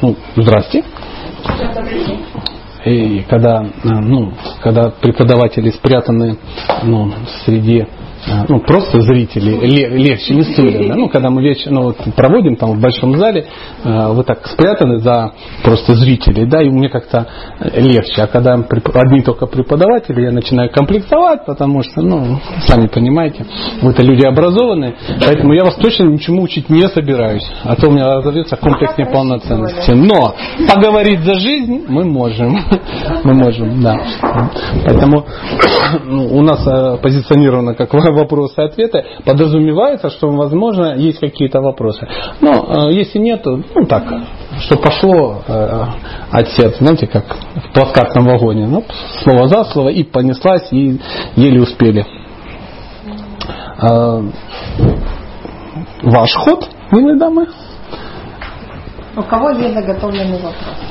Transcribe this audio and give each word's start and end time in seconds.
ну, 0.00 0.16
здрасте. 0.36 0.84
И 2.84 3.24
когда, 3.28 3.66
ну, 3.84 4.32
когда 4.62 4.90
преподаватели 4.90 5.70
спрятаны 5.70 6.38
ну, 6.82 7.12
среди 7.44 7.86
ну, 8.48 8.60
просто 8.60 9.00
зрители 9.00 9.50
легче, 9.96 10.34
не 10.34 10.42
стулья. 10.42 10.88
Да? 10.88 10.94
Ну, 10.94 11.08
когда 11.08 11.30
мы 11.30 11.42
вечер, 11.42 11.70
ну, 11.70 11.82
вот, 11.82 11.96
проводим 12.14 12.56
там 12.56 12.72
в 12.72 12.80
большом 12.80 13.16
зале, 13.16 13.46
э, 13.84 14.12
вы 14.12 14.24
так 14.24 14.46
спрятаны 14.46 14.98
за 14.98 15.32
просто 15.62 15.94
зрителей, 15.94 16.46
да, 16.46 16.62
и 16.62 16.68
мне 16.68 16.88
как-то 16.88 17.26
легче. 17.76 18.22
А 18.22 18.26
когда 18.26 18.54
одни 18.54 19.22
только 19.22 19.46
преподаватели, 19.46 20.22
я 20.22 20.32
начинаю 20.32 20.70
комплектовать, 20.70 21.44
потому 21.46 21.82
что, 21.82 22.02
ну, 22.02 22.38
сами 22.66 22.86
понимаете, 22.86 23.46
вы-то 23.82 24.02
люди 24.02 24.26
образованные, 24.26 24.94
поэтому 25.20 25.54
я 25.54 25.64
вас 25.64 25.76
точно 25.76 26.04
ничему 26.04 26.42
учить 26.42 26.68
не 26.68 26.88
собираюсь. 26.88 27.46
А 27.64 27.76
то 27.76 27.88
у 27.88 27.92
меня 27.92 28.16
разовьется 28.16 28.56
комплекс 28.56 28.96
неполноценности. 28.98 29.92
Но 29.92 30.34
поговорить 30.72 31.20
за 31.20 31.34
жизнь 31.34 31.84
мы 31.88 32.04
можем. 32.04 32.58
Мы 33.24 33.34
можем, 33.34 33.82
да. 33.82 33.96
Поэтому 34.84 35.24
ну, 36.04 36.26
у 36.36 36.42
нас 36.42 36.66
э, 36.66 36.98
позиционировано 37.02 37.74
как 37.74 37.92
вопросы 38.12 38.60
и 38.60 38.64
ответы, 38.64 39.04
подразумевается, 39.24 40.10
что, 40.10 40.28
возможно, 40.30 40.94
есть 40.96 41.18
какие-то 41.18 41.60
вопросы. 41.60 42.06
Но 42.40 42.88
э, 42.88 42.92
если 42.92 43.18
нет, 43.18 43.44
ну 43.44 43.86
так, 43.86 44.04
что 44.60 44.76
пошло 44.76 45.42
э, 45.46 45.84
от 46.30 46.48
сердца, 46.48 46.78
знаете, 46.84 47.06
как 47.06 47.24
в 47.26 47.72
плацкартном 47.72 48.24
вагоне. 48.24 48.66
Ну, 48.66 48.84
слово 49.22 49.48
за 49.48 49.64
слово, 49.64 49.88
и 49.90 50.02
понеслась, 50.02 50.68
и 50.72 50.98
еле 51.36 51.60
успели. 51.60 52.06
Э, 53.82 54.22
ваш 56.02 56.34
ход, 56.34 56.68
милые 56.92 57.18
дамы. 57.18 57.46
У 59.16 59.22
кого 59.22 59.50
есть 59.50 59.74
заготовленный 59.74 60.36
вопрос? 60.36 60.90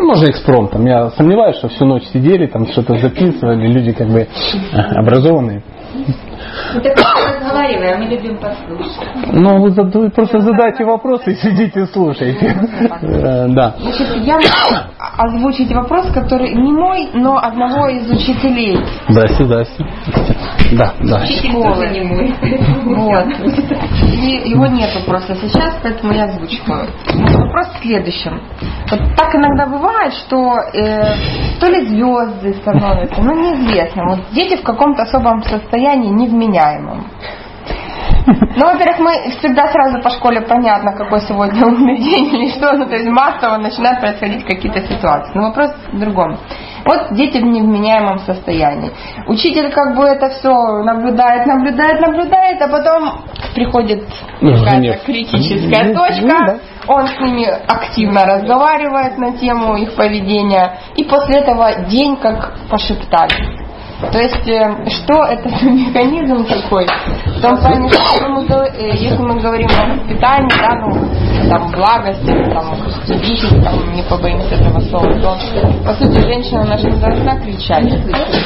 Ну, 0.00 0.06
можно 0.06 0.30
экспромтом. 0.30 0.86
Я 0.86 1.10
сомневаюсь, 1.10 1.56
что 1.56 1.68
всю 1.68 1.84
ночь 1.84 2.04
сидели, 2.04 2.46
там 2.46 2.66
что-то 2.68 2.96
записывали, 2.96 3.66
люди 3.66 3.92
как 3.92 4.08
бы 4.08 4.20
э, 4.20 4.26
образованные. 4.72 5.62
Ну 6.74 6.80
так 6.80 6.96
разговаривай, 6.96 7.94
а 7.94 7.98
мы 7.98 8.04
любим 8.04 8.38
послушать. 8.38 9.08
Ну, 9.32 9.60
вы, 9.60 9.70
вы 9.70 10.10
просто 10.10 10.40
задайте 10.40 10.84
вопросы 10.84 11.32
и 11.32 11.34
сидите 11.36 11.82
и 11.82 11.86
слушайте. 11.86 12.46
Э, 13.02 13.48
да. 13.48 13.74
Значит, 13.78 14.08
я 14.16 14.38
озвучить 15.18 15.72
вопрос, 15.72 16.10
который 16.12 16.54
не 16.54 16.72
мой, 16.72 17.08
но 17.14 17.38
одного 17.38 17.88
из 17.88 18.10
учителей. 18.10 18.78
Здрасте, 19.08 19.44
здрасте. 19.44 19.86
Да, 20.72 20.94
да. 21.00 21.26
Школы. 21.26 21.88
не 21.88 22.02
мой. 22.02 22.34
Вот. 22.84 23.26
И 24.04 24.50
его 24.50 24.66
нету 24.66 25.00
просто 25.06 25.34
сейчас, 25.36 25.76
поэтому 25.82 26.12
я 26.12 26.24
озвучиваю. 26.24 26.86
Вопрос 27.14 27.68
в 27.74 27.82
следующем. 27.82 28.40
Вот 28.90 29.00
так 29.16 29.34
иногда 29.34 29.66
бывает, 29.66 30.12
что 30.14 30.56
э, 30.74 31.14
то 31.60 31.66
ли 31.66 31.86
звезды 31.86 32.54
становятся, 32.54 33.22
ну 33.22 33.34
неизвестно. 33.34 34.04
Вот 34.08 34.20
дети 34.32 34.56
в 34.56 34.62
каком-то 34.62 35.02
особом 35.02 35.42
состоянии 35.42 36.08
невменяемом. 36.30 37.06
Ну, 38.26 38.66
во-первых, 38.66 38.98
мы 38.98 39.30
всегда 39.38 39.68
сразу 39.68 40.02
по 40.02 40.10
школе 40.10 40.42
понятно, 40.42 40.92
какой 40.96 41.20
сегодня 41.20 41.66
умный 41.66 41.98
день 41.98 42.26
или 42.26 42.50
что. 42.50 42.72
Ну, 42.72 42.86
то 42.86 42.94
есть 42.94 43.08
массово 43.08 43.56
начинают 43.56 44.00
происходить 44.00 44.44
какие-то 44.44 44.80
ситуации. 44.86 45.32
Но 45.34 45.48
вопрос 45.48 45.70
в 45.92 45.98
другом. 45.98 46.36
Вот 46.84 47.12
дети 47.12 47.38
в 47.38 47.44
невменяемом 47.44 48.18
состоянии. 48.20 48.90
Учитель 49.26 49.70
как 49.70 49.96
бы 49.96 50.04
это 50.04 50.30
все 50.30 50.50
наблюдает, 50.82 51.46
наблюдает, 51.46 52.00
наблюдает, 52.00 52.62
а 52.62 52.68
потом 52.68 53.22
приходит 53.54 54.04
ну, 54.40 54.56
какая-то 54.58 55.04
критическая 55.04 55.94
точка. 55.94 56.60
Он 56.86 57.06
с 57.06 57.20
ними 57.20 57.46
активно 57.46 58.24
разговаривает 58.24 59.18
на 59.18 59.36
тему 59.36 59.76
их 59.76 59.94
поведения. 59.94 60.78
И 60.96 61.04
после 61.04 61.40
этого 61.40 61.84
день 61.86 62.16
как 62.16 62.54
пошептали. 62.70 63.69
То 64.12 64.18
есть, 64.18 64.48
э, 64.48 64.86
что 64.88 65.24
это 65.24 65.48
за 65.60 65.70
механизм 65.70 66.44
такой? 66.46 66.86
В 67.26 67.40
том 67.40 67.56
плане, 67.58 67.88
что 67.90 68.28
мы, 68.28 68.44
э, 68.44 68.96
если 68.96 69.22
мы 69.22 69.40
говорим 69.40 69.68
о 69.68 69.94
воспитании, 69.94 70.50
да, 70.58 70.74
ну, 70.76 71.48
там, 71.48 71.70
благости, 71.70 72.50
там, 72.52 72.74
видеть, 73.08 73.62
там, 73.62 73.92
не 73.94 74.02
побоимся 74.02 74.54
этого 74.54 74.80
слова, 74.80 75.12
то, 75.20 75.36
по 75.84 75.94
сути, 75.94 76.18
женщина 76.20 76.64
наша 76.64 76.88
не 76.88 76.98
должна 76.98 77.36
кричать, 77.40 77.92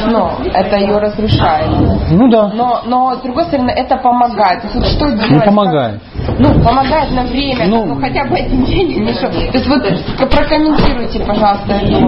но 0.07 0.33
это 0.53 0.77
ее 0.77 0.99
разрушает. 0.99 1.69
Ну 2.11 2.29
да. 2.29 2.49
Но, 2.55 2.83
но, 2.87 3.15
с 3.15 3.23
другой 3.23 3.45
стороны, 3.45 3.71
это 3.71 3.97
помогает. 3.97 4.65
Вот 4.75 4.85
что 4.87 5.11
делать? 5.11 5.31
Ну, 5.31 5.41
помогает. 5.43 6.01
Ну, 6.39 6.63
помогает 6.63 7.11
на 7.13 7.25
время, 7.25 7.67
ну, 7.69 7.87
ну 7.87 8.01
хотя 8.01 8.25
бы 8.25 8.37
один 8.37 8.65
день. 8.65 9.05
Не 9.05 9.13
что. 9.13 9.29
То 9.29 9.39
есть, 9.39 9.69
вот, 9.69 9.83
прокомментируйте, 10.31 11.21
пожалуйста, 11.21 11.73
эту 11.73 12.01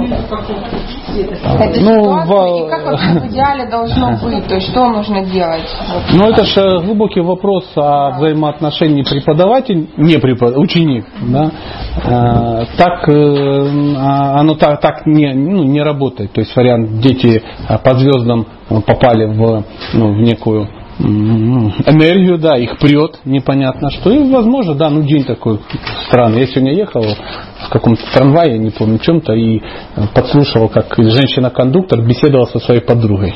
ну, 1.80 1.92
ситуацию, 1.92 2.26
в... 2.26 2.66
и 2.66 2.70
как 2.70 2.86
вообще 2.86 3.26
идеале 3.28 3.66
должно 3.66 4.16
быть? 4.22 4.46
То 4.46 4.54
есть 4.56 4.70
что 4.70 4.88
нужно 4.88 5.24
делать? 5.24 5.64
Ну 6.12 6.28
это 6.28 6.44
же 6.44 6.80
глубокий 6.84 7.20
вопрос 7.20 7.64
о 7.76 8.10
взаимоотношении 8.16 9.02
преподаватель, 9.02 9.88
не 9.96 10.18
преподаватель, 10.18 10.62
ученик. 10.62 11.06
Да? 11.22 11.50
А, 12.04 12.64
так 12.76 13.08
э, 13.08 13.66
а, 13.96 14.40
оно 14.40 14.54
так, 14.54 14.80
так 14.80 15.06
не, 15.06 15.32
ну, 15.34 15.64
не 15.64 15.82
работает. 15.82 16.32
То 16.32 16.40
есть 16.40 16.54
вариант 16.56 17.00
дети 17.00 17.42
по 17.84 17.94
звездам 17.94 18.46
попали 18.86 19.26
в, 19.26 19.64
ну, 19.94 20.12
в 20.12 20.18
некую 20.18 20.68
энергию, 20.98 22.38
да, 22.38 22.56
их 22.56 22.78
прет, 22.78 23.20
непонятно 23.24 23.90
что. 23.90 24.10
И, 24.10 24.30
возможно, 24.30 24.74
да, 24.74 24.90
ну 24.90 25.02
день 25.02 25.24
такой 25.24 25.60
странный. 26.06 26.40
Я 26.40 26.46
сегодня 26.46 26.74
ехал 26.74 27.04
в 27.64 27.70
каком-то 27.70 28.02
трамвае, 28.12 28.58
не 28.58 28.70
помню, 28.70 28.98
чем-то, 28.98 29.32
и 29.32 29.60
подслушивал, 30.14 30.68
как 30.68 30.94
женщина-кондуктор 30.96 32.02
беседовала 32.02 32.46
со 32.46 32.58
своей 32.58 32.80
подругой. 32.80 33.34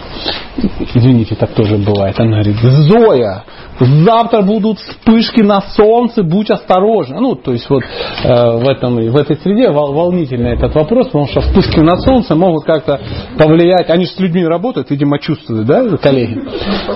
Извините, 0.94 1.34
так 1.36 1.50
тоже 1.50 1.76
бывает. 1.76 2.18
Она 2.18 2.42
говорит, 2.42 2.56
Зоя, 2.56 3.44
завтра 3.78 4.42
будут 4.42 4.78
вспышки 4.78 5.40
на 5.40 5.60
солнце, 5.60 6.22
будь 6.22 6.50
осторожна. 6.50 7.20
Ну, 7.20 7.34
то 7.34 7.52
есть 7.52 7.68
вот 7.70 7.82
э, 7.82 8.56
в, 8.58 8.68
этом, 8.68 8.96
в 8.96 9.16
этой 9.16 9.36
среде 9.36 9.70
вол, 9.70 9.92
волнительный 9.92 10.52
этот 10.52 10.74
вопрос, 10.74 11.06
потому 11.06 11.26
что 11.26 11.40
вспышки 11.40 11.80
на 11.80 11.96
солнце 11.96 12.34
могут 12.34 12.64
как-то 12.64 13.00
повлиять. 13.38 13.88
Они 13.90 14.04
же 14.04 14.12
с 14.12 14.20
людьми 14.20 14.44
работают, 14.44 14.90
видимо, 14.90 15.18
чувствуют, 15.18 15.66
да, 15.66 15.96
коллеги? 15.96 16.40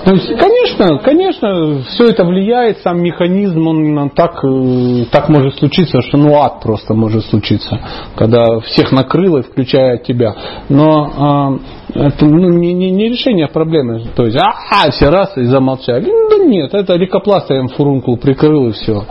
То 0.04 0.14
есть, 0.14 0.28
конечно, 0.38 0.98
конечно, 0.98 1.82
все 1.88 2.06
это 2.06 2.24
влияет, 2.24 2.78
сам 2.78 3.00
механизм, 3.00 3.66
он 3.66 4.10
так, 4.10 4.44
э, 4.44 5.04
так 5.10 5.28
может 5.28 5.58
случиться, 5.58 6.00
что 6.02 6.18
ну 6.18 6.38
ад 6.38 6.60
просто 6.60 6.94
может 6.94 7.23
случиться, 7.30 7.80
когда 8.16 8.60
всех 8.60 8.92
накрыло, 8.92 9.42
включая 9.42 9.98
тебя. 9.98 10.34
Но 10.68 11.58
э, 11.94 12.00
это 12.06 12.26
ну, 12.26 12.48
не, 12.48 12.72
не, 12.72 12.90
не 12.90 13.08
решение 13.08 13.48
проблемы. 13.48 14.04
То 14.14 14.24
есть, 14.24 14.36
а, 14.36 14.90
все 14.90 15.10
раз 15.10 15.36
и 15.36 15.44
замолчали. 15.44 16.06
Ну, 16.06 16.28
да 16.30 16.44
нет, 16.44 16.74
это 16.74 16.94
лейкопластырем 16.94 17.68
фурункул 17.68 18.16
прикрыл 18.16 18.68
и 18.68 18.72
все. 18.72 19.04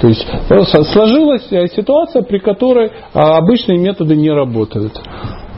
То 0.00 0.08
есть 0.08 0.26
сложилась 0.92 1.48
ситуация, 1.74 2.22
при 2.22 2.38
которой 2.38 2.90
а, 3.14 3.38
обычные 3.38 3.78
методы 3.78 4.16
не 4.16 4.30
работают. 4.30 5.00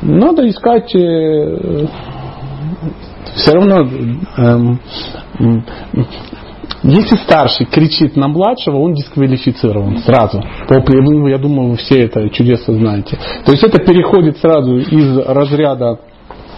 Надо 0.02 0.48
искать 0.48 0.94
э, 0.94 1.86
все 3.36 3.52
равно 3.52 3.88
эм, 4.36 4.80
если 6.82 7.16
старший 7.16 7.66
кричит 7.66 8.16
на 8.16 8.28
младшего, 8.28 8.78
он 8.78 8.94
дисквалифицирован 8.94 9.98
сразу. 9.98 10.42
Я 10.68 11.38
думаю, 11.38 11.70
вы 11.70 11.76
все 11.76 12.04
это 12.04 12.28
чудесно 12.30 12.74
знаете. 12.74 13.18
То 13.44 13.52
есть 13.52 13.64
это 13.64 13.78
переходит 13.78 14.38
сразу 14.38 14.76
из 14.76 15.18
разряда 15.18 16.00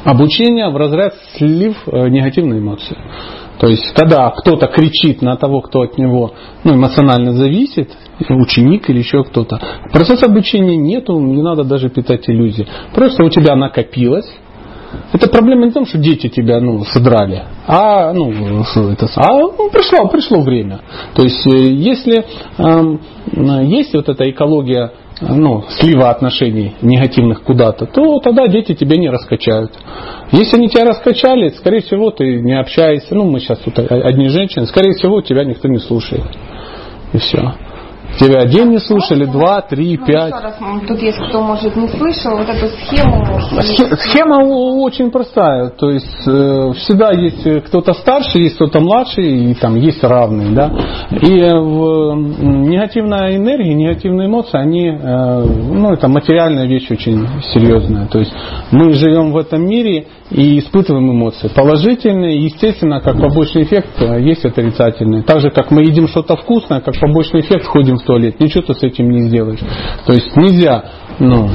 обучения 0.05 0.69
в 0.69 0.77
разряд 0.77 1.15
слив 1.37 1.77
э, 1.87 2.09
негативной 2.09 2.59
эмоции. 2.59 2.97
То 3.59 3.69
есть, 3.69 3.95
когда 3.95 4.31
кто-то 4.31 4.67
кричит 4.67 5.23
на 5.23 5.37
того, 5.37 5.61
кто 5.61 5.83
от 5.83 5.97
него 5.97 6.33
ну, 6.65 6.75
эмоционально 6.75 7.33
зависит, 7.33 7.91
ученик 8.29 8.91
или 8.91 8.99
еще 8.99 9.25
кто-то, 9.25 9.61
процесс 9.93 10.23
обучения 10.23 10.77
нету, 10.77 11.19
не 11.19 11.43
надо 11.43 11.65
даже 11.65 11.89
питать 11.89 12.29
иллюзии. 12.29 12.67
Просто 12.95 13.25
у 13.25 13.31
тебя 13.31 13.55
накопилось, 13.57 14.31
это 15.13 15.29
проблема 15.29 15.65
не 15.65 15.71
в 15.71 15.75
том, 15.75 15.87
что 15.87 15.99
дети 15.99 16.29
тебя 16.29 16.61
ну, 16.61 16.85
содрали, 16.85 17.45
а, 17.67 18.13
ну, 18.13 18.31
это, 18.31 19.09
а 19.17 19.39
ну, 19.39 19.71
пришло, 19.71 20.09
пришло 20.09 20.41
время. 20.41 20.81
То 21.15 21.23
есть, 21.23 21.47
э, 21.47 21.71
если 21.73 22.25
э, 22.59 23.65
есть 23.65 23.95
вот 23.95 24.09
эта 24.09 24.29
экология 24.31 24.93
ну, 25.21 25.65
слива 25.69 26.11
отношений 26.11 26.75
негативных 26.83 27.43
куда-то, 27.43 27.87
то 27.87 28.19
тогда 28.19 28.49
дети 28.49 28.75
тебя 28.75 28.97
не 28.97 29.09
раскачают. 29.09 29.73
Если 30.33 30.57
они 30.57 30.69
тебя 30.69 30.85
раскачали, 30.85 31.51
скорее 31.51 31.81
всего, 31.81 32.11
ты 32.11 32.41
не 32.41 32.59
общаешься. 32.59 33.15
Ну, 33.15 33.25
мы 33.25 33.39
сейчас 33.41 33.59
тут 33.59 33.79
одни 33.79 34.29
женщины, 34.29 34.67
скорее 34.67 34.93
всего, 34.93 35.21
тебя 35.21 35.45
никто 35.45 35.69
не 35.69 35.79
слушает. 35.79 36.25
И 37.13 37.19
все. 37.19 37.55
Тебя 38.19 38.45
день 38.47 38.69
не 38.71 38.79
слушали, 38.79 39.25
два, 39.25 39.61
три, 39.63 39.97
Ну, 39.99 40.07
пять. 40.07 40.33
раз, 40.33 40.55
тут 40.87 41.03
есть 41.03 41.19
кто, 41.29 41.43
может, 41.43 41.75
не 41.75 41.89
слышал, 41.89 42.37
вот 42.37 42.49
эту 42.49 42.69
схему. 42.69 43.25
Схе- 43.61 43.97
Схема 43.97 44.37
очень 44.85 45.11
простая. 45.11 45.71
То 45.71 45.91
есть 45.91 46.23
э, 46.27 46.73
всегда 46.77 47.11
есть 47.13 47.45
э, 47.47 47.61
кто-то 47.61 47.93
старше, 47.95 48.39
есть 48.39 48.55
кто-то 48.55 48.79
младше, 48.81 49.21
и 49.21 49.55
там 49.55 49.75
есть 49.77 50.03
равные. 50.05 50.51
Да? 50.55 50.71
И 51.11 51.39
э, 51.41 51.59
в, 51.59 52.15
негативная 52.41 53.37
энергия, 53.37 53.75
негативные 53.75 54.29
эмоции, 54.29 54.59
они, 54.59 54.91
ну, 54.93 55.93
это 55.93 56.07
материальная 56.09 56.67
вещь 56.67 56.91
очень 56.91 57.27
серьезная. 57.53 58.07
То 58.07 58.19
есть 58.21 58.33
мы 58.71 58.93
живем 58.93 59.33
в 59.33 59.37
этом 59.37 59.67
мире 59.67 60.07
и 60.35 60.59
испытываем 60.59 61.13
эмоции. 61.13 61.49
Положительные, 61.55 62.45
естественно, 62.45 63.01
как 63.01 63.21
побочный 63.21 63.63
эффект, 63.63 63.91
э, 64.01 64.21
есть 64.21 64.45
отрицательные. 64.45 65.23
Так 65.23 65.41
же, 65.41 65.51
как 65.51 65.71
мы 65.71 65.83
едим 65.83 66.09
что-то 66.09 66.37
вкусное, 66.37 66.81
как 66.81 66.99
побочный 66.99 67.41
эффект 67.41 67.67
ходим 67.67 67.99
в 67.99 68.03
туалет. 68.03 68.41
Ничего 68.41 68.63
ты 68.63 68.75
с 68.75 68.83
этим 68.83 69.11
не 69.11 69.29
сделаешь. 69.29 69.61
То 70.07 70.13
есть 70.13 70.37
нельзя 70.37 70.85
ну, 71.19 71.49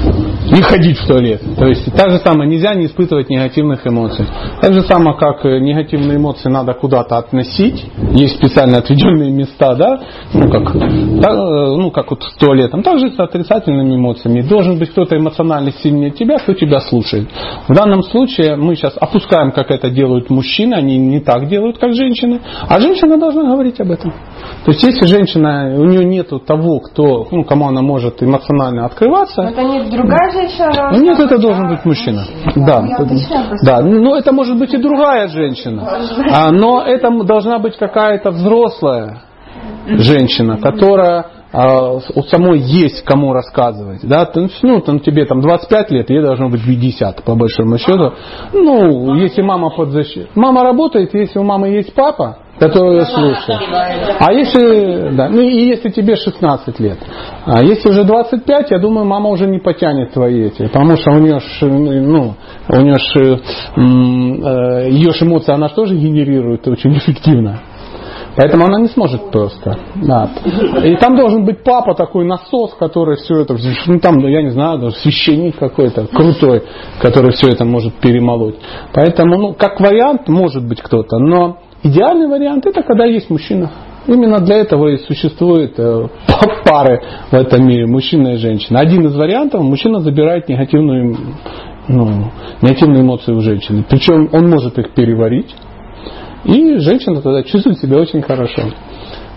не 0.51 0.61
ходить 0.61 0.97
в 0.97 1.07
туалет. 1.07 1.41
То 1.57 1.67
есть 1.67 1.85
так 1.95 2.11
же 2.11 2.19
самое, 2.19 2.49
нельзя 2.49 2.73
не 2.73 2.85
испытывать 2.85 3.29
негативных 3.29 3.85
эмоций. 3.85 4.25
Так 4.61 4.73
же 4.73 4.81
самое, 4.83 5.17
как 5.17 5.45
э, 5.45 5.59
негативные 5.59 6.17
эмоции 6.17 6.49
надо 6.49 6.73
куда-то 6.73 7.17
относить. 7.17 7.85
Есть 8.11 8.37
специально 8.37 8.77
отведенные 8.77 9.31
места, 9.31 9.75
да, 9.75 9.99
ну 10.33 10.49
как, 10.49 10.73
да, 10.73 11.31
э, 11.31 11.75
ну, 11.75 11.91
как 11.91 12.09
вот 12.09 12.23
с 12.23 12.33
туалетом. 12.35 12.83
Также 12.83 13.11
с 13.11 13.19
отрицательными 13.19 13.95
эмоциями. 13.95 14.41
Должен 14.41 14.79
быть 14.79 14.91
кто-то 14.91 15.17
эмоционально 15.17 15.71
сильнее 15.71 16.11
тебя, 16.11 16.37
кто 16.39 16.53
тебя 16.53 16.79
слушает. 16.79 17.27
В 17.67 17.73
данном 17.73 18.03
случае 18.03 18.55
мы 18.55 18.75
сейчас 18.75 18.95
опускаем, 18.99 19.51
как 19.51 19.71
это 19.71 19.89
делают 19.89 20.29
мужчины, 20.29 20.75
они 20.75 20.97
не 20.97 21.19
так 21.19 21.47
делают, 21.47 21.77
как 21.77 21.93
женщины. 21.93 22.41
А 22.67 22.79
женщина 22.79 23.17
должна 23.17 23.43
говорить 23.43 23.79
об 23.79 23.91
этом. 23.91 24.13
То 24.65 24.71
есть 24.71 24.83
если 24.83 25.05
женщина, 25.05 25.75
у 25.77 25.85
нее 25.85 26.05
нету 26.05 26.39
того, 26.39 26.79
кто, 26.79 27.27
ну, 27.31 27.43
кому 27.43 27.67
она 27.67 27.81
может 27.81 28.21
эмоционально 28.23 28.85
открываться, 28.85 29.48
Это 29.49 29.63
не 29.63 29.89
другая 29.89 30.31
женщина 30.31 30.91
ну, 30.91 31.01
нет, 31.01 31.19
это 31.19 31.37
должен 31.37 31.69
быть 31.69 31.85
мужчина. 31.85 32.23
Да, 32.55 32.83
Я 32.85 32.93
это- 32.95 33.03
уточняю 33.03 33.47
просто. 33.47 33.65
да. 33.65 33.81
Ну, 33.81 34.15
это 34.15 34.31
может 34.31 34.57
быть 34.57 34.73
и 34.73 34.77
другая 34.77 35.27
женщина. 35.27 35.87
А, 36.33 36.51
но 36.51 36.83
это 36.83 37.09
должна 37.23 37.59
быть 37.59 37.77
какая-то 37.77 38.31
взрослая 38.31 39.21
женщина, 39.87 40.57
которая 40.57 41.25
а, 41.51 41.93
у 41.93 42.21
самой 42.23 42.59
есть 42.59 43.03
кому 43.03 43.33
рассказывать. 43.33 44.01
Да? 44.03 44.29
Ну, 44.61 44.81
там, 44.81 44.99
тебе 44.99 45.25
там 45.25 45.41
25 45.41 45.91
лет, 45.91 46.09
ей 46.09 46.21
должно 46.21 46.49
быть 46.49 46.63
50, 46.63 47.23
по 47.23 47.35
большому 47.35 47.77
счету. 47.79 48.13
Ну, 48.53 49.15
если 49.15 49.41
мама 49.41 49.71
под 49.71 49.89
защитой. 49.89 50.29
Мама 50.35 50.63
работает, 50.63 51.13
если 51.13 51.39
у 51.39 51.43
мамы 51.43 51.69
есть 51.69 51.93
папа, 51.95 52.37
который 52.59 52.99
ее 52.99 53.05
слушает. 53.05 53.61
А 54.19 54.33
если, 54.33 55.15
да, 55.15 55.29
ну 55.29 55.41
и 55.41 55.67
если 55.67 55.89
тебе 55.89 56.15
16 56.15 56.79
лет. 56.79 56.97
А 57.45 57.63
если 57.63 57.89
уже 57.89 58.03
25, 58.03 58.71
я 58.71 58.79
думаю, 58.79 59.05
мама 59.05 59.29
уже 59.29 59.47
не 59.47 59.59
потянет 59.59 60.11
твои 60.11 60.47
эти. 60.47 60.63
Потому 60.63 60.97
что 60.97 61.11
у 61.11 61.19
нее 61.19 61.39
ж, 61.39 61.61
ну, 61.61 62.35
у 62.67 62.81
нее 62.81 62.97
ж, 62.97 63.39
э, 63.75 64.89
ее 64.89 65.11
ж 65.11 65.21
эмоции 65.23 65.53
она 65.53 65.69
ж 65.69 65.71
тоже 65.71 65.95
генерирует 65.95 66.67
очень 66.67 66.95
эффективно. 66.97 67.61
Поэтому 68.35 68.65
она 68.65 68.79
не 68.79 68.87
сможет 68.87 69.31
просто. 69.31 69.77
Да. 69.95 70.29
И 70.83 70.95
там 70.97 71.17
должен 71.17 71.45
быть 71.45 71.63
папа 71.63 71.93
такой 71.93 72.25
насос, 72.25 72.73
который 72.75 73.17
все 73.17 73.41
это, 73.41 73.55
ну 73.87 73.99
там, 73.99 74.19
я 74.19 74.41
не 74.41 74.51
знаю, 74.51 74.79
даже 74.79 74.95
священник 74.97 75.57
какой-то 75.57 76.07
крутой, 76.07 76.63
который 77.01 77.31
все 77.31 77.49
это 77.49 77.65
может 77.65 77.95
перемолоть. 77.95 78.55
Поэтому, 78.93 79.37
ну, 79.37 79.53
как 79.53 79.79
вариант, 79.79 80.29
может 80.29 80.65
быть 80.65 80.81
кто-то, 80.81 81.17
но 81.17 81.57
идеальный 81.83 82.27
вариант 82.27 82.65
это 82.65 82.81
когда 82.83 83.05
есть 83.05 83.29
мужчина. 83.29 83.71
Именно 84.07 84.39
для 84.39 84.57
этого 84.57 84.87
и 84.87 84.97
существуют 84.97 85.77
э, 85.77 86.07
пары 86.65 87.01
в 87.31 87.33
этом 87.33 87.67
мире, 87.67 87.85
мужчина 87.85 88.29
и 88.29 88.37
женщина. 88.37 88.79
Один 88.79 89.05
из 89.05 89.15
вариантов, 89.15 89.61
мужчина 89.61 89.99
забирает 89.99 90.49
негативную, 90.49 91.15
ну, 91.87 92.31
негативные 92.61 93.01
эмоции 93.03 93.33
у 93.33 93.41
женщины. 93.41 93.85
Причем 93.87 94.29
он 94.31 94.49
может 94.49 94.79
их 94.79 94.93
переварить, 94.93 95.53
и 96.45 96.77
женщина 96.77 97.21
тогда 97.21 97.43
чувствует 97.43 97.77
себя 97.79 97.97
очень 97.99 98.21
хорошо. 98.21 98.63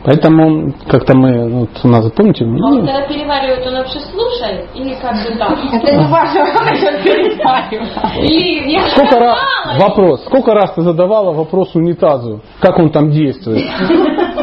Поэтому 0.05 0.73
как-то 0.89 1.17
мы, 1.17 1.49
вот 1.49 1.69
у 1.85 1.89
нас, 1.89 2.11
помните, 2.13 2.45
А 2.45 2.49
он 2.49 2.55
ну, 2.55 2.77
когда 2.87 3.03
переваривает, 3.03 3.65
он 3.67 3.75
вообще 3.75 4.01
слушает? 4.01 4.69
Или 4.75 4.95
как 4.95 5.15
бы 5.15 5.39
так? 5.39 5.57
Это 5.73 5.97
не 5.97 6.07
важно, 6.09 6.45
как 6.53 7.03
переваривать. 7.05 7.91
Или 8.19 8.73
я 8.73 8.89
сколько 8.91 9.19
раз, 9.21 9.39
вопрос, 9.79 10.25
сколько 10.25 10.55
раз 10.55 10.73
ты 10.75 10.83
задавала 10.83 11.33
вопрос 11.33 11.75
унитазу, 11.77 12.41
как 12.61 12.79
он 12.79 12.91
там 12.91 13.11
действует? 13.11 13.63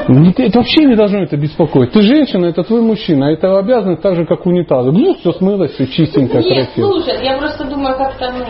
Ты- 0.08 0.44
Это 0.46 0.60
вообще 0.60 0.86
не 0.86 0.96
должно 0.96 1.20
это 1.20 1.36
беспокоить. 1.38 1.92
Ты 1.92 2.02
женщина, 2.02 2.46
это 2.46 2.64
твой 2.64 2.82
мужчина, 2.82 3.26
это 3.26 3.58
обязанность 3.60 4.02
так 4.02 4.16
же, 4.16 4.26
как 4.26 4.46
унитазу. 4.46 4.92
Ну, 4.92 5.14
все 5.16 5.34
смылось, 5.34 5.72
все 5.74 5.88
чистенько, 5.88 6.38
Нет, 6.40 6.46
красиво. 6.68 6.92
слушает. 6.94 7.22
Я 7.24 7.38
просто 7.38 7.66
думаю, 7.66 7.98
как-то, 7.98 8.32
ну, 8.32 8.46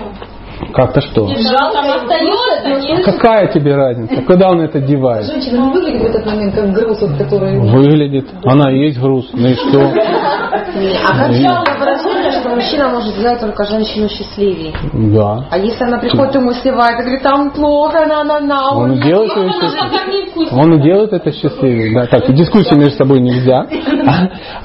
Как-то 0.74 1.02
что? 1.02 1.26
держал 1.28 1.72
там 1.72 1.90
остается, 1.90 2.70
нет? 2.82 3.06
Какая 3.06 3.48
тебе 3.48 3.76
разница? 3.76 4.22
Куда 4.24 4.50
он 4.50 4.62
это 4.62 4.80
девает? 4.80 5.26
Женщина 5.26 5.72
выглядит 5.72 6.02
в 6.02 6.06
этот 6.06 6.26
момент 6.26 6.56
как 6.56 6.72
груз, 6.74 7.02
вот, 7.02 7.18
который... 7.18 7.60
Выглядит. 7.60 8.28
Она 8.44 8.72
и 8.72 8.80
есть 8.88 9.00
груз. 9.00 9.30
Ну 9.34 9.48
и 9.48 9.54
что? 9.54 9.80
А 9.82 11.18
как 11.18 11.34
часто 11.34 11.80
выражение, 11.80 12.32
что 12.40 12.50
мужчина 12.50 12.90
может 12.90 13.16
сделать 13.16 13.40
только 13.40 13.64
женщину 13.66 14.10
счастливее? 14.10 14.74
Да. 14.94 15.46
А 15.50 15.58
если 15.58 15.84
она 15.84 15.98
приходит 15.98 16.36
ему 16.36 16.52
сливает 16.54 17.00
и 17.00 17.04
говорит, 17.04 17.24
там 17.24 17.52
плохо, 17.52 18.06
на 18.06 18.24
на 18.24 18.40
на 18.40 18.72
Он 18.76 18.94
и 18.94 19.02
делает 19.02 19.36
ее 19.36 19.50
вкусно. 19.50 20.60
Он 20.60 20.74
и 20.74 20.82
делает 20.82 21.14
это 21.14 21.32
счастливее. 21.32 21.94
Да, 21.94 22.06
так, 22.08 22.34
дискуссии 22.34 22.76
между 22.76 22.98
собой 22.98 23.22
нельзя. 23.22 23.66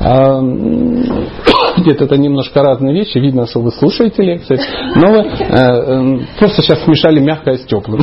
Нет, 1.85 2.01
это 2.01 2.17
немножко 2.17 2.63
разные 2.63 2.95
вещи. 2.95 3.19
Видно, 3.19 3.47
что 3.47 3.61
вы 3.61 3.71
слушаете 3.73 4.23
лекции. 4.23 4.59
Но 4.97 5.11
вы 5.11 5.19
э, 5.19 5.27
э, 5.49 6.19
просто 6.39 6.63
сейчас 6.63 6.83
смешали 6.85 7.21
мягкое 7.21 7.57
с 7.59 7.65
теплым. 7.65 8.01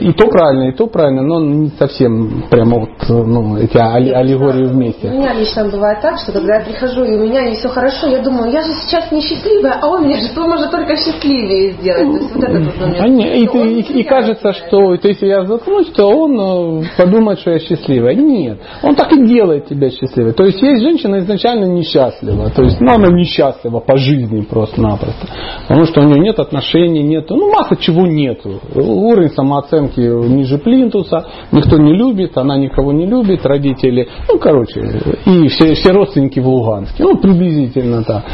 И 0.00 0.12
то 0.12 0.26
правильно, 0.28 0.68
и 0.68 0.72
то 0.72 0.86
правильно, 0.86 1.22
но 1.22 1.40
не 1.40 1.70
совсем 1.78 2.44
прямо 2.50 2.80
вот 2.80 2.90
ну, 3.08 3.56
эти 3.56 3.76
аллегории 3.76 4.64
У 4.64 4.68
вместе. 4.68 5.08
меня 5.08 5.32
лично 5.34 5.64
бывает 5.68 6.00
так, 6.00 6.18
что 6.18 6.32
когда 6.32 6.56
я 6.56 6.64
прихожу 6.64 7.04
и 7.04 7.16
у 7.16 7.24
меня 7.24 7.48
не 7.48 7.56
все 7.56 7.68
хорошо, 7.68 8.06
я 8.08 8.22
думаю, 8.22 8.50
я 8.52 8.62
же 8.62 8.72
сейчас 8.86 9.10
не 9.10 9.20
счастливая, 9.20 9.78
а 9.80 9.86
он 9.88 10.04
меня 10.06 10.16
же 10.18 10.28
может 10.40 10.70
только 10.70 10.96
счастливее 10.96 11.72
сделать. 11.72 12.06
То 12.06 12.16
есть 12.18 12.34
вот 12.34 12.44
этот 12.44 12.64
вот 12.64 12.80
момент. 12.80 13.00
А 13.00 13.08
не- 13.08 13.42
и, 13.42 13.46
ты- 13.48 13.72
и- 13.80 14.00
и 14.00 14.02
кажется, 14.04 14.52
что 14.52 14.96
то 14.96 15.08
если 15.08 15.26
я 15.26 15.44
заткнусь, 15.44 15.88
то 15.88 16.06
он 16.06 16.82
э, 16.82 16.84
подумает, 16.96 17.40
что 17.40 17.50
я 17.50 17.58
счастливая. 17.58 18.14
Нет, 18.14 18.58
он 18.82 18.94
так 18.94 19.12
и 19.12 19.26
делает 19.26 19.66
тебя 19.66 19.90
счастливой. 19.90 20.32
То 20.32 20.44
есть 20.44 20.60
есть 20.62 20.82
женщина 20.82 21.18
изначально 21.20 21.64
несчастлива. 21.88 22.50
То 22.50 22.62
есть 22.62 22.80
ну, 22.80 22.92
она 22.92 23.08
несчастлива 23.08 23.80
по 23.80 23.96
жизни 23.96 24.42
просто-напросто. 24.42 25.26
Потому 25.66 25.86
что 25.86 26.00
у 26.00 26.04
нее 26.04 26.20
нет 26.20 26.38
отношений, 26.38 27.02
нет, 27.02 27.26
ну 27.30 27.50
масса 27.50 27.76
чего 27.76 28.06
нету. 28.06 28.60
Уровень 28.74 29.30
самооценки 29.30 30.00
ниже 30.00 30.58
плинтуса, 30.58 31.26
никто 31.52 31.78
не 31.78 31.94
любит, 31.94 32.36
она 32.36 32.56
никого 32.56 32.92
не 32.92 33.06
любит, 33.06 33.44
родители, 33.44 34.08
ну 34.28 34.38
короче, 34.38 34.80
и 35.26 35.48
все, 35.48 35.74
все 35.74 35.92
родственники 35.92 36.40
в 36.40 36.48
Луганске. 36.48 37.02
Ну 37.02 37.16
приблизительно 37.18 38.04
так. 38.04 38.24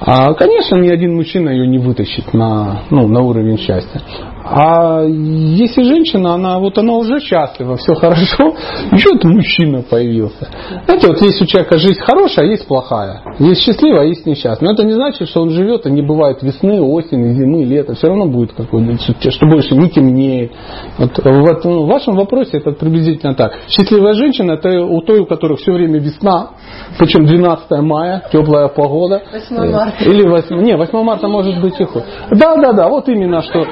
А, 0.00 0.34
конечно, 0.34 0.76
ни 0.76 0.88
один 0.88 1.14
мужчина 1.14 1.50
ее 1.50 1.66
не 1.66 1.78
вытащит 1.78 2.32
на, 2.32 2.82
ну, 2.90 3.08
на 3.08 3.20
уровень 3.20 3.58
счастья. 3.58 4.00
А 4.44 5.02
если 5.04 5.82
женщина, 5.82 6.34
она 6.34 6.58
вот 6.58 6.76
она 6.78 6.94
уже 6.94 7.20
счастлива, 7.20 7.76
все 7.76 7.94
хорошо, 7.94 8.54
еще 8.92 9.10
это 9.14 9.28
мужчина 9.28 9.82
появился. 9.82 10.48
Знаете, 10.86 11.06
вот 11.08 11.20
есть 11.22 11.40
у 11.42 11.46
человека 11.46 11.78
жизнь 11.78 12.00
хорошая, 12.00 12.46
а 12.46 12.48
есть 12.48 12.66
плохая. 12.66 13.22
Есть 13.38 13.62
счастливая, 13.62 14.02
а 14.02 14.04
есть 14.04 14.26
несчастная. 14.26 14.68
Но 14.70 14.74
это 14.74 14.84
не 14.84 14.92
значит, 14.92 15.28
что 15.28 15.42
он 15.42 15.50
живет, 15.50 15.86
и 15.86 15.90
не 15.90 16.02
бывает 16.02 16.42
весны, 16.42 16.80
осени, 16.80 17.32
зимы, 17.34 17.64
лета. 17.64 17.94
Все 17.94 18.08
равно 18.08 18.26
будет 18.26 18.52
какой-то, 18.52 19.30
что 19.30 19.46
больше 19.46 19.76
не 19.76 19.88
темнеет. 19.90 20.52
Вот 20.98 21.16
в, 21.18 21.44
этом- 21.46 21.84
в 21.84 21.86
вашем 21.86 22.16
вопросе 22.16 22.58
это 22.58 22.72
приблизительно 22.72 23.34
так. 23.34 23.52
Счастливая 23.68 24.14
женщина 24.14 24.52
это 24.52 24.82
у 24.84 25.00
той, 25.02 25.20
у 25.20 25.26
которой 25.26 25.56
все 25.56 25.72
время 25.72 26.00
весна, 26.00 26.50
причем 26.98 27.26
12 27.26 27.70
мая, 27.82 28.24
теплая 28.32 28.68
погода. 28.68 29.22
8 29.32 29.70
марта. 29.72 30.04
Или 30.04 30.26
8, 30.28 30.56
не, 30.62 30.76
8 30.76 31.02
марта 31.02 31.28
может 31.28 31.60
быть 31.60 31.78
и 31.80 31.84
хуже. 31.84 32.04
Да, 32.30 32.56
да, 32.56 32.72
да, 32.72 32.88
вот 32.88 33.08
именно 33.08 33.40
что. 33.42 33.64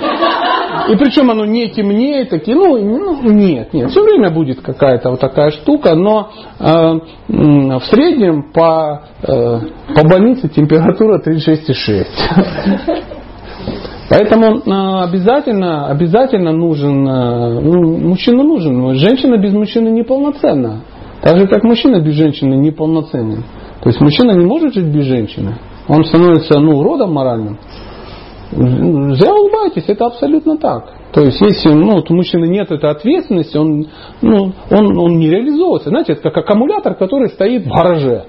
И 0.89 0.97
причем 0.97 1.31
оно 1.31 1.45
не 1.45 1.69
темнеет, 1.71 2.31
такие, 2.31 2.57
ну, 2.57 2.77
ну, 2.79 3.31
нет, 3.31 3.73
нет, 3.73 3.91
все 3.91 4.03
время 4.03 4.31
будет 4.31 4.61
какая-то 4.61 5.11
вот 5.11 5.21
такая 5.21 5.51
штука, 5.51 5.95
но 5.95 6.31
э, 6.59 6.65
в 7.29 7.83
среднем 7.91 8.53
по, 8.53 9.03
э, 9.23 9.27
по 9.95 10.09
больнице 10.09 10.49
температура 10.49 11.21
36,6. 11.21 12.07
Поэтому 14.11 14.59
э, 14.59 15.05
обязательно, 15.05 15.87
обязательно 15.87 16.53
нужен, 16.53 17.07
э, 17.07 17.61
ну, 17.61 17.99
мужчина 17.99 18.43
нужен, 18.43 18.95
женщина 18.95 19.39
без 19.39 19.53
мужчины 19.53 19.89
неполноценна. 19.89 20.83
Так 21.23 21.37
же, 21.37 21.47
как 21.47 21.63
мужчина 21.65 22.01
без 22.01 22.15
женщины 22.15 22.55
неполноценен. 22.55 23.45
То 23.83 23.89
есть 23.89 24.01
мужчина 24.01 24.33
не 24.33 24.47
может 24.47 24.75
жить 24.75 24.87
без 24.87 25.05
женщины. 25.05 25.59
Он 25.89 26.05
становится 26.05 26.59
ну, 26.59 26.79
уродом 26.79 27.13
моральным. 27.13 27.59
Зря 28.53 29.35
улыбаетесь, 29.35 29.85
это 29.87 30.07
абсолютно 30.07 30.57
так. 30.59 30.93
То 31.13 31.23
есть, 31.23 31.41
если 31.41 31.71
ну, 31.73 31.95
вот 31.95 32.11
у 32.11 32.15
мужчины 32.15 32.47
нет 32.47 32.71
этой 32.71 32.91
ответственности, 32.91 33.57
он, 33.57 33.87
ну, 34.23 34.53
он, 34.71 34.99
он 34.99 35.19
не 35.19 35.31
реализовывается. 35.31 35.91
Знаете, 35.91 36.13
это 36.13 36.23
как 36.23 36.39
аккумулятор, 36.39 36.95
который 36.95 37.29
стоит 37.29 37.65
в 37.65 37.69
гараже. 37.69 38.25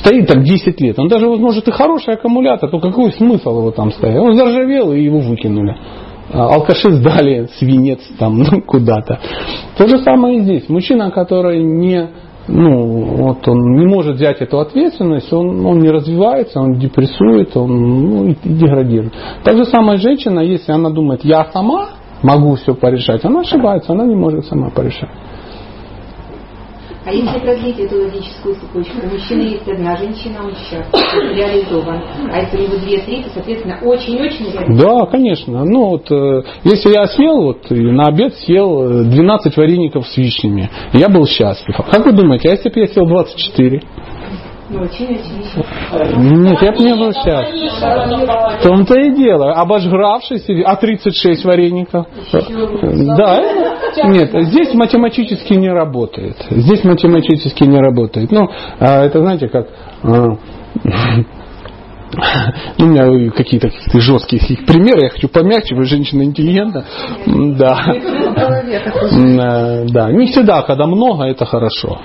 Стоит 0.00 0.28
там 0.28 0.42
10 0.42 0.80
лет. 0.80 0.98
Он 0.98 1.08
даже, 1.08 1.26
может, 1.26 1.68
и 1.68 1.72
хороший 1.72 2.14
аккумулятор, 2.14 2.70
то 2.70 2.78
какой 2.78 3.12
смысл 3.12 3.58
его 3.58 3.70
там 3.70 3.90
ставить? 3.90 4.18
Он 4.18 4.34
заржавел 4.34 4.92
и 4.92 5.02
его 5.02 5.18
выкинули. 5.18 5.76
А 6.32 6.54
алкаши 6.54 6.92
сдали 6.92 7.48
свинец 7.58 8.00
там 8.18 8.38
ну, 8.50 8.62
куда-то. 8.62 9.18
То 9.76 9.88
же 9.88 9.98
самое 9.98 10.38
и 10.38 10.40
здесь. 10.40 10.68
Мужчина, 10.68 11.10
который 11.10 11.62
не 11.62 12.08
ну, 12.50 13.16
вот 13.16 13.46
он 13.46 13.76
не 13.76 13.86
может 13.86 14.16
взять 14.16 14.40
эту 14.40 14.58
ответственность, 14.58 15.32
он, 15.32 15.64
он 15.64 15.78
не 15.78 15.88
развивается, 15.88 16.60
он 16.60 16.74
депрессует, 16.74 17.56
он 17.56 18.10
ну, 18.10 18.28
и 18.28 18.36
деградирует. 18.42 19.14
Так 19.44 19.56
же 19.56 19.64
самое 19.66 19.98
женщина, 19.98 20.40
если 20.40 20.72
она 20.72 20.90
думает, 20.90 21.24
я 21.24 21.44
сама 21.52 21.90
могу 22.22 22.56
все 22.56 22.74
порешать, 22.74 23.24
она 23.24 23.40
ошибается, 23.40 23.92
она 23.92 24.04
не 24.04 24.16
может 24.16 24.46
сама 24.46 24.70
порешать. 24.70 25.10
А 27.10 27.12
если 27.12 27.40
продлить 27.40 27.76
эту 27.80 28.02
логическую 28.02 28.54
цепочку, 28.54 29.04
у 29.04 29.10
мужчины 29.12 29.40
есть 29.40 29.68
одна 29.68 29.96
женщина, 29.96 30.44
он 30.44 30.54
счастлив, 30.54 31.36
реализован. 31.36 32.00
А 32.30 32.38
если 32.38 32.56
у 32.56 32.60
него 32.60 32.76
две-три, 32.76 33.24
то, 33.24 33.30
соответственно, 33.34 33.80
очень-очень. 33.82 34.76
Да, 34.78 35.06
конечно. 35.06 35.64
Ну 35.64 35.88
вот, 35.88 36.08
э, 36.08 36.42
если 36.62 36.90
я 36.90 37.08
съел, 37.08 37.42
вот, 37.42 37.68
на 37.68 38.04
обед 38.04 38.36
съел 38.36 39.00
э, 39.00 39.04
12 39.06 39.56
вареников 39.56 40.06
с 40.06 40.16
вишнями, 40.16 40.70
я 40.92 41.08
был 41.08 41.26
счастлив. 41.26 41.74
А 41.80 41.82
как 41.82 42.06
вы 42.06 42.12
думаете, 42.12 42.48
а 42.48 42.52
если 42.52 42.68
бы 42.70 42.78
я 42.78 42.86
съел 42.86 43.06
24? 43.06 43.82
Нет, 46.16 46.62
я 46.62 46.72
бы 46.72 46.78
не 46.78 46.94
был 46.94 47.12
счастлив. 47.12 47.72
В 48.60 48.62
том-то 48.62 48.94
и 49.00 49.14
дело. 49.14 49.52
Обожгравшись, 49.54 50.46
а 50.64 50.76
36 50.76 51.44
вареников? 51.44 52.06
Да, 53.16 53.40
нет, 54.04 54.30
здесь 54.46 54.72
математически 54.74 55.54
не 55.54 55.70
работает. 55.70 56.36
Здесь 56.50 56.84
математически 56.84 57.64
не 57.64 57.78
работает. 57.78 58.30
Ну, 58.30 58.48
а, 58.78 59.04
это 59.04 59.20
знаете, 59.20 59.48
как... 59.48 59.66
а, 60.02 60.36
ну, 62.78 62.86
у 62.86 62.88
меня 62.88 63.30
какие-то 63.30 63.70
жесткие 63.94 64.40
примеры, 64.66 65.04
я 65.04 65.10
хочу 65.10 65.28
помягче, 65.28 65.74
вы 65.74 65.84
женщина 65.84 66.22
интеллигентна. 66.22 66.84
Да. 67.26 67.78
Э, 67.94 69.86
Да, 69.88 70.10
не 70.10 70.26
всегда, 70.26 70.62
когда 70.62 70.86
много, 70.86 71.24
это 71.24 71.44
хорошо. 71.44 72.00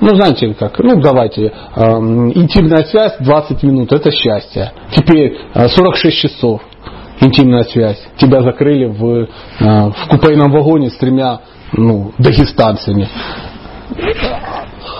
Ну, 0.00 0.14
знаете, 0.14 0.54
как, 0.54 0.78
ну, 0.78 1.00
давайте, 1.00 1.52
эм, 1.74 2.30
интимная 2.30 2.84
связь 2.84 3.16
20 3.20 3.62
минут, 3.62 3.92
это 3.92 4.10
счастье. 4.10 4.72
Теперь 4.94 5.38
э, 5.54 5.68
46 5.68 6.16
часов, 6.18 6.60
интимная 7.20 7.64
связь. 7.64 8.02
Тебя 8.18 8.42
закрыли 8.42 8.86
в, 8.86 9.04
э, 9.04 9.26
в 9.58 10.08
купейном 10.10 10.52
вагоне 10.52 10.90
с 10.90 10.96
тремя, 10.96 11.40
ну, 11.72 12.12
дагестанцами. 12.18 13.08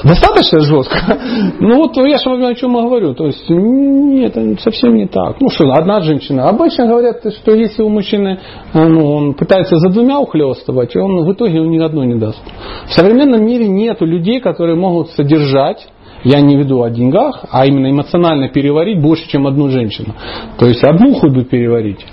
Достаточно 0.04 0.60
жестко? 0.60 0.98
Ну 1.60 1.76
вот 1.76 1.96
я 1.96 2.18
же 2.18 2.46
о 2.46 2.54
чем 2.54 2.74
говорю. 2.74 3.14
То 3.14 3.26
есть 3.26 3.48
нет, 3.48 4.36
это 4.36 4.60
совсем 4.60 4.94
не 4.94 5.06
так. 5.06 5.40
Ну 5.40 5.48
что, 5.48 5.70
одна 5.72 6.00
женщина. 6.00 6.48
Обычно 6.48 6.86
говорят, 6.86 7.22
что 7.32 7.54
если 7.54 7.82
у 7.82 7.88
мужчины 7.88 8.38
э, 8.72 8.86
ну, 8.86 9.12
он 9.12 9.34
пытается 9.34 9.76
за 9.76 9.88
двумя 9.88 10.18
ухлестывать, 10.20 10.94
он 10.96 11.24
в 11.24 11.32
итоге 11.32 11.60
он 11.60 11.70
ни 11.70 11.78
одной 11.78 12.06
не 12.06 12.14
даст. 12.14 12.42
В 12.86 12.92
современном 12.92 13.44
мире 13.44 13.68
нет 13.68 14.00
людей, 14.00 14.40
которые 14.40 14.76
могут 14.76 15.10
содержать 15.10 15.88
я 16.24 16.40
не 16.40 16.56
веду 16.56 16.82
о 16.82 16.90
деньгах, 16.90 17.44
а 17.50 17.66
именно 17.66 17.90
эмоционально 17.90 18.48
переварить 18.48 19.00
больше, 19.00 19.28
чем 19.28 19.46
одну 19.46 19.68
женщину. 19.68 20.14
То 20.58 20.66
есть 20.66 20.82
одну 20.82 21.14
худу 21.14 21.44
переварить. 21.44 22.04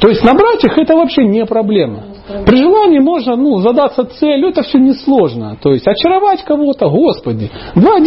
То 0.00 0.08
есть 0.08 0.24
набрать 0.24 0.64
их 0.64 0.78
это 0.78 0.94
вообще 0.94 1.24
не 1.24 1.44
проблема. 1.44 2.04
При 2.46 2.56
желании 2.56 3.00
можно 3.00 3.36
ну, 3.36 3.58
задаться 3.58 4.04
целью, 4.04 4.48
это 4.48 4.62
все 4.62 4.78
несложно. 4.78 5.56
То 5.60 5.72
есть 5.72 5.86
очаровать 5.86 6.42
кого-то, 6.44 6.88
господи, 6.88 7.50
два 7.74 7.98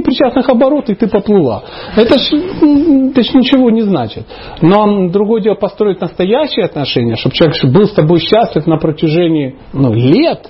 причастных 0.00 0.48
оборота 0.48 0.92
и 0.92 0.94
ты 0.94 1.08
поплыла. 1.08 1.64
Это 1.96 2.18
ж, 2.18 2.32
это 2.32 3.22
ж 3.22 3.34
ничего 3.34 3.70
не 3.70 3.82
значит. 3.82 4.24
Но 4.62 5.08
другое 5.08 5.42
дело 5.42 5.54
построить 5.54 6.00
настоящие 6.00 6.64
отношения, 6.64 7.16
чтобы 7.16 7.34
человек 7.34 7.56
был 7.64 7.86
с 7.86 7.92
тобой 7.92 8.20
счастлив 8.20 8.66
на 8.66 8.76
протяжении 8.78 9.56
ну, 9.72 9.92
лет, 9.92 10.48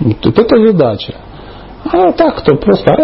вот 0.00 0.38
это 0.38 0.66
задача. 0.66 1.14
А 1.84 2.12
так 2.12 2.36
кто 2.42 2.56
просто 2.56 2.94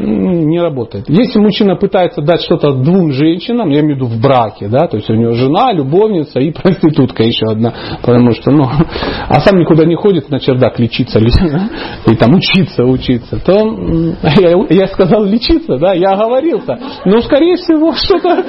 не 0.00 0.60
работает. 0.60 1.08
Если 1.08 1.38
мужчина 1.38 1.76
пытается 1.76 2.20
дать 2.22 2.42
что-то 2.42 2.72
двум 2.72 3.12
женщинам, 3.12 3.70
я 3.70 3.80
имею 3.80 3.94
в 3.94 3.98
виду 3.98 4.06
в 4.06 4.20
браке, 4.20 4.68
да, 4.68 4.86
то 4.88 4.96
есть 4.96 5.08
у 5.10 5.14
него 5.14 5.32
жена, 5.32 5.72
любовница 5.72 6.40
и 6.40 6.50
проститутка 6.52 7.22
еще 7.22 7.46
одна, 7.46 7.72
потому 8.02 8.32
что, 8.32 8.50
ну, 8.50 8.64
а 9.28 9.40
сам 9.40 9.58
никуда 9.58 9.84
не 9.86 9.94
ходит 9.94 10.30
на 10.30 10.38
чердак 10.40 10.78
лечиться 10.78 11.18
и 11.18 12.16
там 12.16 12.34
учиться, 12.34 12.84
учиться, 12.84 13.38
то 13.44 13.52
я, 14.40 14.56
я 14.70 14.88
сказал 14.88 15.24
лечиться, 15.24 15.78
да, 15.78 15.94
я 15.94 16.10
оговорился, 16.10 16.78
но 17.04 17.20
скорее 17.20 17.56
всего 17.56 17.92
что-то 17.96 18.44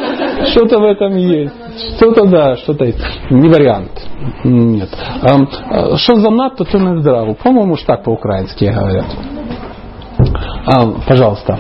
что 0.47 0.79
в 0.79 0.83
этом 0.83 1.15
есть, 1.15 1.53
что-то 1.97 2.25
да, 2.27 2.55
что-то 2.57 2.85
есть, 2.85 2.99
не 3.29 3.49
вариант, 3.49 3.91
нет. 4.43 4.89
А, 5.21 5.97
Что 5.97 6.15
за 6.15 6.29
надто, 6.29 6.65
то 6.65 6.77
не 6.77 6.99
здраво, 7.01 7.33
по-моему, 7.33 7.75
ж 7.75 7.83
так 7.85 8.03
по-украински 8.03 8.65
говорят. 8.65 9.05
А, 10.65 10.85
пожалуйста. 11.07 11.59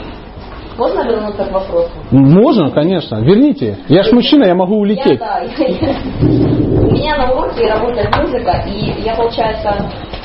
Можно 0.77 1.03
вернуться 1.09 1.43
к 1.45 1.51
вопросу? 1.51 1.89
Можно, 2.11 2.69
конечно. 2.69 3.15
Верните. 3.21 3.79
Я 3.87 4.03
ж 4.03 4.11
мужчина, 4.11 4.45
я 4.45 4.53
могу 4.53 4.75
Я, 4.75 4.79
улететь. 4.79 5.19
да, 5.19 5.41
у 5.41 6.91
меня 6.91 7.17
на 7.17 7.31
уроке 7.31 7.67
работает 7.67 8.15
музыка, 8.15 8.63
и 8.67 9.01
я, 9.03 9.15
получается, 9.15 9.75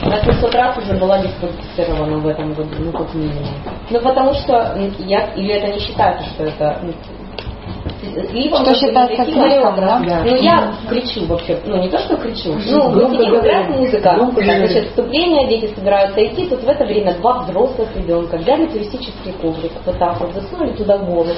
на 0.02 0.20
500 0.24 0.54
раз 0.54 0.76
уже 0.76 0.94
была 0.98 1.18
дисквалифицирована 1.18 2.18
в 2.18 2.26
этом 2.28 2.52
году, 2.52 2.70
ну, 2.78 2.92
как 2.92 3.14
минимум. 3.14 3.46
Ну, 3.90 4.00
потому 4.00 4.34
что 4.34 4.76
я, 4.98 5.32
или 5.36 5.54
это 5.54 5.72
не 5.72 5.78
считается, 5.80 6.24
что 6.30 6.44
это... 6.44 6.78
Либо 8.32 8.56
Что 8.58 8.74
считается 8.74 9.24
криком, 9.24 9.76
да? 9.76 9.98
Ну, 10.24 10.36
я 10.36 10.72
кричу 10.88 11.26
вообще. 11.26 11.58
Ну, 11.64 11.76
не 11.82 11.88
то, 11.88 11.98
что 11.98 12.16
кричу. 12.16 12.52
Ну, 12.52 13.10
сидим, 13.10 13.34
играет 13.40 13.68
музыка. 13.70 14.16
Значит, 14.68 14.88
вступление, 14.88 15.48
дети 15.48 15.74
собираются 15.74 16.24
идти. 16.24 16.46
Тут 16.46 16.62
в 16.62 16.68
это 16.68 16.84
время 16.84 17.14
два 17.14 17.40
взрослых 17.40 17.88
ребенка 17.96 18.36
взяли 18.36 18.66
туристический 18.66 19.32
коврик. 19.40 19.72
Вот 19.84 19.98
так 19.98 20.20
вот 20.20 20.32
засунули 20.34 20.72
туда 20.76 20.98
голову. 20.98 21.30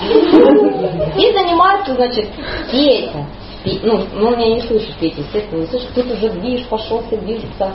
И 1.17 1.33
занимаются, 1.33 1.95
значит, 1.95 2.29
Петя. 2.71 3.27
Пе- 3.65 3.81
Ну, 3.83 4.01
ну, 4.15 4.37
меня 4.37 4.55
не 4.57 4.61
слышит, 4.63 4.95
Петя, 5.01 5.21
естественно, 5.21 5.61
не 5.61 5.67
слышит. 5.67 5.89
Тут 5.95 6.07
уже 6.13 6.29
движ 6.31 6.65
пошелся, 6.67 7.17
движется. 7.17 7.73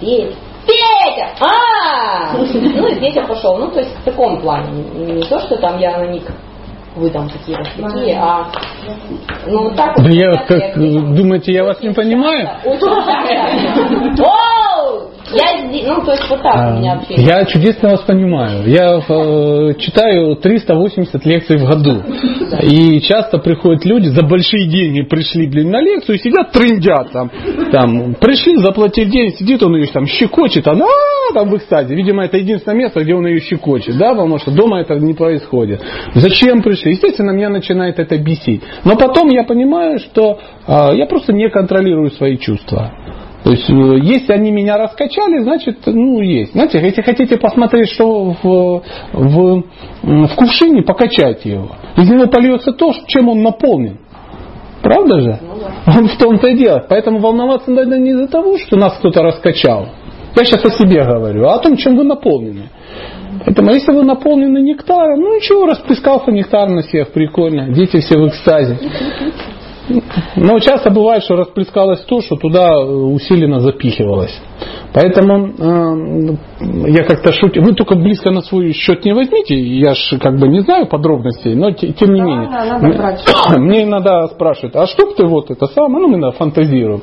Петя. 0.00 0.34
Петя! 0.66 1.28
А! 1.40 2.36
Ну, 2.36 2.88
и 2.88 2.94
Петя 3.00 3.22
пошел. 3.26 3.56
Ну, 3.56 3.70
то 3.70 3.78
есть 3.80 3.94
в 3.96 4.04
таком 4.04 4.40
плане. 4.42 4.82
Не 4.94 5.22
то, 5.22 5.38
что 5.40 5.56
там 5.56 5.78
я 5.78 5.98
на 5.98 6.06
них 6.08 6.24
вы 6.98 7.10
там 7.10 7.28
такие 7.28 7.56
вот 7.56 7.92
такие, 7.92 8.18
а 8.20 8.46
ну 9.46 9.64
вот 9.64 9.76
так 9.76 9.96
вот. 9.96 10.04
Да 10.04 10.10
я 10.10 10.36
как, 10.46 10.76
думаете, 10.76 11.52
я 11.52 11.64
вас 11.64 11.80
не 11.80 11.90
понимаю? 11.90 12.48
Оу! 12.64 12.78
Я 15.32 15.94
ну 15.94 16.04
то 16.04 16.12
есть 16.12 16.28
вот 16.28 16.42
так 16.42 16.56
у 16.56 16.78
меня 16.78 16.94
общение. 16.94 17.26
Я 17.26 17.44
чудесно 17.44 17.90
вас 17.90 18.00
понимаю. 18.00 18.68
Я 18.68 18.98
э, 18.98 19.74
читаю 19.78 20.36
380 20.36 21.26
лекций 21.26 21.58
в 21.58 21.64
году. 21.64 22.02
И 22.62 23.00
часто 23.00 23.38
приходят 23.38 23.84
люди, 23.84 24.06
за 24.08 24.22
большие 24.22 24.68
деньги 24.68 25.02
пришли, 25.02 25.46
блин, 25.46 25.70
на 25.70 25.80
лекцию, 25.80 26.16
и 26.16 26.18
сидят, 26.18 26.52
трындят 26.52 27.12
там. 27.12 27.30
там 27.70 28.14
пришли, 28.14 28.56
заплатили 28.56 29.10
деньги, 29.10 29.36
сидит, 29.36 29.62
он 29.62 29.76
ее 29.76 29.86
там 29.88 30.06
щекочет, 30.06 30.66
она 30.66 30.86
«А, 30.86 31.34
там 31.34 31.50
в 31.50 31.56
экстазе. 31.56 31.94
Видимо, 31.94 32.24
это 32.24 32.38
единственное 32.38 32.78
место, 32.78 33.02
где 33.02 33.14
он 33.14 33.26
ее 33.26 33.40
щекочет, 33.40 33.98
да, 33.98 34.10
потому 34.10 34.38
что 34.38 34.50
дома 34.50 34.80
это 34.80 34.94
не 34.94 35.14
происходит. 35.14 35.82
Зачем 36.14 36.62
пришли? 36.62 36.92
Естественно, 36.92 37.32
меня 37.32 37.50
начинает 37.50 37.98
это 37.98 38.16
бесить. 38.18 38.62
Но 38.84 38.96
потом 38.96 39.28
я 39.28 39.44
понимаю, 39.44 39.98
что 39.98 40.38
э, 40.66 40.96
я 40.96 41.06
просто 41.06 41.32
не 41.32 41.48
контролирую 41.50 42.10
свои 42.10 42.38
чувства. 42.38 42.92
То 43.44 43.50
есть, 43.50 43.68
э, 43.70 43.98
если 44.02 44.32
они 44.32 44.50
меня 44.50 44.76
раскачали, 44.76 45.42
значит, 45.42 45.78
ну, 45.86 46.20
есть. 46.20 46.52
Знаете, 46.52 46.80
если 46.80 47.02
хотите 47.02 47.36
посмотреть, 47.38 47.90
что 47.90 48.36
в, 48.42 48.82
в, 49.12 49.62
в 50.02 50.34
кувшине, 50.34 50.82
покачайте 50.82 51.52
его. 51.52 51.68
Из 51.96 52.08
него 52.10 52.26
польется 52.26 52.72
то, 52.72 52.92
чем 53.06 53.28
он 53.28 53.42
наполнен. 53.42 53.98
Правда 54.82 55.20
же? 55.20 55.38
В 55.86 56.18
том-то 56.18 56.48
и 56.48 56.56
дело. 56.56 56.84
Поэтому 56.88 57.18
волноваться 57.18 57.70
надо 57.70 57.98
не 57.98 58.10
из-за 58.10 58.28
того, 58.28 58.58
что 58.58 58.76
нас 58.76 58.96
кто-то 58.98 59.22
раскачал. 59.22 59.88
Я 60.36 60.44
сейчас 60.44 60.64
о 60.64 60.70
себе 60.70 61.04
говорю, 61.04 61.46
а 61.46 61.54
о 61.54 61.58
том, 61.58 61.76
чем 61.76 61.96
вы 61.96 62.04
наполнены. 62.04 62.70
Поэтому 63.44 63.70
если 63.70 63.92
вы 63.92 64.04
наполнены 64.04 64.58
нектаром, 64.58 65.20
ну 65.20 65.36
ничего, 65.36 65.66
расплескался 65.66 66.30
нектар 66.30 66.68
на 66.68 66.82
всех, 66.82 67.12
прикольно. 67.12 67.72
Дети 67.72 67.98
все 68.00 68.18
в 68.18 68.28
экстазе. 68.28 68.78
Но 70.36 70.58
часто 70.60 70.90
бывает, 70.90 71.22
что 71.22 71.36
расплескалось 71.36 72.00
то, 72.00 72.20
что 72.20 72.36
туда 72.36 72.78
усиленно 72.80 73.60
запихивалось. 73.60 74.38
Поэтому 74.92 75.48
э, 75.48 76.36
я 76.90 77.04
как-то 77.04 77.32
шутил, 77.32 77.62
вы 77.62 77.74
только 77.74 77.94
близко 77.94 78.30
на 78.30 78.40
свой 78.40 78.72
счет 78.72 79.04
не 79.04 79.12
возьмите, 79.12 79.54
я 79.54 79.94
же 79.94 80.18
как 80.18 80.38
бы 80.38 80.48
не 80.48 80.60
знаю 80.60 80.86
подробностей, 80.86 81.54
но 81.54 81.70
те- 81.72 81.92
тем 81.92 82.12
не 82.14 82.20
Да, 82.20 82.26
менее. 82.26 82.48
да, 82.50 82.64
надо 82.64 82.86
М- 82.86 82.96
брать. 82.96 83.24
Мне 83.58 83.84
иногда 83.84 84.26
спрашивают, 84.28 84.76
а 84.76 84.86
что 84.86 85.06
бы 85.06 85.14
ты 85.14 85.26
вот 85.26 85.50
это 85.50 85.66
самое, 85.66 86.06
ну 86.06 86.10
иногда 86.14 86.30
фантазируем, 86.32 87.02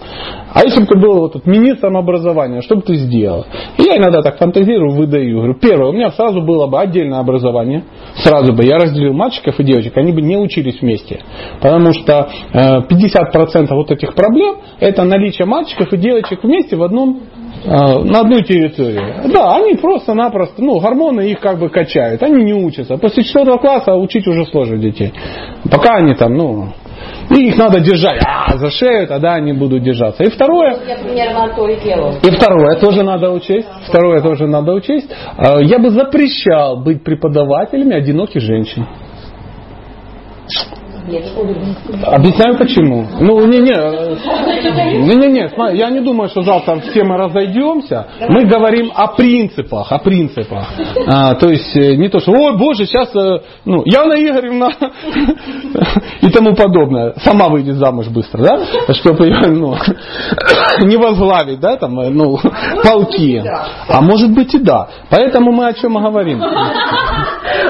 а 0.54 0.64
если 0.64 0.82
бы 0.82 0.88
ты 0.88 1.00
был 1.00 1.20
вот 1.20 1.34
тут 1.34 1.46
министром 1.46 1.98
образования, 1.98 2.62
что 2.62 2.76
бы 2.76 2.82
ты 2.82 2.96
сделал? 2.96 3.46
И 3.78 3.84
я 3.84 3.98
иногда 3.98 4.22
так 4.22 4.38
фантазирую, 4.38 4.92
выдаю. 4.92 5.38
Говорю, 5.38 5.56
первое, 5.62 5.90
у 5.90 5.94
меня 5.94 6.10
сразу 6.12 6.42
было 6.42 6.68
бы 6.68 6.80
отдельное 6.80 7.20
образование, 7.20 7.84
сразу 8.16 8.54
бы 8.54 8.64
я 8.64 8.78
разделил 8.78 9.14
мальчиков 9.14 9.60
и 9.60 9.64
девочек, 9.64 9.96
они 9.98 10.12
бы 10.12 10.22
не 10.22 10.38
учились 10.38 10.82
вместе. 10.82 11.20
Потому 11.62 11.92
что 11.94 12.30
э, 12.54 12.82
50% 12.82 13.68
вот 13.72 13.92
этих 13.92 14.14
проблем 14.16 14.56
это 14.80 15.04
наличие 15.04 15.46
мальчиков 15.46 15.92
и 15.94 15.98
девочек 15.98 16.44
вместе 16.44 16.76
в 16.76 16.84
одном 16.84 17.20
на 17.66 18.20
одной 18.22 18.44
территории. 18.44 19.32
Да, 19.34 19.56
они 19.56 19.76
просто-напросто, 19.76 20.62
ну, 20.62 20.80
гормоны 20.80 21.30
их 21.32 21.40
как 21.40 21.60
бы 21.60 21.70
качают, 21.70 22.22
они 22.24 22.44
не 22.44 22.54
учатся. 22.54 22.98
После 22.98 23.24
четвертого 23.24 23.58
класса 23.58 23.96
учить 23.96 24.28
уже 24.28 24.46
сложно 24.46 24.78
детей. 24.78 25.14
Пока 25.72 25.96
они 25.96 26.14
там, 26.16 26.34
ну, 26.34 26.68
и 27.30 27.48
их 27.50 27.58
надо 27.58 27.80
держать 27.80 28.22
а, 28.26 28.56
за 28.58 28.70
шею, 28.70 29.08
тогда 29.08 29.34
они 29.34 29.52
будут 29.54 29.84
держаться. 29.84 30.24
И 30.24 30.30
второе, 30.30 30.78
Я 30.88 30.98
примерно 30.98 31.54
то 31.56 31.68
и 31.68 31.80
делаю. 31.84 32.14
и 32.22 32.30
второе 32.32 32.80
тоже 32.80 33.04
надо 33.04 33.32
учесть. 33.32 33.68
Второе 33.88 34.22
тоже 34.22 34.48
надо 34.48 34.74
учесть. 34.74 35.10
Э, 35.38 35.62
Я 35.64 35.80
бы 35.80 35.90
запрещал 35.90 36.78
быть 36.78 37.04
преподавателями 37.04 37.96
одиноких 37.96 38.42
женщин. 38.42 38.86
Нет. 41.08 41.26
Объясняю 42.04 42.58
почему. 42.58 43.06
Ну, 43.20 43.46
не, 43.46 43.60
не, 43.60 43.74
не, 45.04 45.16
не, 45.16 45.28
не, 45.28 45.78
я 45.78 45.90
не 45.90 46.00
думаю, 46.00 46.30
что 46.30 46.42
завтра 46.42 46.80
все 46.80 47.04
мы 47.04 47.18
разойдемся. 47.18 48.08
Мы 48.28 48.46
говорим 48.46 48.92
о 48.94 49.08
принципах, 49.10 49.92
о 49.92 50.00
принципах. 50.00 50.66
А, 51.08 51.36
то 51.36 51.50
есть 51.50 51.76
э, 51.76 51.96
не 51.96 52.10
то, 52.10 52.20
что, 52.20 52.32
ой, 52.32 52.58
боже, 52.58 52.86
сейчас, 52.86 53.16
э, 53.16 53.42
ну, 53.66 53.84
Яна 53.86 54.16
Игоревна 54.16 54.72
и 56.22 56.30
тому 56.30 56.56
подобное. 56.56 57.14
Сама 57.24 57.50
выйдет 57.50 57.76
замуж 57.76 58.08
быстро, 58.08 58.44
да? 58.44 58.94
Чтобы 58.96 59.26
ее, 59.26 59.48
ну, 59.48 59.76
не 60.88 60.98
возглавить, 60.98 61.60
да, 61.60 61.78
там, 61.78 62.00
э, 62.00 62.10
ну, 62.10 62.40
полки. 62.84 63.44
А 63.88 64.02
может 64.02 64.32
быть 64.32 64.56
и 64.56 64.60
да. 64.60 64.88
Поэтому 65.12 65.52
мы 65.52 65.68
о 65.68 65.74
чем 65.74 65.94
говорим. 65.94 66.42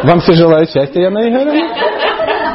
Вам 0.04 0.22
все 0.22 0.34
желаю 0.34 0.66
счастья, 0.68 1.02
Яна 1.02 1.28
Игоревна. 1.28 2.06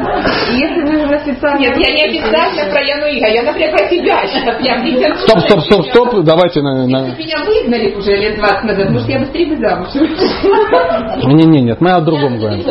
Если 0.52 0.82
вы 0.82 1.04
уже 1.04 1.14
официально... 1.14 1.58
Нет, 1.60 1.76
я 1.76 1.94
не 1.94 2.02
обязательно 2.04 2.70
про 2.70 2.80
Яну 2.82 3.06
Игорь, 3.06 3.34
я, 3.34 3.42
например, 3.42 3.70
про 3.70 3.88
себя 3.88 4.26
сейчас. 4.26 4.60
Я 4.60 4.74
прям 4.80 5.18
Стоп, 5.18 5.40
стоп, 5.40 5.60
стоп, 5.62 5.86
стоп, 5.86 6.24
давайте 6.24 6.60
на, 6.62 6.86
на- 6.86 7.06
Если 7.06 7.10
бы 7.12 7.18
меня 7.18 7.38
выгнали 7.44 7.94
уже 7.94 8.16
лет 8.16 8.36
20 8.38 8.64
назад, 8.64 8.90
может, 8.90 9.08
я 9.08 9.18
быстрее 9.20 9.46
бы 9.46 9.56
замуж 9.56 9.88
вышла. 9.94 11.28
Не, 11.28 11.44
не, 11.44 11.60
нет, 11.62 11.80
мы 11.80 11.92
о 11.92 12.00
другом 12.00 12.38
говорим. 12.38 12.64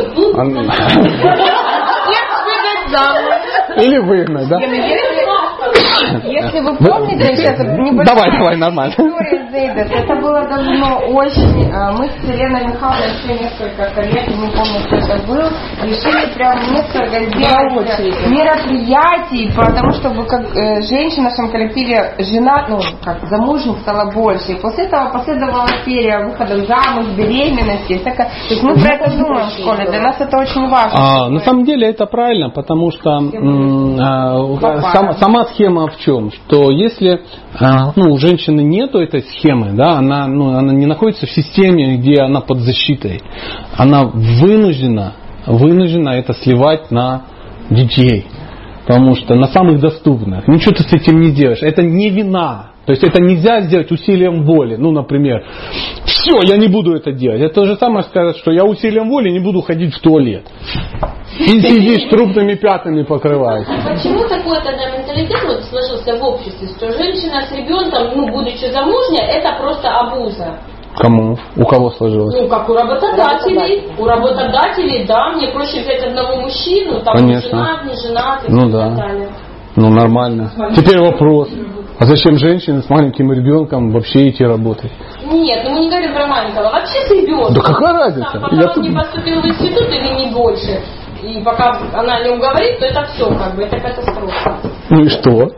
Или 3.76 3.98
выгнать, 3.98 4.48
да? 4.48 4.58
Если 6.24 6.60
вы 6.60 6.76
помните, 6.76 7.36
сейчас 7.36 7.58
небольшая 7.78 8.04
Давай, 8.16 8.30
давай, 8.38 8.56
нормально. 8.56 8.90
история 8.92 9.48
Зейдес, 9.50 9.90
это 9.90 10.14
было 10.20 10.42
давно 10.48 10.98
очень... 11.14 11.70
э, 11.70 11.92
Мы 11.92 12.08
с 12.08 12.24
Еленой 12.24 12.66
Михайловной 12.68 13.10
еще 13.14 13.42
несколько 13.42 13.90
коллег, 13.94 14.28
не 14.28 14.50
помню, 14.50 14.80
кто 14.86 14.96
это 14.96 15.26
был, 15.26 15.42
решили 15.82 16.34
прям 16.34 16.58
несколько 16.72 17.24
сделать 17.26 18.30
мероприятий, 18.30 19.52
потому 19.54 19.92
чтобы 19.92 20.24
как 20.26 20.42
э, 20.56 20.82
женщин 20.82 21.22
в 21.22 21.24
нашем 21.24 21.50
коллективе 21.50 22.14
жена, 22.18 22.66
ну, 22.68 22.78
как 23.04 23.18
замужних 23.28 23.78
стало 23.80 24.10
больше. 24.12 24.52
И 24.52 24.60
после 24.60 24.84
этого 24.86 25.10
последовала 25.12 25.66
серия 25.84 26.24
выходов 26.26 26.66
замуж, 26.66 27.06
беременности. 27.16 27.98
всякое. 27.98 28.26
То 28.48 28.54
есть 28.54 28.62
мы 28.62 28.74
про 28.74 28.94
это 28.94 29.10
думаем 29.16 29.46
в 29.48 29.52
школе, 29.52 29.86
для 29.90 30.00
нас 30.00 30.16
это 30.20 30.38
очень 30.38 30.68
важно. 30.68 30.92
А, 30.94 31.28
на 31.28 31.40
самом 31.40 31.64
деле 31.64 31.88
это 31.90 32.06
правильно, 32.06 32.50
потому 32.50 32.90
что 32.92 33.10
м, 33.10 33.96
а, 34.00 34.82
сам- 34.92 35.12
сама 35.14 35.44
схема 35.46 35.89
в 35.90 36.00
чем? 36.00 36.30
Что 36.30 36.70
если 36.70 37.22
а, 37.54 37.92
ну, 37.96 38.12
у 38.12 38.18
женщины 38.18 38.60
нету 38.62 38.98
этой 38.98 39.22
схемы, 39.22 39.72
да, 39.72 39.98
она, 39.98 40.26
ну, 40.26 40.56
она 40.56 40.72
не 40.72 40.86
находится 40.86 41.26
в 41.26 41.30
системе, 41.30 41.96
где 41.96 42.22
она 42.22 42.40
под 42.40 42.60
защитой, 42.60 43.22
она 43.76 44.04
вынуждена, 44.04 45.14
вынуждена 45.46 46.10
это 46.10 46.32
сливать 46.34 46.90
на 46.90 47.22
детей. 47.70 48.26
Потому 48.86 49.14
что 49.14 49.34
на 49.34 49.46
самых 49.46 49.80
доступных. 49.80 50.48
Ничего 50.48 50.72
ты 50.72 50.82
с 50.82 50.92
этим 50.92 51.20
не 51.20 51.30
делаешь. 51.30 51.62
Это 51.62 51.82
не 51.82 52.10
вина. 52.10 52.69
То 52.86 52.92
есть 52.92 53.04
это 53.04 53.20
нельзя 53.20 53.60
сделать 53.60 53.90
усилием 53.92 54.44
воли. 54.44 54.76
Ну, 54.76 54.90
например, 54.90 55.44
все, 56.04 56.40
я 56.42 56.56
не 56.56 56.68
буду 56.68 56.94
это 56.94 57.12
делать. 57.12 57.40
Это 57.40 57.54
то 57.54 57.66
же 57.66 57.76
самое 57.76 58.04
сказать, 58.04 58.38
что 58.38 58.50
я 58.50 58.64
усилием 58.64 59.08
воли 59.08 59.30
не 59.30 59.40
буду 59.40 59.60
ходить 59.60 59.94
в 59.94 60.00
туалет. 60.00 60.44
И 61.38 61.60
сидишь 61.60 62.08
трупными 62.10 62.54
пятнами 62.54 63.02
покрываешься. 63.02 63.72
Почему 63.86 64.26
такой 64.28 64.58
тогда 64.64 64.90
менталитет 64.96 65.40
вот 65.46 65.62
сложился 65.64 66.16
в 66.16 66.24
обществе, 66.24 66.68
что 66.68 66.90
женщина 66.90 67.42
с 67.42 67.52
ребенком, 67.52 68.16
ну, 68.16 68.28
будучи 68.32 68.70
замужней, 68.72 69.22
это 69.22 69.56
просто 69.60 69.88
абуза? 69.88 70.58
Кому? 70.96 71.38
У 71.56 71.64
кого 71.64 71.90
сложилось? 71.90 72.34
Ну, 72.34 72.48
как 72.48 72.68
у 72.68 72.74
работодателей. 72.74 73.84
У 73.96 74.04
работодателей, 74.04 75.06
да, 75.06 75.30
мне 75.34 75.48
проще 75.48 75.80
взять 75.82 76.02
одного 76.02 76.42
мужчину, 76.42 77.00
там 77.04 77.16
Конечно. 77.16 77.50
женат, 77.50 77.84
не 77.84 77.94
женат 77.94 78.48
и 78.48 78.52
Ну 78.52 78.62
так 78.62 78.72
да. 78.72 78.90
далее. 78.96 79.28
Ну, 79.76 79.88
нормально. 79.88 80.50
Теперь 80.76 80.98
вопрос. 80.98 81.48
А 82.00 82.04
зачем 82.06 82.38
женщине 82.38 82.80
с 82.80 82.88
маленьким 82.88 83.30
ребенком 83.30 83.90
вообще 83.92 84.30
идти 84.30 84.42
работать? 84.42 84.90
Нет, 85.30 85.60
ну 85.64 85.74
мы 85.74 85.80
не 85.80 85.90
говорим 85.90 86.14
про 86.14 86.26
маленького, 86.26 86.64
вообще 86.70 86.98
с 87.06 87.10
ребенком. 87.10 87.52
Да 87.52 87.60
какая 87.60 87.92
разница? 87.92 88.30
Там, 88.32 88.42
пока 88.42 88.56
Я 88.56 88.68
он 88.68 88.74
тут- 88.74 88.84
не 88.88 88.96
поступил 88.96 89.42
в 89.42 89.46
институт 89.46 89.86
или 89.88 90.24
не 90.26 90.34
больше, 90.34 90.80
и 91.22 91.42
пока 91.44 91.78
она 91.92 92.24
не 92.24 92.30
уговорит, 92.30 92.78
то 92.78 92.86
это 92.86 93.04
все, 93.12 93.26
как 93.34 93.54
бы, 93.54 93.64
это 93.64 93.78
катастрофа. 93.78 94.56
Ну 94.88 95.02
и 95.04 95.08
что? 95.08 95.50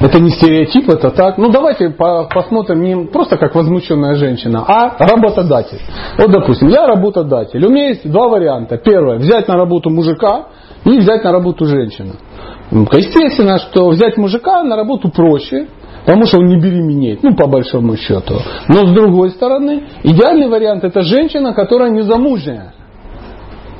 Это 0.00 0.18
не 0.20 0.30
стереотип, 0.30 0.88
это 0.88 1.10
так. 1.10 1.38
Ну 1.38 1.50
давайте 1.50 1.90
по- 1.90 2.24
посмотрим 2.34 2.82
не 2.82 3.06
просто 3.06 3.36
как 3.36 3.54
возмущенная 3.54 4.16
женщина, 4.16 4.64
а 4.66 4.96
работодатель. 4.98 5.80
Вот 6.18 6.32
допустим, 6.32 6.66
я 6.68 6.86
работодатель. 6.88 7.64
У 7.64 7.70
меня 7.70 7.90
есть 7.90 8.10
два 8.10 8.26
варианта. 8.28 8.76
Первое, 8.76 9.18
взять 9.18 9.46
на 9.46 9.56
работу 9.56 9.90
мужика 9.90 10.46
и 10.84 10.98
взять 10.98 11.22
на 11.24 11.30
работу 11.32 11.64
женщину. 11.66 12.14
Естественно, 12.70 13.58
что 13.58 13.88
взять 13.90 14.16
мужика 14.16 14.62
на 14.64 14.76
работу 14.76 15.08
проще, 15.08 15.68
потому 16.04 16.24
что 16.26 16.38
он 16.38 16.46
не 16.46 16.60
беременеет, 16.60 17.22
ну 17.22 17.34
по 17.36 17.46
большому 17.46 17.96
счету. 17.96 18.34
Но 18.68 18.86
с 18.86 18.92
другой 18.92 19.30
стороны, 19.30 19.84
идеальный 20.02 20.48
вариант 20.48 20.84
это 20.84 21.02
женщина, 21.02 21.54
которая 21.54 21.90
не 21.90 22.02
замужняя. 22.02 22.72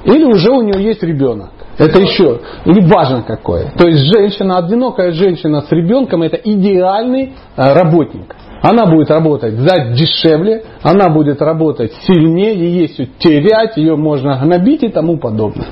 Или 0.05 0.25
уже 0.25 0.51
у 0.51 0.63
нее 0.63 0.85
есть 0.85 1.03
ребенок. 1.03 1.51
Это 1.79 2.01
еще, 2.01 2.41
или 2.65 2.81
важно 2.87 3.23
какое. 3.23 3.73
То 3.77 3.87
есть 3.87 4.05
женщина, 4.05 4.59
одинокая 4.59 5.11
женщина 5.13 5.61
с 5.61 5.71
ребенком, 5.71 6.23
это 6.23 6.37
идеальный 6.37 7.35
э, 7.57 7.73
работник. 7.75 8.35
Она 8.63 8.87
будет 8.87 9.11
работать 9.11 9.55
за 9.55 9.93
дешевле, 9.93 10.65
она 10.83 11.09
будет 11.09 11.41
работать 11.43 11.93
сильнее, 12.07 12.81
есть 12.81 12.95
что 12.95 13.07
терять, 13.19 13.77
ее 13.77 13.97
можно 13.97 14.39
гнобить 14.43 14.83
и 14.83 14.89
тому 14.89 15.19
подобное. 15.19 15.69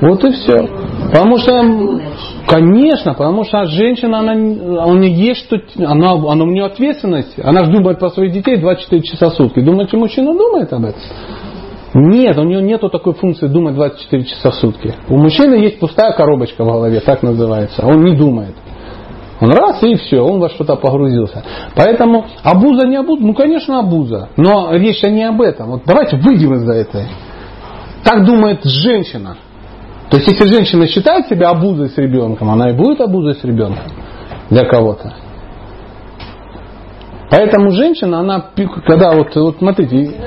Вот 0.00 0.24
и 0.24 0.32
все. 0.32 0.68
Потому 1.10 1.38
что, 1.38 1.52
конечно, 2.48 3.12
потому 3.12 3.44
что 3.44 3.64
женщина, 3.66 4.20
она, 4.20 4.32
у 4.32 4.94
нее 4.94 5.12
есть 5.12 5.44
что, 5.44 5.56
она, 5.78 6.12
она 6.12 6.44
у 6.44 6.50
нее 6.50 6.64
ответственность, 6.64 7.38
она 7.42 7.64
же 7.64 7.72
думает 7.72 7.98
про 7.98 8.10
своих 8.10 8.32
детей 8.32 8.56
24 8.56 9.02
часа 9.02 9.30
в 9.30 9.34
сутки. 9.34 9.60
Думаете, 9.60 9.96
мужчина 9.96 10.32
думает 10.32 10.72
об 10.72 10.84
этом? 10.84 11.00
Нет, 11.94 12.38
у 12.38 12.44
него 12.44 12.60
нету 12.60 12.88
такой 12.88 13.12
функции 13.12 13.48
думать 13.48 13.74
24 13.74 14.24
часа 14.24 14.50
в 14.50 14.54
сутки. 14.54 14.94
У 15.08 15.18
мужчины 15.18 15.56
есть 15.56 15.78
пустая 15.78 16.12
коробочка 16.14 16.64
в 16.64 16.66
голове, 16.66 17.00
так 17.00 17.22
называется. 17.22 17.84
Он 17.84 18.02
не 18.02 18.16
думает. 18.16 18.54
Он 19.42 19.50
раз 19.50 19.82
и 19.82 19.96
все, 19.96 20.20
он 20.20 20.38
во 20.38 20.48
что-то 20.50 20.76
погрузился. 20.76 21.42
Поэтому 21.74 22.26
абуза 22.44 22.86
не 22.86 22.94
абуза, 22.94 23.24
ну 23.24 23.34
конечно 23.34 23.80
абуза. 23.80 24.28
Но 24.36 24.72
речь 24.72 25.02
не 25.02 25.24
об 25.24 25.40
этом. 25.42 25.70
Вот 25.70 25.82
давайте 25.84 26.16
выйдем 26.16 26.54
из-за 26.54 26.74
этого. 26.74 27.02
Так 28.04 28.24
думает 28.24 28.60
женщина. 28.62 29.36
То 30.10 30.18
есть 30.18 30.30
если 30.30 30.46
женщина 30.46 30.86
считает 30.86 31.26
себя 31.26 31.48
абузой 31.48 31.88
с 31.88 31.98
ребенком, 31.98 32.50
она 32.50 32.70
и 32.70 32.72
будет 32.72 33.00
абузой 33.00 33.34
с 33.34 33.42
ребенком 33.42 33.82
для 34.48 34.64
кого-то. 34.64 35.12
Поэтому 37.32 37.70
женщина, 37.70 38.20
она, 38.20 38.44
когда 38.86 39.12
вот, 39.16 39.34
вот 39.34 39.56
смотрите, 39.58 40.20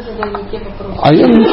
а 1.01 1.13
я 1.13 1.27
не- 1.27 1.45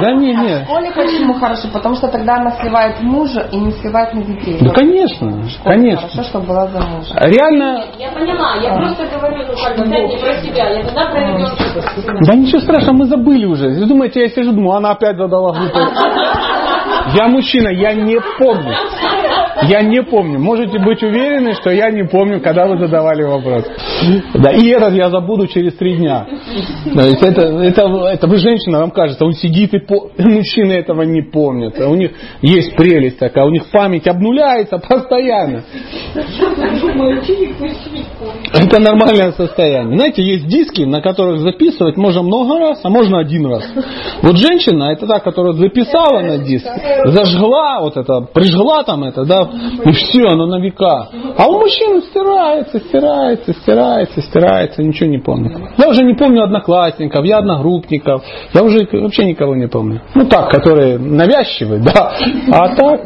да 0.00 0.12
не, 0.14 0.32
В 0.34 0.38
не, 0.40 0.64
школе 0.64 0.90
почему 0.96 1.34
хорошо? 1.34 1.68
Потому 1.72 1.94
что 1.94 2.08
тогда 2.08 2.36
она 2.36 2.50
сливает 2.52 3.00
мужа 3.02 3.46
и 3.52 3.56
не 3.58 3.70
сливает 3.72 4.14
на 4.14 4.22
детей. 4.22 4.56
ну 4.60 4.68
Вот 4.68 4.76
конечно, 4.76 5.28
в 5.28 5.48
школе 5.50 5.76
конечно. 5.76 6.08
Хорошо, 6.08 6.22
чтобы 6.30 6.46
была 6.46 6.66
замужем. 6.68 7.16
Реально, 7.20 7.84
Я 7.98 8.10
поняла, 8.12 8.56
я 8.62 8.74
просто 8.78 9.06
говорю, 9.06 9.44
ну, 9.46 9.54
как 9.62 9.76
бы, 9.76 9.84
опять 9.84 10.08
не 10.08 10.16
про 10.18 10.32
себя, 10.42 10.70
я 10.70 10.84
тогда 10.84 11.06
про 11.10 11.20
ребенка 11.20 11.56
спросила. 11.56 12.18
да 12.26 12.34
ничего 12.34 12.60
страшного, 12.60 12.96
мы 12.96 13.04
забыли 13.04 13.44
уже. 13.44 13.68
Вы 13.68 13.86
думаете, 13.86 14.22
я 14.22 14.28
сижу, 14.30 14.52
думаю, 14.52 14.78
она 14.78 14.90
опять 14.92 15.16
задала 15.18 15.52
глупый. 15.52 15.82
Я 17.14 17.28
мужчина, 17.28 17.68
я 17.68 17.92
не 17.94 18.18
помню. 18.38 18.74
Я 19.62 19.82
не 19.82 20.02
помню. 20.02 20.38
Можете 20.38 20.78
быть 20.78 21.02
уверены, 21.02 21.54
что 21.54 21.70
я 21.70 21.90
не 21.90 22.04
помню, 22.04 22.40
когда 22.40 22.66
вы 22.66 22.78
задавали 22.78 23.22
вопрос. 23.22 23.64
Да, 24.34 24.50
и 24.50 24.66
этот 24.68 24.94
я 24.94 25.10
забуду 25.10 25.46
через 25.46 25.74
три 25.76 25.96
дня. 25.96 26.26
То 26.94 27.00
есть 27.02 27.22
это, 27.22 27.42
это, 27.62 27.82
это 28.12 28.26
вы 28.26 28.36
женщина, 28.36 28.80
вам 28.80 28.90
кажется, 28.90 29.24
он 29.24 29.32
сидит 29.32 29.74
и 29.74 29.78
по... 29.78 30.10
мужчины 30.18 30.72
этого 30.72 31.02
не 31.02 31.22
помнят. 31.22 31.78
У 31.78 31.94
них 31.94 32.12
есть 32.42 32.76
прелесть 32.76 33.18
такая, 33.18 33.44
у 33.44 33.50
них 33.50 33.70
память 33.70 34.06
обнуляется 34.06 34.78
постоянно. 34.78 35.64
Это 38.52 38.80
нормальное 38.80 39.32
состояние. 39.32 39.96
Знаете, 39.96 40.22
есть 40.22 40.46
диски, 40.46 40.82
на 40.82 41.00
которых 41.00 41.40
записывать 41.40 41.96
можно 41.96 42.22
много 42.22 42.58
раз, 42.58 42.80
а 42.82 42.88
можно 42.88 43.18
один 43.18 43.46
раз. 43.46 43.64
Вот 44.22 44.36
женщина, 44.36 44.92
это 44.92 45.06
та, 45.06 45.20
которая 45.20 45.52
записала 45.54 46.20
на 46.20 46.38
диск, 46.38 46.66
зажгла 47.06 47.80
вот 47.80 47.96
это, 47.96 48.20
прижгла 48.20 48.82
там 48.84 49.04
это, 49.04 49.24
да, 49.24 49.45
и 49.84 49.92
все, 49.92 50.26
оно 50.28 50.46
на 50.46 50.60
века. 50.60 51.08
А 51.36 51.46
у 51.46 51.60
мужчин 51.60 52.02
стирается, 52.02 52.80
стирается, 52.80 53.52
стирается, 53.52 54.20
стирается, 54.22 54.82
ничего 54.82 55.08
не 55.08 55.18
помню. 55.18 55.70
Я 55.78 55.88
уже 55.88 56.02
не 56.02 56.14
помню 56.14 56.44
одноклассников, 56.44 57.24
я 57.24 57.38
одногруппников, 57.38 58.22
я 58.54 58.62
уже 58.62 58.86
вообще 58.92 59.24
никого 59.24 59.54
не 59.54 59.68
помню. 59.68 60.02
Ну 60.14 60.26
так, 60.26 60.50
которые 60.50 60.98
навязчивые, 60.98 61.80
да. 61.94 62.12
А 62.52 62.74
так, 62.74 63.00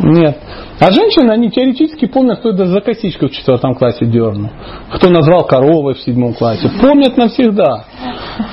нет. 0.00 0.38
А 0.80 0.90
женщины, 0.90 1.30
они 1.30 1.50
теоретически 1.50 2.06
помнят, 2.06 2.40
кто 2.40 2.50
это 2.50 2.66
за 2.66 2.80
косичку 2.80 3.28
в 3.28 3.30
четвертом 3.30 3.74
классе 3.74 4.06
дернул. 4.06 4.50
Кто 4.92 5.08
назвал 5.08 5.44
коровой 5.44 5.94
в 5.94 6.00
седьмом 6.00 6.34
классе. 6.34 6.68
Помнят 6.80 7.16
навсегда. 7.16 7.84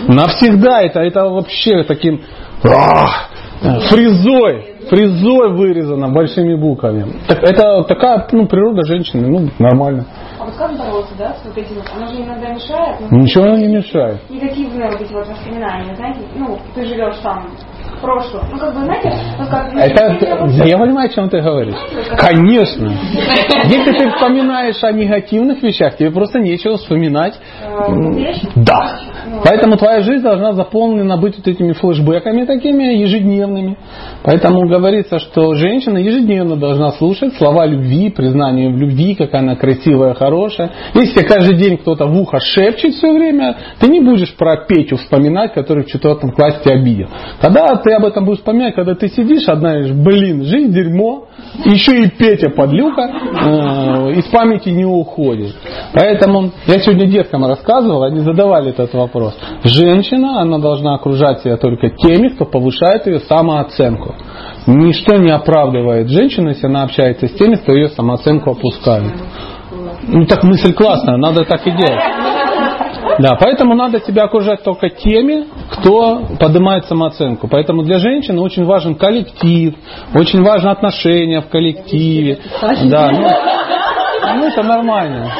Навсегда 0.07 0.81
это, 0.81 0.99
это 0.99 1.25
вообще 1.25 1.83
таким 1.83 2.21
ах, 2.63 3.29
фрезой, 3.61 4.75
фрезой 4.89 5.53
вырезано 5.55 6.09
большими 6.09 6.55
буквами. 6.55 7.05
Так, 7.27 7.43
это 7.43 7.83
такая 7.83 8.27
ну, 8.31 8.47
природа 8.47 8.83
женщины, 8.85 9.27
ну, 9.27 9.49
нормально. 9.59 10.05
А 10.39 10.45
вот 10.45 10.55
как 10.55 10.77
бороться, 10.77 11.13
да, 11.17 11.35
с 11.35 11.45
вот 11.45 11.57
этим 11.57 11.75
вот? 11.75 11.85
Оно 11.95 12.07
же 12.07 12.21
иногда 12.21 12.49
мешает. 12.49 12.99
но 12.99 13.17
Ничего 13.19 13.47
не 13.49 13.67
мешает. 13.67 14.19
Негативные 14.29 14.89
вот 14.89 15.01
эти 15.01 15.13
вот 15.13 15.27
воспоминания, 15.27 15.95
знаете, 15.95 16.21
ну, 16.35 16.57
ты 16.73 16.85
живешь 16.85 17.17
там 17.17 17.47
в 18.01 18.03
прошлом. 18.03 18.41
Ну, 18.51 18.57
как 18.57 18.73
бы, 18.73 18.83
знаете, 18.83 19.13
вот 19.37 19.47
как... 19.47 19.73
Это, 19.75 20.65
я 20.65 20.77
понимаю, 20.77 21.09
о 21.09 21.13
чем 21.13 21.29
ты 21.29 21.39
говоришь. 21.39 21.75
Конечно. 22.17 22.91
Если 23.65 23.91
ты 23.97 24.09
вспоминаешь 24.09 24.83
о 24.83 24.91
негативных 24.91 25.61
вещах, 25.61 25.97
тебе 25.97 26.11
просто 26.11 26.39
нечего 26.39 26.77
вспоминать. 26.77 27.35
Э? 27.61 28.33
Да. 28.55 28.99
Поэтому 29.43 29.77
твоя 29.77 30.01
жизнь 30.01 30.23
должна 30.23 30.53
заполнена 30.53 31.17
быть 31.17 31.37
вот 31.37 31.47
этими 31.47 31.73
флешбеками 31.73 32.45
такими 32.45 32.83
ежедневными. 33.01 33.77
Поэтому 34.23 34.67
говорится, 34.67 35.19
что 35.19 35.53
женщина 35.53 35.97
ежедневно 35.97 36.55
должна 36.55 36.91
слушать 36.93 37.35
слова 37.35 37.65
любви, 37.65 38.09
признание 38.09 38.69
в 38.69 38.77
любви, 38.77 39.15
какая 39.15 39.41
она 39.41 39.55
красивая, 39.55 40.13
хорошая. 40.15 40.71
Если 40.95 41.19
тебе 41.19 41.27
каждый 41.27 41.55
день 41.57 41.77
кто-то 41.77 42.07
в 42.07 42.19
ухо 42.19 42.39
шепчет 42.39 42.93
все 42.95 43.13
время, 43.13 43.57
ты 43.79 43.87
не 43.87 43.99
будешь 43.99 44.35
про 44.35 44.65
Петю 44.65 44.97
вспоминать, 44.97 45.53
который 45.53 45.83
в 45.83 45.87
четвертом 45.87 46.31
классе 46.31 46.59
тебя 46.63 46.75
обидел. 46.75 47.07
Тогда 47.39 47.75
ты 47.75 47.90
об 47.95 48.05
этом 48.05 48.25
будешь 48.25 48.39
вспоминать, 48.39 48.75
когда 48.75 48.95
ты 48.95 49.07
сидишь 49.07 49.47
одна 49.47 49.79
и 49.79 49.91
блин, 49.91 50.43
жизнь 50.43 50.73
дерьмо, 50.73 51.25
еще 51.65 52.03
и 52.03 52.09
Петя 52.09 52.49
подлюка 52.49 53.03
э, 53.03 54.11
из 54.13 54.25
памяти 54.25 54.69
не 54.69 54.85
уходит. 54.85 55.55
Поэтому 55.93 56.51
я 56.67 56.79
сегодня 56.79 57.07
деткам 57.07 57.45
рассказывал, 57.45 58.03
они 58.03 58.19
задавали 58.19 58.69
этот 58.69 58.93
вопрос. 58.93 59.37
Женщина, 59.63 60.41
она 60.41 60.59
должна 60.59 60.95
окружать 60.95 61.41
себя 61.41 61.57
только 61.57 61.89
теми, 61.89 62.29
кто 62.29 62.45
повышает 62.45 63.07
ее 63.07 63.19
самооценку. 63.19 64.15
Ничто 64.67 65.17
не 65.17 65.31
оправдывает 65.31 66.09
женщину, 66.09 66.49
если 66.49 66.67
она 66.67 66.83
общается 66.83 67.27
с 67.27 67.31
теми, 67.31 67.55
кто 67.55 67.73
ее 67.73 67.89
самооценку 67.89 68.51
опускает. 68.51 69.13
Ну 70.07 70.25
так 70.25 70.43
мысль 70.43 70.73
классная, 70.73 71.17
надо 71.17 71.45
так 71.45 71.65
и 71.65 71.71
делать. 71.71 72.40
Да, 73.21 73.35
поэтому 73.39 73.75
надо 73.75 73.99
себя 73.99 74.23
окружать 74.23 74.63
только 74.63 74.89
теми, 74.89 75.45
кто 75.71 76.21
поднимает 76.39 76.85
самооценку. 76.85 77.47
Поэтому 77.47 77.83
для 77.83 77.99
женщины 77.99 78.41
очень 78.41 78.65
важен 78.65 78.95
коллектив, 78.95 79.75
очень 80.15 80.41
важно 80.41 80.71
отношения 80.71 81.41
в 81.41 81.49
коллективе. 81.49 82.39
Да, 82.85 83.11
ну, 83.11 83.27
ну 84.37 84.47
это 84.47 84.63
нормально. 84.63 85.31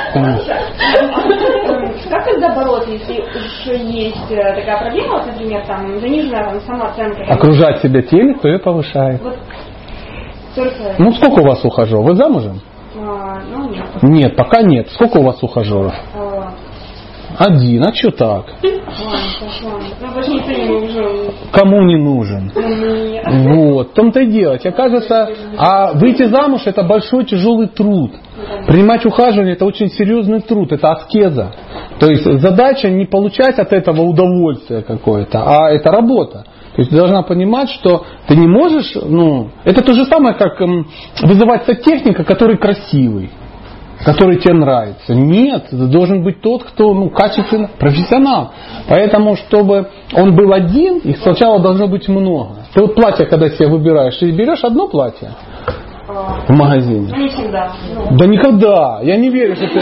Как 2.09 2.25
тогда 2.25 2.53
бороться, 2.53 2.91
если 2.91 3.21
уж 3.21 3.81
есть 3.81 4.31
э, 4.31 4.35
такая 4.55 4.81
проблема, 4.81 5.19
вот, 5.19 5.27
например, 5.27 5.65
там, 5.65 5.99
заниженная 5.99 6.49
там, 6.49 6.59
самооценка? 6.61 7.23
Окружать 7.33 7.81
себя 7.81 8.01
теми, 8.01 8.33
кто 8.33 8.49
ее 8.49 8.59
повышает. 8.59 9.21
Вот 9.21 9.37
только, 10.55 10.95
Ну 10.99 11.11
сколько 11.13 11.39
у 11.39 11.47
вас 11.47 11.63
ухажеров? 11.63 12.03
Вы 12.03 12.15
замужем? 12.15 12.59
а, 12.97 13.39
ну, 13.49 13.69
нет. 13.69 13.85
Нет, 14.01 14.35
пока 14.35 14.61
нет. 14.61 14.89
Сколько 14.91 15.17
у 15.17 15.23
вас 15.23 15.41
ухажеров? 15.41 15.93
Один. 17.41 17.83
А 17.83 17.91
что 17.91 18.11
так? 18.11 18.45
Кому 21.51 21.81
не 21.83 21.97
нужен? 21.97 22.51
Вот, 23.53 23.89
в 23.89 23.93
том-то 23.93 24.19
и 24.19 24.25
дело. 24.27 24.59
Тебе 24.59 24.71
кажется, 24.73 25.29
а 25.57 25.93
выйти 25.93 26.25
замуж 26.25 26.61
это 26.65 26.83
большой 26.83 27.25
тяжелый 27.25 27.67
труд. 27.67 28.11
Принимать 28.67 29.05
ухаживание 29.07 29.55
это 29.55 29.65
очень 29.65 29.89
серьезный 29.89 30.41
труд, 30.41 30.71
это 30.71 30.91
аскеза. 30.91 31.51
То 31.99 32.11
есть 32.11 32.25
задача 32.41 32.91
не 32.91 33.05
получать 33.05 33.57
от 33.57 33.73
этого 33.73 34.03
удовольствие 34.03 34.83
какое-то, 34.83 35.43
а 35.43 35.71
это 35.71 35.89
работа. 35.89 36.45
То 36.75 36.81
есть 36.81 36.91
ты 36.91 36.95
должна 36.95 37.23
понимать, 37.23 37.69
что 37.71 38.05
ты 38.27 38.35
не 38.35 38.47
можешь, 38.47 38.93
ну, 38.95 39.49
это 39.63 39.81
то 39.81 39.93
же 39.93 40.05
самое, 40.05 40.35
как 40.35 40.61
м, 40.61 40.87
вызывать 41.21 41.65
сантехника, 41.65 42.23
который 42.23 42.57
красивый 42.57 43.31
который 44.05 44.37
тебе 44.37 44.53
нравится. 44.53 45.13
Нет, 45.13 45.65
это 45.71 45.87
должен 45.87 46.23
быть 46.23 46.41
тот, 46.41 46.63
кто 46.63 46.93
ну, 46.93 47.09
качественно, 47.09 47.69
профессионал. 47.77 48.51
Поэтому, 48.87 49.35
чтобы 49.35 49.87
он 50.13 50.35
был 50.35 50.53
один, 50.53 50.99
их 50.99 51.17
сначала 51.17 51.59
должно 51.59 51.87
быть 51.87 52.07
много. 52.07 52.65
Ты 52.73 52.81
вот 52.81 52.95
платье, 52.95 53.25
когда 53.25 53.49
себе 53.49 53.67
выбираешь, 53.67 54.17
ты 54.17 54.31
берешь 54.31 54.63
одно 54.63 54.87
платье 54.87 55.29
в 56.47 56.53
магазине. 56.53 57.07
ну, 57.09 57.17
не 57.17 57.29
всегда. 57.29 57.71
Да 58.11 58.25
никогда. 58.25 58.99
Я 59.01 59.17
не 59.17 59.29
верю, 59.29 59.55
что 59.55 59.67
ты 59.67 59.81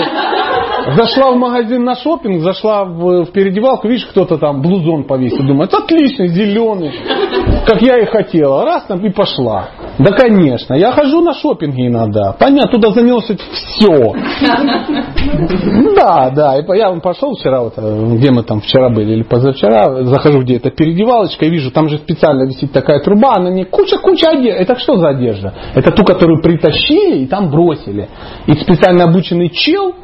зашла 0.96 1.32
в 1.32 1.38
магазин 1.38 1.84
на 1.84 1.96
шопинг, 1.96 2.42
зашла 2.42 2.86
в, 2.86 3.26
в 3.26 3.32
переодевалку, 3.32 3.88
видишь, 3.88 4.06
кто-то 4.08 4.38
там 4.38 4.62
блузон 4.62 5.06
повесил. 5.06 5.46
Думает, 5.46 5.74
отличный, 5.74 6.28
зеленый, 6.28 6.92
как 7.66 7.82
я 7.82 7.98
и 8.00 8.06
хотела. 8.06 8.64
Раз 8.64 8.84
там 8.84 9.04
и 9.06 9.10
пошла. 9.10 9.70
Да, 10.00 10.14
конечно. 10.14 10.76
Я 10.76 10.94
хожу 10.94 11.22
на 11.22 11.34
шопинги 11.34 11.88
иногда. 11.88 12.32
Понятно, 12.32 12.72
туда 12.72 12.92
заносит 12.92 13.42
все. 13.42 14.16
Да, 15.96 16.30
да. 16.30 16.56
Я 16.74 16.92
пошел 17.02 17.36
вчера, 17.36 17.62
вот, 17.62 17.74
э, 17.76 18.16
где 18.16 18.32
мы 18.32 18.44
там 18.44 18.62
вчера 18.62 18.90
были, 18.90 19.14
или 19.14 19.24
позавчера, 19.24 20.04
захожу 20.04 20.42
где-то 20.42 20.72
переодевалочка 20.72 21.46
и 21.46 21.50
вижу, 21.50 21.72
там 21.72 21.90
же 21.90 21.98
специально 21.98 22.46
висит 22.46 22.72
такая 22.72 23.00
труба, 23.02 23.40
на 23.40 23.50
ней 23.50 23.66
куча-куча 23.66 24.30
одежды. 24.30 24.62
Это 24.62 24.80
что 24.80 24.96
за 24.98 25.10
одежда? 25.10 25.54
Это 25.76 25.92
ту, 25.92 26.06
которую 26.06 26.42
притащили 26.42 27.24
и 27.24 27.28
там 27.28 27.50
бросили. 27.50 28.08
И 28.48 28.54
специально 28.54 29.04
обученный 29.04 29.50
чел 29.50 29.96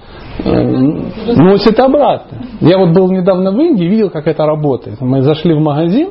э, 0.44 0.62
носит 1.36 1.80
обратно. 1.80 2.40
Я 2.60 2.78
вот 2.78 2.94
был 2.94 3.10
недавно 3.12 3.52
в 3.52 3.60
Индии, 3.62 3.86
видел, 3.86 4.10
как 4.10 4.28
это 4.28 4.46
работает. 4.46 5.00
Мы 5.00 5.22
зашли 5.22 5.54
в 5.54 5.62
магазин, 5.62 6.10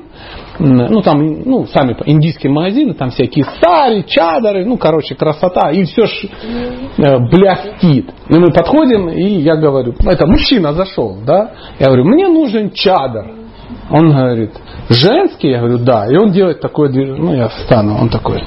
ну 0.58 1.02
там, 1.02 1.20
ну 1.44 1.66
сами 1.66 1.96
индийские 2.06 2.52
магазины, 2.52 2.94
там 2.94 3.10
всякие 3.10 3.44
сари, 3.60 4.04
чадары, 4.06 4.64
ну 4.64 4.76
короче 4.76 5.14
красота, 5.14 5.70
и 5.70 5.84
все 5.84 6.06
ж 6.06 6.26
э, 6.96 7.18
блестит. 7.30 8.10
И 8.28 8.38
мы 8.38 8.52
подходим, 8.52 9.08
и 9.08 9.40
я 9.40 9.56
говорю, 9.56 9.94
это 10.04 10.26
мужчина 10.26 10.72
зашел, 10.72 11.18
да? 11.26 11.52
Я 11.78 11.86
говорю, 11.86 12.04
мне 12.04 12.28
нужен 12.28 12.70
чадр. 12.70 13.32
Он 13.90 14.10
говорит, 14.10 14.52
женский? 14.88 15.50
Я 15.50 15.58
говорю, 15.58 15.78
да. 15.78 16.06
И 16.10 16.16
он 16.16 16.30
делает 16.32 16.60
такое 16.60 16.88
движение, 16.88 17.20
ну 17.20 17.34
я 17.34 17.48
встану, 17.48 17.96
он 18.00 18.08
такой, 18.08 18.42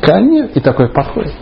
конечно, 0.00 0.58
и 0.58 0.60
такой 0.60 0.92
подходит. 0.92 1.34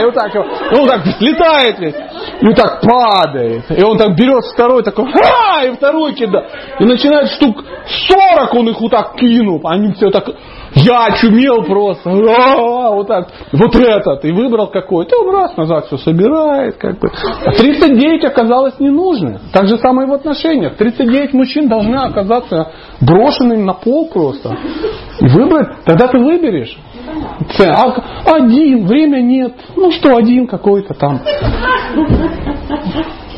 И 0.00 0.04
вот 0.04 0.14
так, 0.14 0.34
и 0.34 0.38
он 0.38 0.88
так 0.88 1.06
слетает 1.18 1.78
весь, 1.78 1.94
и 2.40 2.54
так 2.54 2.80
падает. 2.80 3.64
И 3.70 3.82
он 3.82 3.98
так 3.98 4.16
берет 4.16 4.44
второй, 4.52 4.82
такой, 4.82 5.10
ха! 5.12 5.64
И 5.64 5.76
второй 5.76 6.14
кидает. 6.14 6.48
И 6.80 6.84
начинает 6.84 7.28
штук 7.30 7.64
40 8.08 8.54
он 8.54 8.68
их 8.68 8.80
вот 8.80 8.90
так 8.90 9.16
кинул. 9.16 9.60
Они 9.64 9.92
все 9.92 10.10
так, 10.10 10.28
я 10.74 11.06
очумел 11.06 11.64
просто. 11.64 12.10
А, 12.10 12.90
Вот 12.90 13.06
так. 13.06 13.28
Вот 13.52 13.74
этот. 13.76 14.24
И 14.24 14.32
выбрал 14.32 14.68
какой-то. 14.68 15.16
Он 15.20 15.34
раз 15.34 15.56
назад 15.56 15.86
все 15.86 15.96
собирает. 15.98 16.76
Как 16.76 16.98
бы. 16.98 17.08
А 17.44 17.52
39 17.52 18.24
оказалось 18.24 18.78
не 18.78 18.90
нужно. 18.90 19.40
Так 19.52 19.68
же 19.68 19.76
самое 19.78 20.08
и 20.08 20.10
в 20.10 20.14
отношениях. 20.14 20.76
39 20.76 21.34
мужчин 21.34 21.68
должны 21.68 21.96
оказаться 21.96 22.72
брошенными 23.00 23.62
на 23.62 23.74
пол 23.74 24.08
просто. 24.08 24.56
И 25.20 25.28
выбрать. 25.28 25.84
Тогда 25.84 26.08
ты 26.08 26.18
выберешь. 26.18 26.76
Ц- 27.56 27.70
а 27.70 27.94
один, 28.36 28.86
время 28.86 29.20
нет. 29.20 29.54
Ну 29.76 29.90
что, 29.92 30.16
один 30.16 30.46
какой-то 30.46 30.94
там. 30.94 31.20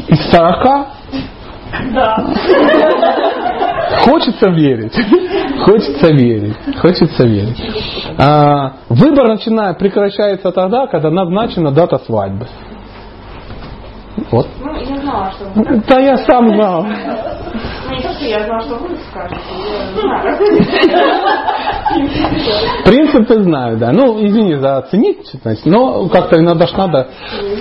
Из 0.09 0.31
40. 0.31 0.89
Хочется 4.05 4.51
верить. 4.51 4.95
Хочется 5.65 6.13
верить. 6.13 6.57
Хочется 6.79 7.25
верить. 7.27 7.61
А, 8.19 8.75
выбор 8.89 9.29
начинает, 9.29 9.79
прекращается 9.79 10.51
тогда, 10.53 10.87
когда 10.87 11.11
назначена 11.11 11.71
дата 11.73 11.99
свадьбы. 11.99 12.47
Вот. 14.31 14.47
Ну, 14.61 14.75
я 14.77 14.97
знала, 14.97 15.33
что 15.33 15.45
вы... 15.55 15.83
Да 15.89 16.01
я 16.01 16.17
сам 16.19 16.49
знал. 16.49 16.85
Ну, 16.85 17.95
не 17.95 18.03
то, 18.03 18.13
что 18.13 18.25
я 18.25 18.45
знала, 18.45 18.63
что 18.63 18.77
вы 18.77 18.97
скажете. 19.11 19.41
Я 19.61 20.01
знаю. 20.01 20.39
Принципы 22.85 23.43
знаю, 23.43 23.77
да. 23.79 23.93
Ну, 23.93 24.25
извини 24.25 24.57
за 24.57 24.79
оценить, 24.79 25.31
значит, 25.43 25.67
но 25.67 26.09
как-то 26.09 26.41
иногда 26.41 26.67
ж 26.67 26.73
надо 26.77 27.09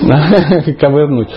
ковырнуть. 0.80 1.30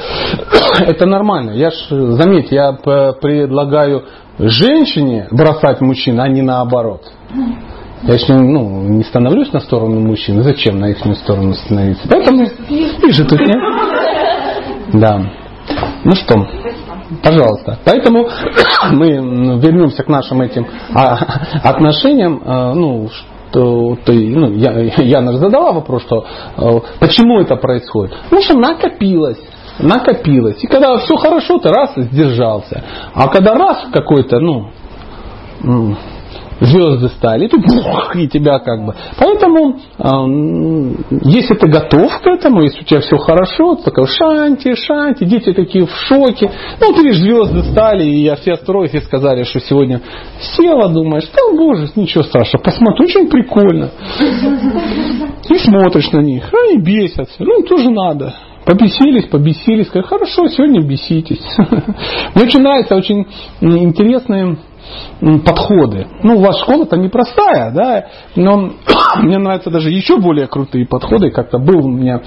Это 0.80 1.06
нормально. 1.06 1.52
Я 1.52 1.70
ж, 1.70 1.76
заметь, 1.90 2.50
я 2.50 2.72
предлагаю 2.72 4.04
женщине 4.38 5.28
бросать 5.30 5.80
мужчин, 5.80 6.20
а 6.20 6.28
не 6.28 6.42
наоборот. 6.42 7.02
Я 8.02 8.18
ж 8.18 8.28
не, 8.28 8.36
ну, 8.36 8.82
не 8.82 9.02
становлюсь 9.02 9.52
на 9.52 9.60
сторону 9.60 10.00
мужчин. 10.00 10.42
Зачем 10.42 10.78
на 10.78 10.90
их 10.90 10.98
сторону 11.16 11.54
становиться? 11.54 12.06
Поэтому 12.08 12.46
вижу 12.68 13.26
тут 13.26 13.40
нет. 13.40 13.56
Да. 14.92 15.20
Ну 16.04 16.12
что, 16.12 16.34
пожалуйста. 17.22 17.78
Поэтому 17.84 18.28
мы 18.92 19.08
вернемся 19.60 20.02
к 20.04 20.08
нашим 20.08 20.40
этим 20.40 20.66
а, 20.94 21.16
отношениям. 21.62 22.40
А, 22.44 22.74
Ну, 22.74 23.08
что 23.08 23.96
ты, 24.04 24.36
ну, 24.36 24.52
я, 24.52 24.72
Яна 25.02 25.32
же 25.32 25.38
задала 25.38 25.72
вопрос, 25.72 26.02
что 26.02 26.24
э, 26.56 26.80
почему 27.00 27.40
это 27.40 27.56
происходит? 27.56 28.14
Потому 28.24 28.42
что 28.42 28.54
накопилось. 28.58 29.38
Накопилось. 29.78 30.62
И 30.62 30.66
когда 30.66 30.96
все 30.98 31.16
хорошо, 31.16 31.58
ты 31.58 31.68
раз 31.68 31.92
сдержался. 31.96 32.82
А 33.14 33.28
когда 33.28 33.54
раз 33.54 33.86
какой-то, 33.92 34.38
ну, 34.40 34.70
звезды 36.60 37.08
стали, 37.08 37.46
и 37.46 37.48
тут 37.48 37.62
бух, 37.66 38.16
и 38.16 38.28
тебя 38.28 38.58
как 38.58 38.84
бы. 38.84 38.94
Поэтому, 39.18 39.78
эм, 39.98 40.96
если 41.22 41.54
ты 41.54 41.68
готов 41.68 42.20
к 42.20 42.26
этому, 42.26 42.62
если 42.62 42.80
у 42.80 42.84
тебя 42.84 43.00
все 43.00 43.16
хорошо, 43.16 43.76
то 43.76 43.84
такой 43.84 44.06
шанти, 44.06 44.74
шанти, 44.74 45.24
дети 45.24 45.52
такие 45.52 45.86
в 45.86 45.90
шоке. 45.90 46.50
Ну, 46.80 46.92
ты 46.94 47.02
видишь, 47.02 47.18
звезды 47.18 47.62
стали, 47.64 48.04
и 48.04 48.34
все 48.36 48.52
астрологи 48.52 48.98
сказали, 48.98 49.42
что 49.44 49.60
сегодня 49.60 50.00
села, 50.56 50.88
думаешь, 50.88 51.28
да 51.34 51.56
боже, 51.56 51.88
ничего 51.96 52.22
страшного, 52.24 52.64
посмотри, 52.64 53.04
очень 53.04 53.28
прикольно. 53.28 53.90
И 55.48 55.58
смотришь 55.58 56.10
на 56.12 56.20
них, 56.20 56.44
а 56.52 56.56
они 56.68 56.78
бесятся, 56.78 57.36
ну, 57.38 57.62
тоже 57.62 57.90
надо. 57.90 58.34
Побесились, 58.64 59.26
побесились, 59.26 59.86
сказали, 59.86 60.08
хорошо, 60.08 60.48
сегодня 60.48 60.82
беситесь. 60.82 61.40
Мне 62.34 62.44
очень 62.44 62.60
нравятся 62.60 62.96
очень 62.96 63.24
интересные 63.60 64.56
подходы. 65.20 66.06
Ну, 66.22 66.40
вас 66.40 66.60
школа-то 66.60 66.96
непростая, 66.96 67.70
да, 67.72 68.06
но 68.34 68.72
мне 69.22 69.38
нравятся 69.38 69.70
даже 69.70 69.90
еще 69.90 70.18
более 70.18 70.46
крутые 70.46 70.86
подходы. 70.86 71.30
Как-то 71.30 71.58
был 71.58 71.84
у 71.84 71.88
меня 71.88 72.20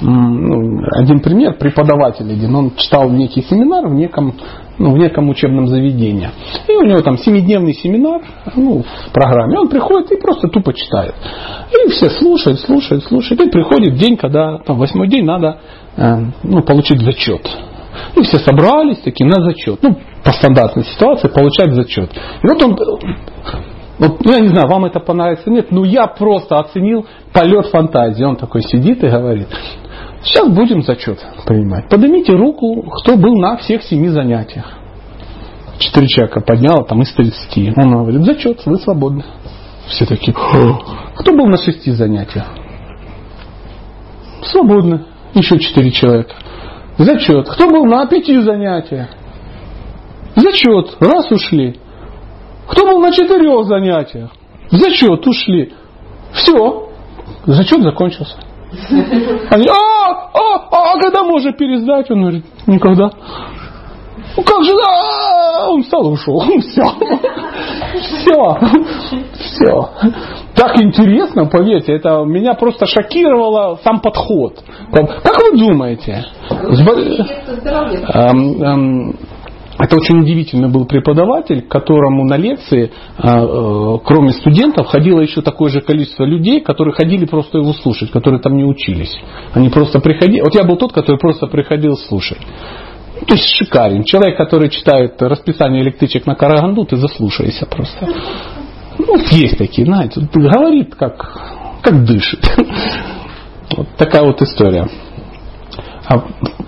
ну, 0.00 0.80
один 0.96 1.20
пример, 1.20 1.56
преподаватель 1.58 2.30
один, 2.30 2.54
он 2.54 2.72
читал 2.76 3.08
некий 3.10 3.42
семинар 3.42 3.88
в 3.88 3.94
неком, 3.94 4.34
ну, 4.78 4.92
в 4.92 4.98
неком 4.98 5.28
учебном 5.28 5.66
заведении. 5.66 6.30
И 6.68 6.72
у 6.72 6.82
него 6.82 7.00
там 7.00 7.18
семидневный 7.18 7.74
семинар 7.74 8.22
ну, 8.54 8.82
в 8.82 9.12
программе. 9.12 9.58
Он 9.58 9.68
приходит 9.68 10.12
и 10.12 10.20
просто 10.20 10.48
тупо 10.48 10.72
читает. 10.72 11.14
И 11.72 11.90
все 11.90 12.10
слушают, 12.10 12.60
слушают, 12.60 13.04
слушают. 13.04 13.40
И 13.40 13.50
приходит 13.50 13.96
день, 13.96 14.16
когда 14.16 14.58
там, 14.58 14.78
восьмой 14.78 15.08
день 15.08 15.24
надо 15.24 15.58
э, 15.96 16.16
ну, 16.42 16.62
получить 16.62 17.00
зачет. 17.00 17.46
И 18.14 18.22
все 18.22 18.38
собрались 18.38 18.98
такие 18.98 19.28
на 19.28 19.42
зачет. 19.42 19.80
Ну, 19.82 19.96
по 20.24 20.32
стандартной 20.32 20.84
ситуации 20.84 21.28
получать 21.28 21.72
зачет. 21.72 22.10
И 22.12 22.46
вот 22.46 22.62
он, 22.62 22.76
вот, 23.98 24.24
ну, 24.24 24.32
я 24.32 24.40
не 24.40 24.48
знаю, 24.48 24.68
вам 24.68 24.84
это 24.84 25.00
понравится 25.00 25.50
нет, 25.50 25.70
но 25.70 25.84
я 25.84 26.06
просто 26.06 26.58
оценил 26.58 27.06
полет 27.32 27.66
фантазии. 27.66 28.24
Он 28.24 28.36
такой 28.36 28.62
сидит 28.62 29.02
и 29.02 29.08
говорит, 29.08 29.48
сейчас 30.22 30.48
будем 30.48 30.82
зачет 30.82 31.18
принимать. 31.46 31.88
Поднимите 31.88 32.32
руку, 32.32 32.82
кто 33.00 33.16
был 33.16 33.36
на 33.36 33.56
всех 33.56 33.82
семи 33.82 34.08
занятиях. 34.08 34.66
Четыре 35.78 36.08
человека 36.08 36.40
поднял, 36.40 36.84
там 36.84 37.02
из 37.02 37.12
30. 37.12 37.76
Он 37.76 37.90
говорит, 37.90 38.22
зачет, 38.24 38.64
вы 38.66 38.78
свободны. 38.78 39.24
Все 39.88 40.04
такие, 40.04 40.36
«О, 40.36 40.78
кто 41.16 41.32
был 41.32 41.46
на 41.46 41.56
шести 41.56 41.90
занятиях? 41.92 42.46
Свободны. 44.42 45.04
Еще 45.34 45.58
четыре 45.58 45.90
человека. 45.90 46.34
Зачет. 46.98 47.48
Кто 47.48 47.68
был 47.68 47.84
на 47.86 48.06
пяти 48.06 48.38
занятиях? 48.40 49.08
Зачет. 50.38 50.96
Раз 51.00 51.30
ушли. 51.30 51.78
Кто 52.68 52.86
был 52.86 53.00
на 53.00 53.12
четырех 53.12 53.64
занятиях? 53.66 54.30
Зачет. 54.70 55.26
Ушли. 55.26 55.72
Все. 56.32 56.88
Зачет 57.46 57.82
закончился. 57.82 58.36
Они, 59.50 59.66
а, 59.68 60.30
а, 60.34 60.68
а 60.70 61.00
когда 61.00 61.22
можно 61.22 61.52
пересдать? 61.52 62.10
Он 62.10 62.20
говорит, 62.20 62.44
никогда. 62.66 63.10
Ну 64.36 64.42
как 64.42 64.62
же, 64.62 64.72
а, 64.72 65.70
он 65.70 65.82
встал 65.82 66.08
и 66.08 66.12
ушел. 66.12 66.40
Все. 66.60 66.84
Все. 68.02 68.58
Все. 69.38 69.90
Так 70.54 70.76
интересно, 70.80 71.46
поверьте, 71.46 71.94
это 71.94 72.24
меня 72.24 72.54
просто 72.54 72.86
шокировало 72.86 73.78
сам 73.82 74.00
подход. 74.00 74.62
Как 74.92 75.40
вы 75.40 75.58
думаете? 75.58 76.26
Это 79.78 79.96
очень 79.96 80.18
удивительный 80.18 80.68
был 80.68 80.86
преподаватель, 80.86 81.62
которому 81.62 82.24
на 82.24 82.36
лекции, 82.36 82.90
э, 82.90 82.90
э, 83.22 83.98
кроме 84.04 84.32
студентов, 84.32 84.88
ходило 84.88 85.20
еще 85.20 85.40
такое 85.40 85.70
же 85.70 85.80
количество 85.80 86.24
людей, 86.24 86.60
которые 86.60 86.94
ходили 86.94 87.26
просто 87.26 87.58
его 87.58 87.72
слушать, 87.72 88.10
которые 88.10 88.40
там 88.40 88.56
не 88.56 88.64
учились. 88.64 89.16
Они 89.54 89.68
просто 89.68 90.00
приходили. 90.00 90.40
Вот 90.40 90.54
я 90.54 90.64
был 90.64 90.76
тот, 90.76 90.92
который 90.92 91.18
просто 91.18 91.46
приходил 91.46 91.96
слушать. 91.96 92.38
То 93.26 93.34
есть 93.34 93.46
шикарен. 93.56 94.02
Человек, 94.04 94.36
который 94.36 94.68
читает 94.68 95.20
расписание 95.22 95.82
электричек 95.82 96.26
на 96.26 96.34
Караганду, 96.34 96.84
ты 96.84 96.96
заслушайся 96.96 97.66
просто. 97.66 98.08
Ну, 98.98 99.16
есть 99.30 99.58
такие, 99.58 99.86
знаете, 99.86 100.28
говорит, 100.32 100.96
как, 100.96 101.80
как 101.82 102.04
дышит. 102.04 102.40
Вот 103.76 103.86
такая 103.98 104.22
вот 104.22 104.40
история. 104.40 104.88
А 106.08 106.18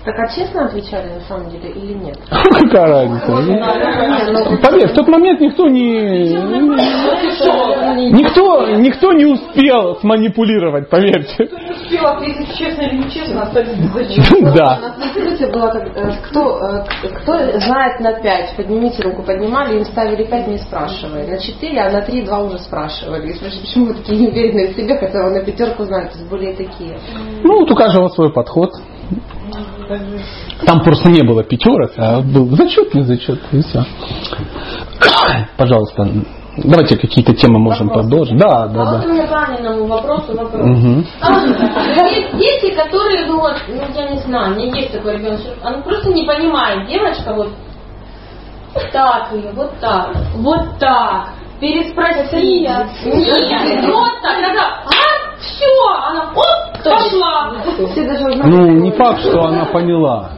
Так 0.05 0.19
а 0.19 0.27
честно 0.27 0.65
отвечали 0.65 1.09
на 1.15 1.21
самом 1.21 1.49
деле 1.49 1.71
или 1.71 1.93
нет? 1.93 2.17
какая 2.29 2.85
разница? 2.85 3.25
Поверь, 4.61 4.87
в 4.87 4.93
тот 4.93 5.07
момент 5.07 5.41
никто 5.41 5.67
не... 5.67 6.33
Никто, 8.11 8.67
никто 8.77 9.13
не 9.13 9.25
успел 9.25 9.95
сманипулировать, 9.97 10.89
поверьте. 10.89 11.49
Успел 11.71 12.07
ответить 12.07 12.55
честно 12.55 12.83
или 12.83 12.97
нечестно, 12.97 13.41
остались 13.43 13.77
без. 13.77 14.53
Да. 14.55 14.79
Э, 15.95 16.11
кто, 16.29 16.59
э, 16.59 16.83
кто 17.21 17.59
знает 17.59 17.99
на 17.99 18.13
5, 18.13 18.55
поднимите 18.57 19.01
руку, 19.03 19.23
поднимали, 19.23 19.77
им 19.77 19.85
ставили 19.85 20.23
5, 20.23 20.47
не 20.47 20.57
спрашивали. 20.59 21.25
На 21.31 21.39
4, 21.39 21.79
а 21.79 21.91
на 21.91 22.01
3, 22.01 22.21
2 22.21 22.39
уже 22.43 22.59
спрашивали. 22.59 23.29
И 23.29 23.33
спрашивали, 23.33 23.65
почему 23.65 23.85
вы 23.85 23.93
такие 23.95 24.19
неуверенные 24.19 24.67
в 24.67 24.75
себе, 24.75 24.97
хотя 24.97 25.23
вы 25.23 25.31
на 25.31 25.43
пятерку 25.43 25.83
есть 25.83 26.29
более 26.29 26.53
такие. 26.53 26.99
Ну, 27.43 27.59
вот 27.59 27.71
у 27.71 27.75
каждого 27.75 28.09
свой 28.09 28.31
подход. 28.31 28.71
Там 30.65 30.81
просто 30.81 31.09
не 31.09 31.23
было 31.23 31.43
пятерок, 31.43 31.91
а 31.97 32.21
был 32.21 32.49
зачет, 32.55 32.93
не 32.93 33.03
зачет, 33.03 33.39
и 33.51 33.61
все. 33.61 33.83
Пожалуйста, 35.57 36.07
давайте 36.57 36.97
какие-то 36.97 37.33
темы 37.33 37.59
можем 37.59 37.89
продолжить. 37.89 38.37
Да, 38.37 38.67
да, 38.67 38.81
А 38.81 38.91
вот 38.91 39.01
да. 39.01 39.07
у 39.07 39.11
меня 39.11 39.27
к 39.27 39.49
Аниному 39.49 39.85
вопросу 39.87 40.35
вопрос. 40.35 40.63
Мгм. 40.63 41.05
А, 41.21 41.41
Есть 41.43 42.37
дети, 42.37 42.75
которые, 42.75 43.25
ну 43.27 43.39
вот, 43.39 43.55
ну 43.67 43.81
я 43.95 44.09
не 44.11 44.17
знаю, 44.19 44.53
у 44.53 44.55
меня 44.59 44.79
есть 44.79 44.91
такой 44.91 45.17
ребенок, 45.17 45.39
что 45.39 45.51
он 45.67 45.83
просто 45.83 46.09
не 46.11 46.23
понимает, 46.25 46.87
девочка 46.87 47.33
вот 47.33 47.49
вот 48.73 48.89
так 48.93 49.33
ее, 49.33 49.51
вот 49.53 49.77
так, 49.81 50.15
вот 50.35 50.79
так, 50.79 51.29
переспроси. 51.59 52.61
Нет, 52.61 52.87
вот 53.03 54.21
так, 54.21 54.37
она, 54.37 54.83
а, 54.85 55.30
все, 55.41 55.65
она, 56.07 56.31
оп, 56.35 56.83
пошла. 56.83 57.53
Ну, 58.45 58.67
не 58.79 58.91
факт, 58.91 59.21
что 59.21 59.43
она 59.43 59.65
поняла. 59.65 60.31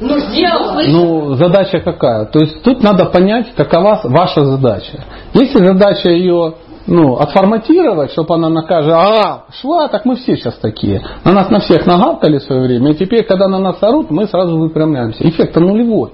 Ну, 0.00 0.18
сделала. 0.18 0.82
Ну, 0.86 1.34
задача 1.34 1.80
какая? 1.80 2.26
То 2.26 2.40
есть 2.40 2.62
тут 2.62 2.82
надо 2.82 3.06
понять, 3.06 3.54
какова 3.54 4.00
ваша 4.04 4.44
задача. 4.44 5.04
Если 5.34 5.58
задача 5.64 6.08
ее 6.08 6.54
ну, 6.86 7.16
отформатировать, 7.16 8.10
чтобы 8.12 8.34
она 8.34 8.48
на 8.48 8.62
каждый, 8.62 8.94
а, 8.94 9.44
шла, 9.60 9.88
так 9.88 10.04
мы 10.04 10.16
все 10.16 10.36
сейчас 10.36 10.56
такие. 10.56 11.02
На 11.24 11.32
нас 11.32 11.50
на 11.50 11.60
всех 11.60 11.86
нагавкали 11.86 12.38
в 12.38 12.42
свое 12.42 12.62
время, 12.62 12.92
и 12.92 12.94
теперь, 12.94 13.24
когда 13.24 13.46
на 13.46 13.58
нас 13.58 13.80
орут, 13.82 14.10
мы 14.10 14.26
сразу 14.26 14.58
выпрямляемся. 14.58 15.28
Эффект 15.28 15.54
нулевой. 15.56 16.12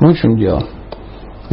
Ну, 0.00 0.12
в 0.12 0.16
чем 0.16 0.36
дело? 0.36 0.62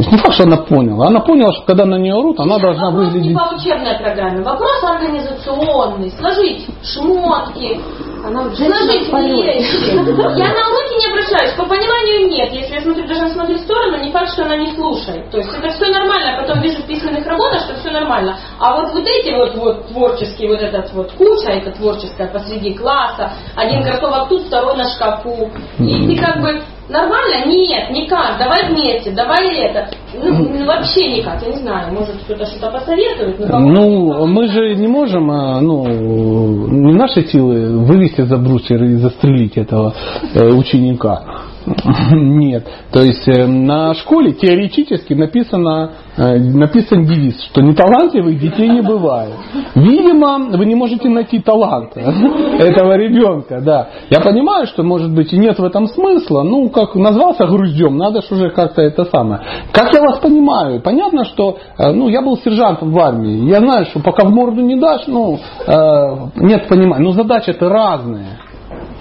То 0.00 0.04
есть 0.04 0.12
не 0.12 0.18
факт, 0.18 0.34
что 0.34 0.44
она 0.44 0.56
поняла. 0.56 1.06
Она 1.08 1.20
поняла, 1.20 1.52
что 1.52 1.62
когда 1.66 1.84
на 1.84 1.96
нее 1.96 2.14
орут, 2.14 2.40
она 2.40 2.58
должна 2.58 2.90
Вопрос 2.90 3.08
не 3.08 3.18
выглядеть... 3.18 3.36
по 3.36 3.54
учебной 3.54 3.98
программе, 3.98 4.42
вопрос 4.42 4.82
организационный. 4.82 6.10
Сложить 6.12 6.66
шмотки, 6.82 7.80
Она 8.24 8.50
сложить 8.54 9.12
вещи. 9.12 9.94
Я 9.94 10.48
на 10.48 10.68
уроке 10.68 10.96
не 10.96 11.06
обращаю 11.06 11.30
соглашаюсь. 11.30 11.52
По 11.56 11.64
пониманию 11.64 12.28
нет. 12.28 12.52
Если 12.52 12.74
я 12.74 12.80
смотрю, 12.82 13.06
даже 13.06 13.30
смотрю 13.30 13.56
в 13.56 13.60
сторону, 13.60 14.02
не 14.02 14.10
факт, 14.10 14.32
что 14.32 14.44
она 14.44 14.56
не 14.56 14.72
слушает. 14.72 15.30
То 15.30 15.38
есть 15.38 15.50
это 15.52 15.68
все 15.70 15.88
нормально. 15.90 16.36
А 16.36 16.42
потом 16.42 16.60
вижу 16.60 16.82
в 16.82 16.86
письменных 16.86 17.26
работах, 17.26 17.62
что 17.62 17.74
все 17.76 17.90
нормально. 17.90 18.38
А 18.58 18.76
вот 18.76 18.92
вот 18.92 19.06
эти 19.06 19.34
вот, 19.34 19.54
вот 19.56 19.88
творческие, 19.88 20.48
вот 20.50 20.60
этот 20.60 20.92
вот 20.92 21.12
куча, 21.12 21.50
это 21.50 21.72
творческая 21.72 22.28
посреди 22.28 22.74
класса, 22.74 23.32
один 23.56 23.82
кроссовок 23.82 24.28
тут, 24.28 24.42
второй 24.46 24.76
на 24.76 24.84
шкафу. 24.90 25.50
И 25.78 26.06
ты 26.06 26.20
как 26.20 26.40
бы 26.40 26.60
Нормально? 26.90 27.46
Нет, 27.46 27.90
никак. 27.90 28.36
Давай 28.38 28.68
вместе, 28.68 29.12
давай 29.12 29.56
это. 29.56 29.88
Ну, 30.12 30.66
вообще 30.66 31.18
никак. 31.18 31.40
Я 31.42 31.48
не 31.48 31.58
знаю, 31.58 31.94
может 31.94 32.16
кто-то 32.24 32.44
что-то 32.46 32.70
посоветует. 32.72 33.38
Но 33.38 33.58
ну, 33.60 34.26
мы 34.26 34.48
же 34.48 34.74
не 34.74 34.88
можем, 34.88 35.30
а, 35.30 35.60
ну, 35.60 35.86
не 35.86 36.92
наши 36.92 37.22
силы 37.22 37.78
вывести 37.78 38.22
за 38.22 38.36
брусьер 38.38 38.82
и 38.82 38.96
застрелить 38.96 39.56
этого 39.56 39.94
э, 40.34 40.48
ученика. 40.48 41.22
Нет. 42.12 42.66
То 42.92 43.02
есть 43.02 43.26
э, 43.28 43.46
на 43.46 43.94
школе 43.94 44.32
теоретически 44.32 45.14
написано, 45.14 45.92
э, 46.16 46.38
написан 46.38 47.04
девиз, 47.04 47.42
что 47.44 47.60
неталантливых 47.60 48.38
детей 48.38 48.68
не 48.68 48.80
бывает. 48.80 49.34
Видимо, 49.74 50.56
вы 50.56 50.64
не 50.66 50.74
можете 50.74 51.08
найти 51.08 51.38
талант 51.40 51.96
этого 51.96 52.96
ребенка. 52.96 53.60
Да. 53.60 53.88
Я 54.08 54.20
понимаю, 54.20 54.66
что 54.66 54.82
может 54.82 55.14
быть 55.14 55.32
и 55.32 55.38
нет 55.38 55.58
в 55.58 55.64
этом 55.64 55.86
смысла. 55.86 56.42
Ну, 56.42 56.68
как 56.70 56.94
назвался 56.94 57.46
груздем, 57.46 57.96
надо 57.96 58.22
же 58.22 58.34
уже 58.34 58.50
как-то 58.50 58.82
это 58.82 59.04
самое. 59.04 59.42
Как 59.72 59.92
я 59.94 60.00
вас 60.00 60.18
понимаю? 60.18 60.80
Понятно, 60.80 61.24
что 61.24 61.58
э, 61.78 61.92
ну, 61.92 62.08
я 62.08 62.22
был 62.22 62.38
сержантом 62.38 62.92
в 62.92 62.98
армии. 62.98 63.48
Я 63.48 63.60
знаю, 63.60 63.84
что 63.86 64.00
пока 64.00 64.26
в 64.26 64.30
морду 64.30 64.62
не 64.62 64.76
дашь, 64.76 65.06
ну, 65.06 65.38
нет 66.36 66.68
понимания. 66.68 67.04
Но 67.04 67.12
задачи-то 67.12 67.68
разные. 67.68 68.49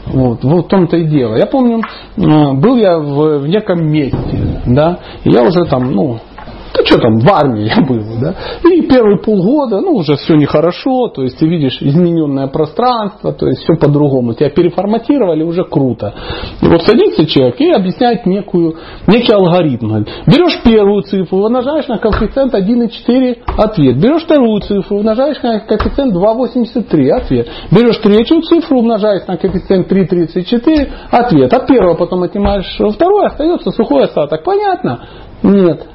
Вот, 0.07 0.43
вот 0.43 0.65
в 0.65 0.67
том-то 0.69 0.97
и 0.97 1.05
дело. 1.05 1.35
Я 1.35 1.45
помню, 1.45 1.81
был 2.17 2.77
я 2.77 2.97
в, 2.97 3.39
в 3.39 3.47
неком 3.47 3.88
месте, 3.88 4.62
да, 4.65 4.99
и 5.23 5.31
я 5.31 5.43
уже 5.43 5.65
там, 5.65 5.91
ну, 5.91 6.19
да 6.80 6.86
что 6.86 6.98
там, 7.00 7.20
в 7.20 7.30
армии 7.30 7.68
я 7.68 7.82
был, 7.82 8.04
да. 8.22 8.36
И 8.70 8.82
первые 8.88 9.20
полгода, 9.20 9.82
ну, 9.82 9.96
уже 9.96 10.15
все 10.15 10.36
нехорошо, 10.36 11.10
то 11.10 11.24
есть 11.24 11.38
ты 11.38 11.48
видишь 11.48 11.82
измененное 11.82 12.48
пространство, 12.48 13.34
то 13.34 13.48
есть 13.48 13.63
все 13.63 13.76
по-другому. 13.76 14.34
Тебя 14.34 14.50
переформатировали, 14.50 15.44
уже 15.44 15.63
круто. 15.63 16.13
И 16.62 16.68
вот 16.68 16.82
садится 16.84 17.26
человек 17.26 17.60
и 17.60 17.72
объясняет 17.72 18.26
некую, 18.26 18.76
некий 19.08 19.34
алгоритм. 19.34 20.06
Берешь 20.26 20.62
первую 20.63 21.04
цифру, 21.04 21.39
умножаешь 21.39 21.88
на 21.88 21.98
коэффициент 21.98 22.54
1,4, 22.54 23.38
ответ. 23.58 23.98
Берешь 23.98 24.24
вторую 24.24 24.62
цифру, 24.62 24.98
умножаешь 24.98 25.42
на 25.42 25.60
коэффициент 25.60 26.15
2,83, 26.15 27.10
ответ. 27.10 27.48
Берешь 27.72 27.98
третью 27.98 28.42
цифру, 28.42 28.80
умножаешь 28.80 29.28
на 29.28 29.38
коэффициент 29.38 29.92
3,34, 29.92 30.89
ответ. 31.12 31.54
От 31.54 31.68
первого 31.68 31.96
потом 31.96 32.24
отнимаешь 32.24 32.80
второе, 32.94 33.28
остается 33.28 33.72
сухой 33.72 34.06
остаток. 34.06 34.44
Понятно? 34.44 35.02
Нет. 35.44 35.86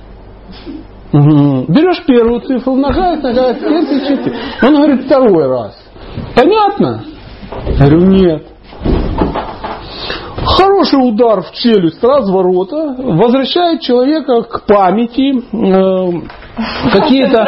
Угу. 1.12 1.66
Берешь 1.68 2.04
первую 2.06 2.40
цифру, 2.40 2.72
умножаешь, 2.72 3.18
умножаешь 3.18 3.58
34. 3.58 4.36
Он 4.62 4.74
говорит 4.74 5.04
второй 5.04 5.46
раз. 5.46 5.76
Понятно? 6.34 7.04
Я 7.66 7.86
говорю, 7.86 8.00
нет. 8.06 8.46
Хороший 10.44 10.96
удар 10.96 11.42
в 11.42 11.52
челюсть 11.52 12.02
разворота 12.02 12.96
возвращает 12.98 13.80
человека 13.80 14.42
к 14.42 14.66
памяти, 14.66 15.38
э, 15.38 16.20
какие-то 16.92 17.46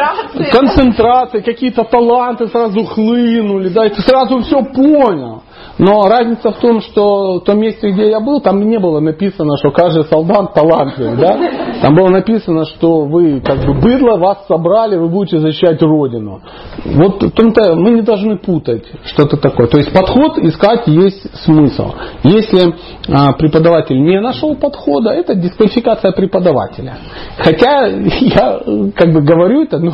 концентрации, 0.51 1.41
какие-то 1.41 1.83
таланты 1.83 2.47
сразу 2.47 2.85
хлынули, 2.85 3.69
да, 3.69 3.85
и 3.85 3.89
ты 3.89 4.01
сразу 4.01 4.39
все 4.41 4.63
понял. 4.63 5.43
Но 5.77 6.07
разница 6.07 6.51
в 6.51 6.57
том, 6.57 6.81
что 6.81 7.39
в 7.39 7.43
том 7.43 7.59
месте, 7.59 7.91
где 7.91 8.09
я 8.09 8.19
был, 8.19 8.41
там 8.41 8.59
не 8.67 8.79
было 8.79 8.99
написано, 8.99 9.57
что 9.57 9.71
каждый 9.71 10.05
солдат 10.05 10.53
талантлив. 10.53 11.17
Да? 11.19 11.37
Там 11.81 11.95
было 11.95 12.09
написано, 12.09 12.65
что 12.65 13.01
вы 13.05 13.41
как 13.41 13.59
бы 13.65 13.73
быдло, 13.79 14.17
вас 14.17 14.45
собрали, 14.47 14.97
вы 14.97 15.07
будете 15.07 15.39
защищать 15.39 15.81
Родину. 15.81 16.41
Вот 16.85 17.21
в 17.21 17.31
том-то 17.31 17.75
мы 17.75 17.91
не 17.91 18.01
должны 18.01 18.37
путать 18.37 18.85
что-то 19.05 19.37
такое. 19.37 19.67
То 19.67 19.77
есть 19.77 19.93
подход 19.93 20.39
искать 20.39 20.87
есть 20.87 21.35
смысл. 21.43 21.93
Если 22.23 22.73
а, 23.09 23.33
преподаватель 23.33 24.01
не 24.01 24.19
нашел 24.19 24.55
подхода, 24.55 25.11
это 25.11 25.35
дисквалификация 25.35 26.11
преподавателя. 26.11 26.95
Хотя 27.37 27.85
я 27.87 28.59
как 28.95 29.13
бы 29.13 29.21
говорю 29.21 29.63
это, 29.63 29.77
но 29.77 29.91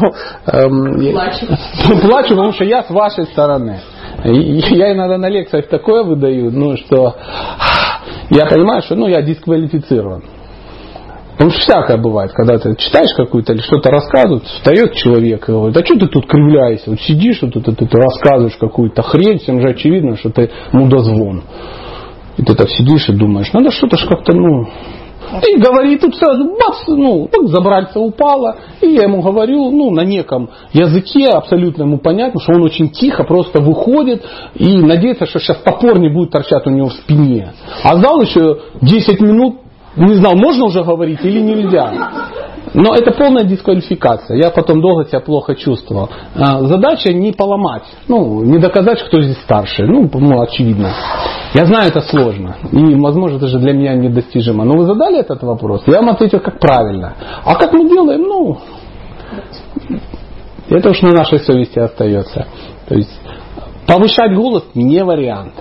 эм, 0.48 1.12
плачу. 1.12 1.46
плачу, 2.02 2.30
потому 2.30 2.54
что 2.54 2.64
я 2.64 2.84
с 2.84 2.90
вашей 2.90 3.26
стороны. 3.26 3.80
Я 4.24 4.94
иногда 4.94 5.18
на 5.18 5.30
лекциях 5.30 5.68
такое 5.68 6.04
выдаю, 6.04 6.52
ну, 6.52 6.78
что 6.78 7.16
я 8.30 8.46
понимаю, 8.46 8.82
что 8.82 8.96
ну, 8.96 9.08
я 9.08 9.22
дисквалифицирован. 9.22 10.24
Что 11.36 11.50
всякое 11.50 11.98
бывает, 11.98 12.32
когда 12.32 12.58
ты 12.58 12.76
читаешь 12.76 13.14
какую-то 13.18 13.54
или 13.54 13.62
что-то 13.62 13.90
рассказывают, 13.90 14.46
встает 14.46 14.94
человек 14.94 15.50
и 15.50 15.52
говорит, 15.52 15.76
а 15.76 15.84
что 15.84 16.00
ты 16.00 16.08
тут 16.08 16.28
кривляешься, 16.28 16.92
вот 16.92 17.02
сидишь, 17.02 17.42
вот 17.42 17.54
тут, 17.54 17.66
тут 17.66 17.94
рассказываешь 17.94 18.56
какую-то 18.56 19.02
хрень, 19.02 19.40
всем 19.40 19.60
же 19.60 19.70
очевидно, 19.70 20.16
что 20.16 20.30
ты 20.30 20.52
мудозвон. 20.72 21.44
И 22.38 22.44
ты 22.44 22.56
так 22.56 22.70
сидишь 22.70 23.10
и 23.10 23.14
думаешь, 23.14 23.52
надо 23.52 23.72
что-то 23.72 23.98
ж 23.98 24.08
как-то, 24.08 24.36
ну, 24.36 24.68
и 25.42 25.58
говорит, 25.58 26.02
тут 26.02 26.16
сразу 26.16 26.46
бац, 26.46 26.88
ну, 26.88 27.28
так 27.32 27.48
забральца 27.48 28.00
упала. 28.00 28.58
И 28.82 28.88
я 28.88 29.04
ему 29.04 29.22
говорю, 29.22 29.72
ну, 29.72 29.92
на 29.92 30.02
неком 30.02 30.50
языке 30.74 31.30
абсолютно 31.30 31.84
ему 31.84 31.98
понятно, 31.98 32.40
что 32.42 32.54
он 32.54 32.64
очень 32.64 32.90
тихо 32.90 33.24
просто 33.24 33.62
выходит 33.62 34.24
и 34.56 34.78
надеется, 34.78 35.26
что 35.26 35.40
сейчас 35.40 35.58
топор 35.58 36.00
не 36.00 36.10
будет 36.10 36.32
торчать 36.32 36.66
у 36.68 36.70
него 36.70 36.90
в 36.90 36.94
спине. 36.94 37.54
А 37.84 37.96
зал 37.98 38.22
еще 38.22 38.60
10 38.82 39.22
минут 39.22 39.63
не 39.96 40.16
знал, 40.16 40.36
можно 40.36 40.66
уже 40.66 40.84
говорить 40.84 41.20
или 41.24 41.40
нельзя. 41.40 41.92
Но 42.74 42.96
это 42.96 43.12
полная 43.12 43.44
дисквалификация. 43.44 44.38
Я 44.38 44.50
потом 44.50 44.82
долго 44.82 45.06
себя 45.06 45.20
плохо 45.20 45.56
чувствовал. 45.56 46.10
А, 46.36 46.62
задача 46.62 47.14
не 47.14 47.32
поломать, 47.32 47.84
ну, 48.08 48.44
не 48.44 48.58
доказать, 48.58 49.04
кто 49.04 49.22
здесь 49.22 49.38
старше. 49.44 49.86
Ну, 49.86 50.10
ну, 50.12 50.42
очевидно. 50.42 50.92
Я 51.54 51.66
знаю, 51.66 51.90
это 51.90 52.02
сложно. 52.02 52.56
И, 52.72 52.96
возможно, 52.96 53.38
даже 53.38 53.60
для 53.60 53.74
меня 53.74 53.94
недостижимо. 53.94 54.64
Но 54.66 54.74
вы 54.76 54.86
задали 54.86 55.20
этот 55.20 55.44
вопрос, 55.44 55.84
я 55.86 56.00
вам 56.00 56.10
ответил, 56.10 56.40
как 56.40 56.60
правильно. 56.60 57.14
А 57.46 57.56
как 57.56 57.74
мы 57.74 57.88
делаем, 57.88 58.22
ну, 58.22 58.58
это 60.70 60.90
уж 60.90 61.02
на 61.02 61.12
нашей 61.12 61.40
совести 61.40 61.78
остается. 61.78 62.48
То 62.88 62.96
есть 62.96 63.22
повышать 63.86 64.36
голос 64.36 64.64
не 64.74 65.04
вариант. 65.04 65.54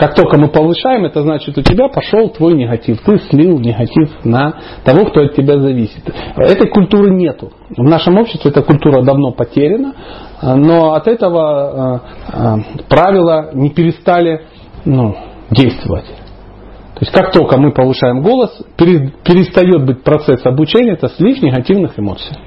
Как 0.00 0.14
только 0.14 0.38
мы 0.38 0.48
повышаем, 0.48 1.04
это 1.04 1.20
значит, 1.20 1.58
у 1.58 1.60
тебя 1.60 1.88
пошел 1.88 2.30
твой 2.30 2.54
негатив. 2.54 3.02
Ты 3.02 3.18
слил 3.28 3.58
негатив 3.58 4.24
на 4.24 4.54
того, 4.82 5.04
кто 5.04 5.20
от 5.20 5.34
тебя 5.34 5.58
зависит. 5.58 6.02
Этой 6.38 6.70
культуры 6.70 7.10
нету. 7.10 7.52
В 7.68 7.82
нашем 7.82 8.16
обществе 8.16 8.50
эта 8.50 8.62
культура 8.62 9.02
давно 9.02 9.32
потеряна, 9.32 9.92
но 10.40 10.94
от 10.94 11.06
этого 11.06 12.00
э, 12.32 12.32
э, 12.32 12.84
правила 12.88 13.50
не 13.52 13.68
перестали 13.68 14.40
ну, 14.86 15.16
действовать. 15.50 16.06
То 16.06 17.00
есть 17.00 17.12
как 17.12 17.30
только 17.32 17.58
мы 17.58 17.70
повышаем 17.70 18.22
голос, 18.22 18.58
перестает 18.78 19.84
быть 19.84 20.02
процесс 20.02 20.46
обучения, 20.46 20.92
это 20.92 21.10
слив 21.10 21.42
негативных 21.42 21.98
эмоций. 21.98 22.38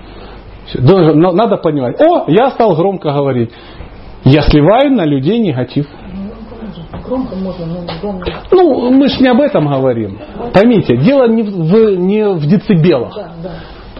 Надо 0.74 1.58
понимать, 1.58 2.02
о, 2.02 2.24
я 2.32 2.50
стал 2.50 2.76
громко 2.76 3.12
говорить. 3.12 3.52
Я 4.24 4.42
сливаю 4.42 4.92
на 4.96 5.06
людей 5.06 5.38
негатив 5.38 5.86
громко 7.06 7.36
можно, 7.36 7.66
но 7.66 7.82
громко. 8.02 8.32
Ну, 8.52 8.92
мы 8.92 9.08
же 9.08 9.22
не 9.22 9.30
об 9.30 9.42
этом 9.42 9.68
говорим. 9.68 10.20
Поймите, 10.54 10.98
дело 10.98 11.28
не 11.28 11.44
в, 11.44 11.98
не 11.98 12.28
в 12.28 12.46
децибелах. 12.46 13.16
Да, 13.16 13.32
да. 13.42 13.52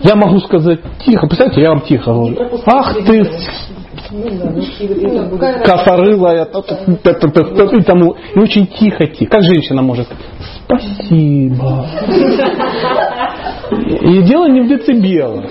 Я 0.02 0.16
могу 0.16 0.40
сказать 0.40 0.80
тихо, 1.06 1.28
представьте, 1.28 1.62
я 1.62 1.70
вам 1.70 1.82
тихо 1.82 2.12
говорю. 2.12 2.36
Ах 2.66 2.98
ты, 3.06 3.24
косорылая, 5.64 6.46
и 6.46 7.82
тому, 7.84 8.16
и 8.36 8.40
очень 8.40 8.68
тихо, 8.68 9.08
тихо. 9.08 9.32
Как 9.32 9.44
женщина 9.44 9.82
может 9.82 10.08
сказать, 10.08 10.26
спасибо. 10.66 11.86
И 13.80 14.22
дело 14.24 14.48
не 14.48 14.62
в 14.62 14.68
децибелах. 14.68 15.46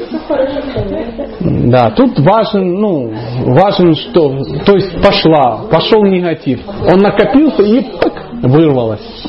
Да, 1.41 1.91
тут 1.91 2.19
важен, 2.21 2.75
ну, 2.75 3.13
важен 3.47 3.95
что, 3.95 4.37
то 4.65 4.75
есть 4.75 5.03
пошла, 5.03 5.63
пошел 5.71 6.05
негатив. 6.05 6.61
Он 6.91 7.01
накопился 7.01 7.63
и 7.63 7.81
так, 7.83 8.13
вырвалось. 8.43 9.27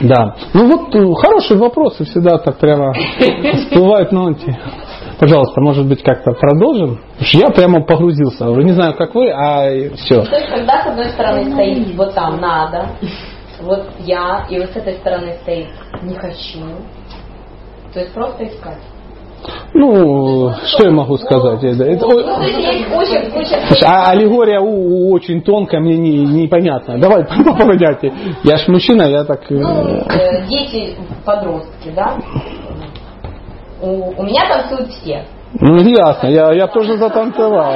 Да. 0.00 0.34
Ну 0.54 0.68
вот 0.68 0.94
э, 0.94 1.14
хорошие 1.20 1.58
вопросы 1.58 2.04
всегда 2.04 2.38
так 2.38 2.58
прямо 2.58 2.92
всплывают 2.92 4.12
на 4.12 4.28
ноте. 4.28 4.56
Пожалуйста, 5.18 5.60
может 5.60 5.88
быть, 5.88 6.02
как-то 6.02 6.30
продолжим? 6.32 7.00
Я 7.18 7.48
прямо 7.48 7.84
погрузился. 7.84 8.48
Уже 8.48 8.62
не 8.62 8.72
знаю, 8.72 8.94
как 8.96 9.14
вы, 9.14 9.30
а 9.30 9.68
все. 9.96 10.22
То 10.22 10.36
есть, 10.36 10.48
когда 10.48 10.84
с 10.84 10.86
одной 10.86 11.10
стороны 11.10 11.52
стоит 11.52 11.96
вот 11.96 12.14
там 12.14 12.40
надо, 12.40 12.90
вот 13.62 13.88
я, 13.98 14.46
и 14.48 14.60
вот 14.60 14.70
с 14.70 14.76
этой 14.76 14.94
стороны 14.94 15.34
стоит 15.42 15.66
не 16.02 16.14
хочу, 16.14 16.60
то 17.92 18.00
есть 18.00 18.12
просто 18.12 18.44
искать. 18.44 18.78
Ну, 19.74 20.50
что 20.66 20.86
я 20.86 20.90
могу 20.90 21.16
сказать? 21.16 21.62
Это, 21.62 21.84
это, 21.84 22.06
Ну. 22.06 22.14
Слушай, 23.68 23.86
а 23.86 24.10
аллегория 24.10 24.60
у, 24.60 25.08
у 25.08 25.12
очень 25.12 25.42
тонкая, 25.42 25.80
мне 25.80 25.96
не, 25.96 26.24
непонятно. 26.24 26.98
Давай 26.98 27.24
по 27.44 27.54
понятию. 27.54 28.12
Я 28.42 28.56
ж 28.56 28.66
мужчина, 28.68 29.02
я 29.04 29.24
так... 29.24 29.50
э, 29.50 29.54
Ну, 29.54 30.00
э, 30.10 30.46
дети, 30.48 30.96
подростки, 31.24 31.90
да? 31.94 32.16
У, 33.80 34.20
у 34.20 34.22
меня 34.24 34.48
танцуют 34.48 34.90
все. 34.90 35.24
Ну, 35.60 35.78
ясно, 35.78 36.26
я, 36.28 36.52
я 36.52 36.66
тоже 36.66 36.98
затанцевал. 36.98 37.72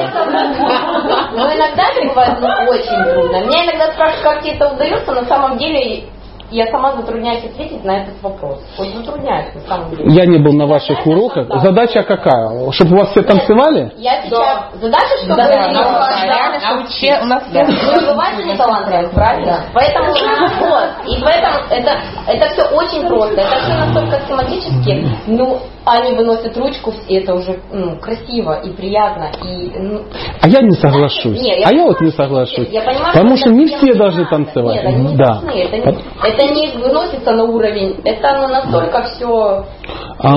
Но 1.35 1.55
иногда 1.55 1.85
это 1.91 2.07
бывает 2.07 2.39
ну, 2.41 2.71
очень 2.71 3.15
трудно. 3.15 3.37
Меня 3.47 3.65
иногда 3.65 3.93
спрашивают, 3.93 4.23
как 4.25 4.43
тебе 4.43 4.53
это 4.55 4.75
удается. 4.75 5.13
На 5.13 5.25
самом 5.25 5.57
деле 5.57 6.05
я 6.53 6.67
сама 6.67 6.93
затрудняюсь 6.93 7.45
ответить 7.45 7.83
на 7.85 8.03
этот 8.03 8.23
вопрос. 8.23 8.61
Вот 8.79 8.89
затрудняюсь 8.89 9.55
на 9.55 9.61
самом 9.63 9.91
деле. 9.91 10.05
Я 10.15 10.27
не 10.27 10.39
был 10.39 10.53
на 10.53 10.67
ваших 10.67 11.07
уроках. 11.07 11.49
Задача 11.63 12.03
какая? 12.03 12.71
Чтобы 12.73 12.97
у 12.97 12.99
вас 12.99 13.11
все 13.11 13.23
танцевали? 13.23 13.93
Я 13.97 14.23
сейчас... 14.23 14.71
Задача, 14.81 15.17
чтобы... 15.23 15.37
Да, 15.37 15.49
да, 15.49 15.73
да, 15.73 16.25
реально, 16.25 16.61
чтобы 16.61 16.87
все 16.89 17.19
у 17.23 17.25
нас 17.25 17.43
все... 17.49 17.63
Не 18.43 18.57
талантливых, 18.57 19.11
правильно? 19.13 19.65
Поэтому 19.73 20.13
вот. 20.61 20.91
И 21.07 21.23
поэтому 21.23 21.59
это, 21.71 21.99
это 22.27 22.49
все 22.53 22.63
очень 22.75 23.07
просто. 23.07 23.41
Это 23.41 23.57
все 23.57 23.75
настолько 23.75 24.21
схематически. 24.25 25.09
Ну, 25.27 25.61
они 25.85 26.13
выносят 26.17 26.57
ручку, 26.57 26.93
и 27.09 27.17
это 27.17 27.35
уже 27.35 27.59
ну, 27.73 27.97
красиво 27.97 28.61
и 28.63 28.71
приятно. 28.71 29.31
И, 29.45 29.71
ну, 29.79 30.03
А 30.41 30.49
я 30.49 30.61
не 30.63 30.73
соглашусь. 30.73 31.41
Нет, 31.41 31.59
я 31.59 31.69
а 31.69 31.73
я 31.75 31.85
вот 31.85 32.01
не 32.01 32.11
соглашусь. 32.11 32.69
Я 32.71 32.83
понимаю, 32.83 33.13
Потому 33.13 33.37
что 33.37 33.51
не 33.51 33.67
это 33.67 33.77
все 33.79 33.95
должны 33.95 34.25
танцевать. 34.27 34.77
Нет, 34.77 34.87
они 34.87 35.05
не 35.09 35.17
да. 35.17 35.25
должны. 35.25 35.51
Это, 35.51 35.77
не- 35.77 35.99
это 36.43 36.55
не 36.55 36.83
выносится 36.83 37.33
на 37.33 37.45
уровень. 37.45 38.01
Это 38.05 38.29
ну, 38.41 38.49
настолько 38.49 39.03
все... 39.05 39.65
А, 40.19 40.35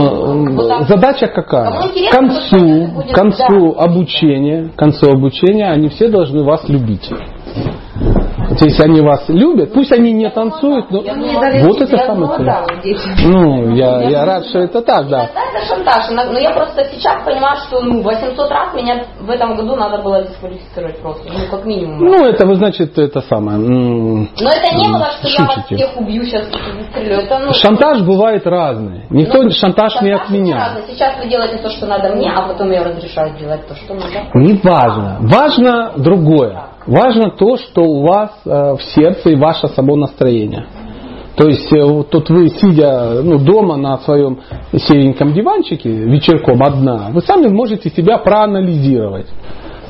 так. 0.68 0.88
задача 0.88 1.28
какая? 1.28 1.72
К 1.72 2.12
концу, 2.12 2.88
будет, 2.88 3.14
концу 3.14 3.74
да. 3.74 3.84
обучения, 3.84 4.70
к 4.70 4.76
концу 4.76 5.12
обучения 5.12 5.70
они 5.70 5.89
все 5.89 6.08
должны 6.08 6.43
вас 6.43 6.68
любить. 6.68 7.10
Если 8.62 8.84
они 8.84 9.01
вас 9.01 9.26
любят, 9.28 9.74
пусть 9.74 9.91
они 9.91 10.12
не 10.12 10.30
танцуют, 10.30 10.91
но 10.91 11.01
вот 11.01 11.82
это 11.82 11.97
самое 11.97 12.36
ценное. 12.36 12.66
Ну, 13.26 13.76
я, 13.76 14.01
я 14.10 14.26
рад, 14.26 14.45
что 14.47 14.60
это 14.60 14.82
так, 14.82 15.08
да. 15.10 15.26
Это 15.26 15.66
шантаж. 15.66 16.10
Но 16.10 16.39
я 16.39 16.51
просто 16.51 16.86
сейчас 16.86 17.24
понимаю, 17.24 17.58
что 17.68 17.82
ну, 17.82 18.01
800 18.01 18.49
раз 18.51 18.74
меня 18.74 19.06
в 19.20 19.30
этом 19.30 19.56
году 19.56 19.76
надо 19.76 20.01
было 20.01 20.24
дисквалифицировать 20.24 21.01
просто. 21.01 21.32
Ну, 21.32 21.39
как 21.49 21.66
минимум. 21.66 21.99
Ну, 21.99 22.26
это 22.26 22.45
вы, 22.45 22.56
значит, 22.56 22.97
это 22.97 23.22
самое. 23.22 23.58
Но 23.58 24.49
это 24.49 24.76
не 24.76 24.88
было, 24.88 25.10
что 25.12 25.28
я 25.28 25.45
вас 25.45 25.66
всех 25.66 25.97
убью, 25.97 26.24
сейчас 26.24 26.45
застрелю. 26.45 27.18
Это, 27.18 27.39
ну, 27.39 27.53
Шантаж 27.53 28.01
бывает 28.01 28.45
разный. 28.45 29.06
Никто 29.10 29.43
ну, 29.43 29.49
шантаж 29.49 30.01
не 30.01 30.12
разный. 30.12 30.84
Сейчас 30.88 31.18
вы 31.22 31.30
делаете 31.30 31.58
то, 31.58 31.70
что 31.70 31.86
надо 31.86 32.10
мне, 32.16 32.32
а 32.32 32.47
потом 32.47 32.72
я 32.72 32.84
разрешаю 32.84 33.38
делать 33.38 33.68
то, 33.68 33.76
что 33.76 33.93
надо. 33.93 34.30
Не 34.34 34.60
важно. 34.64 35.18
Важно 35.22 35.93
другое. 35.97 36.74
Важно 36.88 37.32
то, 37.32 37.58
что 37.58 37.82
у 37.82 38.06
вас 38.06 38.32
э, 38.46 38.50
в 38.50 38.82
сердце 38.96 39.32
и 39.32 39.36
ваше 39.36 39.68
само 39.70 39.96
настроение. 39.96 40.68
То 41.36 41.48
есть 41.48 41.72
э, 41.74 42.04
тут 42.10 42.30
вы, 42.30 42.50
сидя 42.50 43.22
ну, 43.24 43.40
дома 43.40 43.76
на 43.76 43.98
своем 44.00 44.40
сереньком 44.72 45.34
диванчике 45.34 45.90
вечерком 45.90 46.62
одна, 46.64 47.10
вы 47.12 47.22
сами 47.22 47.48
можете 47.48 47.90
себя 47.90 48.20
проанализировать. 48.20 49.28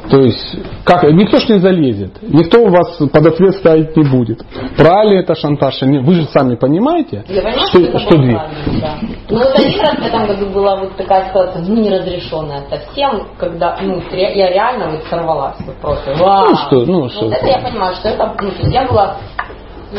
То 0.10 0.20
есть, 0.20 0.58
как, 0.84 1.03
никто 1.12 1.39
ж 1.39 1.49
не 1.49 1.60
залезет, 1.60 2.22
никто 2.22 2.62
у 2.62 2.70
вас 2.70 2.97
под 2.97 3.26
ответ 3.26 3.56
ставить 3.56 3.95
не 3.97 4.03
будет. 4.03 4.43
Правильно 4.78 5.20
это 5.20 5.36
шантаж? 5.36 5.82
Вы 5.82 6.14
же 6.14 6.26
сами 6.26 6.56
понимаете, 6.56 7.24
Я 7.28 7.41
понимаю, 7.41 7.68
что, 7.68 7.99
что 7.99 8.18
было 8.18 8.49
две. 8.66 8.82
да. 8.82 8.97
Ну 9.30 9.38
вот 9.39 9.56
один 9.58 9.82
раз 9.82 9.95
в 9.97 10.06
этом 10.06 10.28
году 10.28 10.49
была 10.51 10.76
вот 10.78 10.95
такая 10.95 11.30
ситуация, 11.30 11.64
ну 11.64 11.76
неразрешенная 11.76 12.64
совсем, 12.70 13.28
когда 13.38 13.78
ну, 13.82 14.01
я 14.12 14.49
реально 14.49 14.91
вот 14.91 15.03
сорвалась 15.10 15.58
вот 15.66 15.76
просто. 15.78 16.14
Вау. 16.20 16.49
Ну 16.49 16.56
что, 16.56 16.86
ну 16.86 17.10
что. 17.10 17.26
Вот 17.26 17.34
это 17.34 17.47
я 17.47 17.60
понимаю, 17.60 17.95
что 17.95 18.10
это, 18.10 18.36
ну, 18.41 18.51
то 18.51 18.58
есть 18.60 18.74
я 18.74 18.88
была 18.88 19.18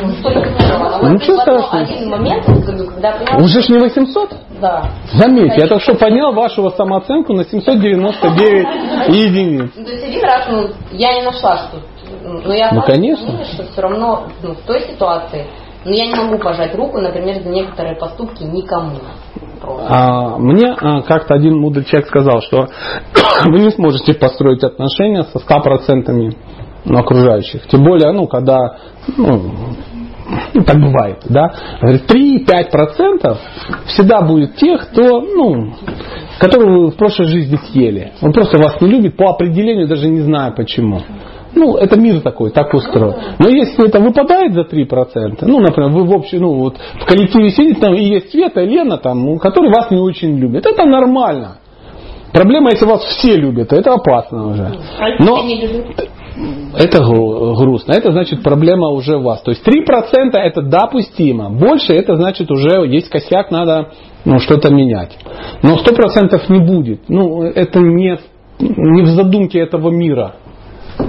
ну, 0.03 1.09
Ничего 1.15 1.41
одно- 1.41 1.61
страшного. 1.63 1.83
один 1.83 2.09
момент, 2.11 2.45
когда 2.45 3.13
поняла, 3.13 3.45
Уже 3.45 3.61
ж 3.63 3.69
не 3.69 3.79
800? 3.79 4.31
да. 4.61 4.91
Заметьте, 5.15 5.61
я 5.61 5.67
только 5.67 5.83
что 5.83 5.95
поднял 5.95 6.33
вашу 6.33 6.69
самооценку 6.71 7.33
на 7.35 7.45
799 7.45 9.09
единиц. 9.09 9.71
Ну, 9.77 9.85
То 9.85 9.91
есть 9.93 10.05
один 10.05 10.25
раз, 10.25 10.47
ну, 10.51 10.69
я 10.93 11.15
не 11.15 11.23
нашла, 11.23 11.57
что... 11.57 11.79
ну, 12.25 12.41
Но 12.45 12.55
я 12.55 12.71
Ну, 12.73 12.83
конечно. 12.83 13.27
в 13.27 13.29
мнении, 13.31 13.45
что 13.53 13.65
все 13.65 13.81
равно 13.81 14.25
ну, 14.43 14.55
в 14.55 14.61
той 14.67 14.81
ситуации, 14.83 15.47
ну, 15.85 15.93
я 15.93 16.07
не 16.07 16.15
могу 16.15 16.39
пожать 16.39 16.75
руку, 16.75 16.99
например, 17.01 17.43
за 17.43 17.49
некоторые 17.49 17.97
поступки 17.97 18.43
никому. 18.43 18.97
Просто. 19.61 19.87
А, 19.89 20.37
мне 20.39 20.75
а, 20.79 21.01
как-то 21.03 21.35
один 21.35 21.59
мудрый 21.59 21.85
человек 21.85 22.09
сказал, 22.09 22.43
что 22.43 22.69
вы 23.47 23.59
не 23.61 23.71
сможете 23.71 24.13
построить 24.15 24.63
отношения 24.63 25.25
со 25.25 25.39
100% 25.39 26.05
ну, 26.13 26.31
окружающих. 26.95 27.67
Тем 27.69 27.85
более, 27.85 28.13
ну, 28.13 28.27
когда, 28.27 28.77
ну, 29.17 29.41
ну, 30.55 30.65
так 30.65 30.77
бывает, 30.77 31.19
да, 31.29 31.53
Говорит, 31.81 32.11
3-5% 32.11 33.37
всегда 33.87 34.23
будет 34.23 34.57
тех, 34.57 34.89
кто, 34.91 35.21
ну, 35.21 35.73
которого 36.39 36.85
вы 36.85 36.91
в 36.91 36.97
прошлой 36.97 37.27
жизни 37.27 37.59
съели. 37.71 38.13
Он 38.23 38.33
просто 38.33 38.59
вас 38.59 38.81
не 38.81 38.89
любит 38.89 39.17
по 39.17 39.31
определению, 39.31 39.89
даже 39.89 40.09
не 40.09 40.21
знаю 40.21 40.55
почему. 40.57 41.01
Ну, 41.55 41.77
это 41.77 41.99
мир 41.99 42.21
такой, 42.21 42.51
так 42.51 42.73
устроен. 42.75 43.15
Но 43.39 43.49
если 43.49 43.89
это 43.89 43.99
выпадает 43.99 44.53
за 44.53 44.63
3%, 44.63 45.39
ну, 45.43 45.61
например, 45.61 45.91
вы 45.91 46.05
в 46.05 46.13
общем, 46.13 46.43
ну, 46.43 46.55
вот 46.55 46.77
в 46.77 47.07
коллективе 47.07 47.51
сидите, 47.51 47.81
там 47.81 47.95
и 47.95 48.05
есть 48.05 48.31
Света, 48.31 48.61
и 48.61 48.67
Лена, 48.67 48.99
там, 48.99 49.25
ну, 49.25 49.39
которые 49.39 49.73
вас 49.73 49.91
не 49.91 49.99
очень 49.99 50.37
любят. 50.37 50.67
Это 50.67 50.85
нормально. 50.85 51.57
Проблема, 52.33 52.71
если 52.71 52.85
вас 52.85 53.03
все 53.05 53.37
любят, 53.37 53.73
это 53.73 53.95
опасно 53.95 54.49
уже. 54.49 54.71
А 54.99 55.23
Но? 55.25 55.43
Это 56.77 57.03
гру- 57.03 57.55
грустно. 57.57 57.93
Это 57.93 58.13
значит 58.13 58.43
проблема 58.43 58.89
уже 58.89 59.17
у 59.17 59.23
вас. 59.23 59.41
То 59.43 59.51
есть 59.51 59.67
3% 59.67 60.35
это 60.35 60.63
допустимо. 60.63 61.51
Больше 61.51 61.95
это 61.95 62.17
значит 62.17 62.51
уже 62.51 62.87
есть 62.87 63.09
косяк, 63.09 63.51
надо 63.51 63.91
ну, 64.25 64.39
что-то 64.39 64.73
менять. 64.73 65.17
Но 65.63 65.77
100% 65.77 66.41
не 66.49 66.61
будет. 66.61 67.09
Ну, 67.09 67.43
это 67.43 67.81
не, 67.81 68.19
не 68.59 69.03
в 69.03 69.09
задумке 69.09 69.61
этого 69.61 69.91
мира. 69.91 70.35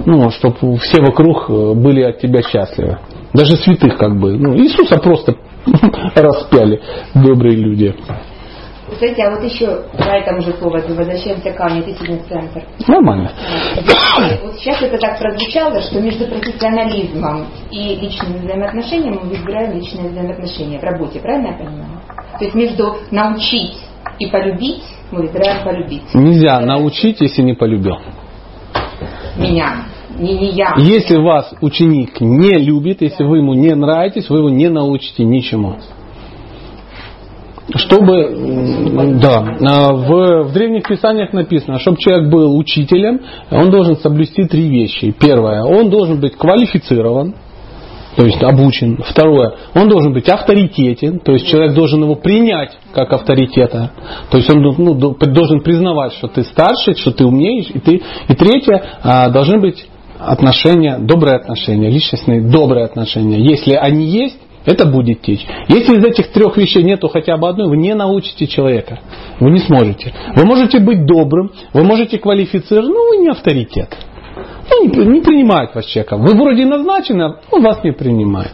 Ну, 0.06 0.30
чтобы 0.30 0.76
все 0.78 1.00
вокруг 1.00 1.48
э, 1.48 1.74
были 1.74 2.02
от 2.02 2.20
тебя 2.20 2.42
счастливы. 2.42 2.98
Даже 3.32 3.56
святых 3.56 3.96
как 3.96 4.18
бы. 4.18 4.38
Ну, 4.38 4.56
Иисуса 4.56 4.98
просто 4.98 5.36
распяли 6.14 6.80
добрые 7.14 7.56
люди. 7.56 7.94
Кстати, 8.90 9.20
а 9.20 9.30
вот 9.30 9.44
еще 9.44 9.66
по 9.96 10.10
этому 10.10 10.40
же 10.40 10.52
поводу 10.52 10.94
возвращаемся 10.94 11.52
к 11.52 11.60
Анне, 11.60 11.82
фитнес-центр. 11.82 12.64
Нормально. 12.86 13.30
Вот 14.42 14.58
сейчас 14.58 14.82
это 14.82 14.98
так 14.98 15.18
прозвучало, 15.18 15.80
что 15.82 16.00
между 16.00 16.26
профессионализмом 16.26 17.46
и 17.70 17.96
личными 17.96 18.38
взаимоотношениями 18.38 19.20
мы 19.22 19.30
выбираем 19.30 19.74
личные 19.74 20.08
взаимоотношения 20.10 20.78
в 20.78 20.82
работе, 20.82 21.20
правильно 21.20 21.48
я 21.48 21.52
понимаю? 21.54 22.00
То 22.38 22.44
есть 22.44 22.54
между 22.54 22.96
научить 23.10 23.76
и 24.18 24.26
полюбить 24.26 24.82
мы 25.10 25.22
выбираем 25.22 25.64
полюбить. 25.64 26.14
Нельзя 26.14 26.60
научить, 26.60 27.20
если 27.20 27.42
не 27.42 27.54
полюбил. 27.54 27.96
Меня, 29.36 29.84
не, 30.18 30.36
не 30.36 30.50
я. 30.50 30.74
Если 30.76 31.16
вас 31.16 31.54
ученик 31.60 32.20
не 32.20 32.58
любит, 32.58 33.02
если 33.02 33.24
вы 33.24 33.38
ему 33.38 33.54
не 33.54 33.74
нравитесь, 33.74 34.28
вы 34.28 34.38
его 34.38 34.50
не 34.50 34.68
научите 34.68 35.24
ничему. 35.24 35.76
Чтобы, 37.74 39.18
да, 39.20 39.56
а, 39.60 39.92
в, 39.92 40.44
в 40.44 40.52
древних 40.52 40.88
писаниях 40.88 41.34
написано, 41.34 41.78
чтобы 41.78 41.98
человек 41.98 42.30
был 42.30 42.56
учителем, 42.56 43.20
он 43.50 43.70
должен 43.70 43.96
соблюсти 43.96 44.44
три 44.44 44.68
вещи. 44.68 45.14
Первое, 45.18 45.64
он 45.64 45.90
должен 45.90 46.18
быть 46.18 46.34
квалифицирован, 46.34 47.34
то 48.16 48.24
есть 48.24 48.42
обучен. 48.42 48.96
Второе, 49.06 49.52
он 49.74 49.88
должен 49.88 50.12
быть 50.12 50.28
авторитетен, 50.28 51.20
то 51.20 51.32
есть 51.32 51.46
человек 51.46 51.74
должен 51.74 52.02
его 52.02 52.14
принять 52.14 52.76
как 52.92 53.12
авторитета. 53.12 53.92
То 54.30 54.38
есть 54.38 54.50
он 54.50 54.62
ну, 54.62 54.94
до- 54.94 55.14
должен 55.26 55.60
признавать, 55.60 56.14
что 56.14 56.26
ты 56.26 56.44
старше, 56.44 56.94
что 56.96 57.12
ты 57.12 57.24
умеешь. 57.26 57.70
И, 57.72 57.78
ты, 57.78 58.02
и 58.28 58.34
третье, 58.34 58.82
а, 59.02 59.28
должны 59.28 59.60
быть 59.60 59.86
отношения, 60.18 60.98
добрые 60.98 61.36
отношения, 61.36 61.90
личностные 61.90 62.40
добрые 62.40 62.86
отношения. 62.86 63.40
Если 63.40 63.74
они 63.74 64.06
есть, 64.06 64.38
это 64.68 64.84
будет 64.84 65.22
течь. 65.22 65.46
Если 65.68 65.96
из 65.96 66.04
этих 66.04 66.30
трех 66.30 66.56
вещей 66.58 66.82
нету 66.82 67.08
хотя 67.08 67.38
бы 67.38 67.48
одной, 67.48 67.68
вы 67.68 67.78
не 67.78 67.94
научите 67.94 68.46
человека. 68.46 69.00
Вы 69.40 69.50
не 69.50 69.60
сможете. 69.60 70.12
Вы 70.36 70.44
можете 70.44 70.78
быть 70.78 71.06
добрым, 71.06 71.50
вы 71.72 71.84
можете 71.84 72.18
квалифицировать, 72.18 72.90
но 72.90 73.08
вы 73.08 73.16
не 73.16 73.28
авторитет. 73.28 73.96
Ну, 74.70 74.84
не, 74.84 75.06
не 75.06 75.20
принимает 75.22 75.74
вас 75.74 75.86
человека. 75.86 76.18
Вы 76.18 76.34
вроде 76.34 76.66
назначены, 76.66 77.22
а 77.22 77.40
он 77.50 77.62
вас 77.62 77.82
не 77.82 77.92
принимает. 77.92 78.52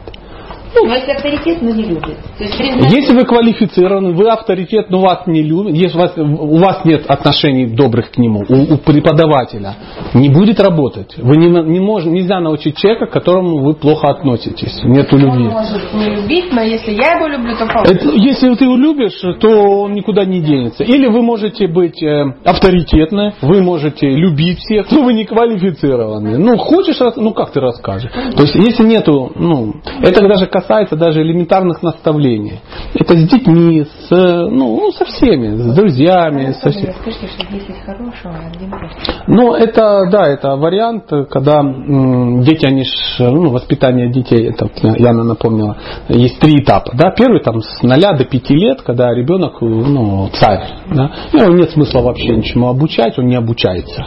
Но 0.74 0.94
если 0.94 1.12
авторитет, 1.12 1.62
но 1.62 1.70
не 1.70 1.84
любит. 1.84 2.16
То 2.38 2.44
есть 2.44 2.56
признать- 2.58 2.92
Если 2.92 3.14
вы 3.14 3.24
квалифицированы, 3.24 4.12
вы 4.12 4.28
авторитет, 4.28 4.90
но 4.90 5.00
вас 5.00 5.26
не 5.26 5.42
любят, 5.42 5.74
если 5.74 5.96
у 5.96 6.00
вас, 6.00 6.12
у 6.16 6.56
вас 6.58 6.84
нет 6.84 7.04
отношений 7.08 7.66
добрых 7.66 8.10
к 8.10 8.18
нему, 8.18 8.44
у, 8.48 8.74
у 8.74 8.78
преподавателя, 8.78 9.74
не 10.14 10.28
будет 10.28 10.60
работать. 10.60 11.14
Вы 11.16 11.36
не, 11.36 11.46
не 11.48 11.78
мож- 11.80 12.06
нельзя 12.08 12.40
научить 12.40 12.76
человека, 12.76 13.06
к 13.06 13.10
которому 13.10 13.58
вы 13.62 13.74
плохо 13.74 14.08
относитесь. 14.08 14.80
Нету 14.84 15.16
Он 15.16 15.22
любви. 15.22 15.44
может 15.44 15.94
не 15.94 16.16
любить, 16.16 16.52
но 16.52 16.62
если 16.62 16.92
я 16.92 17.16
его 17.18 17.28
люблю, 17.28 17.56
то 17.56 17.66
получится. 17.66 18.08
Это- 18.08 18.16
если 18.16 18.54
ты 18.54 18.64
его 18.64 18.76
любишь, 18.76 19.20
то 19.40 19.48
он 19.82 19.92
никуда 19.92 20.24
не 20.24 20.40
денется. 20.40 20.82
Или 20.84 21.06
вы 21.06 21.22
можете 21.22 21.68
быть 21.68 22.02
э, 22.02 22.24
авторитетны, 22.44 23.32
вы 23.42 23.62
можете 23.62 24.08
любить 24.10 24.58
всех, 24.58 24.90
но 24.90 25.02
вы 25.02 25.12
не 25.14 25.24
квалифицированы. 25.24 26.38
Ну, 26.38 26.56
хочешь, 26.56 26.98
ну 27.16 27.32
как 27.32 27.52
ты 27.52 27.60
расскажешь? 27.60 28.10
То 28.10 28.42
есть, 28.42 28.54
если 28.56 28.84
нету, 28.84 29.30
ну, 29.36 29.74
это 30.02 30.20
даже 30.26 30.46
касается 30.46 30.63
даже 30.96 31.22
элементарных 31.22 31.82
наставлений. 31.82 32.60
Это 32.94 33.16
с 33.16 33.28
детьми, 33.28 33.84
с, 33.84 34.12
э, 34.12 34.46
ну, 34.48 34.76
ну, 34.76 34.92
со 34.92 35.04
всеми, 35.04 35.56
с 35.56 35.74
друзьями, 35.74 36.52
со 36.52 36.70
всеми. 36.70 36.94
Скажите, 37.00 37.26
что 37.28 37.46
10 37.52 37.66
хорошего, 37.84 38.34
а 38.34 38.50
плохого. 38.58 39.24
Ну, 39.26 39.54
это, 39.54 40.08
да, 40.10 40.28
это 40.28 40.56
вариант, 40.56 41.04
когда 41.30 41.60
м, 41.60 42.42
дети, 42.42 42.66
они 42.66 42.84
ж, 42.84 42.88
ну, 43.18 43.50
воспитание 43.50 44.10
детей, 44.10 44.50
это 44.50 44.68
Яна 44.98 45.24
напомнила, 45.24 45.76
есть 46.08 46.38
три 46.38 46.62
этапа, 46.62 46.92
да, 46.94 47.10
первый 47.10 47.40
там 47.40 47.60
с 47.60 47.82
0 47.82 48.16
до 48.16 48.24
5 48.24 48.50
лет, 48.50 48.82
когда 48.82 49.12
ребенок, 49.14 49.60
ну, 49.60 50.28
царь, 50.32 50.64
да, 50.94 51.10
и 51.32 51.36
его 51.36 51.52
нет 51.54 51.70
смысла 51.70 52.00
вообще 52.00 52.36
ничему 52.36 52.68
обучать, 52.68 53.18
он 53.18 53.26
не 53.26 53.36
обучается, 53.36 54.06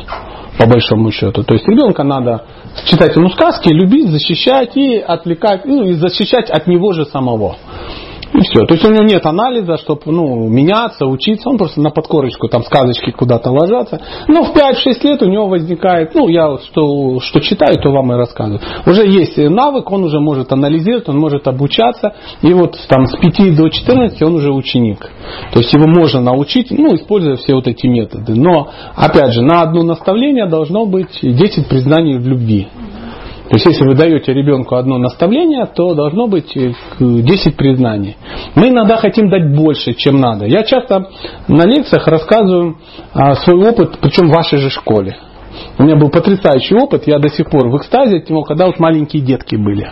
по 0.58 0.66
большому 0.66 1.12
счету. 1.12 1.44
То 1.44 1.54
есть 1.54 1.68
ребенка 1.68 2.04
надо 2.04 2.44
читать 2.86 3.16
ему 3.16 3.30
сказки, 3.30 3.70
любить, 3.70 4.10
защищать 4.10 4.76
и 4.78 4.98
отвлекать, 4.98 5.66
ну, 5.66 5.84
и 5.86 5.94
защищать 5.94 6.50
от 6.50 6.68
него 6.68 6.94
же 6.94 7.06
самого. 7.06 7.58
И 8.34 8.40
все. 8.42 8.66
То 8.66 8.74
есть 8.74 8.86
у 8.86 8.92
него 8.92 9.04
нет 9.04 9.26
анализа, 9.26 9.78
чтобы 9.78 10.02
ну, 10.08 10.48
меняться, 10.50 11.06
учиться. 11.06 11.50
Он 11.50 11.58
просто 11.58 11.82
на 11.82 11.90
подкорочку 11.90 12.48
там 12.48 12.64
сказочки 12.64 13.12
куда-то 13.12 13.52
ложатся. 13.52 14.02
Но 14.28 14.44
в 14.44 14.56
5-6 14.56 15.04
лет 15.04 15.22
у 15.22 15.26
него 15.26 15.48
возникает, 15.48 16.14
ну, 16.14 16.28
я 16.28 16.58
что, 16.58 17.20
что 17.20 17.40
читаю, 17.40 17.76
то 17.82 17.92
вам 17.92 18.12
и 18.12 18.16
рассказываю. 18.16 18.62
Уже 18.86 19.08
есть 19.08 19.38
навык, 19.38 19.90
он 19.92 20.04
уже 20.04 20.20
может 20.20 20.52
анализировать, 20.52 21.08
он 21.10 21.20
может 21.20 21.48
обучаться. 21.48 22.14
И 22.42 22.54
вот 22.54 22.78
там 22.88 23.06
с 23.06 23.18
5 23.18 23.56
до 23.56 23.70
14 23.70 24.22
он 24.24 24.36
уже 24.36 24.52
ученик. 24.52 25.10
То 25.54 25.60
есть 25.60 25.74
его 25.74 25.88
можно 25.88 26.22
научить, 26.22 26.72
ну, 26.72 26.96
используя 26.96 27.36
все 27.38 27.56
вот 27.56 27.68
эти 27.68 27.88
методы. 27.88 28.36
Но, 28.36 28.70
опять 28.96 29.34
же, 29.34 29.42
на 29.42 29.62
одно 29.62 29.84
наставление 29.84 30.48
должно 30.48 30.86
быть 30.86 31.20
10 31.22 31.68
признаний 31.68 32.18
в 32.18 32.28
любви. 32.28 32.68
То 33.50 33.56
есть, 33.56 33.66
если 33.66 33.86
вы 33.86 33.96
даете 33.96 34.34
ребенку 34.34 34.76
одно 34.76 34.98
наставление, 34.98 35.66
то 35.66 35.94
должно 35.94 36.28
быть 36.28 36.56
э, 36.58 36.74
к- 36.98 37.00
10 37.00 37.56
признаний. 37.56 38.18
Мы 38.56 38.70
иногда 38.70 38.98
хотим 38.98 39.30
дать 39.30 39.56
больше, 39.56 39.94
чем 39.94 40.20
надо. 40.20 40.46
Я 40.46 40.64
часто 40.64 41.10
на 41.48 41.64
лекциях 41.66 42.08
рассказываю 42.08 42.78
а, 43.14 43.36
свой 43.36 43.70
опыт, 43.70 44.00
причем 44.02 44.28
в 44.28 44.34
вашей 44.34 44.58
же 44.60 44.70
школе. 44.70 45.16
У 45.80 45.84
меня 45.84 45.96
был 45.96 46.10
потрясающий 46.10 46.76
опыт, 46.76 47.04
я 47.06 47.20
до 47.20 47.30
сих 47.30 47.50
пор 47.50 47.70
в 47.70 47.78
экстазе 47.78 48.18
от 48.18 48.30
него, 48.30 48.44
когда 48.44 48.66
вот 48.66 48.80
маленькие 48.80 49.22
детки 49.22 49.56
были. 49.56 49.88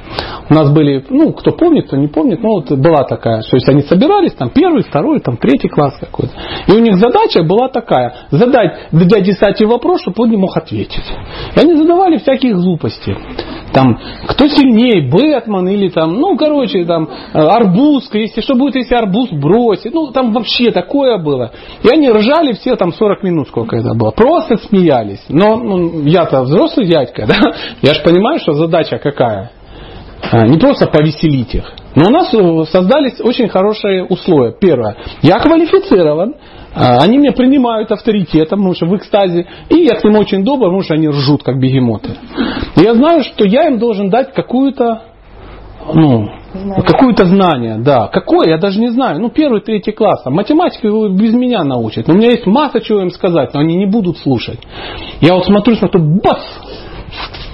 У 0.49 0.53
нас 0.53 0.71
были, 0.71 1.05
ну, 1.09 1.31
кто 1.33 1.51
помнит, 1.51 1.87
кто 1.87 1.97
не 1.97 2.07
помнит, 2.07 2.41
ну, 2.41 2.49
вот 2.49 2.71
была 2.71 3.03
такая, 3.03 3.41
то 3.41 3.55
есть 3.55 3.69
они 3.69 3.81
собирались, 3.81 4.33
там, 4.33 4.49
первый, 4.49 4.83
второй, 4.83 5.19
там, 5.19 5.37
третий 5.37 5.69
класс 5.69 5.95
какой-то. 5.99 6.33
И 6.67 6.71
у 6.71 6.79
них 6.79 6.95
задача 6.95 7.43
была 7.43 7.69
такая, 7.69 8.13
задать 8.31 8.87
дяде 8.91 9.33
Сате 9.33 9.65
вопрос, 9.65 10.01
чтобы 10.01 10.23
он 10.23 10.31
не 10.31 10.37
мог 10.37 10.55
ответить. 10.57 11.05
И 11.55 11.59
они 11.59 11.75
задавали 11.75 12.17
всякие 12.17 12.53
глупости. 12.53 13.15
Там, 13.73 13.99
кто 14.27 14.47
сильнее, 14.47 15.11
Бэтмен 15.11 15.67
или 15.67 15.89
там, 15.89 16.13
ну, 16.13 16.37
короче, 16.37 16.85
там, 16.85 17.09
э, 17.33 17.37
арбуз, 17.37 18.09
если 18.13 18.39
что 18.39 18.55
будет, 18.55 18.75
если 18.75 18.95
арбуз 18.95 19.31
бросит. 19.31 19.93
Ну, 19.93 20.11
там 20.11 20.31
вообще 20.31 20.71
такое 20.71 21.17
было. 21.17 21.51
И 21.83 21.89
они 21.89 22.09
ржали 22.09 22.53
все 22.53 22.77
там 22.77 22.93
40 22.93 23.23
минут, 23.23 23.49
сколько 23.49 23.75
это 23.75 23.93
было. 23.93 24.11
Просто 24.11 24.55
смеялись. 24.57 25.25
Но 25.27 25.57
ну, 25.57 25.74
я-то 26.05 26.41
взрослый 26.43 26.87
дядька, 26.87 27.25
да? 27.27 27.35
Я 27.81 27.93
же 27.93 28.01
понимаю, 28.03 28.39
что 28.39 28.53
задача 28.53 28.97
какая. 28.97 29.51
А, 30.31 30.47
Не 30.47 30.57
просто 30.57 30.87
повеселить 30.87 31.53
их. 31.53 31.71
Но 31.95 32.07
у 32.07 32.09
нас 32.09 32.33
э, 32.33 32.65
создались 32.71 33.19
очень 33.21 33.47
хорошие 33.47 34.03
условия. 34.05 34.53
Первое. 34.59 34.95
Я 35.21 35.39
квалифицирован. 35.39 36.35
а, 36.73 36.97
Они 37.03 37.17
меня 37.17 37.31
принимают 37.31 37.91
авторитетом, 37.91 38.59
потому 38.59 38.73
что 38.75 38.85
в 38.87 38.95
экстазе. 38.97 39.45
И 39.69 39.83
я 39.83 39.95
к 39.95 40.03
ним 40.03 40.17
очень 40.17 40.43
добр, 40.43 40.65
потому 40.65 40.81
что 40.81 40.95
они 40.95 41.07
ржут, 41.09 41.43
как 41.43 41.59
бегемоты. 41.59 42.09
И 42.77 42.81
я 42.81 42.93
знаю, 42.95 43.23
что 43.23 43.45
я 43.45 43.67
им 43.67 43.77
должен 43.77 44.09
дать 44.09 44.33
какую-то 44.33 45.03
ну, 45.93 46.29
какое-то 46.85 47.25
знание, 47.25 47.77
да. 47.77 48.07
Какое, 48.07 48.49
я 48.49 48.57
даже 48.57 48.79
не 48.79 48.89
знаю. 48.89 49.19
Ну, 49.19 49.29
первый, 49.29 49.61
третий 49.61 49.91
класс. 49.91 50.21
А 50.25 50.29
математику 50.29 50.87
его 50.87 51.09
без 51.09 51.33
меня 51.33 51.63
научат. 51.63 52.07
Но 52.07 52.13
у 52.13 52.17
меня 52.17 52.31
есть 52.31 52.45
масса 52.45 52.81
чего 52.81 53.01
им 53.01 53.11
сказать, 53.11 53.53
но 53.53 53.59
они 53.59 53.75
не 53.75 53.85
будут 53.85 54.17
слушать. 54.17 54.59
Я 55.21 55.35
вот 55.35 55.45
смотрю, 55.45 55.75
смотрю, 55.75 56.01
бац! 56.23 56.41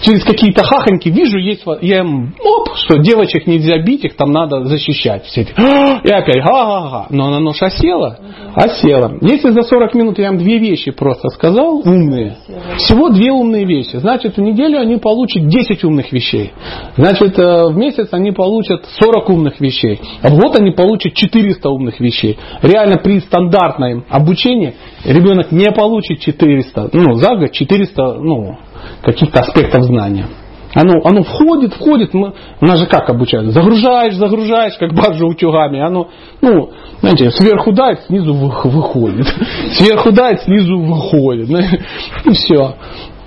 Через 0.01 0.23
какие-то 0.23 0.63
хахоньки 0.63 1.09
вижу, 1.09 1.37
есть, 1.37 1.65
вот- 1.65 1.81
я 1.83 1.99
им, 1.99 2.33
оп, 2.43 2.75
что 2.75 2.97
девочек 2.97 3.47
нельзя 3.47 3.81
бить, 3.83 4.03
их 4.03 4.15
там 4.15 4.31
надо 4.31 4.65
защищать. 4.65 5.25
Все 5.25 5.41
эти, 5.41 5.53
«А!» 5.57 6.01
и 6.03 6.11
опять, 6.11 6.43
ха-ха-ха. 6.43 7.07
Но 7.09 7.27
она 7.27 7.39
нож 7.39 7.61
осела, 7.61 8.19
осела. 8.55 9.17
Если 9.21 9.49
за 9.51 9.63
40 9.63 9.93
минут 9.93 10.19
я 10.19 10.27
им 10.27 10.37
две 10.37 10.57
вещи 10.57 10.91
просто 10.91 11.29
сказал, 11.29 11.81
умные, 11.83 12.37
всего 12.77 13.09
две 13.09 13.31
умные 13.31 13.65
вещи, 13.65 13.97
значит, 13.97 14.37
в 14.37 14.41
неделю 14.41 14.79
они 14.79 14.97
получат 14.97 15.47
10 15.47 15.83
умных 15.83 16.11
вещей. 16.11 16.51
Значит, 16.95 17.37
э, 17.37 17.67
в 17.67 17.77
месяц 17.77 18.09
они 18.11 18.31
получат 18.31 18.85
40 18.99 19.29
умных 19.29 19.59
вещей. 19.59 19.99
А 20.21 20.29
в 20.29 20.39
год 20.39 20.55
они 20.55 20.71
получат 20.71 21.13
400 21.13 21.69
умных 21.69 21.99
вещей. 21.99 22.37
Реально 22.61 22.97
при 22.97 23.19
стандартном 23.19 24.05
обучении 24.09 24.75
ребенок 25.05 25.51
не 25.51 25.71
получит 25.71 26.19
400, 26.19 26.89
ну, 26.93 27.13
за 27.15 27.35
год 27.35 27.51
400, 27.51 28.13
ну, 28.15 28.57
каких-то 29.03 29.41
аспектов 29.41 29.83
знания. 29.83 30.27
Оно, 30.73 31.01
оно 31.03 31.23
входит, 31.23 31.73
входит, 31.73 32.13
мы, 32.13 32.33
нас 32.61 32.79
же 32.79 32.85
как 32.85 33.09
обучают? 33.09 33.51
Загружаешь, 33.51 34.15
загружаешь, 34.15 34.77
как 34.77 34.93
баржа 34.93 35.25
утюгами. 35.25 35.81
Оно, 35.81 36.07
ну, 36.41 36.69
знаете, 37.01 37.29
сверху 37.31 37.73
дает, 37.73 37.99
снизу 38.07 38.33
вы- 38.33 38.69
выходит. 38.69 39.27
Сверху 39.73 40.11
дает, 40.11 40.41
снизу 40.43 40.79
выходит. 40.79 41.49
И 42.25 42.31
все. 42.31 42.75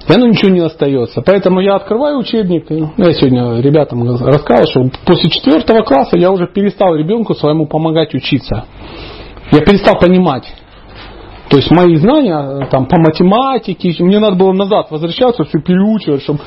И 0.09 0.13
оно 0.13 0.27
ничего 0.27 0.51
не 0.51 0.61
остается. 0.61 1.21
Поэтому 1.23 1.61
я 1.61 1.77
открываю 1.77 2.19
учебник. 2.19 2.67
ну, 2.71 2.93
Я 2.97 3.13
сегодня 3.13 3.61
ребятам 3.61 4.03
рассказывал, 4.05 4.67
что 4.67 4.91
после 5.05 5.29
четвертого 5.31 5.83
класса 5.83 6.17
я 6.17 6.31
уже 6.31 6.47
перестал 6.47 6.95
ребенку 6.95 7.35
своему 7.35 7.67
помогать 7.67 8.15
учиться. 8.15 8.65
Я 9.51 9.61
перестал 9.61 9.99
понимать. 9.99 10.45
То 11.49 11.59
есть 11.59 11.70
мои 11.70 11.97
знания 11.97 12.62
э, 12.62 12.66
там, 12.70 12.86
по 12.86 12.99
математике, 12.99 13.95
мне 14.03 14.18
надо 14.18 14.36
было 14.36 14.53
назад 14.53 14.90
возвращаться, 14.90 15.45
все 15.45 15.61
переучивать, 15.61 16.22
чтобы 16.22 16.40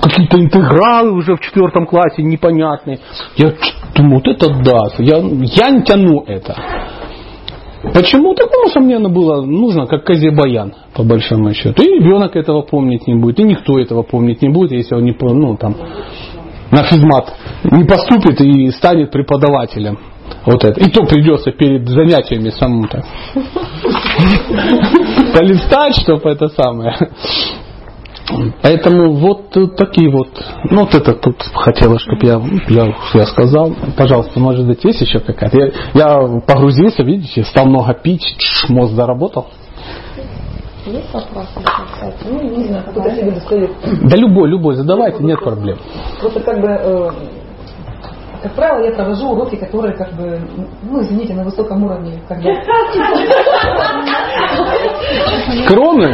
какие-то 0.00 0.40
интегралы 0.40 1.12
уже 1.12 1.36
в 1.36 1.40
четвертом 1.40 1.86
классе 1.86 2.22
непонятные. 2.22 2.98
Я 3.36 3.52
думаю, 3.94 4.16
вот 4.16 4.28
это 4.28 4.48
да, 4.48 4.80
я, 4.98 5.18
я 5.18 5.70
не 5.70 5.82
тяну 5.82 6.24
это. 6.26 6.56
Почему? 7.94 8.34
Так 8.34 8.48
потому 8.48 8.68
что 8.70 8.80
мне 8.80 8.96
оно 8.96 9.08
было 9.08 9.42
нужно, 9.42 9.86
как 9.86 10.04
козе 10.04 10.30
баян, 10.30 10.72
по 10.94 11.02
большому 11.02 11.52
счету. 11.52 11.82
И 11.82 11.98
ребенок 11.98 12.36
этого 12.36 12.62
помнить 12.62 13.06
не 13.06 13.14
будет, 13.14 13.40
и 13.40 13.44
никто 13.44 13.78
этого 13.78 14.02
помнить 14.02 14.40
не 14.40 14.50
будет, 14.50 14.72
если 14.72 14.94
он 14.94 15.04
не, 15.04 15.16
ну, 15.20 15.56
там, 15.56 15.74
на 16.70 16.84
физмат 16.84 17.34
не 17.64 17.84
поступит 17.84 18.40
и 18.40 18.70
станет 18.70 19.10
преподавателем. 19.10 19.98
Вот 20.46 20.64
это. 20.64 20.80
И 20.80 20.90
то 20.90 21.04
придется 21.04 21.52
перед 21.52 21.88
занятиями 21.88 22.50
самому 22.50 22.88
так 22.88 23.04
полистать, 25.32 25.96
чтобы 25.96 26.30
это 26.30 26.48
самое. 26.48 26.96
Поэтому 28.62 29.14
вот 29.14 29.50
такие 29.76 30.10
вот. 30.10 30.28
Ну 30.70 30.82
вот 30.82 30.94
это 30.94 31.12
тут 31.14 31.42
хотела, 31.54 31.98
чтобы 31.98 32.24
я, 32.24 32.40
я, 32.68 32.94
я 33.14 33.26
сказал. 33.26 33.74
Пожалуйста, 33.96 34.38
может 34.40 34.66
быть, 34.66 34.84
есть 34.84 35.00
еще 35.00 35.18
какая-то? 35.18 35.58
Я, 35.58 35.70
я 35.94 36.40
погрузился, 36.46 37.02
видите, 37.02 37.44
стал 37.44 37.66
много 37.66 37.92
пить, 37.94 38.22
тш, 38.38 38.68
мозг 38.68 38.94
заработал. 38.94 39.48
Есть 40.86 41.12
вопросы, 41.12 41.48
кстати? 41.92 42.16
Ну, 42.28 42.56
не 42.56 42.64
знаю, 42.64 42.84
достает. 43.34 43.70
Да 44.02 44.16
любой, 44.16 44.48
любой, 44.48 44.74
задавайте, 44.76 45.22
нет 45.22 45.38
проблем. 45.40 45.78
Просто 46.20 46.40
как 46.40 46.60
бы, 46.60 46.68
э, 46.68 47.10
как 48.42 48.52
правило, 48.54 48.84
я 48.84 48.92
провожу 48.92 49.30
уроки, 49.30 49.56
которые 49.56 49.96
как 49.96 50.12
бы, 50.14 50.40
ну, 50.82 51.00
извините, 51.00 51.34
на 51.34 51.44
высоком 51.44 51.84
уровне, 51.84 52.20
как 52.28 52.42
бы. 52.42 52.50
Кроны? 55.66 56.12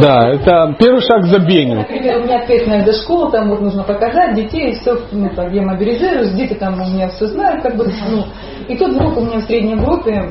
Да, 0.00 0.28
это 0.30 0.74
первый 0.78 1.02
шаг 1.02 1.22
к 1.22 1.26
забвению. 1.26 1.78
Например, 1.78 2.20
у 2.20 2.24
меня 2.24 2.38
ответственность 2.42 2.86
за 2.86 3.02
школу, 3.02 3.30
там 3.30 3.50
вот 3.50 3.60
нужно 3.60 3.84
показать 3.84 4.34
детей, 4.34 4.72
все, 4.72 4.96
ну, 5.12 5.28
так, 5.34 5.52
я 5.52 5.62
мобилизируюсь, 5.62 6.32
дети 6.32 6.54
там 6.54 6.74
у 6.74 6.86
меня 6.86 7.08
все 7.08 7.26
знают, 7.26 7.62
как 7.62 7.76
бы, 7.76 7.84
ну, 7.84 8.24
и 8.68 8.76
тут 8.76 8.92
вдруг 8.92 9.18
у 9.18 9.20
меня 9.20 9.40
в 9.40 9.42
средней 9.42 9.76
группе 9.76 10.22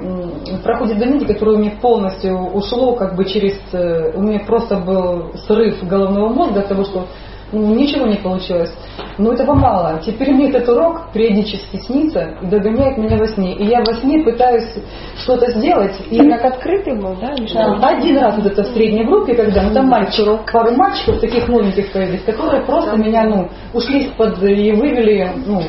проходит 0.64 0.98
занятие, 0.98 1.28
которое 1.28 1.58
у 1.58 1.60
меня 1.60 1.74
полностью 1.82 2.36
ушло, 2.36 2.94
как 2.96 3.16
бы 3.16 3.26
через, 3.26 3.60
э, 3.74 4.12
у 4.16 4.22
меня 4.22 4.40
просто 4.40 4.78
был 4.78 5.34
срыв 5.48 5.88
головного 5.88 6.30
мозга 6.30 6.62
от 6.62 6.68
того, 6.68 6.84
что 6.84 7.06
ничего 7.52 8.06
не 8.06 8.18
получилось. 8.18 8.72
Но 9.18 9.34
этого 9.34 9.54
мало. 9.54 10.00
Теперь 10.06 10.32
мне 10.32 10.50
этот 10.50 10.70
урок 10.70 11.12
периодически 11.12 11.78
снится 11.78 12.38
и 12.42 12.46
догоняет 12.46 12.98
меня 12.98 13.18
во 13.18 13.28
сне. 13.28 13.56
И 13.56 13.66
я 13.66 13.80
во 13.80 13.94
сне 13.96 14.24
пытаюсь 14.24 14.70
что-то 15.18 15.52
сделать. 15.52 15.96
И 16.10 16.18
Как 16.30 16.46
открытый 16.46 16.96
был, 16.96 17.16
да? 17.20 17.36
что? 17.46 17.80
один 17.82 18.18
раз 18.18 18.36
вот 18.38 18.46
это 18.46 18.64
в 18.64 18.68
средней 18.68 19.04
группе, 19.04 19.36
когда 19.36 19.64
ну, 19.64 19.74
там 19.74 19.88
мальчик, 19.88 20.52
пару 20.52 20.72
мальчиков 20.76 21.20
таких 21.20 21.48
новеньких 21.48 21.92
появились, 21.92 22.24
которые 22.24 22.66
просто 22.66 22.96
меня, 22.96 23.24
ну, 23.24 23.50
ушли 23.74 24.06
из-под 24.06 24.42
и 24.44 24.72
вывели, 24.72 25.30
ну, 25.46 25.62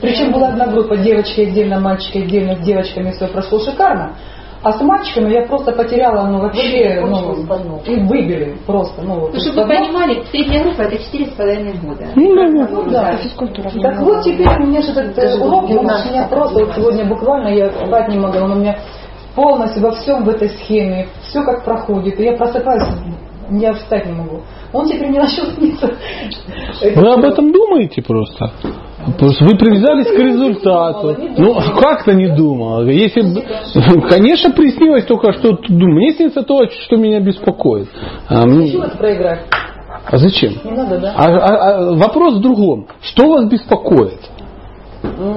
причем 0.00 0.32
была 0.32 0.48
одна 0.48 0.66
группа, 0.66 0.96
девочки 0.96 1.42
отдельно, 1.42 1.78
мальчики 1.78 2.18
отдельно, 2.18 2.56
с 2.56 2.60
девочками 2.60 3.12
все 3.12 3.28
прошло 3.28 3.60
шикарно. 3.60 4.16
А 4.62 4.72
с 4.72 4.80
мальчиками 4.80 5.32
я 5.32 5.42
просто 5.46 5.72
потеряла, 5.72 6.28
ну, 6.28 6.38
вообще, 6.40 7.00
ну, 7.00 7.80
и 7.84 7.96
выбили 7.96 8.56
просто, 8.64 9.02
ну, 9.02 9.20
вот 9.20 9.34
Ну, 9.34 9.40
чтобы 9.40 9.62
вы 9.62 9.74
понимали, 9.74 10.22
средняя 10.30 10.62
группа 10.62 10.82
это 10.82 11.02
четыре 11.02 11.26
с 11.26 11.30
половиной 11.30 11.72
года. 11.78 12.06
Ну, 12.14 12.36
да, 12.36 12.68
Ну, 12.70 12.90
да. 12.90 13.16
Физкультура. 13.16 13.70
Так 13.70 14.00
вот 14.00 14.22
теперь 14.22 14.46
у 14.46 14.66
меня 14.66 14.82
же 14.82 14.92
этот 14.92 15.18
э, 15.18 15.34
урок, 15.36 15.64
он 15.64 15.78
у 15.78 15.82
меня 15.82 16.28
просто 16.30 16.64
вот 16.64 16.74
сегодня 16.76 17.04
буквально 17.06 17.48
я 17.48 17.70
спать 17.70 18.08
не 18.08 18.18
могла, 18.18 18.44
он 18.44 18.52
у 18.52 18.60
меня 18.60 18.78
полностью 19.34 19.82
во 19.82 19.92
всем 19.92 20.24
в 20.24 20.28
этой 20.28 20.50
схеме, 20.50 21.08
все 21.28 21.42
как 21.42 21.64
проходит, 21.64 22.20
и 22.20 22.24
я 22.24 22.34
просыпаюсь, 22.34 22.86
я 23.50 23.72
встать 23.74 24.06
не 24.06 24.12
могу. 24.12 24.42
Он 24.72 24.86
теперь 24.86 25.08
не 25.08 25.18
начал 25.18 25.44
сниться. 25.56 25.92
Вы 26.94 27.12
об 27.12 27.24
этом 27.24 27.52
думаете 27.52 28.00
просто? 28.02 28.52
Просто 29.18 29.44
вы 29.44 29.56
привязались 29.56 30.06
к 30.08 30.18
результату. 30.18 31.16
Ну, 31.36 31.54
как-то 31.80 32.12
не 32.14 32.28
думал. 32.28 32.84
Если, 32.86 33.22
конечно, 34.08 34.52
приснилось 34.52 35.04
только 35.04 35.32
что, 35.32 35.58
думаю, 35.68 35.96
мне 35.96 36.12
снится 36.12 36.42
то, 36.42 36.68
что 36.68 36.96
меня 36.96 37.20
беспокоит. 37.20 37.88
А, 38.28 38.46
мне- 38.46 38.72
проиграть? 38.98 39.40
а 40.10 40.16
зачем? 40.18 40.54
Не 40.64 40.70
надо, 40.72 40.98
да? 40.98 41.14
А, 41.16 41.26
а- 41.26 41.90
а 41.90 41.92
вопрос 41.94 42.34
в 42.36 42.40
другом. 42.40 42.86
Что 43.02 43.28
вас 43.28 43.44
беспокоит? 43.46 44.20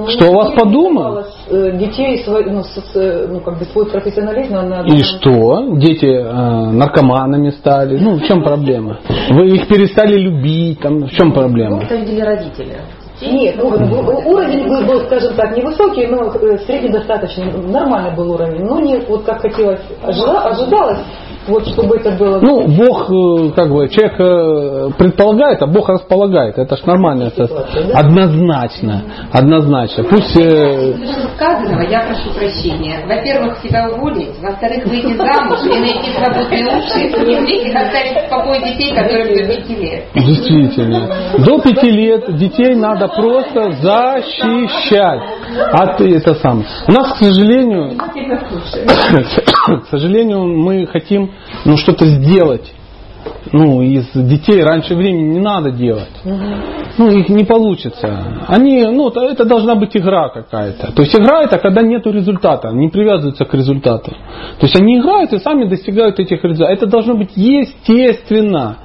Что, 0.08 0.30
у 0.30 0.34
вас 0.34 0.52
подумал? 0.52 1.24
э, 1.50 1.76
Детей, 1.76 2.22
свой, 2.24 2.44
ну, 2.44 2.62
с- 2.62 2.68
с- 2.92 3.28
ну, 3.28 3.40
как 3.40 3.58
бы 3.58 3.64
свой 3.66 3.86
профессионализм 3.86 4.54
она 4.56 4.82
И 4.86 5.02
что? 5.02 5.76
Дети 5.76 6.06
э, 6.06 6.70
наркоманами 6.70 7.50
стали. 7.50 7.98
Ну, 7.98 8.14
в 8.14 8.22
чем 8.26 8.42
проблема? 8.42 9.00
Вы 9.30 9.48
их 9.56 9.66
перестали 9.66 10.18
любить. 10.18 10.78
Там, 10.80 11.04
в 11.06 11.10
чем 11.10 11.32
проблема? 11.32 11.82
Это 11.82 11.96
видели 11.96 12.20
родители. 12.20 12.76
Нет, 13.20 13.56
ну, 13.56 13.68
уровень 13.68 14.68
был, 14.68 14.84
был, 14.84 15.00
скажем 15.06 15.34
так, 15.36 15.56
невысокий, 15.56 16.06
но 16.06 16.34
э, 16.34 16.58
среднедостаточный, 16.66 17.50
нормальный 17.50 18.14
был 18.14 18.32
уровень. 18.32 18.64
Но 18.64 18.78
не 18.80 18.98
вот 18.98 19.24
как 19.24 19.40
хотелось, 19.40 19.80
ожила- 20.02 20.42
ожидалось, 20.50 20.98
вот 21.48 21.66
чтобы 21.68 21.96
это 21.96 22.10
было. 22.12 22.40
Ну, 22.40 22.66
Бог, 22.68 23.10
э, 23.10 23.52
как 23.54 23.70
бы, 23.70 23.88
человек 23.88 24.20
э, 24.20 24.90
предполагает, 24.98 25.62
а 25.62 25.66
Бог 25.66 25.88
располагает. 25.88 26.58
Это 26.58 26.76
ж 26.76 26.84
нормально. 26.84 27.30
Это 27.34 27.48
однозначно. 27.94 29.02
Однозначно. 29.32 30.04
Пусть... 30.04 30.36
э, 30.36 30.94
сказанного 31.36 31.82
я 31.82 32.02
прошу 32.02 32.30
прощения. 32.34 33.04
Во-первых, 33.06 33.60
тебя 33.62 33.88
уволить, 33.90 34.38
во-вторых, 34.40 34.86
выйти 34.86 35.16
замуж 35.16 35.58
и 35.64 35.80
найти 35.80 36.10
свободные 36.16 36.78
уши, 36.78 37.00
и 37.00 37.08
в-третьих, 37.10 37.74
оставить 37.74 38.26
в 38.26 38.30
покое 38.30 38.60
детей, 38.60 38.94
которым 38.94 39.28
до 39.28 39.44
пяти 39.44 39.74
лет. 39.76 40.04
Действительно. 40.14 41.08
До 41.38 41.58
пяти 41.60 41.90
лет 41.90 42.36
детей 42.36 42.74
надо 42.74 43.08
просто 43.08 43.70
защищать. 43.72 45.20
А 45.72 45.96
ты 45.96 46.16
это 46.16 46.34
сам. 46.34 46.64
У 46.88 46.92
нас, 46.92 47.12
к 47.12 47.24
сожалению, 47.24 47.92
к 49.82 49.86
сожалению, 49.90 50.44
мы 50.44 50.86
хотим 50.86 51.30
ну, 51.64 51.76
что-то 51.76 52.06
сделать. 52.06 52.72
Ну, 53.52 53.82
из 53.82 54.06
детей 54.14 54.62
раньше 54.62 54.94
времени 54.94 55.34
не 55.34 55.40
надо 55.40 55.70
делать. 55.70 56.10
Ну, 56.98 57.10
их 57.10 57.28
не 57.28 57.44
получится. 57.44 58.44
Они, 58.48 58.84
ну, 58.84 59.08
это- 59.08 59.44
должна 59.44 59.74
быть 59.74 59.96
игра 59.96 60.28
какая-то. 60.28 60.92
То 60.92 61.02
есть 61.02 61.14
игра 61.14 61.42
это 61.42 61.58
когда 61.58 61.82
нет 61.82 62.06
результата, 62.06 62.70
не 62.70 62.88
привязываются 62.88 63.44
к 63.44 63.54
результату. 63.54 64.10
То 64.10 64.66
есть 64.66 64.78
они 64.80 64.98
играют 64.98 65.32
и 65.32 65.38
сами 65.38 65.64
достигают 65.68 66.18
этих 66.18 66.42
результатов. 66.42 66.76
Это 66.76 66.86
должно 66.86 67.14
быть 67.14 67.30
естественно. 67.36 68.78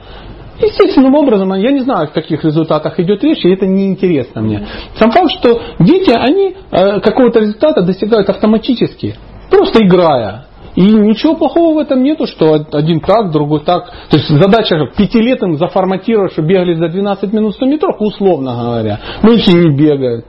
Естественным 0.60 1.16
образом, 1.16 1.54
я 1.56 1.72
не 1.72 1.80
знаю, 1.80 2.04
о 2.04 2.08
каких 2.08 2.44
результатах 2.44 3.00
идет 3.00 3.24
речь, 3.24 3.44
и 3.44 3.50
это 3.50 3.66
неинтересно 3.66 4.42
мне. 4.42 4.68
Сам 4.96 5.10
факт, 5.12 5.32
что 5.32 5.60
дети, 5.80 6.12
они 6.12 6.56
э, 6.70 7.00
какого-то 7.00 7.40
результата 7.40 7.82
достигают 7.82 8.30
автоматически, 8.30 9.16
просто 9.50 9.84
играя. 9.84 10.46
И 10.76 10.82
ничего 10.82 11.36
плохого 11.36 11.76
в 11.76 11.78
этом 11.80 12.02
нету, 12.02 12.26
что 12.26 12.54
один 12.72 13.02
так, 13.02 13.32
другой 13.32 13.62
так. 13.62 13.92
То 14.10 14.18
есть 14.18 14.30
задача 14.30 14.88
пятилетым 14.96 15.58
заформатировать, 15.58 16.32
что 16.32 16.42
бегали 16.42 16.76
за 16.76 16.88
12 16.88 17.34
минут 17.34 17.56
100 17.56 17.66
метров, 17.66 17.96
условно 18.00 18.56
говоря. 18.56 19.00
Ну 19.22 19.32
если 19.32 19.52
не 19.52 19.76
бегают. 19.76 20.26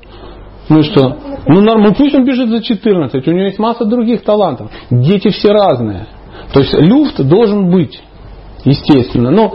Ну 0.69 0.83
что? 0.83 1.17
Ну 1.47 1.61
нормально, 1.61 1.95
пусть 1.97 2.15
он 2.15 2.25
бежит 2.25 2.49
за 2.49 2.63
14, 2.63 3.27
у 3.27 3.31
него 3.31 3.45
есть 3.45 3.59
масса 3.59 3.85
других 3.85 4.23
талантов. 4.25 4.71
Дети 4.91 5.29
все 5.29 5.53
разные. 5.53 6.07
То 6.53 6.61
есть 6.61 6.75
люфт 6.75 7.21
должен 7.21 7.71
быть. 7.71 8.01
Естественно. 8.65 9.31
Но 9.31 9.55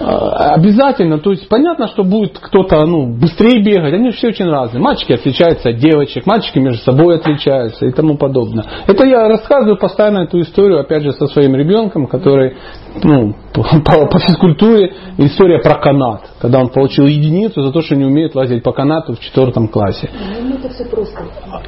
а, 0.00 0.54
обязательно, 0.54 1.18
то 1.18 1.32
есть 1.32 1.48
понятно, 1.48 1.88
что 1.88 2.04
будет 2.04 2.38
кто-то 2.38 2.84
ну, 2.86 3.06
быстрее 3.06 3.62
бегать, 3.62 3.94
они 3.94 4.10
все 4.10 4.28
очень 4.28 4.46
разные. 4.46 4.80
Мальчики 4.80 5.12
отличаются 5.12 5.70
от 5.70 5.78
девочек, 5.78 6.24
мальчики 6.26 6.58
между 6.58 6.82
собой 6.82 7.16
отличаются 7.16 7.86
и 7.86 7.92
тому 7.92 8.16
подобное. 8.16 8.64
Это 8.86 9.04
я 9.04 9.28
рассказываю 9.28 9.76
постоянно 9.76 10.20
эту 10.20 10.40
историю, 10.40 10.80
опять 10.80 11.02
же, 11.02 11.12
со 11.12 11.26
своим 11.26 11.56
ребенком, 11.56 12.06
который 12.06 12.56
ну, 13.02 13.34
по, 13.52 13.62
по- 13.82 14.18
физкультуре 14.18 14.94
история 15.18 15.60
про 15.60 15.74
канат, 15.74 16.30
когда 16.40 16.60
он 16.60 16.68
получил 16.68 17.06
единицу 17.06 17.60
за 17.62 17.72
то, 17.72 17.80
что 17.80 17.96
не 17.96 18.04
умеет 18.04 18.34
лазить 18.34 18.62
по 18.62 18.72
канату 18.72 19.14
в 19.14 19.20
четвертом 19.20 19.68
классе. 19.68 20.08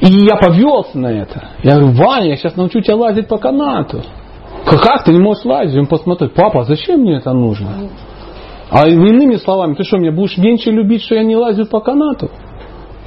Ну. 0.03 0.09
И 0.09 0.25
я 0.25 0.37
повелся 0.37 0.99
на 0.99 1.09
это. 1.09 1.49
Я 1.63 1.77
говорю, 1.77 1.93
Ваня, 1.95 2.31
я 2.31 2.37
сейчас 2.37 2.57
научу 2.57 2.81
тебя 2.81 2.97
лазить 2.97 3.29
по 3.29 3.39
канату. 3.39 4.03
Как 4.65 5.05
ты 5.05 5.13
не 5.13 5.19
можешь 5.19 5.45
лазить? 5.45 5.77
Он 5.79 5.87
посмотрит, 5.87 6.35
папа, 6.35 6.65
зачем 6.65 7.01
мне 7.01 7.17
это 7.17 7.33
нужно? 7.33 7.91
А 8.71 8.87
иными 8.87 9.37
словами, 9.37 9.75
ты 9.75 9.85
что, 9.85 9.99
меня 9.99 10.13
будешь 10.13 10.37
меньше 10.37 10.71
любить, 10.71 11.03
что 11.03 11.15
я 11.15 11.23
не 11.23 11.37
лазю 11.37 11.67
по 11.67 11.81
канату? 11.81 12.31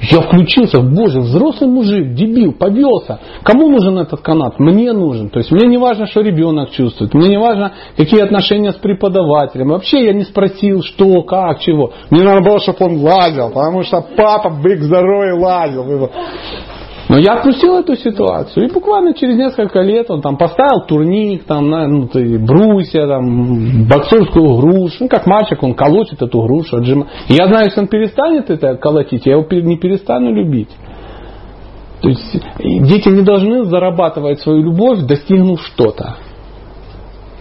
Я 0.02 0.20
включился, 0.20 0.80
боже, 0.80 1.20
взрослый 1.20 1.70
мужик, 1.70 2.14
дебил, 2.14 2.52
повелся. 2.52 3.20
Кому 3.44 3.68
нужен 3.68 3.98
этот 3.98 4.20
канат? 4.20 4.58
Мне 4.58 4.92
нужен. 4.92 5.30
То 5.30 5.38
есть 5.38 5.52
мне 5.52 5.68
не 5.68 5.78
важно, 5.78 6.06
что 6.06 6.22
ребенок 6.22 6.70
чувствует. 6.70 7.14
Мне 7.14 7.28
не 7.28 7.38
важно, 7.38 7.72
какие 7.96 8.20
отношения 8.20 8.72
с 8.72 8.76
преподавателем. 8.76 9.68
Вообще 9.68 10.06
я 10.06 10.12
не 10.12 10.24
спросил, 10.24 10.82
что, 10.82 11.22
как, 11.22 11.60
чего. 11.60 11.92
Мне 12.10 12.24
надо 12.24 12.42
было, 12.42 12.58
чтобы 12.58 12.78
он 12.80 12.96
лазил, 13.00 13.50
потому 13.50 13.84
что 13.84 14.04
папа, 14.16 14.50
бык 14.50 14.80
здоровый, 14.80 15.38
лазил. 15.38 16.10
Но 17.12 17.18
я 17.18 17.34
отпустил 17.34 17.76
эту 17.76 17.94
ситуацию. 17.94 18.66
И 18.66 18.72
буквально 18.72 19.12
через 19.12 19.36
несколько 19.36 19.82
лет 19.82 20.10
он 20.10 20.22
там 20.22 20.38
поставил 20.38 20.86
турник, 20.86 21.44
там, 21.44 21.68
на, 21.68 21.86
ну, 21.86 22.08
брусья, 22.38 23.06
там, 23.06 23.86
боксерскую 23.86 24.56
грушу. 24.56 24.96
Ну, 25.00 25.08
как 25.08 25.26
мальчик, 25.26 25.62
он 25.62 25.74
колотит 25.74 26.22
эту 26.22 26.40
грушу, 26.40 26.78
отжимает. 26.78 27.10
Я 27.28 27.48
знаю, 27.48 27.66
если 27.66 27.80
он 27.80 27.88
перестанет 27.88 28.48
это 28.48 28.76
колотить, 28.76 29.26
я 29.26 29.32
его 29.34 29.46
не 29.50 29.76
перестану 29.76 30.32
любить. 30.32 30.70
То 32.00 32.08
есть 32.08 32.42
дети 32.64 33.10
не 33.10 33.20
должны 33.20 33.64
зарабатывать 33.64 34.40
свою 34.40 34.62
любовь, 34.62 35.00
достигнув 35.00 35.60
что-то. 35.60 36.16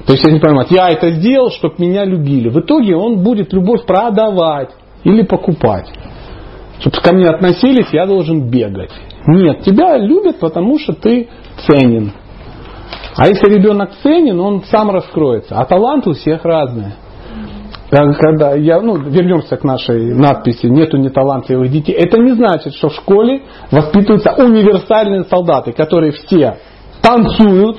То 0.06 0.12
есть, 0.12 0.26
если 0.26 0.40
понимать, 0.40 0.70
я 0.72 0.90
это 0.90 1.12
сделал, 1.12 1.50
чтобы 1.50 1.76
меня 1.78 2.04
любили. 2.04 2.50
В 2.50 2.60
итоге 2.60 2.98
он 2.98 3.24
будет 3.24 3.54
любовь 3.54 3.86
продавать 3.86 4.72
или 5.06 5.22
покупать. 5.22 5.88
Чтобы 6.80 6.98
ко 6.98 7.14
мне 7.14 7.30
относились, 7.30 7.88
я 7.94 8.06
должен 8.06 8.50
бегать. 8.50 8.92
Нет, 9.28 9.62
тебя 9.62 9.98
любят, 9.98 10.40
потому 10.40 10.80
что 10.80 10.94
ты 10.94 11.30
ценен. 11.68 12.12
А 13.16 13.28
если 13.28 13.54
ребенок 13.54 13.92
ценен, 14.02 14.40
он 14.40 14.64
сам 14.64 14.90
раскроется. 14.92 15.56
А 15.58 15.66
таланты 15.66 16.10
у 16.12 16.14
всех 16.14 16.44
разные. 16.46 16.94
Когда- 17.90 18.14
Когда 18.14 18.56
я, 18.56 18.80
ну, 18.80 18.96
вернемся 18.98 19.58
к 19.58 19.64
нашей 19.66 20.14
надписи 20.16 20.66
«Нету 20.66 20.98
неталантливых 20.98 21.70
детей», 21.70 21.92
это 21.94 22.18
не 22.20 22.32
значит, 22.32 22.74
что 22.76 22.88
в 22.88 22.94
школе 22.94 23.44
воспитываются 23.70 24.32
универсальные 24.38 25.26
солдаты, 25.26 25.74
которые 25.74 26.14
все 26.14 26.58
танцуют, 27.02 27.78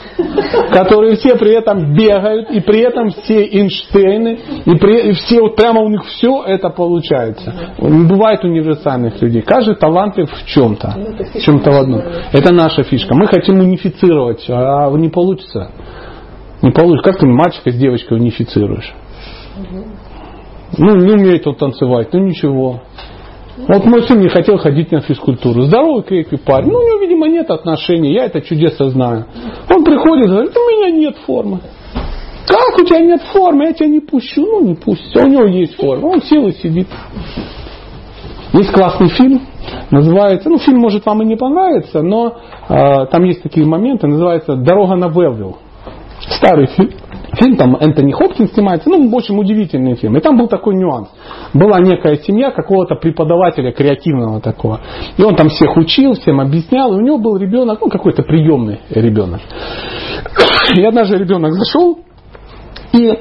которые 0.73 1.17
все 1.17 1.37
при 1.37 1.53
этом 1.53 1.95
бегают, 1.95 2.51
и 2.51 2.61
при 2.61 2.81
этом 2.81 3.11
все 3.11 3.45
Эйнштейны, 3.45 4.39
и, 4.65 4.75
при, 4.77 5.11
и 5.11 5.13
все, 5.13 5.41
вот 5.41 5.57
прямо 5.57 5.81
у 5.81 5.89
них 5.89 6.05
все 6.05 6.43
это 6.45 6.71
получается. 6.71 7.55
Не 7.79 8.07
бывает 8.07 8.45
универсальных 8.45 9.21
людей. 9.23 9.43
Каждый 9.43 9.77
талантлив 9.77 10.31
в 10.31 10.47
чем-то. 10.47 10.97
В 11.35 11.41
чем-то 11.41 11.71
в 11.71 11.75
одном. 11.75 12.03
Это 12.33 12.53
наша 12.53 12.83
фишка. 12.83 13.15
Мы 13.15 13.27
хотим 13.27 13.61
унифицировать, 13.61 14.45
а 14.49 14.91
не 14.91 15.09
получится. 15.09 15.71
Не 16.63 16.71
получится. 16.71 17.11
Как 17.11 17.21
ты 17.21 17.27
мальчика 17.27 17.71
с 17.71 17.75
девочкой 17.75 18.19
унифицируешь? 18.19 18.93
Ну, 20.79 20.97
не 20.97 21.13
умеет 21.13 21.47
он 21.47 21.57
танцевать, 21.57 22.09
ну 22.13 22.21
ничего. 22.21 22.81
Вот 23.69 23.85
мой 23.85 24.03
сын 24.03 24.19
не 24.19 24.29
хотел 24.29 24.59
ходить 24.59 24.91
на 24.91 25.01
физкультуру. 25.01 25.63
Здоровый, 25.63 26.03
крепкий 26.03 26.37
парень. 26.37 26.69
Ну, 26.71 26.79
у 26.79 26.83
него, 26.83 27.01
видимо, 27.01 27.29
нет 27.29 27.51
отношений. 27.51 28.13
Я 28.13 28.27
это 28.27 28.41
чудесно 28.41 28.91
знаю. 28.91 29.27
Он 29.71 29.85
приходит 29.85 30.27
и 30.27 30.29
говорит, 30.29 30.57
у 30.57 30.61
меня 30.61 30.91
нет 30.91 31.17
формы. 31.27 31.61
Как 32.47 32.79
у 32.79 32.85
тебя 32.85 33.01
нет 33.01 33.23
формы, 33.33 33.67
я 33.67 33.73
тебя 33.73 33.89
не 33.89 34.01
пущу. 34.01 34.43
Ну, 34.43 34.67
не 34.67 34.75
пусть. 34.75 35.17
У 35.17 35.27
него 35.27 35.45
есть 35.45 35.77
форма. 35.77 36.07
Он 36.09 36.23
сел 36.23 36.47
и 36.49 36.53
сидит. 36.53 36.89
Есть 38.53 38.71
классный 38.71 39.09
фильм, 39.09 39.41
называется, 39.91 40.51
ну, 40.51 40.59
фильм 40.59 40.79
может 40.79 41.07
вам 41.07 41.23
и 41.23 41.25
не 41.25 41.37
понравится, 41.37 42.03
но 42.03 42.37
э, 42.69 43.07
там 43.11 43.25
есть 43.25 43.43
такие 43.43 43.65
моменты, 43.65 44.07
называется 44.07 44.57
«Дорога 44.57 44.95
на 44.97 45.09
Велвилл». 45.09 45.57
Старый 46.29 46.67
фильм. 46.67 46.93
Фильм 47.35 47.57
там 47.57 47.77
Энтони 47.77 48.13
Хопкинс 48.13 48.53
снимается, 48.53 48.91
ну, 48.91 49.09
в 49.09 49.15
общем, 49.15 49.39
удивительный 49.39 49.95
фильм. 49.95 50.17
И 50.17 50.21
там 50.21 50.37
был 50.37 50.49
такой 50.49 50.75
нюанс. 50.75 51.09
Была 51.55 51.81
некая 51.81 52.17
семья 52.17 52.51
какого-то 52.51 52.97
преподавателя 52.97 53.73
креативного 53.73 54.41
такого. 54.41 54.81
И 55.17 55.23
он 55.23 55.35
там 55.35 55.49
всех 55.49 55.77
учил, 55.77 56.13
всем 56.15 56.41
объяснял. 56.41 56.93
И 56.93 56.97
у 56.97 57.01
него 57.01 57.19
был 57.19 57.37
ребенок, 57.39 57.81
ну, 57.81 57.89
какой-то 57.89 58.23
приемный 58.23 58.81
ребенок. 58.91 59.41
И 60.77 60.83
однажды 60.83 61.17
ребенок 61.17 61.53
зашел 61.53 61.99
и 62.93 63.07
э, 63.07 63.17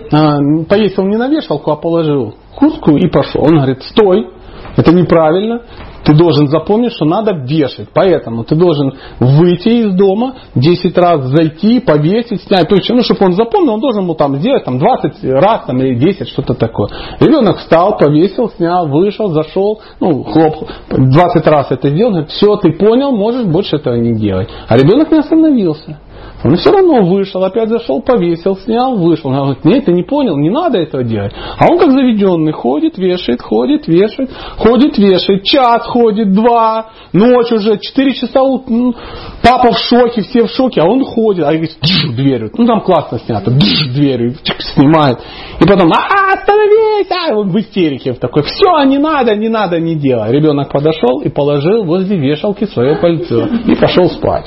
повесил 0.67 1.05
не 1.05 1.17
на 1.17 1.27
вешалку, 1.27 1.71
а 1.71 1.75
положил 1.77 2.35
куртку 2.55 2.97
и 2.97 3.07
пошел. 3.07 3.43
Он 3.43 3.55
говорит, 3.55 3.81
стой, 3.83 4.27
это 4.75 4.93
неправильно. 4.93 5.61
Ты 6.03 6.13
должен 6.15 6.47
запомнить, 6.47 6.93
что 6.93 7.05
надо 7.05 7.33
вешать. 7.33 7.89
Поэтому 7.93 8.43
ты 8.43 8.55
должен 8.55 8.93
выйти 9.19 9.69
из 9.69 9.95
дома, 9.95 10.35
10 10.55 10.97
раз 10.97 11.25
зайти, 11.27 11.79
повесить, 11.79 12.41
снять. 12.43 12.67
То 12.67 12.75
есть, 12.75 12.89
ну, 12.89 13.01
чтобы 13.01 13.25
он 13.25 13.33
запомнил, 13.33 13.73
он 13.73 13.79
должен 13.79 14.07
был 14.07 14.15
там 14.15 14.35
сделать 14.37 14.63
там, 14.63 14.79
20 14.79 15.23
раз 15.23 15.65
там, 15.65 15.77
или 15.79 15.95
10, 15.95 16.29
что-то 16.29 16.53
такое. 16.53 16.89
Ребенок 17.19 17.57
встал, 17.57 17.97
повесил, 17.97 18.49
снял, 18.49 18.87
вышел, 18.87 19.29
зашел, 19.29 19.81
ну, 19.99 20.23
хлоп, 20.23 20.69
20 20.89 21.47
раз 21.47 21.71
это 21.71 21.89
сделал. 21.89 22.11
Говорит, 22.11 22.31
все, 22.31 22.55
ты 22.57 22.71
понял, 22.73 23.11
можешь 23.11 23.45
больше 23.45 23.75
этого 23.75 23.95
не 23.95 24.13
делать. 24.13 24.49
А 24.67 24.77
ребенок 24.77 25.11
не 25.11 25.19
остановился. 25.19 25.97
Он 26.43 26.55
все 26.55 26.71
равно 26.71 27.03
вышел, 27.03 27.43
опять 27.43 27.69
зашел, 27.69 28.01
повесил, 28.01 28.55
снял, 28.57 28.95
вышел. 28.95 29.29
Он 29.29 29.35
говорит, 29.35 29.65
нет, 29.65 29.85
ты 29.85 29.91
не 29.91 30.03
понял, 30.03 30.37
не 30.37 30.49
надо 30.49 30.79
этого 30.79 31.03
делать. 31.03 31.33
А 31.57 31.67
он 31.69 31.77
как 31.77 31.91
заведенный 31.91 32.51
ходит, 32.51 32.97
вешает, 32.97 33.41
ходит, 33.41 33.87
вешает, 33.87 34.31
ходит, 34.57 34.97
вешает. 34.97 35.43
Час 35.43 35.85
ходит, 35.85 36.33
два, 36.33 36.89
ночь 37.13 37.51
уже, 37.51 37.77
четыре 37.77 38.13
часа, 38.13 38.41
ну, 38.41 38.95
папа 39.43 39.71
в 39.71 39.77
шоке, 39.77 40.21
все 40.21 40.47
в 40.47 40.49
шоке, 40.49 40.81
а 40.81 40.85
он 40.85 41.03
ходит, 41.03 41.45
а 41.45 41.51
говорит, 41.51 41.77
дверью. 42.15 42.51
Ну 42.57 42.65
там 42.65 42.81
классно 42.81 43.19
снято, 43.19 43.51
дверью, 43.51 44.35
снимает. 44.73 45.19
И 45.59 45.67
потом, 45.67 45.91
а, 45.91 46.33
остановись, 46.33 47.07
а, 47.11 47.35
он 47.35 47.49
в 47.49 47.59
истерике 47.59 48.13
в 48.13 48.19
такой, 48.19 48.43
все, 48.43 48.83
не 48.85 48.97
надо, 48.97 49.35
не 49.35 49.49
надо, 49.49 49.79
не 49.79 49.95
делай. 49.95 50.31
Ребенок 50.31 50.71
подошел 50.71 51.21
и 51.21 51.29
положил 51.29 51.83
возле 51.83 52.17
вешалки 52.17 52.65
свое 52.65 52.95
пальто 52.95 53.47
и 53.67 53.75
пошел 53.75 54.09
спать. 54.09 54.45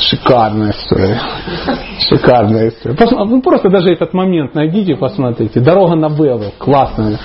Шикарная 0.00 0.70
история. 0.70 1.20
Шикарная 2.08 2.68
история. 2.68 2.96
Ну, 3.10 3.42
просто 3.42 3.68
даже 3.68 3.90
этот 3.90 4.14
момент 4.14 4.54
найдите, 4.54 4.96
посмотрите. 4.96 5.60
Дорога 5.60 5.96
на 5.96 6.08
Веллы. 6.08 6.52
Классная. 6.58 7.18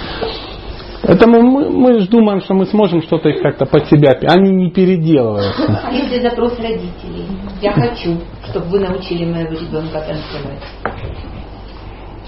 Поэтому 1.06 1.42
мы, 1.42 1.70
мы 1.70 2.00
же 2.00 2.08
думаем, 2.08 2.40
что 2.42 2.54
мы 2.54 2.66
сможем 2.66 3.02
что-то 3.02 3.28
их 3.30 3.42
как-то 3.42 3.66
под 3.66 3.88
себя. 3.88 4.18
Они 4.24 4.52
не 4.52 4.72
переделываются. 4.72 5.82
А 5.84 5.92
если 5.92 6.22
запрос 6.22 6.58
родителей? 6.60 7.28
Я 7.62 7.74
хочу, 7.74 8.20
чтобы 8.50 8.68
вы 8.68 8.80
научили 8.80 9.26
моего 9.26 9.52
ребенка 9.52 10.00
танцевать. 10.00 10.64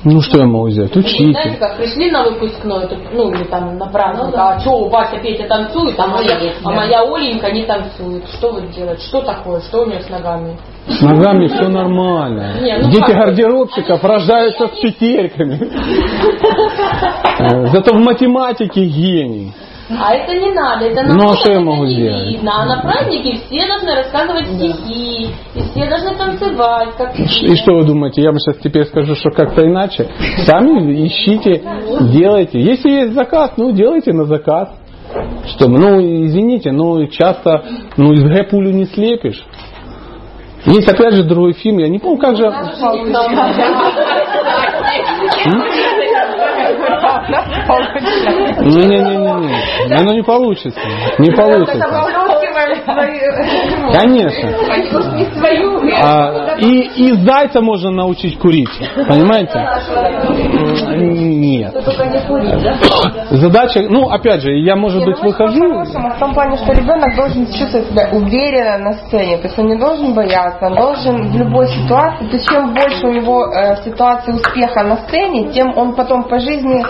Ну 0.06 0.22
что 0.22 0.38
я 0.38 0.46
могу 0.46 0.70
сделать? 0.70 0.96
Учите. 0.96 1.32
Знаете, 1.32 1.58
как 1.58 1.78
пришли 1.78 2.12
на 2.12 2.26
выпускной, 2.26 2.88
ну 3.12 3.32
или 3.34 3.44
там 3.46 3.76
на 3.80 3.88
праздник, 3.88 4.26
ну, 4.26 4.32
да. 4.32 4.50
а 4.50 4.60
что, 4.60 4.88
Вася, 4.88 5.18
Петя 5.18 5.48
танцует, 5.48 6.00
а 6.00 6.06
моя, 6.06 6.40
а 6.64 6.72
моя 6.72 7.02
Оленька 7.02 7.52
не 7.52 7.66
танцует. 7.66 8.24
Что 8.38 8.52
вы 8.52 8.68
делаете? 8.68 9.02
Что 9.02 9.22
такое? 9.22 9.62
Что 9.62 9.82
у 9.82 9.86
нее 9.88 10.02
с 10.02 10.10
ногами? 10.10 10.58
С 10.88 11.02
ногами 11.02 11.48
все 11.48 11.70
нормально. 11.70 12.54
Не, 12.62 12.78
ну 12.78 12.92
Дети 12.92 13.00
как? 13.00 13.16
гардеробщиков 13.16 14.04
Они 14.04 14.14
рождаются 14.14 14.68
с 14.68 14.80
петельками. 14.80 15.60
Э, 17.38 17.66
зато 17.68 17.94
в 17.94 18.00
математике 18.00 18.86
гений. 18.86 19.52
А 19.88 20.16
это 20.16 20.34
не 20.34 20.52
надо, 20.52 20.86
это 20.86 21.04
ну, 21.04 21.30
а 21.30 21.36
что 21.36 21.52
я 21.52 21.60
могу 21.60 21.86
сделать? 21.86 22.32
Видно. 22.32 22.52
А 22.56 22.66
на 22.66 22.82
празднике 22.82 23.40
все 23.46 23.68
должны 23.68 23.96
рассказывать 23.96 24.48
стихи, 24.48 25.28
и 25.54 25.60
все 25.60 25.88
должны 25.88 26.16
танцевать. 26.16 26.90
Как 26.98 27.20
и 27.20 27.56
что 27.56 27.76
вы 27.76 27.86
думаете, 27.86 28.24
я 28.24 28.30
вам 28.30 28.40
сейчас 28.40 28.58
теперь 28.58 28.86
скажу, 28.86 29.14
что 29.14 29.30
как-то 29.30 29.64
иначе? 29.64 30.10
Сами 30.46 31.06
ищите, 31.06 31.62
делайте. 32.14 32.60
Если 32.60 32.90
есть 32.90 33.14
заказ, 33.14 33.54
ну 33.58 33.72
делайте 33.74 34.12
на 34.12 34.26
заказ. 34.26 34.70
Что, 35.50 35.68
ну 35.68 36.02
извините, 36.26 36.72
но 36.72 37.06
часто 37.06 37.64
ну, 37.96 38.12
из 38.14 38.24
Г 38.24 38.44
пулю 38.50 38.72
не 38.72 38.86
слепишь. 38.86 39.46
Есть 40.66 40.88
опять 40.88 41.14
же 41.14 41.24
другой 41.24 41.54
фильм, 41.54 41.78
я 41.78 41.88
не 41.90 42.00
помню, 42.00 42.18
как 42.18 42.36
же... 42.36 42.44
Не-не-не, 48.62 49.96
оно 49.96 50.14
не 50.14 50.24
получится. 50.24 50.80
Не 51.20 51.32
получится. 51.32 52.25
Конечно. 53.94 54.50
А, 56.02 56.58
и, 56.58 56.82
и 56.96 57.14
зайца 57.26 57.62
можно 57.62 57.92
научить 57.92 58.38
курить. 58.40 58.70
Понимаете? 59.08 59.60
Нет. 60.96 61.74
Задача, 63.32 63.82
ну, 63.90 64.10
опять 64.10 64.42
же, 64.42 64.52
я, 64.58 64.76
может 64.76 65.04
быть, 65.04 65.20
выхожу. 65.22 65.84
В 65.84 66.20
том 66.20 66.34
плане, 66.34 66.58
что 66.58 66.74
ребенок 66.74 67.16
должен 67.16 67.46
чувствовать 67.48 67.88
себя 67.88 68.10
уверенно 68.12 68.78
на 68.78 68.94
сцене. 68.94 69.38
То 69.38 69.44
есть 69.44 69.60
он 69.60 69.68
не 69.68 69.78
должен 69.78 70.14
бояться, 70.14 70.66
он 70.66 70.76
должен 70.76 71.32
в 71.32 71.38
любой 71.38 71.68
ситуации, 71.68 72.26
то 72.28 72.36
есть 72.36 72.48
чем 72.48 72.74
больше 72.74 73.08
у 73.08 73.12
него 73.12 73.48
э, 73.48 73.76
ситуации 73.84 74.34
успеха 74.34 74.84
на 74.84 74.98
сцене, 74.98 75.52
тем 75.52 75.78
он 75.78 75.96
потом 75.96 76.24
по 76.24 76.40
жизни 76.40 76.84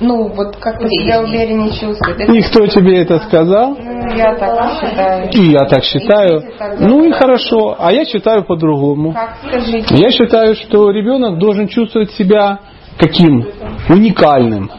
ну, 0.00 0.28
вот 0.28 0.56
как-то 0.56 0.88
себя 0.88 1.22
увереннее 1.22 1.70
чувствует. 1.70 2.20
Это... 2.20 2.32
Никто 2.32 2.66
тебе 2.66 3.02
это 3.02 3.18
сказал? 3.20 3.76
Ну, 3.76 4.14
я 4.14 4.34
так 4.34 4.80
считаю. 4.80 5.30
И 5.32 5.50
я 5.50 5.64
так 5.66 5.84
считаю. 5.84 6.38
И 6.40 6.58
так 6.58 6.80
ну 6.80 7.04
и 7.04 7.12
хорошо, 7.12 7.76
а 7.78 7.92
я 7.92 8.04
считаю 8.04 8.44
по-другому. 8.44 9.12
Как, 9.12 9.36
скажите? 9.46 9.94
Я 9.94 10.10
считаю, 10.10 10.54
что 10.54 10.90
ребенок 10.90 11.38
должен 11.38 11.68
чувствовать 11.68 12.10
себя 12.12 12.60
каким? 12.98 13.46
Уникальным. 13.88 14.70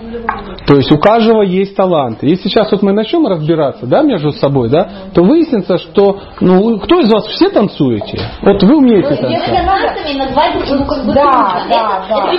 То 0.66 0.76
есть 0.76 0.91
у 0.91 0.97
каждого 0.97 1.43
есть 1.43 1.76
талант. 1.76 2.20
Если 2.22 2.49
сейчас 2.49 2.72
вот 2.72 2.82
мы 2.82 2.91
начнем 2.91 3.28
разбираться, 3.28 3.86
да, 3.86 4.01
между 4.01 4.32
собой, 4.32 4.70
да, 4.70 4.88
то 5.13 5.24
выяснится, 5.24 5.78
что, 5.78 6.20
ну, 6.41 6.80
кто 6.80 6.99
из 7.01 7.11
вас 7.11 7.28
все 7.28 7.49
танцуете? 7.49 8.20
Вот 8.41 8.63
вы 8.63 8.78
умеете 8.78 9.09
ну, 9.09 9.16
танцевать. 9.16 9.41
Если 9.41 9.55
танцами 9.55 10.18
назвать, 10.18 10.53
ну, 10.70 10.86
как 10.86 11.05
бы 11.05 11.13
да, 11.13 11.66
да, 11.70 12.05
да. 12.09 12.32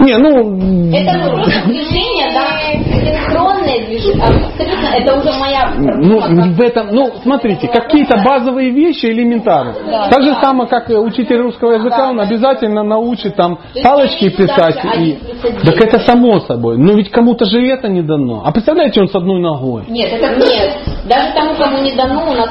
Не, 0.00 0.16
ну... 0.16 0.92
Это 0.92 1.30
просто 1.30 1.62
движение, 1.66 2.32
да, 2.32 2.48
электронное 2.72 3.86
движение. 3.86 4.24
Абсолютно, 4.24 4.86
это 4.96 5.18
уже 5.18 5.38
моя... 5.38 5.72
Ну, 5.76 6.20
в 6.52 6.60
этом, 6.60 6.88
ну, 6.92 7.12
смотрите, 7.22 7.68
какие-то 7.68 8.22
базовые 8.24 8.70
вещи 8.70 9.06
элементарные. 9.06 9.74
Так 10.10 10.22
же 10.22 10.34
самое, 10.42 10.68
как 10.68 10.88
учитель 10.88 11.42
русского 11.42 11.72
языка, 11.72 12.10
он 12.10 12.20
обязательно 12.20 12.82
научит 12.82 13.36
там 13.36 13.58
палочки 13.82 14.30
писать 14.30 14.78
и 14.98 15.17
так 15.64 15.80
это 15.80 15.98
само 16.00 16.40
собой. 16.40 16.78
Но 16.78 16.94
ведь 16.94 17.10
кому-то 17.10 17.44
же 17.44 17.60
это 17.66 17.88
не 17.88 18.02
дано. 18.02 18.42
А 18.44 18.52
представляете, 18.52 19.00
он 19.00 19.08
с 19.08 19.14
одной 19.14 19.40
ногой. 19.40 19.84
Нет, 19.88 20.12
это 20.12 20.34
нет. 20.36 20.78
Даже 21.08 21.32
тому, 21.34 21.54
кому 21.54 21.82
не 21.82 21.94
дано, 21.94 22.30
у 22.30 22.34
нас 22.34 22.50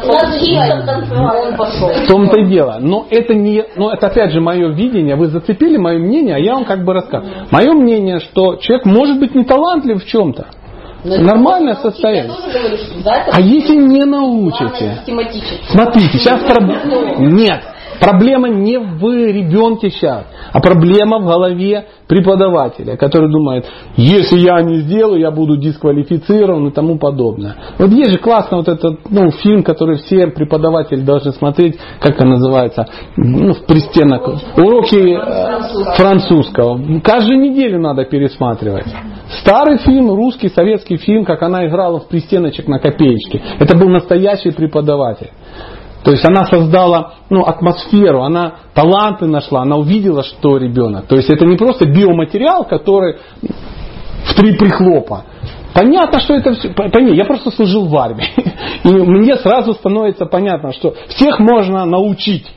он 1.47 1.55
пошел. 1.57 1.89
В 1.89 2.07
том-то 2.07 2.39
и 2.39 2.45
дело. 2.45 2.78
Но 2.80 3.05
это 3.09 3.34
не, 3.34 3.63
но 3.76 3.91
это 3.91 4.07
опять 4.07 4.32
же 4.32 4.41
мое 4.41 4.70
видение. 4.70 5.15
Вы 5.15 5.28
зацепили 5.28 5.78
мое 5.78 5.99
мнение, 5.99 6.36
а 6.36 6.39
я 6.39 6.53
вам 6.53 6.65
как 6.65 6.84
бы 6.84 6.93
рассказываю. 6.93 7.47
Мое 7.51 7.74
мнение, 7.74 8.20
что 8.20 8.55
человек 8.55 8.86
может 8.86 9.20
быть 9.20 9.36
не 9.36 9.43
талантлив 9.43 10.03
в 10.03 10.07
чем-то. 10.07 10.47
Нормальное 11.03 11.76
состояние. 11.76 12.34
а 13.05 13.39
если 13.39 13.76
не 13.76 14.03
научите? 14.03 15.03
Смотрите, 15.70 16.18
сейчас 16.18 16.41
проблема. 16.43 17.15
Нет. 17.20 17.61
Проблема 18.00 18.50
не 18.50 18.78
в 18.78 19.04
ребенке 19.04 19.89
сейчас, 19.89 20.26
а 20.52 20.60
проблема 20.60 21.20
в 21.20 21.26
голове 21.26 21.88
преподавателя, 22.08 22.95
который 22.95 23.30
думает, 23.30 23.66
если 23.95 24.39
я 24.39 24.62
не 24.62 24.82
сделаю, 24.82 25.20
я 25.20 25.32
буду 25.32 25.58
дисквалифицирован 25.58 26.68
и 26.68 26.72
тому 26.72 26.98
подобное. 26.98 27.56
Вот 27.78 27.91
есть 27.91 28.12
же 28.12 28.20
классно 28.20 28.58
вот 28.58 28.68
этот 28.68 29.10
ну, 29.10 29.32
фильм, 29.32 29.64
который 29.64 29.98
все 29.98 30.28
преподаватели 30.28 31.02
должны 31.02 31.32
смотреть, 31.34 31.78
как 32.00 32.20
он 32.22 32.30
называется, 32.30 32.88
ну, 33.16 33.54
в 33.54 33.66
пристенок. 33.66 34.28
Уроки 34.58 35.16
э, 35.16 35.95
французского. 35.95 37.00
Каждую 37.02 37.39
неделю 37.39 37.80
надо 37.80 38.06
пересматривать. 38.06 38.88
Старый 39.41 39.78
фильм, 39.80 40.10
русский, 40.12 40.50
советский 40.50 40.98
фильм, 40.98 41.26
как 41.26 41.41
она 41.43 41.68
играла 41.68 42.00
в 42.00 42.08
пристеночек 42.08 42.68
на 42.68 42.80
копеечке. 42.80 43.41
Это 43.60 43.78
был 43.78 43.89
настоящий 43.89 44.52
преподаватель. 44.52 45.32
То 46.04 46.12
есть 46.12 46.26
она 46.26 46.45
создала 46.45 47.14
ну, 47.30 47.43
атмосферу, 47.43 48.22
она 48.22 48.54
таланты 48.74 49.26
нашла, 49.26 49.64
она 49.64 49.76
увидела, 49.78 50.24
что 50.24 50.58
ребенок. 50.58 51.08
То 51.08 51.16
есть 51.16 51.30
это 51.30 51.45
не 51.45 51.58
просто 51.58 51.86
биоматериал, 51.86 52.64
который 52.66 53.18
в 54.26 54.34
три 54.36 54.56
прихлопа. 54.56 55.26
Понятно, 55.74 56.20
что 56.20 56.34
это 56.34 56.54
все. 56.54 56.70
Пойми, 56.70 57.16
я 57.16 57.26
просто 57.26 57.52
служил 57.52 57.88
в 57.88 57.95
армии. 57.98 58.28
И 58.84 58.89
мне 58.89 59.36
сразу 59.38 59.74
становится 59.74 60.26
понятно, 60.26 60.72
что 60.74 60.95
всех 61.10 61.39
можно 61.39 61.86
научить. 61.86 62.52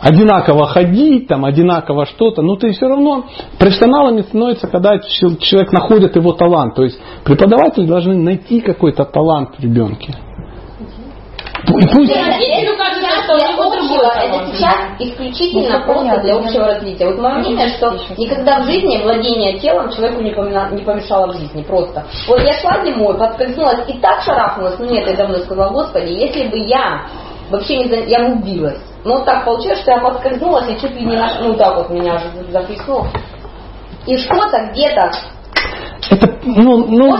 одинаково 0.00 0.66
ходить, 0.66 1.28
там, 1.28 1.44
одинаково 1.44 2.06
что-то, 2.06 2.40
но 2.42 2.56
ты 2.56 2.70
все 2.70 2.86
равно 2.86 3.26
профессионалами 3.58 4.22
становится, 4.22 4.66
когда 4.66 4.98
чел- 4.98 5.36
человек 5.36 5.72
находит 5.72 6.16
его 6.16 6.32
талант. 6.32 6.74
То 6.74 6.84
есть 6.84 6.98
преподаватели 7.24 7.86
должны 7.86 8.16
найти 8.16 8.60
какой-то 8.60 9.04
талант 9.04 9.50
в 9.58 9.62
ребенке. 9.62 10.14
И 11.66 11.86
пусть... 11.94 12.14
Родителю 12.14 12.76
кажется, 12.76 13.22
что 13.24 13.34
у 13.34 13.38
него 13.38 13.70
это 14.04 14.46
сейчас 14.52 14.76
исключительно 14.98 15.78
Ну, 15.78 15.84
просто 15.84 16.00
понятно, 16.00 16.22
для 16.22 16.36
общего 16.36 16.66
развития. 16.66 17.06
Вот 17.06 17.18
мое 17.18 17.34
мнение, 17.34 17.68
что 17.70 17.98
никогда 18.16 18.60
в 18.60 18.64
жизни 18.64 19.02
владение 19.02 19.58
телом 19.58 19.90
человеку 19.90 20.22
не, 20.22 20.32
помина- 20.32 20.70
не 20.72 20.82
помешало 20.82 21.32
в 21.32 21.36
жизни. 21.36 21.62
Просто. 21.62 22.04
Вот 22.28 22.40
я 22.42 22.54
шла 22.60 22.84
зимой, 22.84 23.18
подскользнулась 23.18 23.88
и 23.88 23.98
так 23.98 24.22
шарахнулась, 24.22 24.78
ну 24.78 24.86
нет, 24.86 25.06
я 25.06 25.14
давно 25.14 25.38
сказала, 25.38 25.70
господи, 25.72 26.12
если 26.12 26.48
бы 26.48 26.58
я 26.58 27.06
вообще 27.50 27.78
не 27.78 27.88
за... 27.88 27.96
я 27.96 28.20
бы 28.20 28.34
убилась. 28.36 28.78
Но 29.04 29.16
вот 29.16 29.24
так 29.24 29.44
получилось, 29.44 29.80
что 29.80 29.92
я 29.92 29.98
подскользнулась 29.98 30.68
и 30.68 30.80
чуть 30.80 30.94
ли 30.94 31.04
не 31.04 31.16
наш... 31.16 31.40
ну 31.40 31.54
так 31.54 31.76
вот 31.76 31.90
меня 31.90 32.16
уже 32.16 32.50
захлестнуло. 32.50 33.06
И 34.06 34.16
что-то 34.16 34.70
где-то 34.72 35.10
Это, 36.10 36.28
ну, 36.44 36.86
ну, 36.88 37.12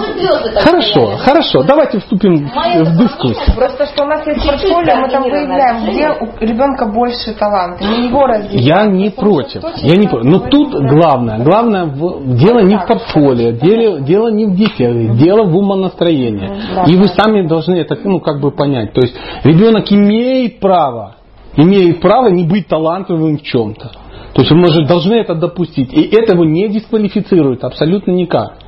хорошо, 0.56 0.90
стоят. 0.90 1.20
хорошо, 1.20 1.62
давайте 1.62 2.00
вступим 2.00 2.48
Мое 2.54 2.82
в 2.84 2.96
дискуссию. 2.96 3.54
Просто 3.54 3.86
что 3.86 4.04
у 4.04 4.06
нас 4.06 4.26
есть 4.26 4.44
портфолио, 4.44 4.96
мы 4.96 5.08
там 5.10 5.22
выявляем, 5.22 5.84
где 5.90 6.08
у 6.10 6.44
ребенка 6.44 6.86
больше 6.86 7.34
таланта, 7.38 7.84
не 7.84 8.06
его 8.08 8.26
развитие. 8.26 8.62
Я 8.62 8.86
не 8.86 9.10
против. 9.10 9.62
Я 9.82 9.96
не 9.96 10.08
против. 10.08 10.24
Но 10.30 10.38
тут 10.40 10.72
главное, 10.74 11.38
главное 11.38 11.84
в- 11.84 12.36
дело 12.36 12.60
не 12.60 12.76
в 12.78 12.86
портфолио, 12.86 13.52
дело, 13.52 14.00
дело 14.00 14.28
не 14.28 14.46
в 14.46 14.56
детях, 14.56 15.16
дело 15.16 15.44
в 15.44 15.54
умонастроении. 15.56 16.50
И 16.88 16.96
вы 16.96 17.08
сами 17.08 17.46
должны 17.46 17.74
это, 17.76 17.96
ну, 18.02 18.18
как 18.20 18.40
бы 18.40 18.50
понять. 18.50 18.92
То 18.94 19.02
есть 19.02 19.14
ребенок 19.44 19.92
имеет 19.92 20.58
право, 20.58 21.16
имеет 21.54 22.00
право 22.00 22.28
не 22.28 22.44
быть 22.44 22.66
талантливым 22.66 23.38
в 23.38 23.42
чем-то. 23.42 23.90
То 24.34 24.42
есть 24.42 24.52
мы 24.52 24.68
же 24.68 24.84
должны 24.86 25.14
это 25.14 25.34
допустить. 25.34 25.92
И 25.92 26.02
это 26.14 26.34
его 26.34 26.44
не 26.44 26.68
дисквалифицирует 26.68 27.64
абсолютно 27.64 28.12
никак. 28.12 28.58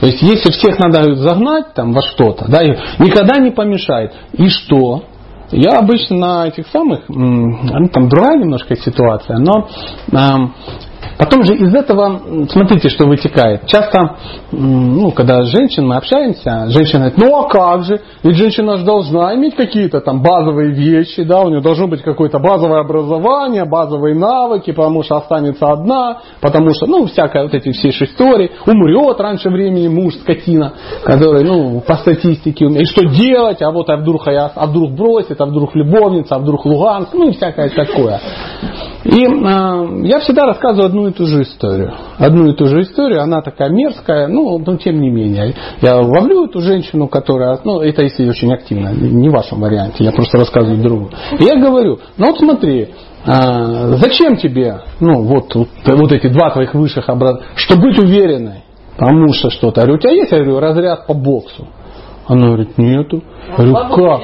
То 0.00 0.06
есть 0.06 0.20
если 0.22 0.50
всех 0.50 0.78
надо 0.78 1.14
загнать 1.14 1.74
там 1.74 1.92
во 1.92 2.02
что-то, 2.02 2.46
да, 2.48 2.62
никогда 2.64 3.38
не 3.38 3.50
помешает. 3.50 4.12
И 4.32 4.48
что? 4.48 5.04
Я 5.52 5.78
обычно 5.78 6.16
на 6.16 6.48
этих 6.48 6.66
самых, 6.68 7.06
там 7.06 8.08
другая 8.08 8.38
немножко 8.38 8.74
ситуация, 8.74 9.38
но 9.38 9.68
ам, 10.12 10.54
потом 11.18 11.44
же 11.44 11.54
из 11.54 11.74
этого, 11.74 12.20
смотрите, 12.50 12.88
что 12.88 13.06
вытекает. 13.06 13.66
Часто, 13.66 14.16
ну, 14.50 15.10
когда 15.12 15.42
с 15.44 15.48
женщиной 15.48 15.88
мы 15.88 15.96
общаемся, 15.96 16.66
женщина 16.68 17.10
говорит, 17.10 17.18
ну 17.18 17.36
а 17.36 17.48
как 17.48 17.84
же, 17.84 18.00
ведь 18.22 18.36
женщина 18.36 18.76
же 18.76 18.84
должна 18.84 19.34
иметь 19.34 19.54
какие-то 19.54 20.00
там 20.00 20.22
базовые 20.22 20.72
вещи, 20.72 21.22
да, 21.22 21.42
у 21.42 21.48
нее 21.48 21.60
должно 21.60 21.86
быть 21.88 22.02
какое-то 22.02 22.38
базовое 22.38 22.80
образование, 22.80 23.64
базовые 23.64 24.14
навыки, 24.14 24.72
потому 24.72 25.02
что 25.02 25.16
останется 25.16 25.66
одна, 25.66 26.20
потому 26.40 26.70
что, 26.70 26.86
ну, 26.86 27.06
всякое 27.06 27.44
вот 27.44 27.54
эти 27.54 27.72
все 27.72 27.90
истории, 27.90 28.50
умрет 28.66 29.20
раньше 29.20 29.48
времени 29.50 29.88
муж, 29.88 30.14
скотина, 30.16 30.72
который, 31.04 31.44
ну, 31.44 31.80
по 31.80 31.96
статистике 31.96 32.66
умеет, 32.66 32.82
и 32.82 32.90
что 32.90 33.04
делать, 33.06 33.62
а 33.62 33.70
вот 33.70 33.88
а 33.90 33.96
вдруг, 33.96 34.26
а, 34.28 34.52
а 34.54 34.66
вдруг 34.66 34.92
бросит, 34.92 35.40
а 35.40 35.46
вдруг 35.46 35.74
любовница, 35.74 36.36
а 36.36 36.38
вдруг 36.38 36.64
Луганск, 36.64 37.12
ну, 37.14 37.32
всякое 37.32 37.68
такое. 37.68 38.20
И 39.04 39.24
э, 39.24 40.06
я 40.06 40.20
всегда 40.20 40.46
рассказываю 40.46 40.86
одну 40.86 41.08
и 41.08 41.12
ту 41.12 41.26
же 41.26 41.42
историю. 41.42 41.92
Одну 42.18 42.50
и 42.50 42.56
ту 42.56 42.66
же 42.66 42.82
историю, 42.82 43.22
она 43.22 43.42
такая 43.42 43.70
мерзкая, 43.70 44.28
но, 44.28 44.58
но 44.58 44.76
тем 44.76 45.00
не 45.00 45.10
менее. 45.10 45.54
Я 45.80 45.96
ловлю 45.96 46.46
эту 46.46 46.60
женщину, 46.60 47.08
которая, 47.08 47.58
ну, 47.64 47.80
это 47.80 48.02
если 48.02 48.28
очень 48.28 48.52
активно, 48.52 48.92
не 48.92 49.28
в 49.28 49.32
вашем 49.32 49.60
варианте, 49.60 50.04
я 50.04 50.12
просто 50.12 50.38
рассказываю 50.38 50.80
другу. 50.80 51.10
И 51.38 51.44
я 51.44 51.56
говорю, 51.56 51.98
ну 52.16 52.26
вот 52.26 52.38
смотри, 52.38 52.90
э, 53.26 53.96
зачем 53.96 54.36
тебе, 54.36 54.82
ну, 55.00 55.22
вот, 55.22 55.54
вот, 55.54 55.68
вот 55.84 56.12
эти 56.12 56.28
два 56.28 56.50
твоих 56.50 56.74
высших 56.74 57.08
образования, 57.08 57.46
чтобы 57.56 57.88
быть 57.88 57.98
уверенной, 57.98 58.62
потому 58.96 59.32
что 59.32 59.50
что-то. 59.50 59.80
Я 59.80 59.86
говорю, 59.86 59.98
у 59.98 60.00
тебя 60.00 60.12
есть, 60.12 60.30
я 60.30 60.38
говорю, 60.38 60.60
разряд 60.60 61.06
по 61.06 61.14
боксу? 61.14 61.66
Она 62.26 62.46
говорит, 62.48 62.78
нету. 62.78 63.22
Я 63.48 63.56
говорю, 63.56 63.74
как? 63.94 64.20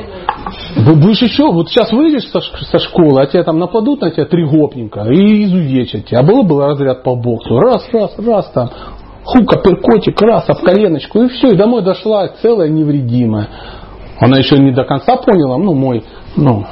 Будешь 0.96 1.22
еще, 1.22 1.50
вот 1.50 1.68
сейчас 1.68 1.92
выйдешь 1.92 2.28
со, 2.30 2.78
школы, 2.78 3.22
а 3.22 3.26
тебя 3.26 3.44
там 3.44 3.58
нападут 3.58 4.00
на 4.00 4.10
тебя 4.10 4.24
три 4.24 4.44
гопника 4.44 5.02
и 5.10 5.44
изувечат 5.44 6.06
тебя. 6.06 6.20
А 6.20 6.22
было 6.22 6.42
бы 6.42 6.64
разряд 6.64 7.02
по 7.02 7.16
боксу. 7.16 7.58
Раз, 7.58 7.88
раз, 7.92 8.18
раз 8.18 8.50
там. 8.52 8.70
Хука, 9.24 9.58
перкотик, 9.58 10.20
раз, 10.22 10.48
об 10.48 10.58
коленочку. 10.58 11.22
И 11.22 11.28
все, 11.28 11.48
и 11.48 11.56
домой 11.56 11.82
дошла 11.82 12.28
целая 12.40 12.68
невредимая. 12.68 13.48
Она 14.20 14.38
еще 14.38 14.58
не 14.58 14.72
до 14.72 14.84
конца 14.84 15.16
поняла, 15.16 15.58
ну, 15.58 15.74
мой, 15.74 16.02
ну, 16.36 16.64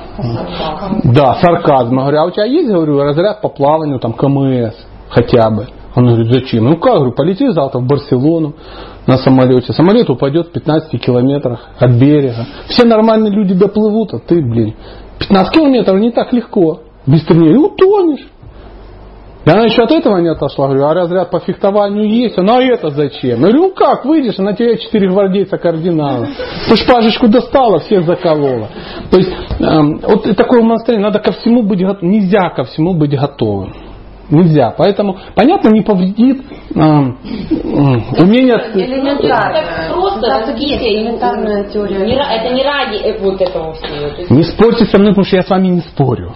да, 1.04 1.34
сарказм. 1.40 1.94
Я 1.94 2.00
говорю, 2.00 2.18
а 2.18 2.24
у 2.26 2.30
тебя 2.30 2.44
есть, 2.44 2.68
говорю, 2.68 3.00
разряд 3.00 3.40
по 3.40 3.48
плаванию, 3.48 4.00
там, 4.00 4.14
КМС 4.14 4.74
хотя 5.10 5.50
бы? 5.50 5.66
Он 5.96 6.04
говорит, 6.04 6.30
зачем? 6.30 6.64
Ну 6.64 6.76
как, 6.76 6.96
говорю, 6.96 7.12
полети 7.12 7.48
завтра 7.48 7.80
в 7.80 7.86
Барселону 7.86 8.54
на 9.06 9.16
самолете. 9.16 9.72
Самолет 9.72 10.10
упадет 10.10 10.48
в 10.48 10.52
15 10.52 11.00
километрах 11.00 11.70
от 11.78 11.92
берега. 11.92 12.46
Все 12.68 12.86
нормальные 12.86 13.32
люди 13.32 13.54
доплывут, 13.54 14.12
а 14.12 14.18
ты, 14.18 14.42
блин, 14.42 14.74
15 15.18 15.54
километров 15.54 15.98
не 15.98 16.10
так 16.10 16.34
легко. 16.34 16.80
Быстрее 17.06 17.54
и 17.54 17.56
утонешь. 17.56 18.26
И 19.46 19.50
она 19.50 19.64
еще 19.64 19.84
от 19.84 19.92
этого 19.92 20.18
не 20.18 20.28
отошла. 20.28 20.66
Говорю, 20.66 20.86
а 20.86 20.92
разряд 20.92 21.30
по 21.30 21.38
фехтованию 21.38 22.06
есть? 22.08 22.36
Она, 22.36 22.58
а 22.58 22.62
это 22.62 22.90
зачем? 22.90 23.30
Я 23.30 23.36
говорю, 23.36 23.58
ну 23.58 23.70
как, 23.70 24.04
выйдешь, 24.04 24.36
на 24.38 24.52
тебя 24.54 24.76
четыре 24.76 25.08
гвардейца 25.08 25.56
кардинала. 25.56 26.26
Ты 26.68 26.76
шпажечку 26.76 27.28
достала, 27.28 27.78
всех 27.78 28.04
заколола. 28.04 28.68
То 29.10 29.16
есть, 29.16 29.32
эм, 29.60 30.00
вот 30.02 30.24
такое 30.36 30.62
настроение, 30.62 31.06
надо 31.06 31.20
ко 31.20 31.32
всему 31.32 31.62
быть 31.62 31.80
готовым. 31.80 32.10
Нельзя 32.10 32.50
ко 32.50 32.64
всему 32.64 32.94
быть 32.94 33.16
готовым. 33.18 33.85
Нельзя. 34.30 34.74
Поэтому, 34.76 35.18
понятно, 35.34 35.68
не 35.68 35.82
повредит 35.82 36.42
эм, 36.74 37.18
м, 37.50 38.04
умение... 38.18 38.58
Так 38.58 38.76
Элементарно. 38.76 39.60
просто 39.92 40.36
элементарная 41.00 41.64
теория. 41.64 41.98
Не 42.04 42.14
это 42.14 42.54
не 42.54 42.62
ради 42.64 42.96
э, 42.96 43.18
вот 43.20 43.40
этого 43.40 43.74
всего. 43.74 44.34
Не 44.34 44.42
спорьте 44.42 44.84
со 44.86 44.98
мной, 44.98 45.10
потому 45.10 45.24
что 45.24 45.36
я 45.36 45.42
с 45.42 45.50
вами 45.50 45.68
не 45.68 45.80
спорю. 45.80 46.32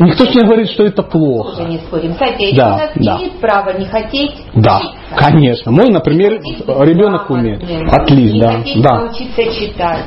Никто 0.00 0.24
же 0.24 0.32
не 0.40 0.44
говорит, 0.46 0.68
что 0.70 0.84
это 0.84 1.02
Тоже 1.02 1.10
плохо. 1.10 1.62
не 1.64 1.78
спорим. 1.78 2.12
Кстати, 2.12 2.56
Да, 2.56 2.74
ребенок 2.74 2.90
да. 2.96 3.16
имеет 3.18 3.40
право 3.40 3.78
не 3.78 3.84
хотеть 3.86 4.34
Да, 4.54 4.78
учиться. 4.78 4.96
конечно. 5.16 5.70
Мой, 5.72 5.90
например, 5.90 6.32
ребенок 6.42 7.30
умеет. 7.30 7.62
Отлично, 7.92 8.34
не 8.34 8.40
да. 8.40 8.50
хотеть 8.52 8.82
да. 8.82 8.94
научиться 8.98 9.42
читать. 9.54 10.04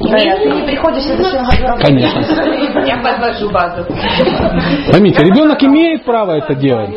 Не 0.00 0.66
приходишь 0.66 1.06
году 1.06 1.24
работать, 1.24 1.86
Конечно. 1.86 2.20
я 2.86 2.96
подвожу 2.96 3.50
базу. 3.50 3.84
Поймите, 4.90 5.22
ребенок 5.22 5.62
имеет 5.62 6.04
право 6.04 6.32
это 6.32 6.54
делать, 6.54 6.90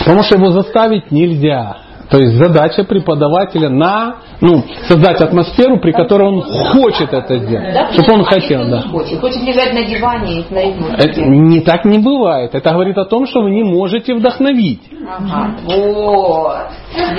потому 0.00 0.22
что 0.22 0.36
его 0.36 0.50
заставить 0.50 1.10
нельзя. 1.10 1.78
То 2.12 2.18
есть 2.18 2.36
задача 2.36 2.84
преподавателя 2.84 3.70
на 3.70 4.16
ну, 4.42 4.62
создать 4.86 5.18
атмосферу, 5.22 5.80
при 5.80 5.92
которой 5.92 6.28
он 6.28 6.42
хочет 6.42 7.10
это 7.10 7.38
сделать. 7.38 7.92
Чтобы 7.92 8.20
он 8.20 8.24
хотел, 8.24 8.68
да. 8.68 8.82
Хочет. 8.82 9.18
Хочет 9.18 9.42
лежать 9.42 9.72
на 9.72 9.82
диване 9.82 10.40
и 10.40 10.42
смотреть 10.42 10.76
Это 10.98 11.22
не 11.22 11.60
так 11.62 11.86
не 11.86 11.98
бывает. 11.98 12.54
Это 12.54 12.70
говорит 12.70 12.98
о 12.98 13.06
том, 13.06 13.26
что 13.26 13.40
вы 13.40 13.50
не 13.50 13.62
можете 13.62 14.14
вдохновить. 14.14 14.82
Ага, 15.08 15.56
вот. 15.64 16.56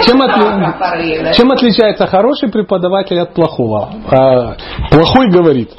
Чем, 0.06 0.22
отли- 0.22 1.34
чем 1.34 1.52
отличается 1.52 2.06
хороший 2.06 2.52
преподаватель 2.52 3.20
от 3.20 3.34
плохого? 3.34 3.90
А, 4.12 4.56
плохой 4.92 5.32
говорит, 5.32 5.72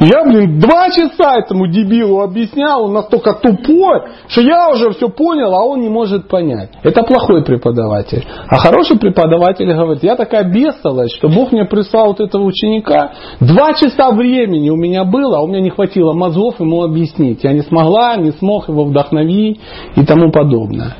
я, 0.00 0.24
блин, 0.24 0.58
два 0.58 0.90
часа 0.90 1.38
этому 1.38 1.66
дебилу 1.66 2.20
объяснял, 2.20 2.84
он 2.84 2.94
настолько 2.94 3.34
тупой, 3.34 4.02
что 4.28 4.40
я 4.40 4.70
уже 4.70 4.90
все 4.90 5.08
понял, 5.08 5.54
а 5.54 5.64
он 5.64 5.80
не 5.80 5.88
может 5.88 6.28
понять. 6.28 6.70
Это 6.82 7.02
плохой 7.02 7.44
преподаватель. 7.44 8.24
А 8.48 8.56
хороший 8.56 8.98
преподаватель 8.98 9.66
говорит, 9.66 10.02
я 10.02 10.16
такая 10.16 10.44
бестолочь, 10.44 11.14
что 11.16 11.28
Бог 11.28 11.52
мне 11.52 11.64
прислал 11.64 12.08
вот 12.08 12.20
этого 12.20 12.44
ученика, 12.44 13.12
два 13.40 13.74
часа 13.74 14.10
времени 14.10 14.70
у 14.70 14.76
меня 14.76 15.04
было, 15.04 15.38
а 15.38 15.42
у 15.42 15.46
меня 15.46 15.60
не 15.60 15.70
хватило 15.70 16.12
мозгов 16.12 16.60
ему 16.60 16.82
объяснить. 16.82 17.44
Я 17.44 17.52
не 17.52 17.62
смогла, 17.62 18.16
не 18.16 18.32
смог 18.32 18.68
его 18.68 18.84
вдохновить 18.84 19.60
и 19.96 20.04
тому 20.04 20.30
подобное. 20.30 20.96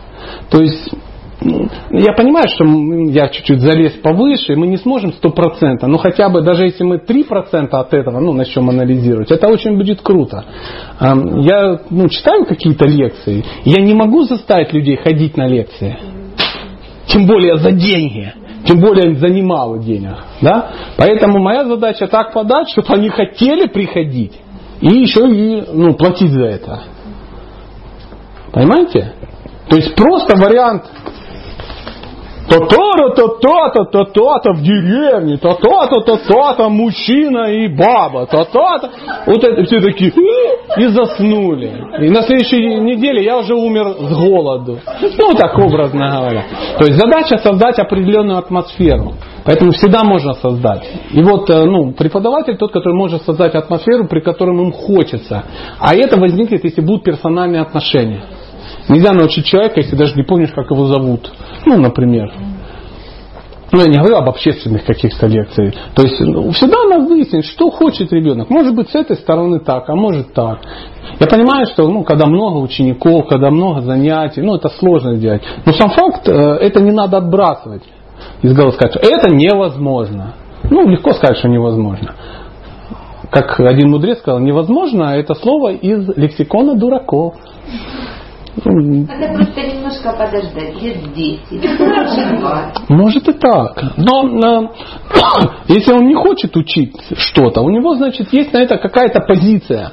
То 0.50 0.62
есть 0.62 0.90
я 1.40 2.12
понимаю, 2.12 2.48
что 2.48 2.64
я 3.10 3.28
чуть-чуть 3.28 3.60
залез 3.60 3.92
повыше, 3.94 4.52
и 4.52 4.56
мы 4.56 4.66
не 4.66 4.76
сможем 4.76 5.10
100%, 5.10 5.86
но 5.86 5.98
хотя 5.98 6.28
бы 6.28 6.42
даже 6.42 6.64
если 6.64 6.84
мы 6.84 6.96
3% 6.96 7.68
от 7.70 7.92
этого 7.92 8.20
ну, 8.20 8.32
начнем 8.32 8.68
анализировать, 8.68 9.30
это 9.30 9.48
очень 9.48 9.76
будет 9.76 10.00
круто. 10.00 10.44
Я 11.00 11.80
ну, 11.90 12.08
читаю 12.08 12.46
какие-то 12.46 12.86
лекции, 12.86 13.44
я 13.64 13.82
не 13.82 13.94
могу 13.94 14.22
заставить 14.22 14.72
людей 14.72 14.96
ходить 14.96 15.36
на 15.36 15.46
лекции. 15.46 15.98
Тем 17.06 17.26
более 17.26 17.58
за 17.58 17.72
деньги. 17.72 18.32
Тем 18.66 18.80
более 18.80 19.14
за 19.16 19.28
немало 19.28 19.78
денег. 19.78 20.16
Да? 20.40 20.70
Поэтому 20.96 21.38
моя 21.38 21.66
задача 21.66 22.06
так 22.06 22.32
подать, 22.32 22.70
чтобы 22.70 22.88
они 22.94 23.10
хотели 23.10 23.68
приходить. 23.68 24.40
И 24.80 24.88
еще 24.88 25.28
и 25.28 25.64
ну, 25.72 25.94
платить 25.94 26.30
за 26.30 26.44
это. 26.44 26.82
Понимаете? 28.52 29.12
То 29.68 29.76
есть 29.76 29.94
просто 29.94 30.36
вариант 30.36 30.84
то-то, 32.58 33.28
то-то, 33.40 34.04
то-то 34.04 34.52
в 34.52 34.62
деревне, 34.62 35.36
то-то, 35.36 36.00
то-то, 36.00 36.68
мужчина 36.68 37.50
и 37.52 37.68
баба, 37.68 38.26
то-то. 38.26 38.90
Вот 39.26 39.44
это 39.44 39.64
все 39.64 39.80
такие 39.80 40.12
и 40.76 40.86
заснули. 40.88 41.72
И 42.00 42.10
на 42.10 42.22
следующей 42.22 42.80
неделе 42.80 43.24
я 43.24 43.38
уже 43.38 43.54
умер 43.54 43.96
с 43.98 44.16
голоду. 44.16 44.78
Ну, 45.18 45.34
так 45.34 45.58
образно 45.58 46.10
говоря. 46.18 46.44
То 46.78 46.86
есть 46.86 46.98
задача 46.98 47.38
создать 47.38 47.78
определенную 47.78 48.38
атмосферу. 48.38 49.14
Поэтому 49.44 49.72
всегда 49.72 50.04
можно 50.04 50.34
создать. 50.34 50.88
И 51.12 51.22
вот 51.22 51.50
э, 51.50 51.64
ну, 51.64 51.92
преподаватель 51.92 52.56
тот, 52.56 52.72
который 52.72 52.94
может 52.94 53.22
создать 53.24 53.54
атмосферу, 53.54 54.08
при 54.08 54.20
которой 54.20 54.56
им 54.56 54.72
хочется. 54.72 55.44
А 55.78 55.94
это 55.94 56.18
возникнет, 56.18 56.64
если 56.64 56.80
будут 56.80 57.04
персональные 57.04 57.60
отношения. 57.60 58.22
Нельзя 58.88 59.12
научить 59.12 59.46
человека, 59.46 59.80
если 59.80 59.96
даже 59.96 60.14
не 60.14 60.22
помнишь, 60.22 60.52
как 60.54 60.70
его 60.70 60.86
зовут. 60.86 61.32
Ну, 61.64 61.76
например. 61.78 62.32
Ну, 63.72 63.80
я 63.80 63.86
не 63.86 63.98
говорю 63.98 64.18
об 64.18 64.28
общественных 64.28 64.84
каких-то 64.84 65.26
лекциях. 65.26 65.74
То 65.94 66.02
есть 66.02 66.20
ну, 66.20 66.50
всегда 66.50 66.84
надо 66.84 67.06
выяснить, 67.06 67.44
что 67.46 67.70
хочет 67.70 68.12
ребенок. 68.12 68.48
Может 68.48 68.74
быть, 68.74 68.88
с 68.90 68.94
этой 68.94 69.16
стороны 69.16 69.58
так, 69.58 69.88
а 69.88 69.96
может 69.96 70.32
так. 70.32 70.60
Я 71.18 71.26
понимаю, 71.26 71.66
что 71.66 71.88
ну, 71.88 72.04
когда 72.04 72.26
много 72.26 72.58
учеников, 72.58 73.26
когда 73.26 73.50
много 73.50 73.80
занятий, 73.80 74.42
ну, 74.42 74.54
это 74.54 74.68
сложно 74.68 75.16
сделать. 75.16 75.42
Но 75.64 75.72
сам 75.72 75.90
факт, 75.90 76.28
э, 76.28 76.32
это 76.32 76.80
не 76.80 76.92
надо 76.92 77.16
отбрасывать. 77.16 77.82
Из 78.42 78.54
головы 78.54 78.72
сказать, 78.74 78.94
что 78.94 79.08
это 79.08 79.30
невозможно. 79.30 80.34
Ну, 80.70 80.88
легко 80.88 81.12
сказать, 81.12 81.38
что 81.38 81.48
невозможно. 81.48 82.14
Как 83.30 83.58
один 83.58 83.90
мудрец 83.90 84.18
сказал, 84.18 84.38
невозможно 84.38 85.16
это 85.16 85.34
слово 85.34 85.72
из 85.72 86.16
лексикона 86.16 86.76
дураков. 86.76 87.34
Надо 88.56 89.34
просто 89.34 89.60
немножко 89.62 90.12
подождать, 90.12 90.80
лет 90.80 91.12
10, 91.12 92.88
Может 92.88 93.28
и 93.28 93.32
так. 93.32 93.96
Но 93.96 94.28
э, 94.28 94.68
если 95.68 95.92
он 95.92 96.06
не 96.06 96.14
хочет 96.14 96.56
учить 96.56 96.94
что-то, 97.16 97.62
у 97.62 97.70
него, 97.70 97.96
значит, 97.96 98.32
есть 98.32 98.52
на 98.52 98.58
это 98.58 98.78
какая-то 98.78 99.20
позиция. 99.20 99.92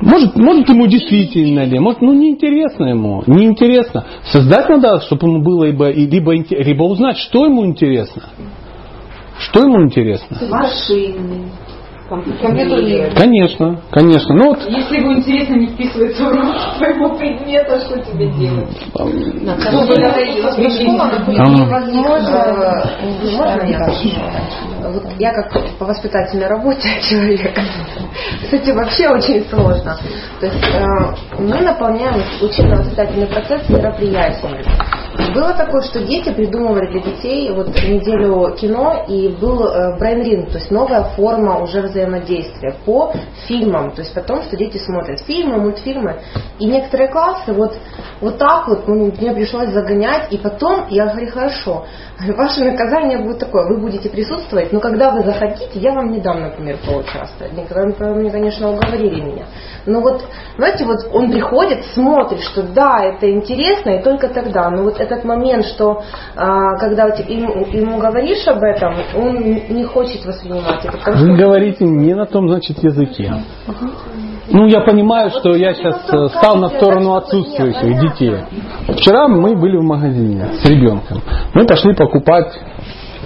Может, 0.00 0.36
может 0.36 0.68
ему 0.70 0.86
действительно 0.86 1.64
ли, 1.64 1.78
может, 1.78 2.00
ну 2.00 2.14
неинтересно 2.14 2.86
ему, 2.86 3.22
неинтересно. 3.26 4.06
Создать 4.24 4.68
надо, 4.70 5.00
чтобы 5.00 5.28
ему 5.28 5.42
было 5.42 5.64
либо, 5.64 5.90
либо, 5.90 6.32
либо 6.32 6.82
узнать, 6.84 7.18
что 7.18 7.44
ему 7.44 7.66
интересно. 7.66 8.22
Что 9.38 9.60
ему 9.60 9.82
интересно? 9.82 10.38
Машины. 10.48 11.50
Компьютер 12.10 13.14
Конечно, 13.14 13.80
конечно. 13.92 14.34
Ну, 14.34 14.48
вот, 14.48 14.68
Если 14.68 14.96
ему 14.96 15.12
интересно 15.14 15.54
не 15.54 15.68
вписывается 15.68 16.24
в 16.24 16.28
роль 16.28 16.58
своего 16.76 17.16
предмета, 17.16 17.78
что 17.78 18.00
тебе 18.00 18.26
делать? 18.32 18.76
Невозможно, 21.66 22.84
можно 23.30 23.62
я 23.64 24.90
вот 24.90 25.04
я 25.18 25.32
как 25.32 25.52
по 25.78 25.84
воспитательной 25.84 26.48
работе 26.48 26.88
человек, 27.08 27.56
с 28.48 28.52
этим 28.52 28.74
вообще 28.74 29.08
очень 29.08 29.44
сложно. 29.48 29.96
То 30.40 30.46
есть 30.46 30.64
э, 30.64 31.38
мы 31.38 31.60
наполняем 31.60 32.20
учебно-воспитательный 32.40 33.28
процесс 33.28 33.68
мероприятиями. 33.68 34.64
Было 35.34 35.52
такое, 35.52 35.82
что 35.82 36.00
дети 36.00 36.32
придумывали 36.32 36.90
для 36.90 37.02
детей 37.02 37.52
вот 37.52 37.68
неделю 37.68 38.56
кино 38.56 39.04
и 39.06 39.28
был 39.28 39.64
э, 39.64 39.98
брейн-ринг, 39.98 40.50
то 40.50 40.58
есть 40.58 40.70
новая 40.70 41.04
форма 41.14 41.58
уже 41.58 41.82
взаимодействия 41.82 41.99
по 42.84 43.12
фильмам, 43.46 43.92
то 43.92 44.02
есть 44.02 44.14
потом, 44.14 44.42
что 44.42 44.56
дети 44.56 44.78
смотрят 44.78 45.20
фильмы, 45.20 45.58
мультфильмы. 45.58 46.20
И 46.58 46.66
некоторые 46.66 47.10
классы 47.10 47.52
вот, 47.52 47.76
вот 48.20 48.38
так 48.38 48.68
вот 48.68 48.86
ну, 48.86 49.12
мне 49.18 49.32
пришлось 49.32 49.70
загонять, 49.70 50.32
и 50.32 50.38
потом 50.38 50.88
я 50.88 51.06
говорю, 51.06 51.30
хорошо, 51.30 51.86
ваше 52.28 52.64
наказание 52.64 53.18
будет 53.18 53.38
такое, 53.38 53.68
вы 53.68 53.78
будете 53.78 54.08
присутствовать, 54.08 54.72
но 54.72 54.80
когда 54.80 55.10
вы 55.10 55.22
захотите, 55.22 55.78
я 55.78 55.92
вам 55.92 56.10
не 56.12 56.20
дам, 56.20 56.42
например, 56.42 56.78
поучаствовать. 56.86 57.52
Никогда, 57.52 58.14
мне, 58.14 58.30
конечно, 58.30 58.70
уговорили 58.70 59.20
меня. 59.20 59.46
Но 59.86 60.00
вот, 60.00 60.24
знаете, 60.56 60.84
вот 60.84 60.98
он 61.12 61.30
приходит, 61.30 61.84
смотрит, 61.94 62.40
что 62.40 62.62
да, 62.62 63.02
это 63.04 63.30
интересно, 63.30 63.90
и 63.90 64.02
только 64.02 64.28
тогда. 64.28 64.70
Но 64.70 64.82
вот 64.82 65.00
этот 65.00 65.24
момент, 65.24 65.64
что 65.64 66.02
а, 66.36 66.76
когда 66.78 67.06
ему, 67.06 67.66
ему 67.66 67.98
говоришь 67.98 68.46
об 68.46 68.62
этом, 68.62 68.94
он 69.16 69.36
не 69.40 69.84
хочет 69.84 70.24
воспринимать 70.24 70.84
это. 70.84 71.12
Вы 71.12 71.36
говорите 71.36 71.84
не 71.98 72.14
на 72.14 72.26
том, 72.26 72.48
значит, 72.48 72.82
языке. 72.82 73.32
Ну, 74.52 74.66
я 74.66 74.80
понимаю, 74.80 75.30
что 75.30 75.54
я 75.54 75.74
сейчас 75.74 76.00
э, 76.12 76.28
стал 76.36 76.56
на 76.56 76.68
сторону 76.68 77.14
отсутствующих 77.14 78.00
детей. 78.00 78.36
Вчера 78.88 79.28
мы 79.28 79.54
были 79.54 79.76
в 79.76 79.84
магазине 79.84 80.48
с 80.60 80.64
ребенком. 80.64 81.22
Мы 81.54 81.66
пошли 81.66 81.94
покупать 81.94 82.58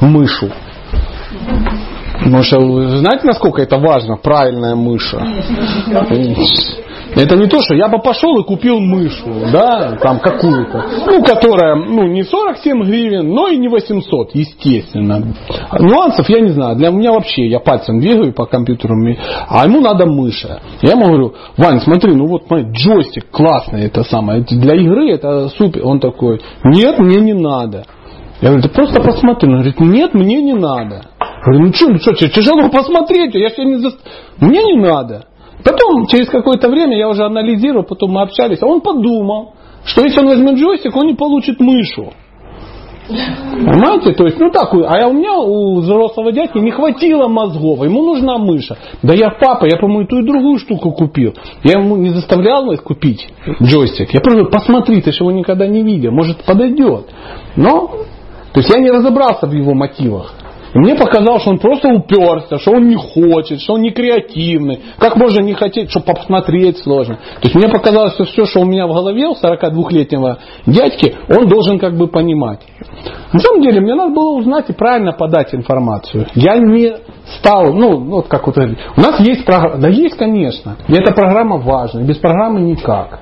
мышу. 0.01 0.51
Потому 2.19 2.43
что 2.43 2.59
вы 2.61 2.99
знаете, 2.99 3.27
насколько 3.27 3.63
это 3.63 3.79
важно, 3.79 4.17
правильная 4.17 4.75
мыша? 4.75 5.19
Это 7.15 7.37
не 7.37 7.47
то, 7.47 7.61
что 7.61 7.75
я 7.75 7.89
бы 7.89 7.99
пошел 7.99 8.39
и 8.39 8.45
купил 8.45 8.81
мышу, 8.81 9.27
да, 9.53 9.97
там 10.03 10.19
какую-то, 10.19 10.85
ну, 11.07 11.23
которая, 11.23 11.77
ну, 11.77 12.07
не 12.07 12.25
47 12.25 12.83
гривен, 12.85 13.29
но 13.33 13.49
и 13.49 13.57
не 13.57 13.69
800, 13.69 14.35
естественно. 14.35 15.35
Нюансов 15.79 16.29
я 16.29 16.41
не 16.41 16.51
знаю, 16.51 16.77
для 16.77 16.91
меня 16.91 17.13
вообще, 17.13 17.47
я 17.47 17.61
пальцем 17.61 18.01
двигаю 18.01 18.33
по 18.33 18.47
компьютеру, 18.47 18.95
а 19.49 19.65
ему 19.65 19.81
надо 19.81 20.07
мыша. 20.07 20.61
Я 20.83 20.93
ему 20.93 21.07
говорю, 21.07 21.35
Вань, 21.57 21.81
смотри, 21.81 22.15
ну 22.15 22.27
вот 22.27 22.51
мой 22.51 22.65
джойстик 22.71 23.31
классный, 23.31 23.87
это 23.87 24.03
самое, 24.03 24.43
для 24.43 24.75
игры 24.75 25.11
это 25.11 25.49
супер. 25.49 25.85
Он 25.85 26.01
такой, 26.01 26.41
нет, 26.65 26.99
мне 26.99 27.21
не 27.21 27.35
надо. 27.35 27.85
Я 28.41 28.49
говорю, 28.49 28.63
ты 28.63 28.69
просто 28.69 29.01
посмотри. 29.01 29.49
Он 29.49 29.61
говорит, 29.61 29.81
нет, 29.81 30.15
мне 30.15 30.43
не 30.43 30.55
надо. 30.55 31.07
Я 31.21 31.45
говорю, 31.47 31.67
ну 31.67 31.73
что, 31.73 31.89
ну 31.89 31.99
что, 31.99 32.13
тебе 32.15 32.31
тяжело 32.31 32.69
посмотреть, 32.69 33.35
я 33.35 33.51
тебя 33.51 33.65
не 33.65 33.77
за... 33.77 33.91
Мне 34.41 34.63
не 34.63 34.81
надо. 34.81 35.27
Потом, 35.65 36.07
через 36.07 36.29
какое-то 36.29 36.69
время, 36.69 36.97
я 36.97 37.09
уже 37.09 37.25
анализировал, 37.25 37.85
потом 37.85 38.13
мы 38.13 38.23
общались, 38.23 38.63
а 38.63 38.67
он 38.67 38.83
подумал, 38.83 39.55
что 39.85 40.05
если 40.05 40.21
он 40.21 40.27
возьмет 40.27 40.57
джойстик, 40.57 40.95
он 40.95 41.07
не 41.07 41.15
получит 41.15 41.59
мышу. 41.59 42.13
Понимаете? 43.09 44.13
То 44.13 44.25
есть, 44.25 44.39
ну 44.39 44.51
так, 44.51 44.73
а 44.73 45.09
у 45.09 45.13
меня 45.13 45.39
у 45.39 45.81
взрослого 45.81 46.33
дядьки 46.33 46.59
не 46.59 46.71
хватило 46.71 47.29
мозгов, 47.29 47.85
ему 47.85 48.03
нужна 48.03 48.39
мыша. 48.39 48.77
Да 49.03 49.15
я 49.15 49.31
папа, 49.31 49.67
я, 49.67 49.77
по-моему, 49.77 50.07
ту 50.07 50.21
и 50.21 50.27
другую 50.27 50.59
штуку 50.59 50.93
купил. 50.93 51.35
Я 51.63 51.81
ему 51.81 51.97
не 51.97 52.11
заставлял 52.11 52.71
их 52.73 52.83
купить 52.83 53.29
джойстик. 53.63 54.13
Я 54.15 54.21
просто 54.21 54.45
посмотри, 54.45 55.03
ты 55.03 55.13
же 55.13 55.19
его 55.19 55.33
никогда 55.33 55.67
не 55.67 55.83
видел, 55.83 56.13
может 56.13 56.45
подойдет. 56.45 57.07
Но, 57.57 57.89
то 58.53 58.61
есть 58.61 58.71
я 58.71 58.81
не 58.81 58.91
разобрался 58.91 59.47
в 59.47 59.53
его 59.53 59.75
мотивах. 59.75 60.34
Мне 60.75 60.97
показалось, 60.97 61.43
что 61.43 61.53
он 61.53 61.59
просто 61.59 61.89
уперся, 61.89 62.59
что 62.59 62.73
он 62.73 62.89
не 62.89 62.97
хочет, 62.97 63.61
что 63.61 63.75
он 63.75 63.83
не 63.83 63.91
креативный. 63.91 64.81
Как 64.99 65.17
можно 65.17 65.41
не 65.41 65.55
хотеть, 65.55 65.91
что 65.91 66.01
посмотреть 66.01 66.79
сложно. 66.79 67.17
То 67.17 67.43
есть 67.43 67.55
мне 67.55 67.69
показалось, 67.69 68.15
что 68.15 68.25
все, 68.25 68.45
что 68.47 68.61
у 68.61 68.65
меня 68.65 68.87
в 68.87 68.93
голове 68.93 69.27
у 69.29 69.35
42-летнего 69.35 70.39
дядьки, 70.67 71.15
он 71.29 71.49
должен 71.49 71.79
как 71.79 71.97
бы 71.97 72.09
понимать. 72.09 72.61
На 73.33 73.39
самом 73.39 73.63
деле, 73.63 73.81
мне 73.81 73.95
надо 73.95 74.15
было 74.15 74.37
узнать 74.37 74.69
и 74.69 74.73
правильно 74.73 75.13
подать 75.13 75.55
информацию. 75.55 76.27
Я 76.35 76.57
не 76.57 76.93
стал, 77.39 77.73
ну, 77.73 77.99
вот 77.99 78.29
как 78.29 78.47
вот. 78.47 78.57
У 78.57 79.01
нас 79.01 79.21
есть 79.21 79.45
программа, 79.45 79.79
да 79.79 79.89
есть, 79.89 80.17
конечно. 80.17 80.77
И 80.89 80.93
эта 80.93 81.13
программа 81.13 81.59
важна. 81.59 82.03
Без 82.03 82.19
программы 82.19 82.61
никак. 82.61 83.21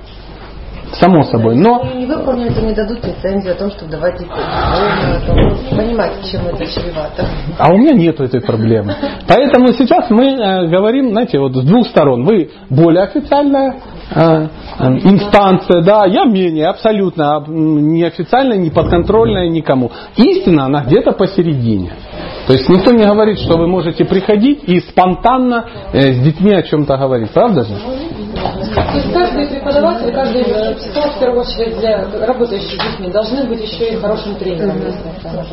Само 0.93 1.23
собой. 1.23 1.55
Но 1.55 1.81
Если 1.83 1.99
не 1.99 2.05
выполнят, 2.05 2.53
то 2.53 2.61
не 2.61 2.73
дадут 2.73 3.03
лицензию 3.03 3.53
о 3.53 3.57
том, 3.57 3.71
чтобы 3.71 3.91
давать 3.91 4.19
диплом. 4.19 4.39
То 4.39 5.75
Понимаете, 5.75 6.31
чем 6.31 6.45
это 6.47 6.65
чревато. 6.65 7.27
А 7.57 7.73
у 7.73 7.77
меня 7.77 7.93
нет 7.93 8.19
этой 8.19 8.41
проблемы. 8.41 8.95
Поэтому 9.27 9.69
сейчас 9.73 10.09
мы 10.09 10.25
э, 10.25 10.67
говорим, 10.67 11.09
знаете, 11.09 11.39
вот 11.39 11.55
с 11.55 11.63
двух 11.63 11.87
сторон. 11.87 12.25
Вы 12.25 12.51
более 12.69 13.03
официальная 13.03 13.75
э, 14.13 14.47
э, 14.79 14.87
инстанция, 15.03 15.81
да, 15.81 16.05
я 16.05 16.25
менее, 16.25 16.67
абсолютно 16.67 17.43
неофициальная, 17.47 18.57
не 18.57 18.69
подконтрольная 18.69 19.49
никому. 19.49 19.91
Истина, 20.15 20.65
она 20.65 20.83
где-то 20.83 21.13
посередине. 21.13 21.91
То 22.45 22.53
есть 22.53 22.69
никто 22.69 22.91
не 22.91 23.05
говорит, 23.05 23.39
что 23.39 23.57
вы 23.57 23.67
можете 23.67 24.05
приходить 24.05 24.63
и 24.67 24.79
спонтанно 24.81 25.65
с 25.93 26.19
детьми 26.19 26.53
о 26.53 26.61
чем-то 26.61 26.97
говорить. 26.97 27.31
Правда 27.31 27.63
же? 27.63 27.73
То 28.43 28.97
есть 28.97 29.13
каждый 29.13 29.47
преподаватель, 29.47 30.11
каждый 30.13 30.41
э, 30.41 30.75
психолог, 30.75 31.15
в 31.15 31.19
первую 31.19 31.41
очередь, 31.41 31.77
для 31.77 32.25
работающих 32.25 32.81
с 32.81 32.91
детьми, 32.91 33.11
должны 33.11 33.47
быть 33.47 33.61
еще 33.61 33.93
и 33.93 33.95
хорошим 33.95 34.35
тренером. 34.35 34.77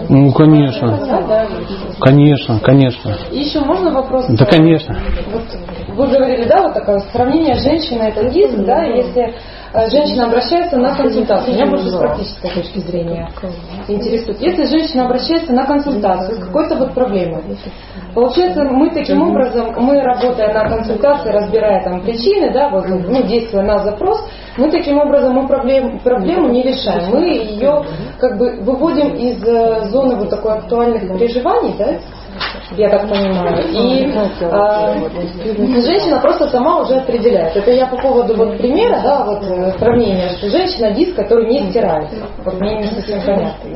Ну, 0.08 0.32
конечно. 0.32 0.98
Да, 1.06 1.20
да. 1.22 1.46
Конечно, 2.00 2.58
конечно. 2.60 3.16
И 3.30 3.38
еще 3.38 3.60
можно 3.60 3.92
вопрос? 3.92 4.26
Да, 4.28 4.44
конечно. 4.44 4.96
Вот 5.32 5.44
вы 5.94 6.06
говорили, 6.06 6.44
да, 6.44 6.62
вот 6.62 6.74
такое 6.74 7.00
сравнение 7.12 7.54
женщины 7.54 8.02
это 8.02 8.22
риск, 8.28 8.56
да, 8.58 8.84
если 8.84 9.22
э, 9.22 9.34
женщина 9.72 10.26
обращается 10.26 10.76
на 10.76 10.94
консультацию. 10.94 11.54
Меня 11.54 11.66
больше 11.66 11.90
с 11.90 11.96
практической 11.96 12.50
точки 12.50 12.78
зрения 12.80 13.30
интересует. 13.88 14.40
Если 14.40 14.64
женщина 14.64 15.06
обращается 15.06 15.52
на 15.52 15.64
консультацию 15.64 16.36
с 16.36 16.44
какой-то 16.44 16.76
вот 16.76 16.94
проблемой, 16.94 17.42
получается, 18.14 18.64
мы 18.64 18.90
таким 18.90 19.22
образом, 19.22 19.74
мы 19.78 20.00
работая 20.00 20.52
на 20.52 20.68
консультации, 20.68 21.30
разбирая 21.30 21.84
там 21.84 22.02
причины, 22.02 22.52
да, 22.52 22.68
вот, 22.70 22.86
ну, 22.88 23.22
действуя 23.22 23.62
на 23.62 23.78
запрос, 23.78 24.20
Мы 24.56 24.70
таким 24.70 24.98
образом 24.98 25.34
мы 25.34 25.46
проблем, 25.46 26.00
проблему 26.00 26.48
не 26.48 26.62
решаем. 26.62 27.10
Мы 27.10 27.28
ее 27.28 27.84
как 28.18 28.36
бы 28.36 28.60
выводим 28.60 29.14
из 29.14 29.42
э, 29.46 29.88
зоны 29.90 30.16
вот 30.16 30.30
такой 30.30 30.58
актуальных 30.58 31.02
переживаний, 31.02 31.74
да, 31.78 32.00
я 32.76 32.88
так 32.90 33.08
понимаю. 33.08 33.64
И 33.72 34.12
а, 34.42 34.94
женщина 35.80 36.20
просто 36.20 36.48
сама 36.48 36.80
уже 36.80 36.96
определяет. 36.96 37.56
Это 37.56 37.70
я 37.70 37.86
по 37.86 37.96
поводу 37.96 38.34
вот 38.36 38.58
примера, 38.58 39.00
да, 39.02 39.24
вот 39.24 39.42
э, 39.42 39.72
сравнения, 39.78 40.30
что 40.38 40.48
женщина 40.50 40.90
диск, 40.92 41.16
который 41.16 41.46
не 41.46 41.70
стирается. 41.70 42.16
Вот 42.44 42.60
мне 42.60 42.76
не 42.76 42.84
совсем 42.84 43.20
понятно. 43.20 43.70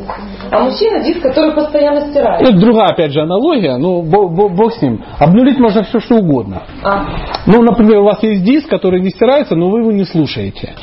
А 0.50 0.60
мужчина 0.64 1.00
диск, 1.02 1.22
который 1.22 1.52
постоянно 1.54 2.00
стирается. 2.10 2.50
Это 2.50 2.58
другая, 2.60 2.88
опять 2.90 3.12
же, 3.12 3.20
аналогия, 3.22 3.76
ну, 3.76 4.02
бо- 4.02 4.28
бо- 4.28 4.48
бог 4.48 4.72
с 4.74 4.82
ним. 4.82 5.04
Обнулить 5.18 5.58
можно 5.58 5.82
все, 5.82 6.00
что 6.00 6.16
угодно. 6.16 6.62
А, 6.82 7.04
Ну, 7.46 7.62
например, 7.62 7.98
у 8.00 8.04
вас 8.04 8.22
есть 8.22 8.42
диск, 8.44 8.68
который 8.68 9.00
не 9.00 9.10
стирается, 9.10 9.54
но 9.54 9.68
вы 9.70 9.80
его 9.80 9.92
не 9.92 10.04
слушаете. 10.04 10.74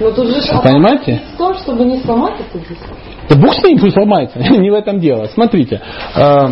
ну 0.00 0.10
тут 0.12 0.26
же 0.28 0.40
Понимаете? 0.62 1.20
в 1.34 1.38
том, 1.38 1.54
чтобы 1.54 1.84
не 1.84 1.98
сломать 1.98 2.34
этот 2.40 2.68
диск. 2.68 2.82
Да 3.28 3.36
бог 3.36 3.54
с 3.54 3.62
ним, 3.62 3.78
пусть 3.78 3.96
ломается. 3.96 4.38
Не 4.58 4.70
в 4.70 4.74
этом 4.74 4.98
дело. 4.98 5.26
Смотрите. 5.26 5.80
э, 6.16 6.48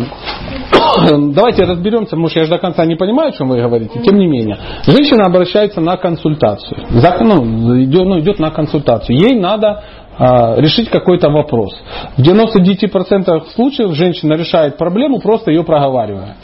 Давайте 1.33 1.63
разберемся, 1.63 2.15
может 2.15 2.37
я 2.37 2.43
же 2.43 2.49
до 2.49 2.57
конца 2.57 2.85
не 2.85 2.95
понимаю, 2.95 3.29
о 3.29 3.31
чем 3.31 3.49
вы 3.49 3.61
говорите. 3.61 3.99
Тем 3.99 4.17
не 4.17 4.27
менее. 4.27 4.57
Женщина 4.85 5.25
обращается 5.25 5.81
на 5.81 5.97
консультацию. 5.97 6.85
За- 6.89 7.17
ну, 7.21 7.81
идет, 7.83 8.05
ну, 8.05 8.19
идет 8.19 8.39
на 8.39 8.51
консультацию. 8.51 9.17
Ей 9.17 9.39
надо 9.39 9.83
э, 10.17 10.61
решить 10.61 10.89
какой-то 10.89 11.29
вопрос. 11.29 11.79
В 12.17 12.21
99% 12.21 13.49
случаев 13.53 13.93
женщина 13.93 14.33
решает 14.33 14.77
проблему, 14.77 15.19
просто 15.19 15.51
ее 15.51 15.63
проговаривая. 15.63 16.35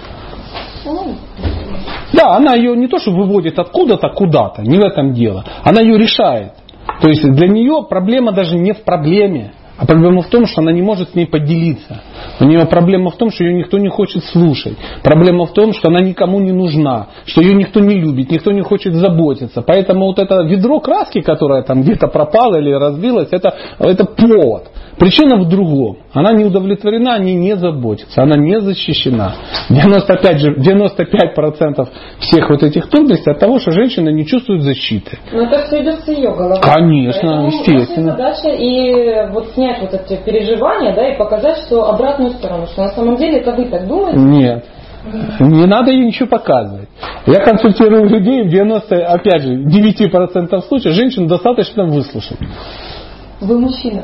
Да, 2.14 2.36
она 2.38 2.56
ее 2.56 2.76
не 2.76 2.88
то, 2.88 2.98
что 3.00 3.12
выводит 3.12 3.60
откуда-то 3.60 4.10
куда-то, 4.10 4.62
не 4.62 4.78
в 4.78 4.82
этом 4.82 5.14
дело. 5.14 5.44
Она 5.64 5.82
ее 5.82 5.98
решает. 5.98 6.54
То 7.02 7.10
есть 7.10 7.22
для 7.24 7.48
нее 7.48 7.86
проблема 7.88 8.32
даже 8.32 8.56
не 8.56 8.72
в 8.72 8.84
проблеме, 8.84 9.52
а 9.78 9.86
проблема 9.86 10.22
в 10.22 10.28
том, 10.28 10.46
что 10.48 10.62
она 10.62 10.72
не 10.72 10.82
может 10.82 11.12
с 11.12 11.16
ней 11.16 11.28
поделиться. 11.28 12.02
У 12.40 12.46
нее 12.46 12.66
проблема 12.66 13.12
в 13.12 13.16
том, 13.16 13.32
что 13.32 13.44
ее 13.44 13.54
никто 13.54 13.78
не 13.78 13.90
хочет 13.90 14.24
слушать. 14.26 14.76
Проблема 15.04 15.46
в 15.46 15.54
том, 15.54 15.74
что 15.74 15.90
она 15.90 16.00
никому 16.00 16.40
не 16.40 16.52
нужна, 16.52 17.08
что 17.26 17.42
ее 17.42 17.54
никто 17.54 17.80
не 17.80 17.96
любит, 17.96 18.32
никто 18.32 18.52
не 18.52 18.62
хочет 18.62 18.94
заботиться. 18.94 19.62
Поэтому 19.62 20.08
вот 20.08 20.20
это 20.20 20.42
ведро 20.44 20.80
краски, 20.80 21.22
которое 21.22 21.64
там 21.64 21.82
где-то 21.84 22.08
пропало 22.08 22.56
или 22.56 22.72
разбилось, 22.72 23.30
это, 23.32 23.56
это 23.80 24.06
повод. 24.06 24.70
Причина 24.98 25.38
в 25.38 25.48
другом. 25.48 25.98
Она 26.12 26.34
не 26.34 26.46
удовлетворена, 26.46 27.14
о 27.14 27.20
ней 27.20 27.36
не 27.36 27.56
заботится, 27.56 28.24
она 28.24 28.36
не 28.36 28.60
защищена. 28.60 29.36
95, 29.70 30.40
же, 30.40 30.56
95% 30.56 31.88
всех 32.20 32.50
вот 32.50 32.64
этих 32.64 32.90
трудностей 32.90 33.30
от 33.30 33.40
того, 33.40 33.60
что 33.60 33.72
женщина 33.72 34.10
не 34.10 34.26
чувствует 34.26 34.64
защиты. 34.64 35.20
Но 35.32 35.44
это 35.44 35.68
все 35.68 35.84
идет 35.84 36.00
с 36.00 36.08
ее 36.08 36.32
головы. 36.32 36.62
Конечно, 36.62 37.22
Поэтому 37.22 37.48
естественно. 37.48 38.12
Задача 38.12 38.50
и 38.50 39.32
вот 39.32 39.54
снять 39.68 39.82
вот 39.82 39.94
эти 39.94 40.22
переживания, 40.24 40.96
да, 40.96 41.14
и 41.14 41.18
показать, 41.18 41.58
что 41.66 41.90
обратную 41.90 42.32
сторону, 42.32 42.68
что 42.68 42.84
на 42.84 42.90
самом 42.90 43.18
деле 43.18 43.40
это 43.40 43.52
вы 43.52 43.66
так 43.66 43.88
думаете. 43.88 44.20
Нет. 44.20 44.66
Не 45.40 45.66
надо 45.66 45.92
ей 45.92 46.06
ничего 46.06 46.28
показывать. 46.28 46.90
Я 47.26 47.40
консультирую 47.42 48.10
людей 48.10 48.44
в 48.44 48.50
90, 48.50 49.08
опять 49.08 49.42
же, 49.42 49.64
9% 49.64 50.62
случаев 50.68 50.94
женщину 50.94 51.28
достаточно 51.28 51.86
выслушать. 51.86 52.40
Вы 53.40 53.60
мужчина. 53.60 54.04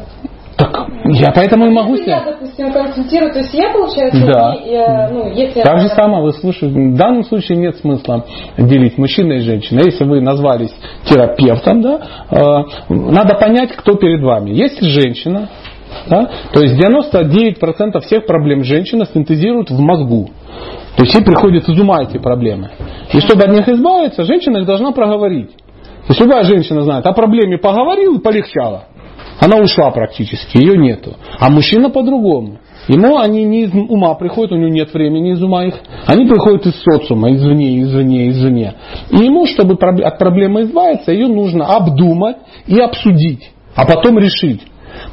Так, 0.74 0.88
я 1.06 1.32
поэтому 1.34 1.68
и 1.68 1.70
могу 1.70 1.96
Если 1.96 2.10
я, 2.10 2.24
допустим, 2.26 2.72
консультирую, 2.72 3.32
то 3.32 3.40
есть 3.40 3.54
я, 3.54 3.72
получается, 3.72 4.26
Да. 4.26 4.56
не, 4.56 4.74
э, 4.74 5.10
ну, 5.12 5.32
если 5.32 5.62
Так 5.62 5.80
же 5.80 5.90
самое 5.90 6.24
вы 6.24 6.34
слушаете. 6.34 6.76
В 6.76 6.96
данном 6.96 7.24
случае 7.24 7.60
нет 7.60 7.78
смысла 7.78 8.26
делить 8.58 8.98
мужчина 8.98 9.34
и 9.34 9.40
женщина. 9.40 9.82
Если 9.86 10.04
вы 10.04 10.22
назвались 10.22 10.74
терапевтом, 11.06 11.82
да, 11.82 12.00
э, 12.32 12.64
надо 12.90 13.36
понять, 13.36 13.74
кто 13.74 13.96
перед 13.96 14.22
вами. 14.22 14.50
Если 14.52 14.88
женщина, 14.88 15.50
да, 16.08 16.30
то 16.52 16.62
есть 16.62 16.76
99% 16.76 18.00
всех 18.06 18.26
проблем 18.26 18.64
женщина 18.64 19.06
синтезирует 19.06 19.70
в 19.70 19.80
мозгу. 19.80 20.32
То 20.98 21.04
есть 21.04 21.16
ей 21.16 21.24
приходит 21.24 21.70
из 21.70 21.80
ума 21.80 22.02
эти 22.02 22.18
проблемы. 22.18 22.72
И 23.14 23.20
чтобы 23.20 23.44
от 23.44 23.52
них 23.52 23.68
избавиться, 23.68 24.24
женщина 24.24 24.58
их 24.58 24.66
должна 24.66 24.92
проговорить. 24.92 25.52
То 25.52 26.10
есть 26.10 26.22
любая 26.22 26.44
женщина 26.44 26.82
знает, 26.82 27.06
о 27.06 27.14
проблеме 27.14 27.58
поговорил 27.58 28.18
и 28.18 28.22
полегчало. 28.22 28.86
Она 29.44 29.58
ушла 29.58 29.92
практически, 29.92 30.58
ее 30.58 30.78
нету. 30.78 31.18
А 31.38 31.50
мужчина 31.50 31.90
по-другому. 31.90 32.60
Ему 32.88 33.18
они 33.18 33.44
не 33.44 33.64
из 33.64 33.74
ума 33.74 34.14
приходят, 34.14 34.54
у 34.54 34.56
него 34.56 34.70
нет 34.70 34.94
времени 34.94 35.34
из 35.34 35.44
ума 35.44 35.66
их. 35.66 35.76
Они 36.06 36.26
приходят 36.26 36.66
из 36.66 36.82
социума, 36.82 37.34
извне, 37.34 37.82
извне, 37.82 38.30
извне. 38.30 38.76
И 39.12 39.18
ему, 39.18 39.46
чтобы 39.46 39.74
от 39.74 40.18
проблемы 40.18 40.62
избавиться, 40.62 41.12
ее 41.12 41.28
нужно 41.28 41.66
обдумать 41.66 42.38
и 42.68 42.80
обсудить, 42.80 43.52
а 43.76 43.86
потом 43.86 44.18
решить. 44.18 44.62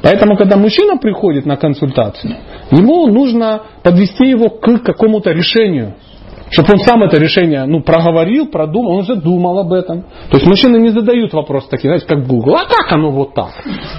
Поэтому, 0.01 0.37
когда 0.37 0.55
мужчина 0.55 0.95
приходит 0.95 1.45
на 1.45 1.57
консультацию, 1.57 2.37
ему 2.71 3.07
нужно 3.07 3.63
подвести 3.83 4.29
его 4.29 4.49
к 4.49 4.79
какому-то 4.79 5.31
решению. 5.31 5.95
Чтобы 6.51 6.73
он 6.73 6.79
сам 6.79 7.01
это 7.03 7.17
решение 7.17 7.65
ну, 7.65 7.81
проговорил, 7.81 8.47
продумал, 8.47 8.91
он 8.91 8.99
уже 8.99 9.15
думал 9.15 9.59
об 9.59 9.71
этом. 9.71 10.01
То 10.29 10.37
есть 10.37 10.45
мужчины 10.45 10.77
не 10.77 10.89
задают 10.89 11.33
вопрос 11.33 11.67
такие, 11.67 11.89
знаете, 11.89 12.05
как 12.05 12.27
Google, 12.27 12.55
а 12.55 12.65
как 12.65 12.91
оно 12.91 13.09
вот 13.11 13.33
так? 13.33 13.51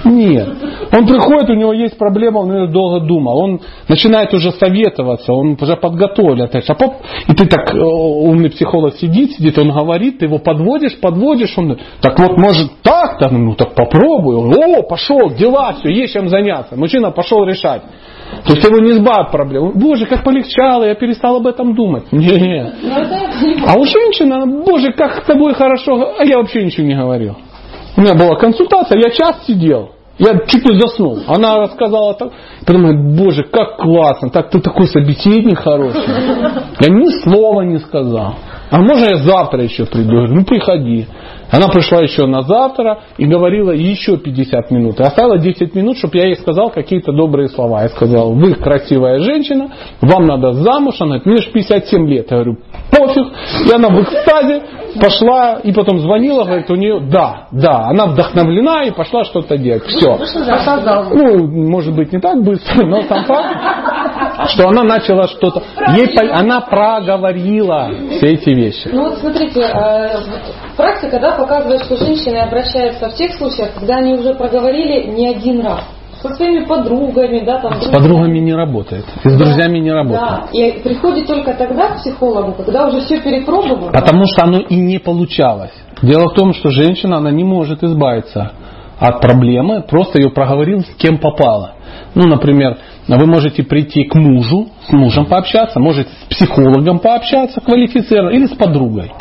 Нет. 0.04 0.48
Он 0.92 1.06
приходит, 1.06 1.48
у 1.48 1.54
него 1.54 1.72
есть 1.72 1.96
проблема, 1.96 2.38
он 2.38 2.54
ее 2.54 2.66
долго 2.68 3.06
думал. 3.06 3.38
Он 3.38 3.60
начинает 3.88 4.34
уже 4.34 4.52
советоваться, 4.52 5.32
он 5.32 5.56
уже 5.60 5.76
подготовлен. 5.76 6.48
А 6.52 6.74
поп- 6.74 6.96
И 7.28 7.34
ты 7.34 7.46
так, 7.46 7.74
э, 7.74 7.78
умный 7.78 8.50
психолог 8.50 8.94
сидит, 8.96 9.32
сидит, 9.32 9.56
он 9.58 9.70
говорит, 9.70 10.18
ты 10.18 10.26
его 10.26 10.38
подводишь, 10.38 11.00
подводишь, 11.00 11.56
он, 11.56 11.78
так 12.02 12.18
вот 12.18 12.36
может 12.36 12.70
так-то, 12.82 13.30
ну 13.30 13.54
так 13.54 13.74
попробуй. 13.74 14.36
О, 14.36 14.82
пошел, 14.82 15.30
дела, 15.30 15.74
все, 15.80 15.90
есть 15.90 16.12
чем 16.12 16.28
заняться. 16.28 16.76
Мужчина 16.76 17.10
пошел 17.12 17.44
решать. 17.44 17.82
То 18.44 18.54
есть 18.54 18.64
его 18.66 18.78
не 18.78 18.92
избавят 18.92 19.30
проблем. 19.30 19.72
Боже, 19.74 20.06
как 20.06 20.24
полегчало, 20.24 20.84
я 20.84 20.94
перестал 20.94 21.36
об 21.36 21.46
этом 21.46 21.74
думать. 21.74 22.04
Нет. 22.12 22.74
Ну, 22.82 22.90
это 22.90 23.14
я 23.14 23.28
понимаю. 23.28 23.64
А 23.68 23.78
у 23.78 23.84
женщины, 23.84 24.64
боже, 24.64 24.92
как 24.92 25.22
с 25.22 25.26
тобой 25.26 25.54
хорошо, 25.54 26.14
а 26.18 26.24
я 26.24 26.38
вообще 26.38 26.64
ничего 26.64 26.86
не 26.86 26.94
говорил. 26.94 27.36
У 27.96 28.00
меня 28.00 28.14
была 28.14 28.36
консультация, 28.36 28.98
я 28.98 29.10
час 29.10 29.44
сидел. 29.46 29.90
Я 30.18 30.38
чуть 30.46 30.64
не 30.64 30.78
заснул. 30.78 31.20
Она 31.26 31.58
рассказала 31.58 32.14
так. 32.14 32.32
Говорит, 32.66 33.16
боже, 33.16 33.44
как 33.44 33.78
классно, 33.78 34.30
так 34.30 34.50
ты 34.50 34.60
такой 34.60 34.86
собеседник 34.86 35.58
хороший. 35.58 36.02
Я 36.80 36.92
ни 36.92 37.22
слова 37.22 37.62
не 37.62 37.78
сказал. 37.78 38.34
А 38.70 38.78
можно 38.78 39.04
я 39.04 39.16
завтра 39.16 39.62
еще 39.62 39.84
приду? 39.84 40.26
Ну 40.28 40.44
приходи. 40.44 41.06
Она 41.52 41.68
пришла 41.68 42.00
еще 42.00 42.24
на 42.24 42.42
завтра 42.42 43.00
и 43.18 43.26
говорила 43.26 43.72
еще 43.72 44.16
50 44.16 44.70
минут. 44.70 44.98
И 44.98 45.02
оставила 45.02 45.38
10 45.38 45.74
минут, 45.74 45.98
чтобы 45.98 46.16
я 46.16 46.24
ей 46.24 46.36
сказал 46.36 46.70
какие-то 46.70 47.12
добрые 47.12 47.48
слова. 47.50 47.82
Я 47.82 47.90
сказал, 47.90 48.32
вы 48.32 48.54
красивая 48.54 49.18
женщина, 49.18 49.68
вам 50.00 50.26
надо 50.26 50.54
замуж. 50.54 50.96
Она 50.98 51.18
говорит, 51.18 51.26
мне 51.26 51.36
же 51.36 51.50
57 51.52 52.08
лет. 52.08 52.30
Я 52.30 52.38
говорю, 52.38 52.56
пофиг. 52.90 53.26
И 53.68 53.74
она 53.74 53.88
в 53.90 54.02
экстазе 54.02 54.62
пошла 54.98 55.60
и 55.62 55.72
потом 55.72 55.98
звонила, 56.00 56.44
говорит, 56.44 56.70
у 56.70 56.74
нее, 56.74 57.00
да, 57.00 57.48
да, 57.52 57.86
она 57.88 58.06
вдохновлена 58.06 58.84
и 58.84 58.90
пошла 58.90 59.24
что-то 59.24 59.58
делать. 59.58 59.84
Все. 59.84 60.18
Ну, 61.12 61.46
может 61.68 61.94
быть, 61.94 62.12
не 62.12 62.20
так 62.20 62.42
быстро, 62.42 62.86
но 62.86 63.02
сам 63.02 63.24
факт, 63.24 64.50
что 64.50 64.68
она 64.68 64.84
начала 64.84 65.28
что-то. 65.28 65.62
Ей, 65.96 66.08
она 66.30 66.60
проговорила 66.62 67.90
все 68.16 68.26
эти 68.28 68.50
вещи. 68.50 68.88
Ну 68.92 69.08
вот 69.08 69.18
смотрите, 69.18 69.60
э, 69.60 70.08
практика 70.76 71.18
да, 71.20 71.36
показывает, 71.42 71.82
что 71.84 71.96
женщины 71.96 72.36
обращаются 72.36 73.08
в 73.08 73.14
тех 73.14 73.34
случаях, 73.34 73.74
когда 73.74 73.96
они 73.96 74.14
уже 74.14 74.34
проговорили 74.34 75.10
не 75.10 75.28
один 75.28 75.60
раз. 75.60 75.82
Со 76.20 76.28
своими 76.34 76.64
подругами, 76.64 77.44
да, 77.44 77.58
там. 77.60 77.80
С 77.80 77.88
подругами 77.88 78.38
не 78.38 78.54
работает. 78.54 79.04
И 79.24 79.28
с 79.28 79.36
друзьями 79.36 79.80
не 79.80 79.90
работает. 79.90 80.22
Да, 80.22 80.48
и 80.52 80.80
приходит 80.80 81.26
только 81.26 81.52
тогда 81.54 81.88
к 81.88 81.96
психологу, 81.96 82.52
когда 82.52 82.86
уже 82.86 83.00
все 83.00 83.20
перепробовано. 83.20 83.90
Потому 83.90 84.24
что 84.26 84.44
оно 84.44 84.58
и 84.60 84.76
не 84.76 84.98
получалось. 84.98 85.72
Дело 86.00 86.28
в 86.28 86.34
том, 86.34 86.52
что 86.52 86.70
женщина, 86.70 87.16
она 87.16 87.32
не 87.32 87.42
может 87.42 87.82
избавиться 87.82 88.52
от 89.00 89.20
проблемы, 89.20 89.82
просто 89.82 90.20
ее 90.20 90.30
проговорил 90.30 90.80
с 90.80 90.94
кем 90.96 91.18
попало. 91.18 91.72
Ну, 92.14 92.28
например, 92.28 92.78
вы 93.08 93.26
можете 93.26 93.62
прийти 93.62 94.04
к 94.04 94.14
мужу, 94.14 94.68
с 94.88 94.92
мужем 94.92 95.26
пообщаться, 95.26 95.80
можете 95.80 96.10
с 96.10 96.34
психологом 96.34 96.98
пообщаться, 96.98 97.60
квалифицированно, 97.60 98.34
или 98.34 98.46
с 98.46 98.56
подругой. 98.56 99.12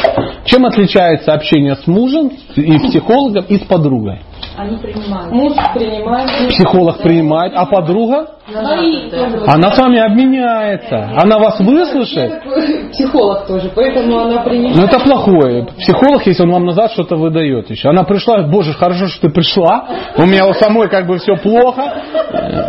Чем 0.46 0.66
отличается 0.66 1.34
общение 1.34 1.76
с 1.76 1.88
мужем 1.88 2.32
и 2.56 2.78
психологом 2.78 3.46
и 3.46 3.58
с 3.58 3.62
подругой? 3.62 4.20
Они 4.58 4.78
принимают. 4.78 5.34
Муж 5.34 5.54
принимает. 5.74 6.50
Психолог 6.50 6.98
принимает, 7.02 7.54
а 7.56 7.66
подруга? 7.66 8.28
Она 9.48 9.72
с 9.72 9.78
вами 9.80 10.00
обменяется. 10.00 11.12
Она 11.16 11.40
вас 11.40 11.60
выслушает. 11.60 12.44
Психолог 12.92 13.48
тоже, 13.48 13.72
поэтому 13.74 14.20
она 14.20 14.42
принимает. 14.42 14.76
Ну 14.76 14.84
это 14.84 15.00
плохое. 15.00 15.68
Психолог, 15.78 16.26
если 16.26 16.44
он 16.44 16.52
вам 16.52 16.66
назад 16.66 16.92
что-то 16.92 17.16
выдает 17.16 17.70
еще. 17.70 17.90
Она 17.90 18.04
пришла, 18.04 18.44
боже, 18.44 18.74
хорошо, 18.74 19.08
что 19.08 19.28
ты 19.28 19.34
пришла. 19.34 19.88
У 20.18 20.26
меня 20.26 20.48
у 20.48 20.54
самой 20.54 20.90
как 20.90 21.08
бы 21.08 21.18
все 21.18 21.36
плохо. 21.38 22.04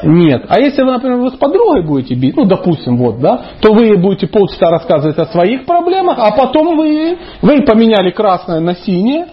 Нет. 0.05 0.45
А 0.49 0.61
если 0.61 0.83
вы, 0.83 0.93
например, 0.93 1.19
вы 1.19 1.31
с 1.31 1.35
подругой 1.35 1.85
будете 1.85 2.15
бить, 2.15 2.37
ну, 2.37 2.45
допустим, 2.45 2.97
вот, 2.97 3.21
да, 3.21 3.41
то 3.61 3.73
вы 3.73 3.87
ей 3.87 3.97
будете 3.97 4.27
полчаса 4.27 4.71
рассказывать 4.71 5.19
о 5.19 5.27
своих 5.27 5.67
проблемах, 5.67 6.17
а 6.19 6.31
потом 6.33 6.77
вы, 6.77 7.19
вы 7.41 7.63
поменяли 7.63 8.11
красное 8.11 8.61
на 8.61 8.75
синее, 8.75 9.27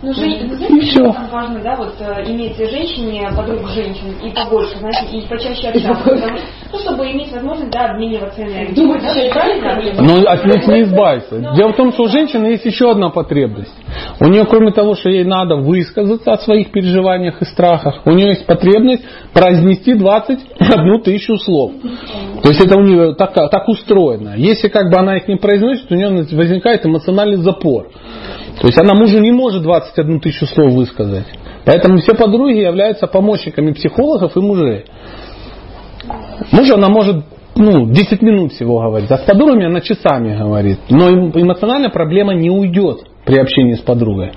Ну, 0.00 0.12
жен... 0.12 0.30
И 0.30 0.80
всё. 0.80 1.12
Там 1.12 1.28
важно, 1.32 1.60
да, 1.60 1.74
вот 1.76 1.94
э, 1.98 2.24
иметь 2.30 2.56
женщине 2.56 3.28
подруг 3.36 3.68
женщин 3.70 4.14
и 4.24 4.30
побольше, 4.32 4.78
знаете, 4.78 5.06
и 5.16 5.26
почаще 5.28 5.68
общаться. 5.68 6.04
потому- 6.04 6.38
Ну, 6.72 6.78
чтобы 6.78 7.10
иметь 7.10 7.32
возможность, 7.32 7.72
да, 7.72 7.90
обмениваться 7.90 8.42
энергией. 8.42 8.74
Думать 8.76 9.02
Да, 9.02 9.20
и 9.20 9.30
правильно? 9.32 10.02
Но 10.02 10.30
от 10.30 10.44
них 10.44 10.66
не 10.68 10.82
избавиться. 10.82 11.38
Дело 11.56 11.72
в 11.72 11.76
том, 11.76 11.92
что 11.92 12.04
у 12.04 12.08
женщины 12.08 12.46
есть 12.46 12.64
еще 12.64 12.90
одна 12.92 13.08
потребность. 13.10 13.74
У 14.20 14.26
нее, 14.26 14.44
кроме 14.44 14.70
того, 14.70 14.94
что 14.94 15.08
ей 15.08 15.24
надо 15.24 15.56
высказаться 15.56 16.32
о 16.32 16.38
своих 16.38 16.70
переживаниях 16.70 17.42
и 17.42 17.44
страхах, 17.46 18.02
у 18.04 18.10
нее 18.12 18.28
есть 18.28 18.46
потребность 18.46 19.02
произнести 19.32 19.94
21 19.94 21.02
тысячу 21.02 21.36
слов. 21.38 21.72
То 22.42 22.48
есть 22.50 22.64
это 22.64 22.76
у 22.76 22.82
нее 22.82 23.14
так, 23.14 23.34
так 23.34 23.68
устроено. 23.68 24.34
Если 24.36 24.68
как 24.68 24.92
бы 24.92 24.98
она 24.98 25.16
их 25.16 25.26
не 25.26 25.36
произносит, 25.36 25.90
у 25.90 25.94
нее 25.94 26.08
возникает 26.08 26.86
эмоциональный 26.86 27.38
запор. 27.38 27.88
То 28.60 28.66
есть 28.66 28.78
она 28.78 28.94
мужу 28.94 29.20
не 29.20 29.30
может 29.30 29.62
21 29.94 30.20
тысячу 30.20 30.46
слов 30.46 30.72
высказать. 30.72 31.26
Поэтому 31.64 31.98
все 31.98 32.14
подруги 32.14 32.58
являются 32.58 33.06
помощниками 33.06 33.72
психологов 33.72 34.36
и 34.36 34.40
мужей. 34.40 34.84
Мужу 36.52 36.74
она 36.74 36.88
может 36.88 37.24
ну, 37.56 37.90
10 37.90 38.22
минут 38.22 38.52
всего 38.52 38.80
говорить, 38.80 39.10
а 39.10 39.18
с 39.18 39.22
подругами 39.22 39.66
она 39.66 39.80
часами 39.80 40.36
говорит. 40.36 40.78
Но 40.88 41.08
эм- 41.08 41.32
эмоциональная 41.34 41.90
проблема 41.90 42.32
не 42.34 42.50
уйдет 42.50 43.00
при 43.24 43.36
общении 43.38 43.74
с 43.74 43.80
подругой. 43.80 44.32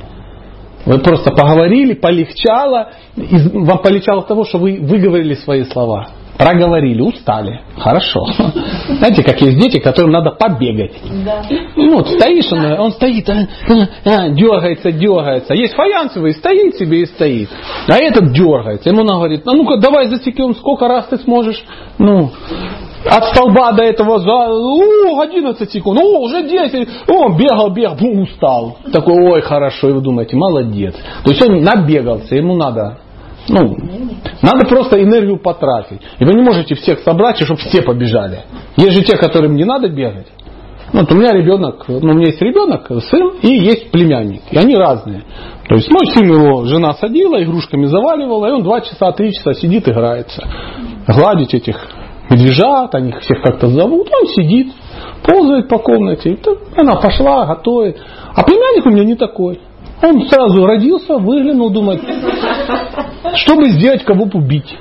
Вы 0.86 0.98
просто 0.98 1.30
поговорили, 1.32 1.94
полегчало, 1.94 2.90
из- 3.16 3.52
вам 3.54 3.78
полегчало 3.80 4.24
того, 4.24 4.44
что 4.44 4.58
вы 4.58 4.80
выговорили 4.82 5.36
свои 5.36 5.64
слова. 5.66 6.10
Проговорили, 6.42 7.02
устали. 7.02 7.62
Хорошо. 7.78 8.26
Знаете, 8.88 9.22
как 9.24 9.40
есть 9.42 9.60
дети, 9.60 9.78
которым 9.78 10.12
надо 10.12 10.32
побегать. 10.32 10.94
Ну, 11.76 11.98
вот 11.98 12.08
стоишь, 12.10 12.52
он, 12.52 12.66
он 12.80 12.92
стоит, 12.94 13.30
а, 13.30 13.48
а, 13.70 13.88
а, 14.06 14.30
дергается, 14.30 14.92
дергается. 14.92 15.54
Есть 15.54 15.76
фаянсовый, 15.76 16.34
стоит 16.34 16.78
себе 16.78 17.04
и 17.04 17.06
стоит. 17.06 17.50
А 17.88 17.96
этот 17.98 18.34
дергается. 18.34 18.90
Ему 18.90 19.02
она 19.02 19.18
говорит, 19.18 19.44
а 19.46 19.52
ну-ка 19.52 19.78
давай 19.78 20.08
засекем, 20.08 20.56
сколько 20.56 20.88
раз 20.88 21.06
ты 21.08 21.18
сможешь. 21.20 21.64
Ну, 22.00 22.32
от 23.06 23.26
столба 23.26 23.72
до 23.74 23.84
этого 23.84 24.20
за 24.20 24.32
о, 24.32 25.22
11 25.22 25.72
секунд, 25.72 26.00
о, 26.02 26.22
уже 26.22 26.44
10, 26.44 26.90
о, 27.08 27.30
бегал, 27.38 27.70
бегал, 27.70 27.96
бум, 27.96 28.22
устал. 28.22 28.78
Такой, 28.92 29.14
ой, 29.14 29.42
хорошо, 29.42 29.90
и 29.90 29.92
вы 29.92 30.02
думаете, 30.02 30.36
молодец. 30.36 30.96
То 31.24 31.32
есть 31.32 31.48
он 31.48 31.62
набегался, 31.62 32.36
ему 32.36 32.56
надо, 32.56 32.98
ну, 33.50 33.76
надо 34.42 34.68
просто 34.68 35.02
энергию 35.02 35.38
потратить. 35.38 36.02
И 36.20 36.26
вы 36.26 36.34
не 36.34 36.42
можете 36.42 36.76
всех 36.76 37.00
собрать, 37.00 37.38
чтобы 37.38 37.60
все 37.60 37.82
побежали. 37.82 38.44
Есть 38.78 38.94
же 38.94 39.04
те, 39.04 39.18
которым 39.18 39.56
не 39.56 39.66
надо 39.66 39.90
бегать. 39.90 40.28
Вот 40.94 41.10
у 41.12 41.16
меня 41.16 41.32
ребенок, 41.32 41.86
ну, 41.88 42.00
у 42.00 42.14
меня 42.14 42.28
есть 42.28 42.42
ребенок, 42.42 42.86
сын, 42.88 43.32
и 43.42 43.48
есть 43.48 43.92
племянник. 43.92 44.42
И 44.52 44.58
они 44.58 44.76
разные. 44.76 45.24
То 45.68 45.76
есть 45.76 45.90
мой 45.90 46.06
сын 46.14 46.28
его 46.28 46.66
жена 46.66 46.94
садила, 46.94 47.42
игрушками 47.42 47.86
заваливала, 47.86 48.48
и 48.48 48.52
он 48.52 48.64
два 48.64 48.82
часа, 48.82 49.12
три 49.14 49.32
часа 49.32 49.54
сидит, 49.54 49.88
играется. 49.88 50.44
Гладить 51.08 51.54
этих 51.54 51.78
медвежат, 52.30 52.94
они 52.94 53.14
всех 53.14 53.42
как-то 53.42 53.68
зовут, 53.68 54.10
он 54.22 54.28
сидит, 54.28 54.74
ползает 55.24 55.70
по 55.70 55.78
комнате. 55.78 56.38
Она 56.76 56.96
пошла, 56.96 57.46
готовит. 57.46 57.98
А 58.36 58.44
племянник 58.44 58.86
у 58.86 58.90
меня 58.90 59.06
не 59.06 59.16
такой. 59.16 59.62
Он 60.04 60.28
сразу 60.28 60.66
родился, 60.66 61.18
выглянул, 61.18 61.70
думает, 61.70 62.02
чтобы 63.36 63.70
сделать, 63.70 64.04
кого 64.04 64.26
убить. 64.34 64.76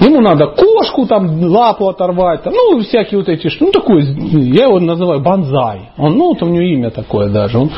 Ему 0.00 0.20
надо 0.20 0.46
кошку, 0.46 1.06
там, 1.06 1.40
лапу 1.42 1.88
оторвать, 1.88 2.42
там, 2.42 2.52
ну, 2.52 2.80
всякие 2.80 3.18
вот 3.18 3.28
эти, 3.28 3.50
ну, 3.60 3.70
такой, 3.70 4.04
я 4.04 4.64
его 4.64 4.78
называю 4.78 5.20
банзай. 5.20 5.90
Он, 5.96 6.14
ну, 6.16 6.28
вот 6.28 6.42
у 6.42 6.46
него 6.46 6.62
имя 6.62 6.90
такое 6.90 7.28
даже. 7.28 7.58
Он 7.58 7.70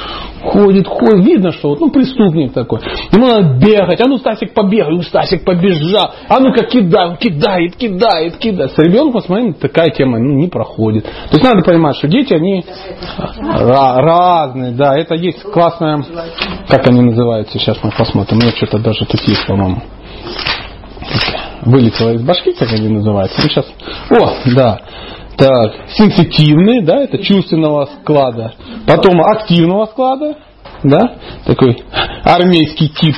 ходит, 0.43 0.87
ходит, 0.87 1.25
видно, 1.25 1.53
что 1.53 1.71
вот, 1.71 1.81
ну, 1.81 1.91
преступник 1.91 2.53
такой. 2.53 2.81
Ему 3.13 3.27
надо 3.27 3.59
бегать, 3.59 4.01
а 4.01 4.07
ну, 4.07 4.19
Стасик 4.19 4.55
побегай, 4.55 4.91
ну, 4.91 5.03
Стасик 5.03 5.45
побежал, 5.45 6.13
а 6.29 6.41
ну-ка 6.41 6.65
кидай, 6.65 7.09
он 7.11 7.17
кидает, 7.17 7.77
кидает, 7.77 8.37
кидает. 8.37 8.73
С 8.73 8.79
ребенком, 8.79 9.23
смотрим, 9.23 9.55
такая 9.55 9.91
тема 9.91 10.19
ну, 10.19 10.37
не 10.37 10.49
проходит. 10.49 11.05
То 11.05 11.37
есть 11.37 11.45
надо 11.45 11.63
понимать, 11.63 11.97
что 11.97 12.09
дети, 12.09 12.35
они 12.35 12.65
ра- 13.19 13.97
разные, 13.97 14.73
да, 14.73 14.97
это 14.97 15.15
есть 15.15 15.43
классная, 15.43 16.05
как 16.69 16.87
они 16.87 17.01
называются, 17.01 17.59
сейчас 17.59 17.79
мы 17.83 17.91
посмотрим, 17.97 18.39
у 18.39 18.41
меня 18.43 18.53
что-то 18.53 18.79
даже 18.79 19.05
тут 19.07 19.21
есть, 19.23 19.47
по-моему 19.47 19.70
вылетело 21.63 22.15
из 22.15 22.23
башки, 22.23 22.53
как 22.53 22.73
они 22.73 22.89
называются. 22.89 23.41
Ну, 23.43 23.49
сейчас. 23.49 23.67
О, 24.11 24.35
да. 24.55 24.81
Так, 25.37 25.89
сенситивный, 25.97 26.83
да, 26.83 27.03
это 27.03 27.19
чувственного 27.19 27.87
склада. 27.87 28.55
Потом 28.87 29.21
активного 29.23 29.87
склада, 29.87 30.37
да, 30.83 31.15
такой 31.47 31.83
армейский 32.25 32.89
тип. 32.89 33.17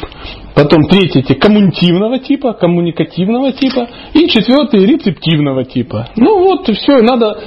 Потом 0.54 0.84
третий 0.84 1.20
эти 1.20 1.32
коммуникативного 1.32 2.18
типа, 2.18 2.52
коммуникативного 2.52 3.52
типа. 3.52 3.88
И 4.12 4.28
четвертый 4.28 4.84
рецептивного 4.84 5.64
типа. 5.64 6.10
Ну 6.16 6.44
вот, 6.44 6.68
все, 6.68 6.98
надо 6.98 7.40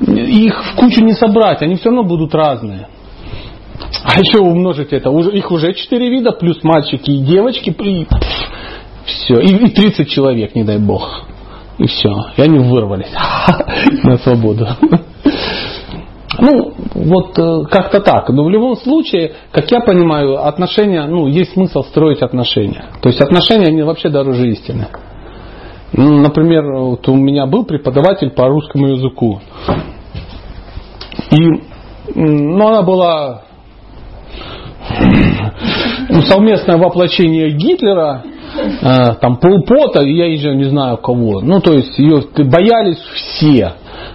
их 0.00 0.64
в 0.64 0.76
кучу 0.76 1.02
не 1.02 1.12
собрать, 1.12 1.62
они 1.62 1.76
все 1.76 1.90
равно 1.90 2.04
будут 2.04 2.34
разные. 2.34 2.88
А 4.04 4.18
еще 4.18 4.38
умножить 4.38 4.92
это, 4.92 5.10
их 5.10 5.50
уже 5.50 5.74
четыре 5.74 6.10
вида, 6.10 6.32
плюс 6.32 6.62
мальчики 6.62 7.10
и 7.10 7.18
девочки, 7.18 7.70
все. 9.08 9.40
И, 9.40 9.48
и 9.48 9.70
30 9.70 10.08
человек, 10.08 10.54
не 10.54 10.64
дай 10.64 10.78
бог. 10.78 11.22
И 11.78 11.86
все. 11.86 12.10
И 12.36 12.42
они 12.42 12.58
вырвались 12.58 13.12
на 14.04 14.18
свободу. 14.18 14.66
Ну, 16.40 16.72
вот 16.94 17.38
э, 17.38 17.64
как-то 17.68 18.00
так. 18.00 18.28
Но 18.28 18.44
в 18.44 18.50
любом 18.50 18.76
случае, 18.76 19.32
как 19.50 19.70
я 19.70 19.80
понимаю, 19.80 20.46
отношения, 20.46 21.04
ну, 21.06 21.26
есть 21.26 21.54
смысл 21.54 21.82
строить 21.82 22.22
отношения. 22.22 22.86
То 23.00 23.08
есть 23.08 23.20
отношения, 23.20 23.66
они 23.66 23.82
вообще 23.82 24.08
дороже 24.08 24.48
истины. 24.50 24.86
Ну, 25.92 26.20
Например, 26.20 26.64
вот 26.64 27.08
у 27.08 27.16
меня 27.16 27.46
был 27.46 27.64
преподаватель 27.64 28.30
по 28.30 28.46
русскому 28.46 28.88
языку. 28.88 29.40
И 31.30 31.36
ну, 32.14 32.66
она 32.68 32.82
была 32.82 33.42
ну, 36.08 36.22
совместное 36.28 36.76
воплощение 36.76 37.50
Гитлера, 37.50 38.22
э, 38.56 39.14
там 39.20 39.36
Полпота, 39.38 40.02
я 40.02 40.26
еще 40.26 40.54
не 40.54 40.64
знаю 40.64 40.98
кого. 40.98 41.40
Ну, 41.40 41.60
то 41.60 41.72
есть 41.72 41.98
ее 41.98 42.22
боялись 42.44 42.98
все. 43.14 43.74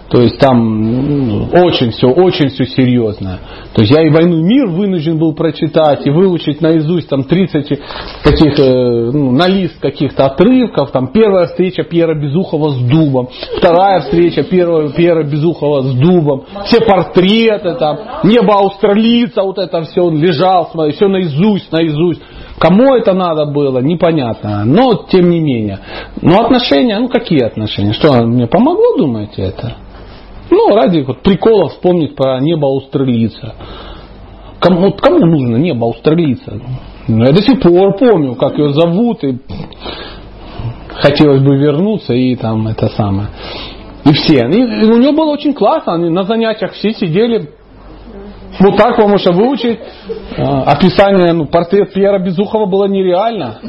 То 0.10 0.22
есть 0.22 0.38
там 0.38 1.50
очень 1.54 1.90
все, 1.92 2.08
очень 2.08 2.50
все 2.50 2.66
серьезно. 2.66 3.40
То 3.74 3.82
есть 3.82 3.96
я 3.96 4.06
и 4.06 4.12
«Войну 4.12 4.38
и 4.38 4.44
мир» 4.44 4.68
вынужден 4.68 5.18
был 5.18 5.34
прочитать 5.34 6.06
и 6.06 6.12
выучить 6.12 6.62
наизусть 6.62 7.10
там 7.10 7.24
30 7.24 7.80
таких, 8.24 8.60
э, 8.60 9.10
ну, 9.12 9.32
на 9.32 9.48
лист 9.48 9.80
каких-то 9.80 10.28
отрывков. 10.28 10.92
Там 10.92 11.08
первая 11.12 11.48
встреча 11.48 11.84
Пьера 11.84 12.14
Безухова 12.14 12.70
с 12.70 12.78
дубом, 12.84 13.30
вторая 13.58 14.02
встреча 14.02 14.44
Пьера, 14.44 14.90
Пьера 14.90 15.24
Безухова 15.24 15.82
с 15.82 15.96
дубом, 15.96 16.44
все 16.66 16.80
портреты 16.82 17.74
там, 17.74 17.98
небо 18.24 18.66
австралийца, 18.66 19.42
вот 19.42 19.58
это 19.58 19.82
все, 19.82 20.02
он 20.02 20.18
лежал, 20.18 20.70
смотри, 20.72 20.94
все 20.94 21.08
наизусть, 21.08 21.72
наизусть. 21.72 22.22
Кому 22.60 22.96
это 22.96 23.14
надо 23.14 23.46
было, 23.46 23.80
непонятно. 23.80 24.64
Но 24.66 25.06
тем 25.10 25.30
не 25.30 25.40
менее. 25.40 25.80
Но 26.22 26.46
отношения, 26.46 27.00
ну 27.00 27.10
какие 27.10 27.44
отношения? 27.44 27.94
Что, 27.94 28.24
мне 28.24 28.48
помогло, 28.48 28.98
думаете, 28.98 29.42
это? 29.42 29.76
Ну, 30.50 30.76
ради 30.76 31.02
вот 31.02 31.22
прикола 31.24 31.70
вспомнить 31.70 32.16
про 32.16 32.40
небо 32.40 32.68
австралийца. 32.78 33.56
Кому, 34.60 34.82
вот 34.82 35.02
кому 35.02 35.26
нужно 35.26 35.58
небо 35.58 35.90
австралийца? 35.90 36.60
Ну, 37.08 37.26
я 37.26 37.32
до 37.32 37.42
сих 37.42 37.60
пор 37.60 37.98
помню, 37.98 38.36
как 38.36 38.58
ее 38.58 38.74
зовут, 38.74 39.24
и 39.24 39.40
хотелось 40.90 41.42
бы 41.42 41.58
вернуться, 41.58 42.14
и 42.14 42.36
там 42.36 42.68
это 42.68 42.88
самое. 42.90 43.30
И 44.06 44.14
все. 44.14 44.48
И, 44.48 44.86
у 44.86 44.98
нее 44.98 45.12
было 45.12 45.32
очень 45.32 45.54
классно, 45.54 45.96
они 45.96 46.10
на 46.10 46.24
занятиях 46.24 46.74
все 46.74 46.92
сидели, 46.94 47.50
вот 48.60 48.78
так, 48.78 48.96
потому 48.96 49.18
что 49.18 49.32
выучить 49.34 49.80
э, 49.80 50.42
описание, 50.42 51.34
ну, 51.34 51.46
портрет 51.46 51.94
Пьера 51.94 52.20
Безухова 52.20 52.66
было 52.66 52.86
нереально. 52.86 53.60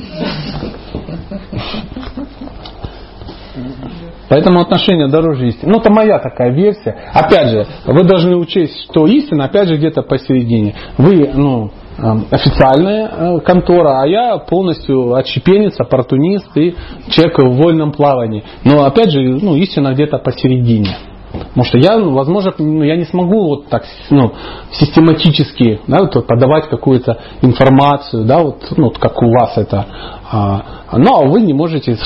Поэтому 4.28 4.60
отношения 4.60 5.08
дороже 5.08 5.48
истины. 5.48 5.72
Ну, 5.72 5.80
это 5.80 5.92
моя 5.92 6.18
такая 6.18 6.50
версия. 6.50 6.96
Опять 7.12 7.48
же, 7.50 7.66
вы 7.86 8.04
должны 8.04 8.36
учесть, 8.36 8.84
что 8.90 9.06
истина, 9.06 9.44
опять 9.44 9.68
же, 9.68 9.76
где-то 9.76 10.02
посередине. 10.02 10.74
Вы, 10.98 11.30
ну, 11.34 11.70
эм, 11.98 12.26
официальная 12.30 13.08
э, 13.08 13.40
контора, 13.40 14.02
а 14.02 14.06
я 14.06 14.38
полностью 14.38 15.14
отщепенец, 15.14 15.78
оппортунист 15.78 16.56
и 16.56 16.74
человек 17.10 17.38
в 17.38 17.56
вольном 17.62 17.92
плавании. 17.92 18.44
Но, 18.64 18.84
опять 18.84 19.10
же, 19.10 19.20
ну, 19.20 19.56
истина 19.56 19.92
где-то 19.92 20.18
посередине. 20.18 20.96
Потому 21.38 21.64
что 21.64 21.78
я, 21.78 21.98
возможно, 21.98 22.52
ну, 22.58 22.82
я 22.82 22.96
не 22.96 23.04
смогу 23.04 23.48
вот 23.48 23.68
так 23.68 23.84
ну, 24.10 24.32
систематически 24.72 25.80
да, 25.86 25.98
вот 25.98 26.26
подавать 26.26 26.68
какую-то 26.68 27.18
информацию, 27.42 28.24
да, 28.24 28.42
вот, 28.42 28.64
ну, 28.76 28.84
вот 28.84 28.98
как 28.98 29.20
у 29.22 29.30
вас 29.30 29.56
это. 29.56 29.86
А, 30.30 30.62
но 30.92 31.26
вы 31.26 31.42
не 31.42 31.52
можете 31.52 31.96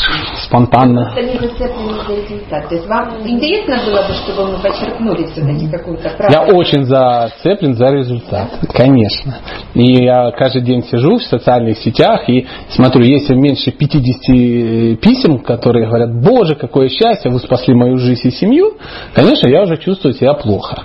спонтанно. 0.45 1.13
Это 1.17 1.23
не. 1.23 1.39
То 1.39 2.75
есть 2.75 2.87
вам 2.89 3.15
интересно 3.25 3.79
было 3.87 4.03
бы, 4.03 4.15
чтобы 4.15 4.53
мы 4.53 4.59
подчеркнули 4.59 5.27
все-таки 5.27 5.69
какую-то 5.69 6.11
правду? 6.17 6.33
Я 6.33 6.43
очень 6.55 6.85
зацеплен 6.85 7.75
за 7.75 7.91
результат, 7.91 8.49
конечно. 8.75 9.39
И 9.75 10.05
я 10.05 10.33
каждый 10.33 10.63
день 10.63 10.83
сижу 10.83 11.19
в 11.19 11.23
социальных 11.23 11.79
сетях 11.79 12.29
и 12.29 12.47
смотрю, 12.71 13.05
если 13.05 13.35
меньше 13.35 13.71
50 13.71 15.01
писем, 15.01 15.39
которые 15.39 15.87
говорят, 15.87 16.21
боже, 16.21 16.57
какое 16.57 16.89
счастье, 16.89 17.31
вы 17.31 17.39
спасли 17.39 17.75
мою 17.75 17.99
жизнь 17.99 18.29
и 18.29 18.31
семью, 18.31 18.79
конечно, 19.15 19.49
я 19.49 19.63
уже 19.63 19.77
чувствую 19.77 20.15
себя 20.15 20.35
плохо. 20.35 20.83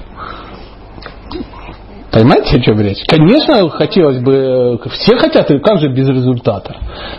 Понимаете, 2.14 2.58
о 2.58 2.60
чем 2.60 2.80
речь? 2.80 3.04
Конечно, 3.08 3.68
хотелось 3.72 4.20
бы, 4.20 4.80
все 5.00 5.18
хотят, 5.18 5.48
как 5.48 5.80
же 5.80 5.90
без 5.90 6.08
результата? 6.08 6.76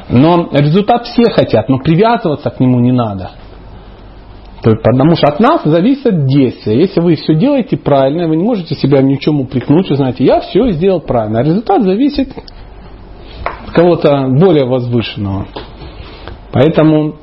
Но 0.08 0.48
результат 0.52 1.06
все 1.06 1.24
хотят, 1.32 1.68
но 1.68 1.78
привязываться 1.78 2.50
к 2.50 2.60
нему 2.60 2.78
не 2.78 2.92
надо. 2.92 3.32
Потому 4.62 5.16
что 5.16 5.26
от 5.26 5.40
нас 5.40 5.62
зависит 5.64 6.26
действие. 6.26 6.78
Если 6.78 7.00
вы 7.00 7.16
все 7.16 7.34
делаете 7.34 7.76
правильно, 7.76 8.28
вы 8.28 8.36
не 8.36 8.44
можете 8.44 8.76
себя 8.76 9.02
ни 9.02 9.16
в 9.16 9.18
чем 9.18 9.40
упрекнуть, 9.40 9.90
вы 9.90 9.96
знаете, 9.96 10.24
я 10.24 10.40
все 10.40 10.70
сделал 10.70 11.00
правильно. 11.00 11.40
А 11.40 11.42
результат 11.42 11.82
зависит 11.82 12.28
от 13.66 13.70
кого-то 13.72 14.28
более 14.28 14.64
возвышенного. 14.64 15.48
Поэтому 16.52 17.16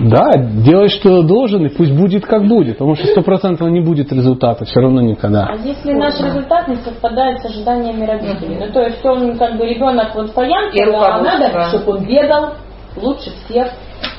да, 0.00 0.30
делай, 0.36 0.88
что 0.88 1.22
должен, 1.22 1.66
и 1.66 1.68
пусть 1.68 1.92
будет 1.92 2.26
как 2.26 2.46
будет. 2.46 2.78
Потому 2.78 2.94
что 2.96 3.06
сто 3.06 3.22
процентов 3.22 3.68
не 3.68 3.80
будет 3.80 4.12
результата, 4.12 4.64
все 4.64 4.80
равно 4.80 5.00
никогда. 5.00 5.46
А 5.46 5.56
если 5.56 5.92
наш 5.92 6.20
результат 6.20 6.68
не 6.68 6.76
совпадает 6.76 7.40
с 7.40 7.46
ожиданиями 7.46 8.04
родителей? 8.04 8.58
Ну, 8.60 8.72
то 8.72 8.82
есть 8.82 9.04
он 9.04 9.36
как 9.36 9.56
бы 9.56 9.66
ребенок 9.66 10.14
вот 10.14 10.32
по 10.34 10.42
ямке, 10.42 10.84
а 10.84 11.22
надо, 11.22 11.68
чтобы 11.68 11.98
он 11.98 12.04
бегал 12.04 12.54
лучше 12.96 13.30
всех. 13.44 13.68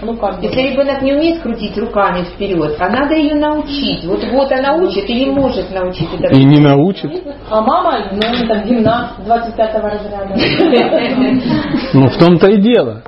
Ну, 0.01 0.15
как 0.15 0.39
бы. 0.39 0.45
Если 0.45 0.61
ребенок 0.61 1.01
не 1.01 1.13
умеет 1.13 1.41
крутить 1.41 1.77
руками 1.77 2.23
вперед, 2.23 2.75
а 2.79 2.89
надо 2.89 3.15
ее 3.15 3.35
научить. 3.35 4.05
Вот 4.05 4.23
вот 4.31 4.51
она 4.51 4.75
учит 4.75 5.09
и 5.09 5.13
не 5.13 5.31
может 5.31 5.71
научить 5.73 6.09
это. 6.19 6.35
И 6.35 6.43
не 6.43 6.59
научит. 6.59 7.11
А 7.49 7.61
мама, 7.61 8.09
ну, 8.11 8.47
там, 8.47 8.63
гимнаст 8.63 9.19
25 9.25 9.75
разряда. 9.75 10.35
Ну, 11.93 12.07
в 12.07 12.17
том-то 12.17 12.47
и 12.49 12.57
дело. 12.61 13.03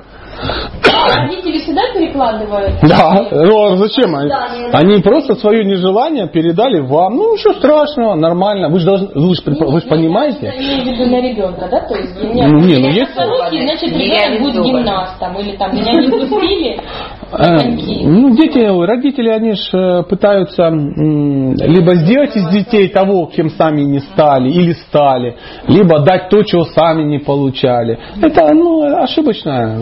Родители 1.07 1.59
всегда 1.59 1.81
перекладывают? 1.93 2.75
Да, 2.83 3.27
ну 3.31 3.73
а 3.73 3.77
зачем 3.77 4.15
они? 4.15 4.31
Они 4.73 5.01
просто 5.01 5.35
свое 5.35 5.63
нежелание 5.65 6.27
передали 6.27 6.79
вам. 6.79 7.15
Ну, 7.15 7.37
что 7.37 7.53
страшного, 7.53 8.15
нормально. 8.15 8.69
Вы 8.69 8.79
же 8.79 8.85
должны, 8.85 9.07
вы 9.13 9.35
же, 9.35 9.41
вы 9.45 9.79
же 9.79 9.87
понимаете? 9.87 10.45
Я 10.45 10.57
имею 10.57 10.83
в 10.83 10.87
виду 10.87 11.09
на 11.09 11.21
ребенка, 11.21 11.67
да? 11.69 11.81
То 11.87 11.95
есть, 11.95 12.15
ну, 12.21 12.33
не, 12.33 12.77
ну 12.77 12.87
есть... 12.89 13.15
Руки, 13.15 13.61
значит, 13.61 13.91
ребенок 13.95 14.41
будет 14.41 14.63
гимнастом. 14.63 15.37
Или 15.37 15.55
там, 15.57 15.75
меня 15.75 15.93
не 15.93 16.09
пустили. 16.09 16.81
Ну, 17.31 18.35
дети, 18.35 18.57
родители, 18.57 19.29
они 19.29 19.53
же 19.53 20.03
пытаются 20.09 20.69
либо 20.69 21.95
сделать 21.95 22.35
из 22.35 22.49
детей 22.49 22.89
того, 22.89 23.27
кем 23.27 23.49
сами 23.51 23.81
не 23.81 23.99
стали 23.99 24.49
или 24.49 24.73
стали, 24.87 25.37
либо 25.67 25.99
дать 25.99 26.29
то, 26.29 26.41
чего 26.43 26.65
сами 26.65 27.03
не 27.03 27.19
получали. 27.19 27.99
Это 28.21 28.51
ну, 28.53 28.81
ошибочная, 29.03 29.77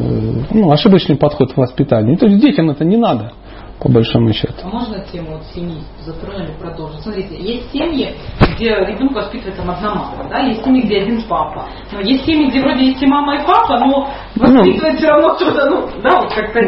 ну, 0.52 0.72
ошибочный 1.08 1.18
подход 1.18 1.54
к 1.54 1.58
воспитанию. 1.58 2.18
То 2.18 2.28
есть 2.28 2.40
детям 2.40 2.70
это 2.70 2.84
не 2.84 2.98
надо 2.98 3.32
по 3.80 3.90
большому 3.90 4.34
счету. 4.34 4.54
А 4.64 4.70
можно 4.70 5.00
тему 5.12 5.34
вот 5.34 5.44
семьи 5.54 5.78
затронули, 6.04 6.52
продолжить? 6.60 7.02
Смотрите, 7.02 7.38
есть 7.38 7.72
семьи, 7.72 8.16
где 8.56 8.70
ребенок 8.70 9.14
воспитывает 9.14 9.56
там 9.56 9.70
одна 9.70 9.94
мама, 9.94 10.26
да, 10.30 10.40
есть 10.40 10.64
семьи, 10.64 10.82
где 10.82 11.02
один 11.02 11.22
папа. 11.30 11.68
Но 11.92 12.02
есть 12.02 12.26
семьи, 12.26 12.50
где 12.50 12.60
вроде 12.60 12.86
есть 12.86 13.02
и 13.04 13.06
мама, 13.06 13.36
и 13.36 13.46
папа, 13.46 13.78
но 13.78 14.10
воспитывает 14.36 14.94
ну, 14.94 14.98
все 14.98 15.08
равно 15.08 15.36
кто-то, 15.36 15.70
ну, 15.70 16.02
да, 16.02 16.22
вот 16.22 16.34
как-то... 16.34 16.60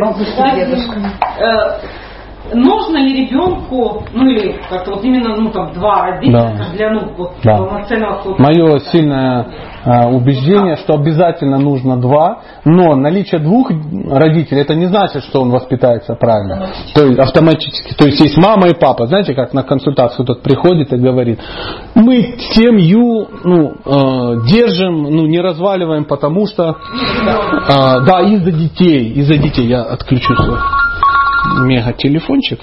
Э, 1.42 1.80
нужно 2.54 2.98
ли 2.98 3.26
ребенку, 3.26 4.04
ну 4.14 4.28
или 4.28 4.56
как-то 4.70 4.92
вот 4.92 5.04
именно, 5.04 5.36
ну 5.36 5.52
там 5.52 5.74
два 5.74 6.06
родителя 6.06 6.56
да. 6.58 6.66
для 6.74 6.92
ну 6.92 7.14
вот 7.18 7.32
да. 7.44 7.58
полноценного 7.58 8.36
Мое 8.38 8.80
сильное 8.80 9.48
э, 9.86 10.08
убеждение, 10.10 10.76
что 10.78 10.96
обязательно 10.96 11.58
нужно 11.58 11.98
два, 11.98 12.40
но 12.66 12.96
наличие 12.96 13.42
двух 13.42 13.70
родителей 13.70 14.62
это 14.62 14.76
не 14.76 14.86
значит, 14.86 15.24
что 15.24 15.42
он 15.42 15.52
воспитается 15.52 16.16
правильно. 16.16 16.70
То 16.94 17.06
есть 17.06 17.20
автоматически. 17.20 17.94
То 17.96 18.06
есть 18.06 18.20
есть 18.20 18.38
мама 18.38 18.68
и 18.68 18.74
папа. 18.74 19.08
Знаете, 19.08 19.34
как 19.34 19.54
на 19.54 19.64
консультацию 19.64 20.26
тот 20.26 20.42
приходит 20.42 20.94
и 20.94 20.98
говорит, 20.98 21.40
мы 21.96 22.36
семью 22.40 23.28
ну, 23.44 23.74
э, 23.86 24.46
держим, 24.48 25.04
ну 25.04 25.28
не 25.28 25.40
разваливаем, 25.40 26.06
потому 26.06 26.48
что 26.48 26.70
э, 26.70 26.76
да 28.06 28.22
из-за 28.22 28.52
детей, 28.52 29.12
из-за 29.14 29.38
детей 29.38 29.68
я 29.68 29.84
отключу 29.84 30.36
свой 30.36 30.58
мега 31.66 31.94
телефончик. 31.94 32.60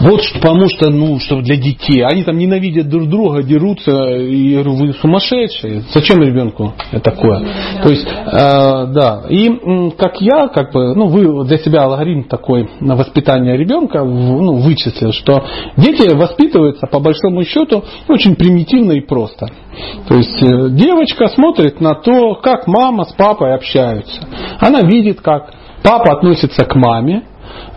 Вот 0.00 0.20
потому 0.34 0.68
что, 0.68 0.90
ну, 0.90 1.18
что 1.18 1.40
для 1.40 1.56
детей. 1.56 2.02
Они 2.02 2.24
там 2.24 2.38
ненавидят 2.38 2.88
друг 2.88 3.08
друга, 3.08 3.42
дерутся. 3.42 4.16
И 4.16 4.50
я 4.50 4.62
говорю, 4.62 4.76
вы 4.76 4.92
сумасшедшие. 4.94 5.82
Зачем 5.92 6.22
ребенку 6.22 6.74
такое? 7.02 7.44
То 7.82 7.90
есть, 7.90 8.06
э, 8.06 8.86
да. 8.92 9.24
И 9.28 9.48
как 9.98 10.20
я, 10.20 10.48
как 10.48 10.72
бы, 10.72 10.94
ну, 10.94 11.06
вы 11.06 11.44
для 11.44 11.58
себя 11.58 11.82
алгоритм 11.82 12.28
такой 12.28 12.70
на 12.80 12.96
воспитание 12.96 13.56
ребенка 13.56 14.02
ну, 14.04 14.54
вычислил, 14.54 15.12
что 15.12 15.44
дети 15.76 16.14
воспитываются 16.14 16.86
по 16.86 16.98
большому 17.00 17.44
счету 17.44 17.84
очень 18.08 18.36
примитивно 18.36 18.92
и 18.92 19.00
просто. 19.00 19.48
То 20.08 20.14
есть 20.16 20.42
э, 20.42 20.70
девочка 20.70 21.28
смотрит 21.28 21.80
на 21.80 21.94
то, 21.94 22.34
как 22.36 22.66
мама 22.66 23.04
с 23.04 23.12
папой 23.12 23.54
общаются. 23.54 24.20
Она 24.58 24.82
видит, 24.82 25.20
как 25.20 25.52
папа 25.82 26.12
относится 26.12 26.64
к 26.64 26.74
маме, 26.74 27.24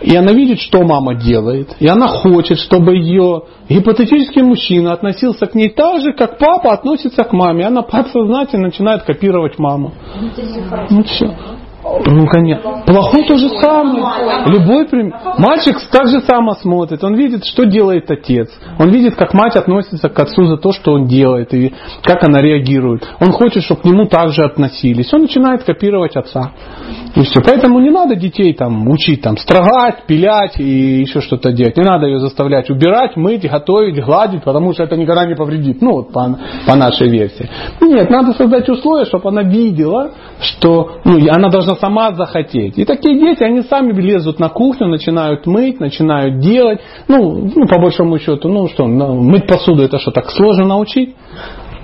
и 0.02 0.16
она 0.16 0.34
видит, 0.34 0.60
что 0.60 0.84
мама 0.84 1.16
делает, 1.16 1.76
и 1.80 1.88
она 1.88 2.08
хочет, 2.08 2.60
чтобы 2.60 2.96
ее 2.96 3.44
гипотетический 3.70 4.42
мужчина 4.42 4.94
относился 4.94 5.46
к 5.46 5.56
ней 5.56 5.70
так 5.70 6.02
же, 6.02 6.14
как 6.14 6.38
папа 6.38 6.74
относится 6.74 7.24
к 7.24 7.34
маме. 7.34 7.66
Она 7.66 7.82
подсознательно 7.82 8.66
начинает 8.66 9.04
копировать 9.04 9.58
маму. 9.60 9.94
Ну 10.90 11.04
все. 11.04 11.36
Ну, 12.06 12.28
конечно. 12.28 12.84
Плохой 12.86 13.24
то 13.28 13.38
же 13.38 13.50
самое. 13.50 14.48
Любой 14.48 14.88
пример. 14.88 15.14
Мальчик 15.38 15.78
так 15.92 16.08
же 16.08 16.22
само 16.22 16.54
смотрит. 16.54 17.04
Он 17.04 17.16
видит, 17.16 17.46
что 17.46 17.66
делает 17.66 18.10
отец. 18.10 18.50
Он 18.80 18.90
видит, 18.90 19.16
как 19.16 19.34
мать 19.34 19.56
относится 19.56 20.10
к 20.10 20.18
отцу 20.18 20.46
за 20.46 20.58
то, 20.58 20.72
что 20.72 20.94
он 20.94 21.08
делает, 21.08 21.54
и 21.54 21.74
как 22.04 22.24
она 22.24 22.42
реагирует. 22.42 23.08
Он 23.20 23.32
хочет, 23.32 23.64
чтобы 23.64 23.82
к 23.82 23.86
нему 23.86 24.06
также 24.06 24.44
относились. 24.44 25.14
Он 25.14 25.22
начинает 25.22 25.64
копировать 25.64 26.16
отца. 26.16 26.52
И 27.16 27.22
все. 27.22 27.42
Поэтому 27.46 27.80
не 27.80 27.92
надо 27.92 28.16
детей 28.16 28.54
там 28.54 28.88
учить 28.90 29.22
там 29.22 29.38
строгать, 29.38 30.06
пилять 30.08 30.60
и 30.60 31.02
еще 31.02 31.22
что-то 31.22 31.52
делать. 31.52 31.78
Не 31.78 31.84
надо 31.84 32.08
ее 32.08 32.20
заставлять 32.20 32.70
убирать, 32.70 33.16
мыть, 33.18 33.48
готовить, 33.48 34.04
гладить, 34.04 34.44
потому 34.44 34.74
что 34.74 34.84
это 34.84 34.96
никогда 34.96 35.26
не 35.26 35.36
повредит. 35.36 35.82
Ну, 35.82 35.94
вот 35.94 36.12
по, 36.12 36.40
по 36.66 36.76
нашей 36.76 37.10
версии. 37.10 37.50
Нет, 37.82 38.10
надо 38.10 38.34
создать 38.34 38.68
условия, 38.70 39.06
чтобы 39.06 39.30
она 39.30 39.44
видела, 39.44 40.12
что 40.42 40.98
ну, 41.04 41.20
она 41.30 41.50
должна 41.50 41.73
сама 41.76 42.14
захотеть. 42.14 42.78
И 42.78 42.86
такие 42.86 43.20
дети, 43.20 43.44
они 43.44 43.62
сами 43.62 43.94
лезут 43.94 44.40
на 44.40 44.50
кухню, 44.50 44.88
начинают 44.88 45.46
мыть, 45.46 45.80
начинают 45.80 46.40
делать. 46.40 46.80
Ну, 47.08 47.50
ну 47.56 47.68
по 47.68 47.80
большому 47.80 48.20
счету, 48.20 48.50
ну 48.50 48.68
что, 48.68 48.86
мыть 48.86 49.48
посуду 49.48 49.84
это 49.84 50.00
что, 50.00 50.12
так 50.12 50.30
сложно 50.32 50.66
научить? 50.66 51.16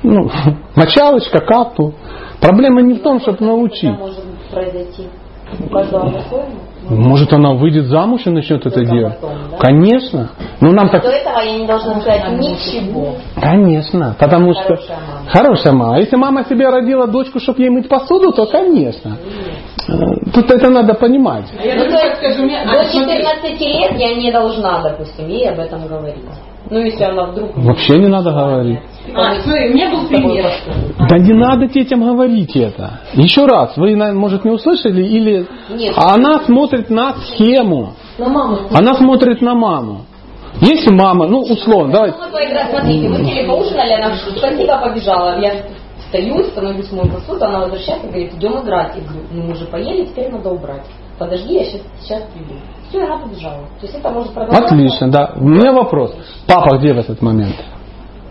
Ну, 0.04 0.30
мочалочка, 0.76 1.40
капу. 1.40 1.94
Проблема 2.42 2.82
не 2.82 2.96
в 2.96 3.02
том, 3.02 3.20
чтобы 3.20 3.46
научить. 3.46 3.98
Может, 4.00 4.24
она 7.34 7.54
выйдет 7.54 7.86
замуж 7.86 8.22
и 8.26 8.30
начнет 8.30 8.66
это 8.66 8.84
делать? 8.84 9.20
Потом, 9.20 9.38
да? 9.52 9.58
Конечно. 9.58 10.30
Но 10.62 10.72
нам 10.72 10.90
так... 10.90 11.04
До 11.04 11.10
этого 11.10 11.40
я 11.40 11.58
не 11.58 11.68
должна 11.68 12.00
сказать 12.02 12.28
ничего. 12.32 13.16
Конечно. 13.40 14.16
Потому 14.20 14.54
хорошая 14.54 14.78
что... 14.78 14.94
Мама. 14.94 15.30
Хорошая 15.30 15.74
мама. 15.74 15.96
А 15.96 16.00
если 16.00 16.16
мама 16.16 16.44
себе 16.46 16.70
родила 16.70 17.08
дочку, 17.08 17.40
чтобы 17.40 17.62
ей 17.62 17.70
мыть 17.70 17.88
посуду, 17.88 18.32
то 18.32 18.46
конечно. 18.46 19.10
Нет. 19.10 20.34
Тут 20.34 20.52
это 20.52 20.70
надо 20.70 20.94
понимать. 20.94 21.46
А 21.58 21.66
я 21.66 21.76
ну, 21.76 21.90
скажу, 22.18 22.44
мне... 22.44 22.64
До 22.66 22.86
14 22.86 23.62
лет 23.62 23.92
я 23.98 24.16
не 24.16 24.32
должна, 24.32 24.82
допустим, 24.82 25.28
ей 25.28 25.50
об 25.50 25.60
этом 25.60 25.88
говорить. 25.88 26.26
Ну, 26.70 26.80
если 26.80 27.04
она 27.04 27.26
вдруг... 27.26 27.56
Вообще 27.56 27.98
не 27.98 28.08
надо 28.08 28.32
говорить. 28.32 28.80
А, 29.16 29.34
у 29.34 29.74
меня 29.74 29.90
был 29.90 30.08
пример. 30.08 30.52
Да 31.10 31.18
не 31.18 31.34
надо 31.34 31.68
детям 31.68 32.06
говорить 32.06 32.56
это. 32.56 33.00
Еще 33.14 33.46
раз, 33.46 33.76
вы, 33.76 33.96
может, 34.14 34.46
не 34.46 34.52
услышали, 34.52 35.04
или 35.04 35.48
Нет. 35.70 35.96
она 35.98 36.42
смотрит 36.42 36.90
на 36.90 37.14
схему. 37.14 37.94
На 38.18 38.30
маму. 38.30 38.58
Она 38.72 38.96
смотрит 38.96 39.42
на 39.42 39.56
маму. 39.56 40.02
Если 40.62 40.94
мама, 40.94 41.28
ну, 41.28 41.40
условно, 41.40 41.94
давайте. 41.94 42.18
Смотрите, 42.18 43.10
мы 43.10 43.26
сели 43.26 43.48
поужинали, 43.48 43.94
она 43.94 44.16
спасибо 44.36 44.78
побежала. 44.78 45.40
Я 45.40 45.54
встаю, 46.00 46.44
становлюсь 46.46 46.92
мой 46.92 47.10
посуду, 47.10 47.46
она 47.46 47.60
возвращается 47.60 48.08
и 48.08 48.10
говорит, 48.10 48.34
идем 48.34 48.60
играть. 48.62 48.96
Я 48.96 49.02
говорю, 49.04 49.26
ну 49.32 49.44
мы 49.44 49.52
уже 49.54 49.66
поели, 49.66 50.06
теперь 50.06 50.30
надо 50.32 50.50
убрать. 50.50 50.86
Подожди, 51.18 51.54
я 51.54 51.64
сейчас, 51.64 51.82
сейчас 52.02 52.24
приду. 52.34 52.56
Все, 52.90 53.04
она 53.04 53.18
побежала. 53.20 53.60
То 53.80 53.86
есть 53.86 53.96
это 53.96 54.10
может 54.10 54.34
продолжаться. 54.34 54.66
Отлично, 54.76 55.10
да. 55.12 55.34
У 55.36 55.48
меня 55.48 55.72
вопрос. 55.74 56.16
Папа 56.48 56.78
где 56.78 56.94
в 56.94 56.98
этот 56.98 57.22
момент? 57.22 57.56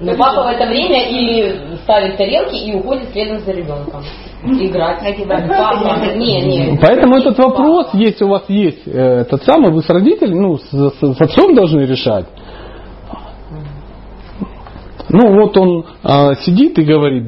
Но 0.01 0.15
папа 0.15 0.45
в 0.45 0.47
это 0.47 0.67
время 0.67 1.09
или 1.09 1.77
ставит 1.83 2.17
тарелки 2.17 2.55
и 2.55 2.75
уходит 2.75 3.11
следом 3.13 3.39
за 3.41 3.51
ребенком. 3.51 4.03
Играть. 4.45 5.01
Папа. 5.49 6.07
Не, 6.15 6.41
не. 6.71 6.79
Поэтому 6.81 7.17
этот 7.17 7.37
вопрос, 7.39 7.89
если 7.95 8.25
у 8.25 8.29
вас 8.29 8.45
есть 8.49 8.87
э, 8.87 9.23
этот 9.23 9.43
самый, 9.43 9.73
вы 9.73 9.83
с 9.83 9.89
родителями, 9.89 10.39
ну, 10.39 10.57
с, 10.59 10.63
с- 10.71 11.17
с 11.17 11.21
отцом 11.21 11.55
должны 11.57 11.81
решать. 11.81 12.27
Ну 15.11 15.41
вот 15.41 15.57
он 15.57 15.85
а, 16.03 16.35
сидит 16.35 16.79
и 16.79 16.83
говорит, 16.83 17.25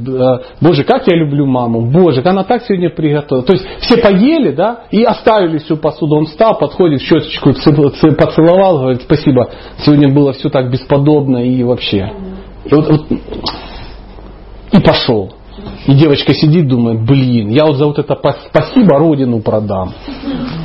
боже, 0.61 0.85
как 0.85 1.07
я 1.07 1.17
люблю 1.17 1.47
маму, 1.47 1.91
боже, 1.91 2.23
она 2.25 2.45
так 2.45 2.63
сегодня 2.65 2.91
приготовила. 2.91 3.45
То 3.47 3.55
есть 3.55 3.65
все 3.81 3.97
поели, 3.97 4.53
да, 4.53 4.81
и 4.91 5.03
оставили 5.03 5.59
всю 5.59 5.77
посуду. 5.77 6.17
Он 6.17 6.27
встал, 6.27 6.59
подходит, 6.59 7.01
щеточку 7.01 7.53
поцеловал, 7.53 8.79
говорит, 8.81 9.03
спасибо, 9.03 9.49
сегодня 9.79 10.13
было 10.13 10.33
все 10.33 10.51
так 10.51 10.71
бесподобно 10.71 11.39
и 11.39 11.63
вообще. 11.63 12.13
И, 12.65 12.75
вот- 12.75 12.89
вот- 12.91 13.07
и 14.73 14.81
пошел. 14.81 15.33
И 15.87 15.95
девочка 15.95 16.35
сидит, 16.35 16.69
думает, 16.69 17.05
блин, 17.07 17.49
я 17.49 17.65
вот 17.65 17.77
за 17.77 17.87
вот 17.87 17.99
это 17.99 18.17
спасибо 18.49 18.99
родину 18.99 19.41
продам. 19.41 19.93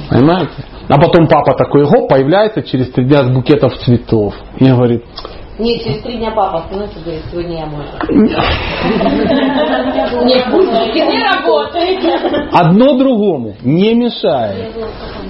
Понимаете? 0.09 0.51
А 0.87 0.99
потом 0.99 1.27
папа 1.27 1.53
такой, 1.57 1.85
гоп, 1.85 2.09
появляется 2.09 2.61
через 2.61 2.91
три 2.91 3.05
дня 3.05 3.23
с 3.23 3.29
букетом 3.29 3.71
цветов. 3.71 4.35
И 4.59 4.65
говорит, 4.65 5.03
Нет, 5.57 5.83
через 5.83 6.01
три 6.01 6.17
дня 6.17 6.31
папа 6.31 6.65
становится 6.67 6.99
и 6.99 7.03
говорит, 7.03 7.23
сегодня 7.31 7.59
я 7.59 7.65
мой. 7.65 7.85
Не 10.25 10.39
вкусно, 10.41 10.85
не 10.93 11.23
работает. 11.23 12.49
одно 12.51 12.97
другому 12.97 13.55
не 13.61 13.93
мешает. 13.93 14.73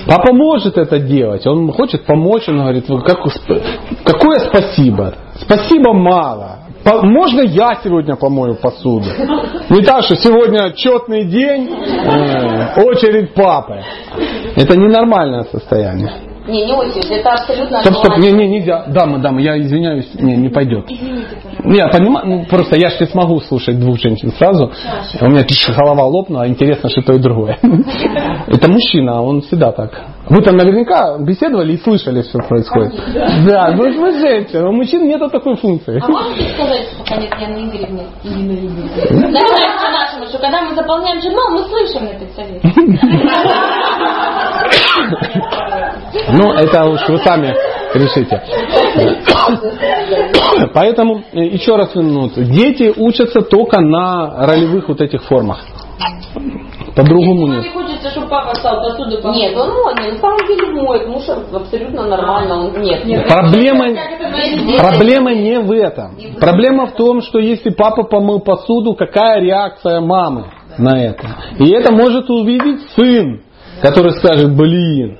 Папа 0.07 0.33
может 0.33 0.77
это 0.77 0.99
делать, 0.99 1.45
он 1.45 1.71
хочет 1.71 2.05
помочь, 2.05 2.47
он 2.47 2.57
говорит, 2.57 2.89
«Вот 2.89 3.03
как, 3.03 3.19
какое 4.03 4.39
спасибо? 4.39 5.13
Спасибо 5.35 5.93
мало. 5.93 6.59
Можно 6.85 7.41
я 7.41 7.79
сегодня 7.83 8.15
помою 8.15 8.55
посуду? 8.55 9.07
Не 9.69 9.83
так, 9.83 10.03
что 10.03 10.15
сегодня 10.15 10.65
отчетный 10.65 11.25
день, 11.25 11.69
э, 11.69 12.83
очередь 12.83 13.33
папы. 13.33 13.81
Это 14.55 14.77
ненормальное 14.77 15.43
состояние. 15.51 16.34
Не, 16.47 16.65
не 16.65 16.73
очередь, 16.73 17.09
это 17.09 17.31
абсолютно 17.31 17.81
Стоп, 17.81 17.95
стоп, 17.95 18.17
не, 18.17 18.31
не, 18.31 18.47
нельзя. 18.47 18.85
Дама, 18.87 19.19
дама, 19.19 19.41
я 19.41 19.59
извиняюсь, 19.59 20.13
не, 20.15 20.35
не 20.35 20.49
пойдет. 20.49 20.87
Не, 20.89 21.77
я 21.77 21.87
понимаю, 21.87 22.27
ну, 22.27 22.45
просто 22.45 22.79
я 22.79 22.89
же 22.89 22.97
не 22.99 23.07
смогу 23.07 23.39
слушать 23.39 23.79
двух 23.79 23.99
женщин 23.99 24.31
сразу. 24.31 24.71
У 25.21 25.25
меня 25.27 25.43
голова 25.75 26.05
лопнула, 26.05 26.43
а 26.43 26.47
интересно, 26.47 26.89
что 26.89 27.01
то 27.01 27.13
и 27.13 27.19
другое. 27.19 27.57
Это 28.47 28.71
мужчина, 28.71 29.21
он 29.21 29.41
всегда 29.41 29.71
так. 29.71 29.91
Вы 30.29 30.41
там 30.41 30.57
наверняка 30.57 31.17
беседовали 31.19 31.73
и 31.73 31.77
слышали, 31.77 32.21
что 32.21 32.39
происходит. 32.39 32.93
Да, 33.47 33.71
ну 33.71 33.83
вы 34.01 34.19
женщина, 34.19 34.69
у 34.69 34.71
мужчин 34.71 35.07
нет 35.07 35.19
такой 35.31 35.55
функции. 35.55 35.99
А 36.01 36.07
можете 36.07 36.49
сказать, 36.53 36.89
пока 36.97 37.15
нет 37.17 37.33
Яны 37.39 37.67
Игоревны, 37.67 38.03
Ирины 38.23 38.51
Игоревны, 38.53 39.27
начальству 39.29 39.91
нашему, 39.91 40.25
что 40.27 40.37
когда 40.39 40.61
мы 40.61 40.75
заполняем 40.75 41.21
журнал, 41.21 41.51
мы 41.51 41.63
слышим 41.63 42.03
этот 42.07 42.31
совет. 42.35 42.61
Ну, 46.29 46.51
это 46.53 46.85
уж 46.85 47.07
вы 47.07 47.17
сами 47.19 47.53
решите. 47.93 48.41
Поэтому, 50.73 51.23
э, 51.33 51.45
еще 51.45 51.75
раз 51.75 51.91
ну, 51.95 52.29
дети 52.35 52.93
учатся 52.95 53.41
только 53.41 53.81
на 53.81 54.45
ролевых 54.45 54.87
вот 54.87 55.01
этих 55.01 55.23
формах. 55.23 55.59
По-другому 56.95 57.47
нет. 57.47 57.61
Мне 57.61 57.71
хочется, 57.71 58.09
чтобы 58.09 58.27
папа 58.27 58.55
стал 58.55 58.81
посуду 58.81 59.21
помыть. 59.21 59.37
Нет, 59.37 59.57
он 59.57 59.69
моет, 59.69 60.13
на 60.13 60.19
самом 60.19 60.47
деле 60.47 60.81
моет, 60.81 61.07
муж 61.07 61.23
абсолютно 61.53 62.05
нормально, 62.05 62.67
он 62.67 62.81
нет. 62.81 63.27
Проблема, 63.27 63.89
Здесь- 63.89 64.79
проблема 64.79 65.33
не 65.33 65.59
в 65.59 65.71
этом. 65.71 66.15
Проблема 66.39 66.87
в 66.87 66.93
том, 66.93 67.21
что 67.21 67.39
если 67.39 67.69
папа 67.71 68.03
помыл 68.03 68.39
посуду, 68.39 68.93
какая 68.93 69.41
реакция 69.41 69.99
мамы 69.99 70.45
на 70.77 71.01
это? 71.01 71.35
И 71.59 71.69
это 71.71 71.91
может 71.91 72.29
увидеть 72.29 72.81
сын, 72.95 73.41
который 73.81 74.11
скажет, 74.11 74.55
блин, 74.55 75.19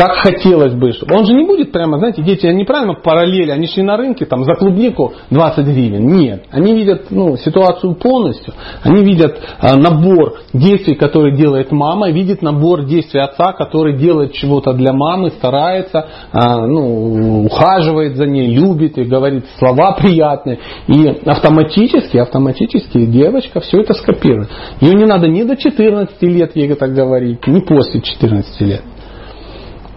как 0.00 0.16
хотелось 0.16 0.72
бы. 0.72 0.92
Он 1.12 1.26
же 1.26 1.34
не 1.34 1.44
будет 1.44 1.72
прямо, 1.72 1.98
знаете, 1.98 2.22
дети, 2.22 2.46
они 2.46 2.64
правильно 2.64 2.94
параллели, 2.94 3.50
они 3.50 3.66
шли 3.66 3.82
на 3.82 3.98
рынке 3.98 4.24
там 4.24 4.44
за 4.44 4.54
клубнику 4.54 5.12
20 5.28 5.66
гривен. 5.66 6.06
Нет, 6.06 6.44
они 6.50 6.72
видят 6.72 7.10
ну, 7.10 7.36
ситуацию 7.36 7.96
полностью. 7.96 8.54
Они 8.82 9.04
видят 9.04 9.38
а, 9.60 9.76
набор 9.76 10.36
действий, 10.54 10.94
которые 10.94 11.36
делает 11.36 11.70
мама, 11.70 12.10
видят 12.10 12.40
набор 12.40 12.86
действий 12.86 13.20
отца, 13.20 13.52
который 13.52 13.98
делает 13.98 14.32
чего-то 14.32 14.72
для 14.72 14.94
мамы, 14.94 15.32
старается, 15.32 16.06
а, 16.32 16.66
ну, 16.66 17.44
ухаживает 17.44 18.16
за 18.16 18.24
ней, 18.24 18.54
любит 18.54 18.96
и 18.96 19.04
говорит 19.04 19.44
слова 19.58 19.92
приятные. 19.92 20.60
И 20.86 21.08
автоматически, 21.26 22.16
автоматически 22.16 23.04
девочка 23.04 23.60
все 23.60 23.82
это 23.82 23.92
скопирует. 23.92 24.48
Ее 24.80 24.94
не 24.94 25.04
надо 25.04 25.28
ни 25.28 25.42
до 25.42 25.56
14 25.56 26.22
лет 26.22 26.56
ей 26.56 26.70
это 26.70 26.88
говорить, 26.88 27.46
ни 27.46 27.60
после 27.60 28.00
14 28.00 28.60
лет. 28.62 28.82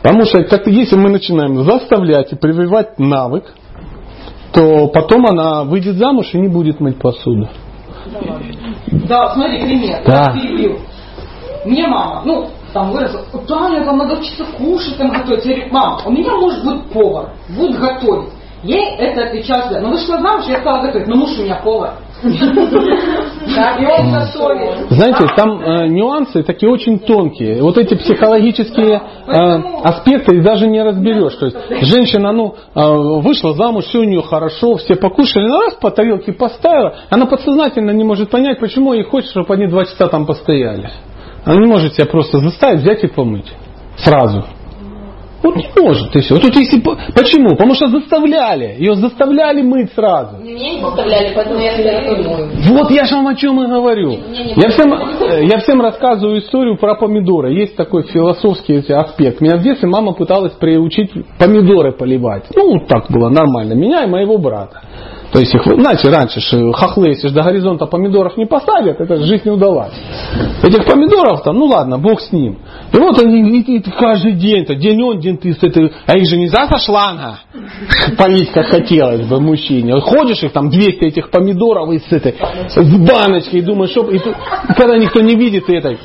Потому 0.03 0.25
что 0.25 0.43
как 0.43 0.67
если 0.67 0.97
мы 0.97 1.09
начинаем 1.09 1.63
заставлять 1.63 2.33
и 2.33 2.35
прививать 2.35 2.99
навык, 2.99 3.45
то 4.51 4.87
потом 4.89 5.25
она 5.25 5.63
выйдет 5.63 5.95
замуж 5.95 6.33
и 6.33 6.39
не 6.39 6.49
будет 6.49 6.81
мыть 6.81 6.99
посуду. 6.99 7.47
Да, 9.07 9.33
смотри, 9.33 9.61
пример. 9.61 10.03
Да. 10.05 10.35
Мне 11.65 11.87
мама, 11.87 12.21
ну, 12.25 12.49
там 12.73 12.91
выросла, 12.91 13.21
Таня, 13.47 13.85
там 13.85 13.97
надо 13.97 14.15
учиться 14.19 14.43
кушать, 14.57 14.97
там 14.97 15.09
готовить. 15.09 15.45
Я 15.45 15.55
говорю, 15.55 15.71
мам, 15.71 15.99
у 16.05 16.11
меня 16.11 16.35
муж 16.35 16.61
будет 16.61 16.85
повар, 16.91 17.29
будет 17.47 17.79
готовить. 17.79 18.29
Ей 18.63 18.95
это 18.97 19.25
отвечал 19.25 19.61
всегда. 19.63 19.81
Ну 19.81 19.91
вышла 19.91 20.19
замуж, 20.19 20.45
я 20.47 20.61
стала 20.61 20.85
готовить, 20.85 21.07
но 21.07 21.17
муж 21.17 21.37
у 21.37 21.43
меня 21.43 21.55
повар. 21.63 21.95
Знаете, 24.89 25.25
там 25.35 25.59
э, 25.61 25.87
нюансы 25.89 26.43
такие 26.43 26.71
очень 26.71 26.99
тонкие. 26.99 27.61
Вот 27.61 27.77
эти 27.77 27.95
психологические 27.95 29.01
э, 29.27 29.31
аспекты 29.83 30.41
даже 30.41 30.67
не 30.67 30.81
разберешь. 30.81 31.35
То 31.35 31.47
есть 31.47 31.57
женщина, 31.81 32.31
ну, 32.31 32.55
э, 32.73 33.19
вышла 33.21 33.53
замуж, 33.53 33.83
все 33.85 33.99
у 33.99 34.03
нее 34.05 34.21
хорошо, 34.21 34.75
все 34.77 34.95
покушали, 34.95 35.47
ну 35.47 35.59
раз 35.59 35.73
по 35.73 35.91
тарелке 35.91 36.31
поставила, 36.31 36.95
она 37.09 37.25
подсознательно 37.25 37.91
не 37.91 38.05
может 38.05 38.29
понять, 38.29 38.59
почему 38.61 38.93
ей 38.93 39.03
хочется, 39.03 39.41
чтобы 39.41 39.53
они 39.55 39.67
два 39.67 39.83
часа 39.83 40.07
там 40.07 40.25
постояли. 40.25 40.89
Она 41.43 41.59
не 41.59 41.67
может 41.67 41.95
себя 41.95 42.05
просто 42.05 42.37
заставить 42.37 42.79
взять 42.79 43.03
и 43.03 43.07
помыть. 43.07 43.51
Сразу. 43.97 44.45
Вот 45.43 45.55
не 45.57 45.67
может. 45.81 46.15
И 46.15 46.19
все. 46.21 46.35
Вот 46.35 46.43
тут 46.43 46.55
если, 46.55 46.79
по- 46.79 46.97
почему? 47.13 47.49
Потому 47.49 47.73
что 47.75 47.87
заставляли. 47.89 48.75
Ее 48.79 48.95
заставляли 48.95 49.61
мыть 49.61 49.91
сразу. 49.93 50.37
Меня 50.37 50.73
не 50.73 50.81
заставляли, 50.81 51.33
поэтому 51.35 51.59
я 51.59 51.73
всегда 51.73 51.99
готовлю 51.99 52.29
мою. 52.29 52.47
Вот 52.69 52.91
я 52.91 53.05
же 53.05 53.15
вам 53.15 53.27
о 53.27 53.35
чем 53.35 53.61
и 53.63 53.67
говорю. 53.67 54.11
Я 54.55 54.69
всем, 54.69 54.93
э, 54.93 55.45
я 55.45 55.57
всем 55.59 55.81
рассказываю 55.81 56.39
историю 56.39 56.77
про 56.77 56.95
помидоры. 56.95 57.53
Есть 57.53 57.75
такой 57.75 58.03
философский 58.03 58.77
аспект. 58.93 59.41
Меня 59.41 59.57
в 59.57 59.61
детстве 59.63 59.89
мама 59.89 60.13
пыталась 60.13 60.53
приучить 60.53 61.11
помидоры 61.37 61.91
поливать. 61.91 62.45
Ну, 62.55 62.79
так 62.87 63.11
было 63.11 63.29
нормально. 63.29 63.73
Меня 63.73 64.03
и 64.03 64.07
моего 64.07 64.37
брата. 64.37 64.81
То 65.33 65.39
есть 65.39 65.53
их, 65.55 65.63
знаете, 65.65 66.09
раньше 66.09 66.39
ж 66.39 66.71
хохлы, 66.73 67.07
если 67.09 67.27
ж 67.27 67.31
до 67.31 67.41
горизонта 67.41 67.87
помидоров 67.87 68.37
не 68.37 68.45
посадят, 68.45 69.01
это 69.01 69.17
жизнь 69.23 69.41
не 69.45 69.51
удалась. 69.51 69.93
Этих 70.61 70.85
помидоров 70.85 71.41
там, 71.41 71.57
ну 71.57 71.65
ладно, 71.65 71.97
бог 71.97 72.21
с 72.21 72.31
ним. 72.31 72.59
И 72.93 72.97
вот 72.97 73.17
они 73.19 73.41
и- 73.59 73.77
и 73.77 73.79
каждый 73.81 74.33
день, 74.33 74.63
то 74.65 74.75
день 74.75 75.01
он, 75.01 75.19
день 75.19 75.37
ты 75.37 75.53
с 75.53 75.63
этой, 75.63 75.91
а 76.05 76.17
их 76.17 76.29
же 76.29 76.37
нельзя 76.37 76.67
со 76.67 76.77
шланга 76.77 77.39
полить, 78.17 78.51
как 78.51 78.67
хотелось 78.67 79.25
бы 79.25 79.41
мужчине. 79.41 79.95
Вот 79.95 80.03
ходишь 80.03 80.43
их 80.43 80.51
там 80.51 80.69
200 80.69 81.03
этих 81.05 81.31
помидоров 81.31 81.89
и 81.91 81.97
с 81.97 82.11
этой, 82.11 82.35
с 82.69 82.75
баночкой, 82.99 83.59
и 83.59 83.63
думаешь, 83.63 83.89
что, 83.89 84.07
и, 84.11 84.19
когда 84.77 84.97
никто 84.97 85.19
не 85.21 85.35
видит, 85.35 85.65
ты 85.65 85.77
это, 85.77 85.95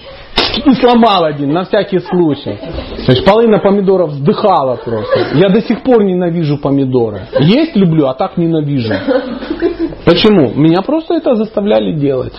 и 0.64 0.74
сломал 0.74 1.24
один, 1.24 1.50
на 1.50 1.64
всякий 1.64 1.98
случай. 2.00 2.58
То 3.06 3.12
есть 3.12 3.24
половина 3.24 3.58
помидоров 3.58 4.10
вздыхала 4.10 4.76
просто. 4.76 5.36
Я 5.36 5.48
до 5.48 5.60
сих 5.60 5.82
пор 5.82 6.04
ненавижу 6.04 6.58
помидоры. 6.58 7.22
Есть 7.40 7.76
люблю, 7.76 8.06
а 8.06 8.14
так 8.14 8.36
ненавижу. 8.36 8.94
Почему? 10.04 10.52
Меня 10.54 10.82
просто 10.82 11.14
это 11.14 11.34
заставляли 11.34 11.92
делать. 11.92 12.34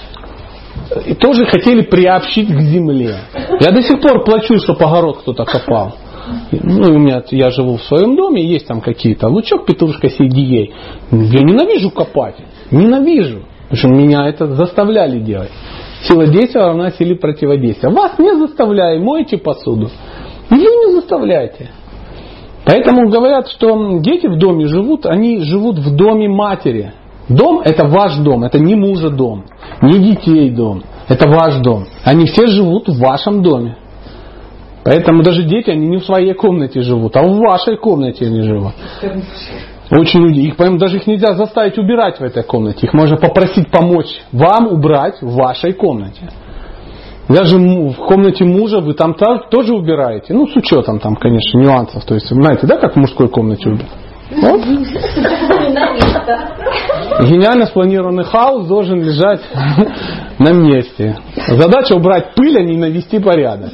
И 1.06 1.14
тоже 1.14 1.45
хотели 1.45 1.82
приобщить 1.82 2.48
к 2.48 2.60
земле. 2.61 3.16
Я 3.60 3.72
до 3.72 3.82
сих 3.82 4.02
пор 4.02 4.24
плачу, 4.24 4.57
чтобы 4.60 4.86
огород 4.86 5.20
кто-то 5.20 5.45
копал. 5.45 5.95
Ну, 6.52 6.95
у 6.95 6.99
меня, 6.99 7.24
я 7.32 7.49
живу 7.52 7.78
в 7.78 7.84
своем 7.84 8.16
доме, 8.16 8.44
есть 8.44 8.68
там 8.68 8.82
какие-то 8.82 9.28
лучок, 9.28 9.66
петрушка, 9.66 10.07
CDA. 10.07 10.72
Я 11.11 11.41
ненавижу 11.41 11.91
копать. 11.91 12.36
Ненавижу. 12.72 13.44
Потому 13.70 13.78
что 13.78 13.88
меня 13.90 14.28
это 14.28 14.48
заставляли 14.48 15.20
делать. 15.20 15.52
Сила 16.04 16.28
действия 16.28 16.62
равна 16.62 16.92
силе 16.92 17.16
противодействия. 17.16 17.90
Вас 17.90 18.18
не 18.20 18.34
заставляй, 18.36 19.00
мойте 19.00 19.38
посуду. 19.38 19.90
Ее 20.50 20.70
не 20.88 20.94
заставляйте. 20.94 21.72
Поэтому 22.66 23.10
говорят, 23.10 23.50
что 23.50 24.00
дети 24.00 24.28
в 24.28 24.38
доме 24.38 24.68
живут, 24.68 25.06
они 25.06 25.42
живут 25.42 25.80
в 25.80 25.96
доме 25.96 26.30
матери. 26.30 26.94
Дом 27.28 27.62
это 27.64 27.88
ваш 27.88 28.18
дом, 28.18 28.44
это 28.44 28.60
не 28.60 28.76
мужа 28.76 29.10
дом, 29.10 29.46
не 29.84 30.00
детей 30.00 30.50
дом, 30.50 30.84
это 31.08 31.28
ваш 31.28 31.58
дом. 31.58 31.86
Они 32.04 32.26
все 32.26 32.48
живут 32.48 32.90
в 32.90 33.00
вашем 33.00 33.44
доме. 33.44 33.78
Поэтому 34.84 35.22
даже 35.22 35.44
дети, 35.44 35.70
они 35.70 35.88
не 35.88 35.98
в 35.98 36.06
своей 36.06 36.34
комнате 36.34 36.82
живут, 36.82 37.16
а 37.16 37.22
в 37.22 37.38
вашей 37.38 37.78
комнате 37.78 38.26
они 38.26 38.42
живут. 38.42 38.74
Очень 39.91 40.22
люди, 40.22 40.40
их, 40.41 40.56
поэтому 40.56 40.78
даже 40.78 40.98
их 40.98 41.07
нельзя 41.07 41.34
заставить 41.34 41.78
убирать 41.78 42.20
в 42.20 42.24
этой 42.24 42.44
комнате. 42.44 42.86
Их 42.86 42.94
можно 42.94 43.18
попросить 43.18 43.72
помочь 43.72 44.22
вам 44.32 44.68
убрать 44.68 45.22
в 45.22 45.34
вашей 45.36 45.74
комнате. 45.74 46.30
Даже 47.28 47.57
в 47.57 47.95
комнате 47.95 48.44
мужа 48.44 48.80
вы 48.80 48.94
там 48.94 49.16
тоже 49.52 49.74
убираете. 49.74 50.34
Ну, 50.34 50.48
с 50.48 50.56
учетом 50.56 50.99
там, 50.99 51.16
конечно, 51.16 51.60
нюансов. 51.60 52.03
То 52.06 52.16
есть, 52.16 52.28
знаете, 52.28 52.66
да, 52.66 52.78
как 52.78 52.94
в 52.94 52.99
мужской 52.99 53.30
комнате 53.30 53.70
убирать? 53.70 53.90
Вот. 54.32 54.61
Гениально 57.28 57.66
спланированный 57.66 58.24
хаос 58.24 58.68
должен 58.68 59.02
лежать 59.02 59.41
на 60.40 60.53
месте. 60.53 61.18
Задача 61.48 61.94
убрать 61.95 62.36
пыль, 62.36 62.57
а 62.57 62.61
не 62.61 62.78
навести 62.78 63.20
порядок. 63.20 63.72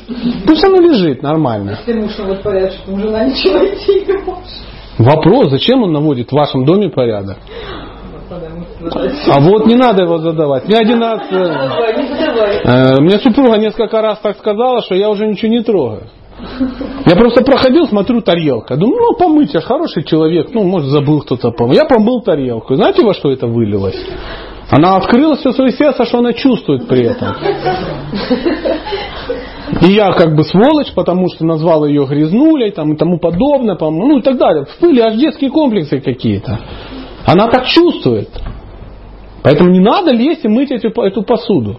Пусть 0.48 0.66
оно 0.66 0.78
лежит 0.78 1.22
нормально. 1.22 1.78
Если 1.86 2.00
муж 2.00 2.18
наводит 2.18 2.42
порядок, 2.42 2.74
ничего 2.88 3.60
найти 3.60 4.06
не 4.06 4.18
может. 4.24 4.75
Вопрос, 4.98 5.50
зачем 5.50 5.84
он 5.84 5.92
наводит 5.92 6.30
в 6.30 6.34
вашем 6.34 6.66
доме 6.66 6.90
порядок? 6.90 7.38
А 8.32 9.40
вот 9.40 9.66
не 9.68 9.76
надо 9.76 10.04
его 10.04 10.18
задавать. 10.20 10.68
Мне 10.68 10.78
один 10.78 11.02
раз, 11.02 11.22
э, 11.32 13.02
мне 13.02 13.20
супруга 13.20 13.58
несколько 13.58 14.02
раз 14.02 14.20
так 14.20 14.38
сказала, 14.38 14.82
что 14.82 14.96
я 14.96 15.10
уже 15.10 15.28
ничего 15.28 15.52
не 15.52 15.62
трогаю. 15.62 16.08
Я 17.06 17.16
просто 17.16 17.44
проходил, 17.44 17.88
смотрю, 17.88 18.22
тарелка. 18.22 18.76
Думаю, 18.76 19.12
ну, 19.12 19.18
помыть, 19.18 19.54
я 19.54 19.62
хороший 19.62 20.04
человек. 20.04 20.50
Ну, 20.54 20.64
может, 20.64 20.90
забыл 20.90 21.22
кто-то 21.22 21.52
помыть. 21.52 21.78
Я 21.78 21.86
помыл 21.86 22.22
тарелку. 22.22 22.76
Знаете, 22.76 23.04
во 23.04 23.14
что 23.14 23.32
это 23.32 23.48
вылилось? 23.48 23.98
Она 24.70 24.96
открыла 24.96 25.36
все 25.36 25.52
свое 25.54 25.72
сердце, 25.72 26.06
что 26.06 26.20
она 26.20 26.34
чувствует 26.34 26.88
при 26.88 27.06
этом. 27.06 27.36
И 29.82 29.94
я 29.94 30.12
как 30.14 30.36
бы 30.36 30.44
сволочь, 30.44 30.94
потому 30.94 31.28
что 31.30 31.46
назвал 31.46 31.86
ее 31.86 32.06
грязнулей 32.06 32.72
там, 32.72 32.94
и 32.94 32.98
тому 32.98 33.18
подобное, 33.18 33.78
ну 33.80 34.18
и 34.18 34.22
так 34.22 34.38
далее. 34.38 34.66
Всплыли 34.66 35.00
аж 35.02 35.16
детские 35.16 35.50
комплексы 35.50 36.00
какие-то. 36.00 36.60
Она 37.26 37.48
так 37.48 37.66
чувствует. 37.66 38.30
Поэтому 39.44 39.72
не 39.72 39.80
надо 39.80 40.12
лезть 40.12 40.46
и 40.46 40.48
мыть 40.48 40.72
эту, 40.72 40.90
эту 41.02 41.24
посуду. 41.24 41.78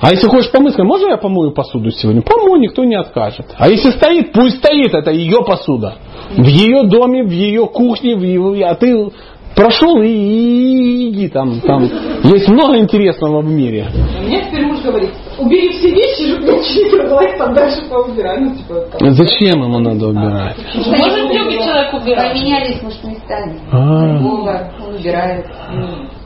А 0.00 0.10
если 0.10 0.26
хочешь 0.26 0.50
помыть, 0.50 0.76
можно 0.78 1.10
я 1.10 1.16
помою 1.16 1.52
посуду 1.52 1.90
сегодня? 1.92 2.22
Помой, 2.22 2.58
никто 2.58 2.82
не 2.84 2.96
откажет. 2.96 3.46
А 3.56 3.68
если 3.68 3.90
стоит, 3.90 4.32
пусть 4.32 4.58
стоит, 4.58 4.92
это 4.94 5.12
ее 5.12 5.44
посуда. 5.46 5.94
В 6.36 6.44
ее 6.44 6.82
доме, 6.84 7.22
в 7.22 7.30
ее 7.30 7.66
кухне, 7.66 8.16
в 8.16 8.22
ее, 8.22 8.66
а 8.66 8.74
ты 8.74 9.12
прошел 9.54 10.00
и, 10.02 10.08
и 10.08 11.10
иди 11.10 11.28
там, 11.28 11.60
там. 11.60 11.82
Есть 12.24 12.48
много 12.48 12.78
интересного 12.78 13.42
в 13.42 13.46
мире. 13.46 13.86
Мне 14.24 14.44
теперь 14.46 14.66
муж 14.66 14.80
говорит, 14.82 15.10
убери 15.38 15.70
все 15.70 15.90
вещи, 15.90 16.32
чтобы 16.32 16.52
ничего 16.52 17.02
не 17.02 17.08
давай 17.08 17.38
там 17.38 17.54
дальше 17.54 17.82
поубирай. 17.88 18.40
Ну, 18.40 18.56
типа, 18.56 18.74
там. 18.98 19.10
Зачем 19.12 19.62
ему 19.62 19.78
надо 19.78 20.08
убирать? 20.08 20.56
Может, 20.74 21.32
любит 21.32 21.60
человек 21.62 21.94
убирать. 21.94 22.32
Поменялись, 22.32 22.82
может, 22.82 23.04
местами. 23.04 23.60
А. 23.70 24.18
Вова, 24.18 24.72
он 24.86 24.94
убирает. 24.94 25.46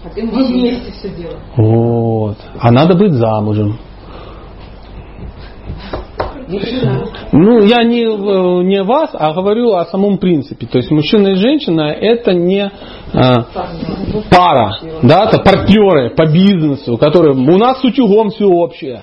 А 0.05 0.09
ты 0.15 0.27
вместе 0.27 0.93
все 0.93 1.09
делаем. 1.11 1.41
Вот. 1.57 2.37
А 2.61 2.71
надо 2.71 2.95
быть 2.95 3.13
замужем. 3.13 3.79
Ну, 7.33 7.63
я 7.63 7.83
не, 7.85 8.03
э, 8.03 8.63
не 8.65 8.83
вас, 8.83 9.11
а 9.13 9.33
говорю 9.33 9.73
о 9.75 9.85
самом 9.87 10.19
принципе. 10.19 10.67
То 10.67 10.79
есть 10.79 10.91
мужчина 10.91 11.29
и 11.29 11.35
женщина 11.35 11.83
это 11.83 12.33
не 12.33 12.71
э, 13.13 13.35
пара, 14.31 14.79
да, 15.03 15.25
это 15.25 15.39
партнеры 15.39 16.11
по 16.11 16.27
бизнесу, 16.27 16.97
которые 16.99 17.35
у 17.35 17.59
нас 17.59 17.81
с 17.81 17.85
утюгом 17.85 18.31
все 18.31 18.47
общее. 18.47 19.03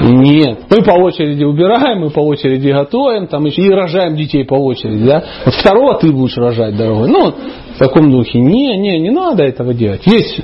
Нет. 0.00 0.60
Мы 0.70 0.82
по 0.82 0.98
очереди 0.98 1.44
убираем, 1.44 2.00
мы 2.00 2.10
по 2.10 2.20
очереди 2.20 2.68
готовим, 2.70 3.28
там 3.28 3.44
еще 3.44 3.62
и 3.62 3.70
рожаем 3.70 4.16
детей 4.16 4.44
по 4.44 4.54
очереди, 4.54 5.04
да. 5.04 5.24
Вот 5.44 5.54
второго 5.54 5.98
ты 5.98 6.12
будешь 6.12 6.36
рожать, 6.36 6.76
дорогой. 6.76 7.08
Ну, 7.08 7.34
в 7.74 7.78
таком 7.78 8.10
духе. 8.10 8.40
Не, 8.40 8.76
не, 8.78 8.98
не 8.98 9.10
надо 9.10 9.44
этого 9.44 9.72
делать. 9.74 10.02
Есть 10.06 10.40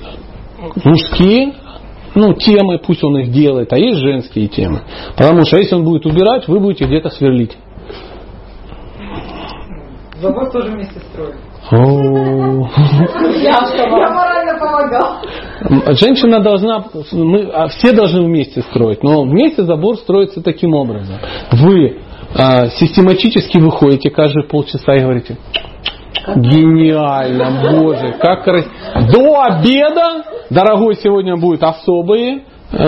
мужские 0.84 1.54
ну, 2.14 2.34
темы, 2.34 2.78
пусть 2.78 3.02
он 3.02 3.18
их 3.18 3.30
делает, 3.30 3.72
а 3.72 3.78
есть 3.78 3.98
женские 3.98 4.48
темы. 4.48 4.82
Потому 5.16 5.44
что 5.44 5.56
если 5.58 5.74
он 5.74 5.84
будет 5.84 6.06
убирать, 6.06 6.48
вы 6.48 6.60
будете 6.60 6.84
где-то 6.84 7.10
сверлить. 7.10 7.56
Забор 10.20 10.50
тоже 10.50 10.70
вместе 10.70 11.00
строим. 11.00 11.34
О. 11.70 11.76
Я 13.42 14.10
морально 14.10 14.58
помогал. 14.58 15.96
Женщина 15.96 16.40
должна, 16.40 16.84
мы 17.12 17.50
а, 17.52 17.68
все 17.68 17.92
должны 17.92 18.22
вместе 18.22 18.60
строить, 18.62 19.02
но 19.02 19.22
вместе 19.22 19.64
забор 19.64 19.96
строится 19.96 20.42
таким 20.42 20.74
образом. 20.74 21.16
Вы 21.52 22.00
а, 22.34 22.68
систематически 22.68 23.58
выходите 23.58 24.10
каждые 24.10 24.46
полчаса 24.46 24.94
и 24.94 25.00
говорите, 25.00 25.38
гениально, 26.36 27.70
боже, 27.70 28.14
как 28.18 28.44
красиво. 28.44 28.72
До 29.12 29.42
обеда, 29.42 30.24
дорогой, 30.50 30.96
сегодня 30.96 31.36
будут 31.36 31.62
особые 31.62 32.44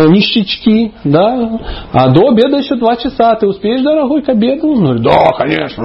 ништячки, 0.09 0.93
да, 1.05 1.59
а 1.93 2.09
до 2.11 2.29
обеда 2.29 2.59
еще 2.59 2.77
два 2.77 2.97
часа, 2.97 3.35
ты 3.37 3.47
успеешь, 3.47 3.83
дорогой, 3.83 4.23
к 4.23 4.29
обеду? 4.29 4.69
Он 4.73 4.85
говорит, 4.85 5.03
да, 5.03 5.31
конечно. 5.37 5.85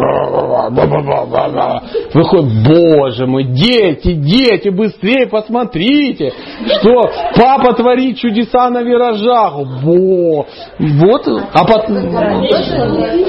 Выходит, 2.13 2.67
боже 2.67 3.25
мой, 3.27 3.45
дети, 3.45 4.13
дети, 4.13 4.69
быстрее 4.69 5.27
посмотрите, 5.27 6.33
что 6.79 7.09
папа 7.35 7.73
творит 7.73 8.17
чудеса 8.17 8.69
на 8.69 8.81
виражах. 8.81 9.53
Во. 9.83 10.45
Вот, 10.79 11.27
а 11.53 11.65
потом... 11.65 12.11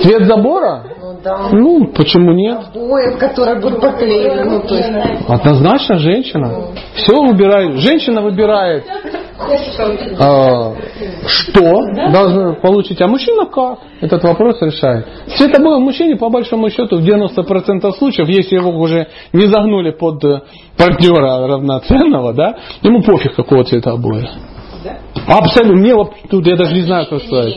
Цвет 0.03 0.27
забора? 0.27 0.85
Ну 1.01 1.19
да. 1.23 1.49
Ну, 1.53 1.87
почему 1.95 2.33
нет? 2.33 2.59
Обои, 2.75 3.19
которые 3.19 3.61
будут 3.61 3.81
поклеены. 3.81 4.45
Ну, 4.45 4.61
то 4.61 4.75
есть, 4.75 4.91
Однозначно 5.29 5.97
женщина. 5.97 6.69
Все 6.95 7.15
выбирает. 7.23 7.77
Женщина 7.79 8.23
выбирает, 8.23 8.85
а, 10.63 10.75
что 11.27 11.61
должна 12.13 12.55
получить, 12.55 13.01
а 13.01 13.09
мужчина 13.09 13.47
как? 13.47 13.79
Этот 14.01 14.23
вопрос 14.25 14.61
решает. 14.63 15.07
Цветовой 15.37 15.81
мужчине, 15.81 16.17
по 16.17 16.29
большому 16.29 16.71
счету, 16.71 16.97
в 16.97 17.05
90% 17.05 17.91
случаев, 17.93 18.29
если 18.29 18.57
его 18.57 18.71
уже 18.71 19.09
не 19.33 19.47
загнули 19.47 19.91
под 19.91 20.25
э, 20.25 20.43
партнера 20.77 21.47
равноценного, 21.47 22.33
да, 22.33 22.57
ему 22.83 23.03
пофиг, 23.03 23.35
какого 23.35 23.65
цвета 23.65 23.93
обои. 23.93 24.29
Абсолютно. 25.27 25.77
Мне 25.81 25.95
вот 25.95 26.15
тут 26.29 26.47
я 26.47 26.57
даже 26.57 26.75
не 26.75 26.83
знаю, 26.83 27.05
что 27.07 27.19
сказать. 27.21 27.57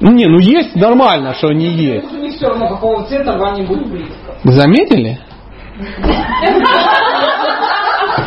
Не, 0.00 0.26
ну 0.26 0.38
есть 0.38 0.76
нормально, 0.76 1.34
что 1.34 1.48
они 1.48 1.66
есть. 1.66 2.12
Не 2.12 2.30
все 2.30 2.48
равно, 2.48 2.68
какого 2.68 3.04
цвета 3.04 3.36
Ване 3.36 3.66
будет 3.66 3.88
близко. 3.90 4.14
Заметили? 4.44 5.18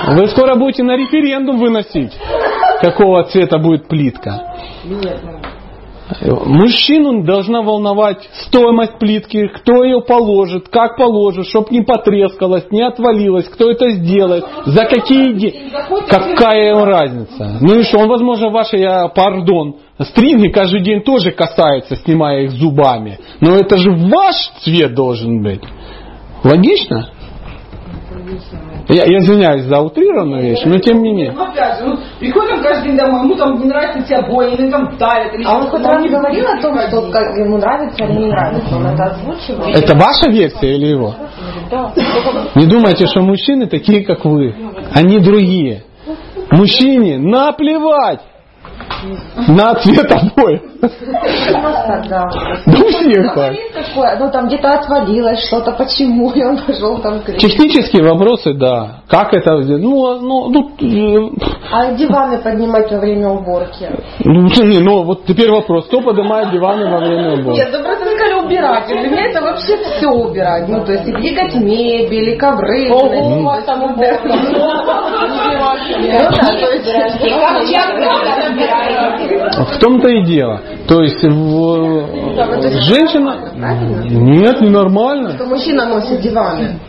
Вы 0.08 0.28
скоро 0.28 0.56
будете 0.56 0.84
на 0.84 0.98
референдум 0.98 1.60
выносить, 1.60 2.12
какого 2.84 3.24
цвета 3.24 3.58
будет 3.60 3.88
плитка. 3.88 4.56
Ну, 4.84 5.00
Мужчину 6.46 7.24
должна 7.24 7.62
волновать 7.62 8.30
стоимость 8.48 9.00
плитки, 9.00 9.48
кто 9.48 9.86
ее 9.86 10.02
положит, 10.02 10.68
как 10.68 10.98
положит, 10.98 11.48
чтобы 11.48 11.68
не 11.72 11.82
потрескалась, 11.82 12.66
не 12.72 12.82
отвалилась, 12.82 13.48
кто 13.48 13.72
это 13.72 13.90
сделает, 13.90 14.44
за 14.66 14.84
какие 14.84 15.34
деньги. 15.34 15.72
Какая 16.10 16.72
ему 16.72 16.84
разница? 16.84 17.58
Ну 17.62 17.80
и 17.80 17.84
что, 17.84 18.00
он, 18.00 18.10
возможно, 18.10 18.50
ваши, 18.50 18.78
я, 18.78 19.08
пардон, 19.08 19.78
стринги 19.98 20.50
каждый 20.50 20.82
день 20.82 21.02
тоже 21.02 21.32
касается, 21.32 21.96
снимая 21.96 22.44
их 22.44 22.52
зубами. 22.52 23.20
Но 23.40 23.56
это 23.56 23.78
же 23.78 23.92
ваш 23.92 24.36
цвет 24.62 24.94
должен 24.94 25.42
быть. 25.42 25.64
Логично? 26.44 27.10
Я, 28.90 29.06
я 29.06 29.18
извиняюсь 29.20 29.64
за 29.64 29.80
утрированную 29.80 30.42
вещь, 30.42 30.62
но 30.66 30.78
тем 30.78 31.02
не 31.02 31.14
менее. 31.14 31.32
ну, 31.32 31.44
опять 31.44 31.80
же, 31.80 31.86
ну, 31.86 31.98
приходим 32.20 32.62
каждый 32.62 32.90
день 32.90 32.98
домой, 32.98 33.24
ему 33.24 33.36
там 33.36 33.58
не 33.60 33.66
нравятся 33.66 34.02
те 34.04 34.16
обои, 34.16 34.54
или 34.54 34.70
там 34.70 34.90
или 34.90 35.44
А 35.46 35.58
он 35.58 35.70
хоть 35.70 35.82
но 35.82 35.90
раз 35.90 36.04
не 36.04 36.10
говорил 36.10 36.46
о 36.46 36.62
том, 36.62 36.78
что 36.90 37.12
как 37.12 37.38
ему 37.38 37.58
нравится 37.58 38.04
или 38.04 38.12
не 38.12 38.26
нравится? 38.26 38.76
Он 38.76 38.86
это 38.88 39.04
озвучивал? 39.04 39.68
Это 39.70 39.96
ваша 39.96 40.30
версия 40.30 40.76
или 40.76 40.88
его? 40.88 41.16
Не 42.56 42.66
думайте, 42.66 43.06
что 43.08 43.22
мужчины 43.22 43.68
такие, 43.68 44.04
как 44.04 44.26
вы. 44.26 44.54
Они 44.94 45.20
другие. 45.20 45.84
Мужчине 46.52 47.18
наплевать 47.18 48.20
на 49.48 49.76
цвет 49.76 50.12
обоев. 50.12 50.62
Да. 52.10 52.30
У 52.68 52.72
всех 52.72 53.34
так. 53.36 53.54
Ну 54.20 54.32
там 54.32 54.48
где-то 54.48 54.70
отвалилось 54.70 55.46
что-то, 55.48 55.72
почему, 55.72 56.32
и 56.32 56.44
он 56.44 56.58
пошел 56.58 56.98
там. 57.00 57.22
Технические 57.38 58.04
вопросы, 58.04 58.54
да. 58.54 59.02
Как 59.08 59.34
это? 59.34 59.58
Ну, 59.58 60.20
ну, 60.20 60.50
ну, 60.50 61.32
А 61.72 61.92
диваны 61.94 62.38
поднимать 62.40 62.92
во 62.92 63.00
время 63.00 63.30
уборки? 63.30 63.90
ну, 64.24 64.48
не, 64.66 64.80
ну, 64.80 65.04
вот 65.04 65.26
теперь 65.26 65.50
вопрос. 65.52 65.86
Кто 65.88 66.02
поднимает 66.02 66.52
диваны 66.52 66.90
во 66.90 66.98
время 67.00 67.34
уборки? 67.40 67.60
Нет, 67.60 67.70
ну 67.72 67.84
просто 67.84 68.06
сказали 68.06 68.46
убирать. 68.46 68.88
Для 68.88 69.10
меня 69.10 69.26
это 69.30 69.42
вообще 69.42 69.78
все 69.78 70.08
убирать. 70.08 70.68
Ну, 70.68 70.84
то 70.86 70.92
есть 70.94 71.08
и 71.08 71.12
двигать 71.14 71.56
мебель, 71.56 72.30
и 72.30 72.38
ковры. 72.38 72.90
Ого, 72.92 73.40
у 73.40 73.44
вас 73.44 73.64
там 73.66 73.80
Ну, 73.80 73.86
уборка. 73.94 74.28
да, 74.28 74.40
то 76.32 76.72
есть... 76.72 76.84
Убираете? 78.64 79.74
В 79.76 79.80
том-то 79.80 80.10
и 80.10 80.24
дело. 80.24 80.62
То 80.88 81.02
есть 81.02 81.24
в- 81.24 82.08
женщина... 82.88 83.52
Нет, 84.10 84.62
ненормально. 84.62 85.32
Что 85.32 85.46
мужчина 85.46 85.88
носит 85.88 86.22
диваны. 86.22 86.80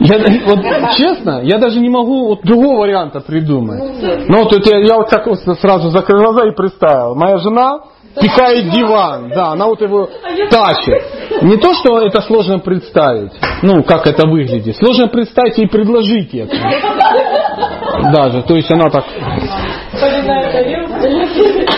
Я, 0.00 0.18
вот, 0.46 0.58
честно, 0.96 1.40
я 1.44 1.58
даже 1.58 1.78
не 1.78 1.88
могу 1.88 2.26
вот 2.28 2.42
другого 2.42 2.80
варианта 2.80 3.20
придумать. 3.20 3.80
Ну 4.28 4.42
вот 4.42 4.52
это 4.52 4.76
я, 4.76 4.84
я 4.84 4.96
вот 4.96 5.08
так 5.08 5.26
вот 5.26 5.38
сразу 5.60 5.90
закрыл 5.90 6.24
глаза 6.24 6.48
и 6.48 6.54
представил. 6.54 7.14
Моя 7.14 7.38
жена 7.38 7.78
пикает 8.20 8.70
диван, 8.70 9.30
да, 9.34 9.52
она 9.52 9.66
вот 9.66 9.80
его 9.80 10.08
тащит. 10.50 11.42
Не 11.42 11.56
то, 11.58 11.74
что 11.74 12.00
это 12.00 12.22
сложно 12.22 12.58
представить, 12.58 13.32
ну, 13.62 13.82
как 13.84 14.06
это 14.06 14.26
выглядит. 14.26 14.76
Сложно 14.76 15.06
представить 15.08 15.58
и 15.58 15.66
предложить 15.66 16.34
это. 16.34 16.54
Даже, 18.12 18.42
то 18.42 18.54
есть 18.56 18.70
она 18.72 18.90
так... 18.90 19.04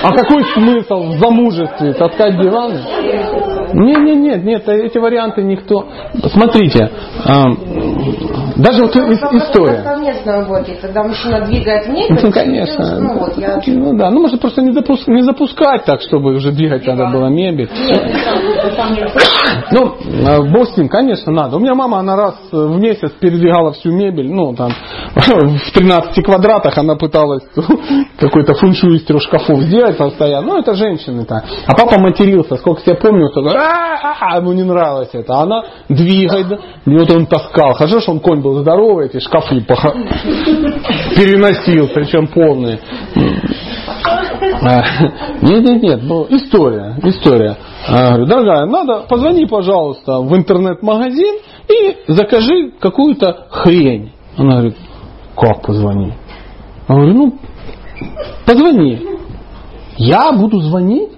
А 0.03 0.13
какой 0.13 0.45
смысл 0.53 1.03
в 1.05 1.19
замужестве 1.19 1.93
таскать 1.95 2.41
диваны? 2.41 3.58
Нет, 3.75 3.99
нет, 3.99 4.17
нет, 4.19 4.45
нет, 4.45 4.69
эти 4.69 4.99
варианты 4.99 5.43
никто. 5.43 5.89
Смотрите, 6.33 6.91
даже 8.57 8.83
вот 8.83 8.97
ис- 8.97 9.37
история. 9.37 9.83
совместно 9.83 10.63
и 10.67 10.75
когда 10.81 11.05
мужчина 11.05 11.47
двигает 11.47 11.87
мебель, 11.89 12.19
Ну, 12.23 12.33
конечно. 12.33 13.01
ну, 13.01 13.19
вот, 13.19 13.37
я... 13.39 13.61
Ну 13.67 13.97
да, 13.97 14.11
ну 14.11 14.21
может 14.23 14.41
просто 14.41 14.63
не, 14.63 14.73
запуск- 14.73 15.05
не 15.07 15.23
запускать 15.23 15.85
так, 15.85 16.01
чтобы 16.03 16.35
уже 16.35 16.51
двигать 16.53 16.85
надо 16.87 17.07
было 17.13 17.27
мебель. 17.29 17.69
Ну, 19.71 19.97
э, 20.05 20.53
бог 20.53 20.69
с 20.69 20.77
ним, 20.77 20.89
конечно, 20.89 21.33
надо. 21.33 21.57
У 21.57 21.61
меня 21.61 21.75
мама, 21.75 21.99
она 21.99 22.17
раз 22.17 22.35
в 22.51 22.79
месяц 22.79 23.11
передвигала 23.21 23.73
всю 23.73 23.93
мебель, 23.93 24.31
ну, 24.33 24.55
там, 24.55 24.71
в 25.15 25.73
13 25.73 26.25
квадратах 26.25 26.77
она 26.79 26.97
пыталась 26.97 27.43
какой-то 28.19 28.55
фуншуй 28.55 28.97
из 28.97 29.05
трех 29.05 29.23
шкафов 29.23 29.61
сделать 29.61 29.97
постоянно. 29.97 30.47
Ну, 30.49 30.59
это 30.59 30.75
женщины-то. 30.75 31.43
А 31.67 31.75
папа 31.75 31.99
матерился, 32.01 32.57
сколько 32.57 32.81
я 32.87 32.95
помню, 32.97 33.29
что 33.59 33.67
«А-а-а», 33.67 34.37
ему 34.39 34.53
не 34.53 34.63
нравилось 34.63 35.11
это. 35.13 35.35
А 35.35 35.43
она 35.43 35.65
двигает, 35.89 36.61
и 36.87 36.91
вот 36.91 37.11
он 37.11 37.27
таскал. 37.27 37.75
Хорошо, 37.75 38.01
что 38.01 38.13
он 38.13 38.21
конь 38.21 38.41
был 38.41 38.61
здоровый, 38.61 39.07
эти 39.07 39.19
шкафы 39.19 39.61
поха- 39.61 39.95
переносил, 41.15 41.89
причем 41.95 42.27
полные. 42.29 42.79
А, 44.63 44.83
Нет, 45.43 45.65
нет, 45.65 45.83
нет, 45.83 46.01
ну, 46.03 46.27
история, 46.31 46.97
история. 47.03 47.57
А, 47.89 48.09
Говорю, 48.11 48.27
дорогая, 48.27 48.67
надо, 48.67 49.05
позвони, 49.09 49.47
пожалуйста, 49.47 50.19
в 50.21 50.35
интернет-магазин 50.37 51.37
и 51.69 51.97
закажи 52.09 52.73
какую-то 52.81 53.47
хрень. 53.51 54.13
Она 54.37 54.53
говорит, 54.53 54.77
как 55.37 55.63
позвони? 55.63 56.15
Я 56.89 56.95
говорю, 56.95 57.15
ну, 57.15 57.35
позвони. 58.47 59.01
Я 59.97 60.33
буду 60.33 60.61
звонить? 60.61 61.11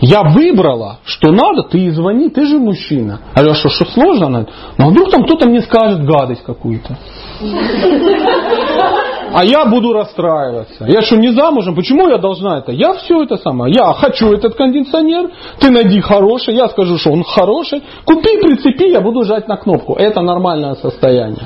Я 0.00 0.22
выбрала, 0.22 1.00
что 1.04 1.32
надо, 1.32 1.62
ты 1.64 1.78
и 1.78 1.90
звони, 1.90 2.28
ты 2.28 2.46
же 2.46 2.58
мужчина. 2.58 3.20
А 3.34 3.42
я 3.42 3.54
что, 3.54 3.68
что 3.68 3.84
сложно? 3.86 4.26
Она 4.26 4.46
ну 4.78 4.86
а 4.86 4.90
вдруг 4.90 5.10
там 5.10 5.24
кто-то 5.24 5.48
мне 5.48 5.60
скажет 5.60 6.04
гадость 6.04 6.44
какую-то. 6.44 6.96
А 9.30 9.44
я 9.44 9.66
буду 9.66 9.92
расстраиваться. 9.92 10.86
Я 10.86 11.02
что, 11.02 11.16
не 11.16 11.32
замужем? 11.32 11.74
Почему 11.74 12.08
я 12.08 12.18
должна 12.18 12.58
это? 12.58 12.72
Я 12.72 12.94
все 12.94 13.22
это 13.22 13.36
самое. 13.36 13.74
Я 13.74 13.92
хочу 13.92 14.32
этот 14.32 14.54
кондиционер, 14.54 15.30
ты 15.58 15.70
найди 15.70 16.00
хороший, 16.00 16.54
я 16.54 16.68
скажу, 16.68 16.96
что 16.96 17.10
он 17.10 17.24
хороший. 17.24 17.82
Купи, 18.04 18.40
прицепи, 18.40 18.90
я 18.90 19.00
буду 19.00 19.24
жать 19.24 19.48
на 19.48 19.56
кнопку. 19.56 19.94
Это 19.94 20.22
нормальное 20.22 20.74
состояние. 20.74 21.42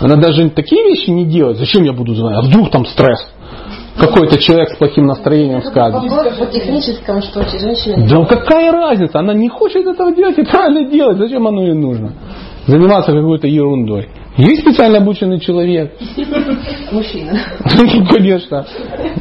Она 0.00 0.16
даже 0.16 0.48
такие 0.50 0.82
вещи 0.84 1.10
не 1.10 1.26
делает. 1.26 1.58
Зачем 1.58 1.82
я 1.82 1.92
буду 1.92 2.14
звонить? 2.14 2.38
А 2.38 2.42
вдруг 2.42 2.70
там 2.70 2.86
стресс? 2.86 3.28
Какой-то 3.98 4.38
человек 4.38 4.70
с 4.70 4.76
плохим 4.76 5.06
настроением 5.06 5.62
скажет. 5.62 6.02
Вопрос 6.02 6.38
по 6.38 6.46
техническому, 6.46 7.20
что 7.20 7.42
женщина... 7.48 8.06
Да 8.08 8.24
какая 8.24 8.70
разница? 8.70 9.18
Она 9.18 9.34
не 9.34 9.48
хочет 9.48 9.86
этого 9.86 10.14
делать 10.14 10.38
и 10.38 10.44
правильно 10.44 10.88
делать. 10.90 11.18
Зачем 11.18 11.46
оно 11.46 11.62
ей 11.62 11.74
нужно? 11.74 12.12
Заниматься 12.66 13.12
какой-то 13.12 13.46
ерундой. 13.46 14.08
Есть 14.36 14.60
специально 14.60 14.98
обученный 14.98 15.40
человек? 15.40 15.94
Мужчина. 16.92 17.40
Ну, 17.76 18.06
конечно. 18.06 18.66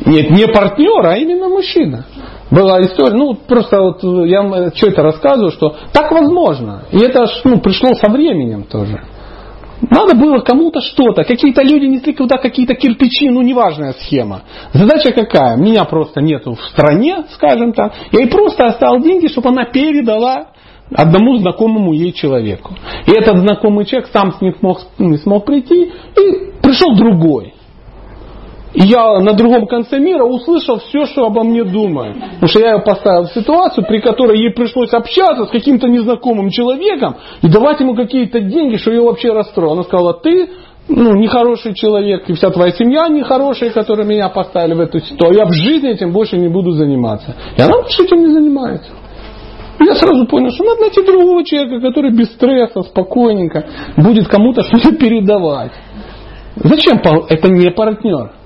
Нет, 0.05 0.29
не 0.29 0.45
партнер, 0.47 1.05
а 1.05 1.17
именно 1.17 1.49
мужчина. 1.49 2.05
Была 2.51 2.81
история, 2.81 3.17
ну 3.17 3.33
просто 3.33 3.81
вот 3.81 4.03
я 4.03 4.41
вам 4.41 4.71
что 4.73 4.87
это 4.87 5.01
рассказываю, 5.01 5.51
что 5.51 5.75
так 5.91 6.11
возможно. 6.11 6.83
И 6.91 6.99
это 6.99 7.25
ну, 7.43 7.59
пришло 7.59 7.93
со 7.95 8.09
временем 8.09 8.63
тоже. 8.63 9.01
Надо 9.81 10.15
было 10.15 10.39
кому-то 10.39 10.81
что-то. 10.81 11.23
Какие-то 11.23 11.61
люди 11.61 11.85
несли 11.85 12.13
туда 12.13 12.37
какие-то 12.37 12.73
кирпичи, 12.73 13.29
ну 13.29 13.41
неважная 13.41 13.93
схема. 13.93 14.41
Задача 14.73 15.11
какая? 15.11 15.57
Меня 15.57 15.85
просто 15.85 16.21
нету 16.21 16.55
в 16.55 16.63
стране, 16.63 17.25
скажем 17.33 17.73
так. 17.73 17.93
Я 18.11 18.21
ей 18.21 18.29
просто 18.29 18.65
оставил 18.65 19.01
деньги, 19.01 19.27
чтобы 19.27 19.49
она 19.49 19.65
передала 19.65 20.47
одному 20.93 21.37
знакомому 21.37 21.93
ей 21.93 22.11
человеку. 22.13 22.75
И 23.05 23.11
этот 23.11 23.37
знакомый 23.39 23.85
человек 23.85 24.09
сам 24.11 24.33
не 24.41 24.53
смог, 24.53 24.79
не 24.97 25.17
смог 25.17 25.45
прийти, 25.45 25.83
и 25.83 26.61
пришел 26.61 26.95
другой. 26.95 27.53
И 28.73 28.81
я 28.81 29.19
на 29.19 29.33
другом 29.33 29.65
конце 29.65 29.97
мира 29.99 30.23
услышал 30.23 30.79
все, 30.79 31.05
что 31.05 31.25
обо 31.25 31.43
мне 31.43 31.63
думают. 31.63 32.15
Потому 32.15 32.47
что 32.47 32.59
я 32.59 32.73
ее 32.73 32.81
поставил 32.81 33.27
в 33.27 33.33
ситуацию, 33.33 33.85
при 33.87 33.99
которой 33.99 34.37
ей 34.37 34.51
пришлось 34.51 34.93
общаться 34.93 35.45
с 35.45 35.49
каким-то 35.49 35.87
незнакомым 35.87 36.49
человеком 36.49 37.15
и 37.41 37.47
давать 37.47 37.79
ему 37.79 37.95
какие-то 37.95 38.39
деньги, 38.39 38.75
что 38.75 38.91
ее 38.91 39.01
вообще 39.01 39.31
расстроило. 39.31 39.73
Она 39.73 39.83
сказала, 39.83 40.13
ты 40.13 40.49
ну, 40.89 41.15
нехороший 41.15 41.73
человек, 41.73 42.29
и 42.29 42.33
вся 42.33 42.49
твоя 42.49 42.71
семья 42.71 43.07
нехорошая, 43.07 43.71
которые 43.71 44.07
меня 44.07 44.29
поставили 44.29 44.73
в 44.73 44.79
эту 44.79 44.99
ситуацию. 44.99 45.39
Я 45.39 45.45
в 45.45 45.53
жизни 45.53 45.89
этим 45.89 46.11
больше 46.11 46.37
не 46.37 46.47
буду 46.47 46.71
заниматься. 46.71 47.35
И 47.57 47.61
она 47.61 47.81
больше 47.81 48.03
этим 48.03 48.19
не 48.19 48.33
занимается. 48.33 48.91
Я 49.79 49.95
сразу 49.95 50.25
понял, 50.25 50.49
что 50.51 50.63
надо 50.63 50.81
найти 50.81 51.03
другого 51.03 51.43
человека, 51.43 51.79
который 51.81 52.11
без 52.11 52.31
стресса, 52.33 52.81
спокойненько 52.81 53.65
будет 53.97 54.27
кому-то 54.27 54.63
что-то 54.63 54.95
передавать. 54.95 55.71
Зачем? 56.55 56.99
Это 57.29 57.49
не 57.49 57.69
партнер. 57.69 58.36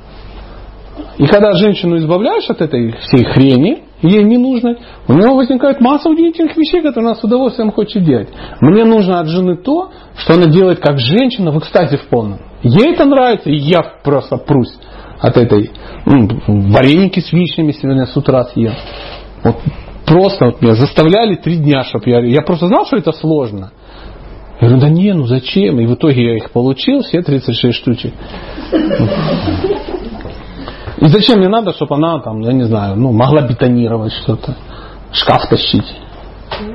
И 1.17 1.25
когда 1.25 1.53
женщину 1.53 1.97
избавляешь 1.97 2.49
от 2.49 2.61
этой 2.61 2.93
всей 2.93 3.23
хрени, 3.25 3.83
ей 4.01 4.23
не 4.23 4.37
нужно, 4.37 4.75
у 5.07 5.13
него 5.13 5.35
возникает 5.35 5.79
масса 5.81 6.09
удивительных 6.09 6.55
вещей, 6.57 6.81
которые 6.81 7.11
она 7.11 7.15
с 7.15 7.23
удовольствием 7.23 7.71
хочет 7.71 8.03
делать. 8.03 8.29
Мне 8.59 8.83
нужно 8.85 9.19
от 9.19 9.27
жены 9.27 9.57
то, 9.57 9.91
что 10.17 10.33
она 10.33 10.47
делает 10.47 10.79
как 10.79 10.99
женщина 10.99 11.51
в 11.51 11.59
экстазе 11.59 11.97
в 11.97 12.07
полном. 12.07 12.39
Ей 12.63 12.93
это 12.93 13.05
нравится, 13.05 13.49
и 13.49 13.55
я 13.55 13.81
просто 14.03 14.37
прусь 14.37 14.73
от 15.19 15.37
этой 15.37 15.71
ну, 16.05 16.27
вареники 16.47 17.19
с 17.19 17.31
вишнями 17.31 17.71
сегодня 17.71 18.05
с 18.05 18.17
утра 18.17 18.43
съел. 18.45 18.73
Вот 19.43 19.57
просто 20.05 20.45
вот 20.45 20.61
меня 20.61 20.73
заставляли 20.73 21.35
три 21.35 21.57
дня, 21.57 21.83
чтобы 21.83 22.09
я... 22.09 22.19
Я 22.19 22.41
просто 22.41 22.67
знал, 22.67 22.85
что 22.85 22.97
это 22.97 23.11
сложно. 23.11 23.71
Я 24.59 24.67
говорю, 24.67 24.81
да 24.81 24.89
не, 24.89 25.13
ну 25.13 25.25
зачем? 25.25 25.79
И 25.79 25.87
в 25.87 25.95
итоге 25.95 26.23
я 26.23 26.35
их 26.35 26.51
получил, 26.51 27.01
все 27.01 27.21
36 27.21 27.75
штучек. 27.75 28.13
И 31.01 31.07
зачем 31.07 31.39
мне 31.39 31.49
надо, 31.49 31.73
чтобы 31.73 31.95
она 31.95 32.19
там, 32.19 32.41
я 32.41 32.53
не 32.53 32.63
знаю, 32.63 32.95
ну, 32.95 33.11
могла 33.11 33.41
бетонировать 33.41 34.13
что-то, 34.13 34.55
шкаф 35.11 35.49
тащить? 35.49 35.95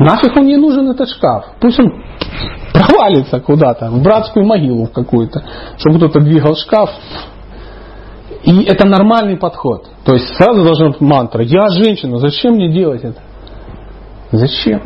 Нафиг 0.01 0.37
он 0.37 0.47
ей 0.47 0.57
нужен 0.57 0.91
этот 0.91 1.09
шкаф? 1.09 1.45
Пусть 1.61 1.79
он 1.79 1.93
провалится 2.73 3.39
куда-то, 3.39 3.89
в 3.89 4.03
братскую 4.03 4.45
могилу 4.45 4.87
в 4.87 4.93
какую-то, 4.93 5.45
чтобы 5.79 5.99
кто-то 5.99 6.21
двигал 6.21 6.57
шкаф. 6.57 6.91
И 8.43 8.65
это 8.65 8.87
нормальный 8.87 9.37
подход. 9.37 9.87
То 10.05 10.15
есть 10.15 10.35
сразу 10.35 10.65
должна 10.65 10.89
быть 10.89 11.01
мантра. 11.01 11.45
Я 11.45 11.69
женщина, 11.69 12.19
зачем 12.19 12.55
мне 12.55 12.73
делать 12.73 13.05
это? 13.05 13.21
Зачем? 14.33 14.83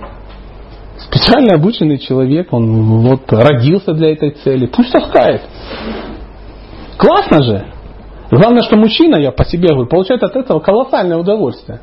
Специально 0.99 1.55
обученный 1.55 1.99
человек, 1.99 2.53
он 2.53 3.01
вот 3.09 3.33
родился 3.33 3.95
для 3.95 4.13
этой 4.13 4.33
цели. 4.33 4.67
Пусть 4.67 4.93
таскает. 4.93 5.43
Классно 6.99 7.43
же. 7.43 7.67
Главное, 8.31 8.63
что 8.63 8.77
мужчина, 8.77 9.17
я 9.17 9.33
по 9.33 9.45
себе 9.45 9.69
говорю, 9.69 9.89
получает 9.89 10.23
от 10.23 10.37
этого 10.37 10.61
колоссальное 10.61 11.19
удовольствие. 11.19 11.81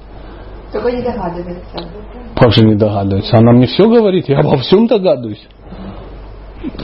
Только 0.71 0.91
не 0.91 1.01
догадывается. 1.01 1.77
Как 2.35 2.51
же 2.51 2.65
не 2.65 2.75
догадывается? 2.75 3.37
Она 3.37 3.51
мне 3.51 3.67
все 3.67 3.87
говорит, 3.87 4.29
я 4.29 4.39
обо 4.39 4.57
всем 4.57 4.87
догадываюсь. 4.87 5.45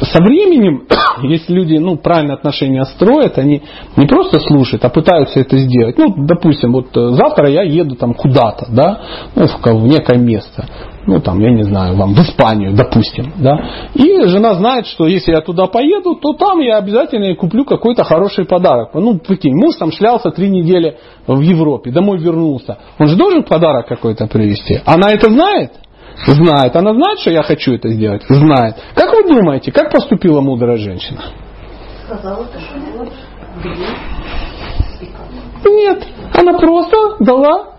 Со 0.02 0.24
временем, 0.24 0.84
если 1.24 1.54
люди 1.54 1.78
ну, 1.78 1.98
правильные 1.98 2.36
отношения 2.36 2.84
строят, 2.86 3.38
они 3.38 3.64
не 3.96 4.06
просто 4.06 4.40
слушают, 4.40 4.84
а 4.86 4.90
пытаются 4.90 5.40
это 5.40 5.58
сделать. 5.58 5.98
Ну, 5.98 6.14
допустим, 6.26 6.74
вот 6.74 6.88
завтра 6.94 7.50
я 7.50 7.64
еду 7.64 7.96
там 7.96 8.14
куда-то, 8.14 8.68
да, 8.70 9.02
ну, 9.36 9.48
в, 9.48 9.62
в 9.62 9.88
некое 9.88 10.18
место 10.18 10.66
ну 11.06 11.20
там, 11.20 11.40
я 11.40 11.52
не 11.52 11.64
знаю, 11.64 11.96
вам 11.96 12.14
в 12.14 12.20
Испанию, 12.20 12.74
допустим, 12.74 13.34
да, 13.38 13.88
и 13.94 14.26
жена 14.26 14.54
знает, 14.56 14.88
что 14.88 15.08
если 15.08 15.32
я 15.32 15.42
туда 15.42 15.68
поеду, 15.68 16.16
то 16.16 16.34
там 16.34 16.60
я 16.60 16.78
обязательно 16.78 17.36
куплю 17.36 17.66
какой-то 17.66 18.04
хороший 18.04 18.46
подарок. 18.46 18.92
Ну, 18.94 19.20
прикинь, 19.20 19.54
муж 19.56 19.76
там 19.76 19.92
шлялся 19.92 20.32
три 20.32 20.50
недели 20.50 20.98
в 21.28 21.40
Европе, 21.42 21.92
домой 21.92 22.20
вернулся. 22.20 22.78
Он 23.00 23.08
же 23.08 23.16
должен 23.16 23.44
подарок 23.44 23.88
какой-то 23.88 24.28
привезти. 24.28 24.82
Она 24.86 25.12
это 25.12 25.30
знает? 25.30 25.72
Знает. 26.26 26.76
Она 26.76 26.94
знает, 26.94 27.20
что 27.20 27.32
я 27.32 27.44
хочу 27.44 27.74
это 27.74 27.90
сделать? 27.90 28.24
Знает. 28.30 28.76
Как 28.96 29.12
вы 29.12 29.24
думаете, 29.28 29.72
как 29.72 29.92
поступила 29.92 30.42
мудрая 30.42 30.78
женщина? 30.78 31.22
Сказала, 32.06 32.48
Нет. 35.66 36.08
Она 36.34 36.58
просто 36.58 36.98
дала 37.20 37.74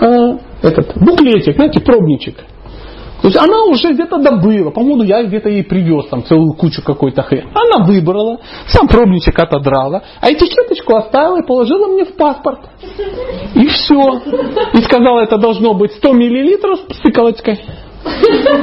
э, 0.00 0.38
этот 0.62 0.96
буклетик, 0.98 1.56
знаете, 1.56 1.80
пробничек. 1.80 2.44
То 3.20 3.28
есть 3.28 3.36
она 3.36 3.64
уже 3.64 3.92
где-то 3.92 4.18
добыла, 4.18 4.70
по-моему, 4.70 5.02
я 5.02 5.24
где-то 5.24 5.48
ей 5.48 5.64
привез 5.64 6.06
там 6.06 6.24
целую 6.24 6.52
кучу 6.54 6.82
какой-то 6.82 7.22
хрень. 7.22 7.48
Она 7.52 7.84
выбрала, 7.84 8.38
сам 8.68 8.86
пробничек 8.86 9.38
отодрала, 9.38 10.02
а 10.20 10.30
этикеточку 10.30 10.96
оставила 10.96 11.40
и 11.40 11.46
положила 11.46 11.88
мне 11.88 12.04
в 12.04 12.14
паспорт. 12.14 12.60
И 13.54 13.66
все. 13.66 14.20
И 14.72 14.82
сказала, 14.82 15.20
это 15.20 15.36
должно 15.36 15.74
быть 15.74 15.92
100 15.94 16.12
миллилитров 16.12 16.78
с 16.78 16.82
псыколочкой. 16.82 17.60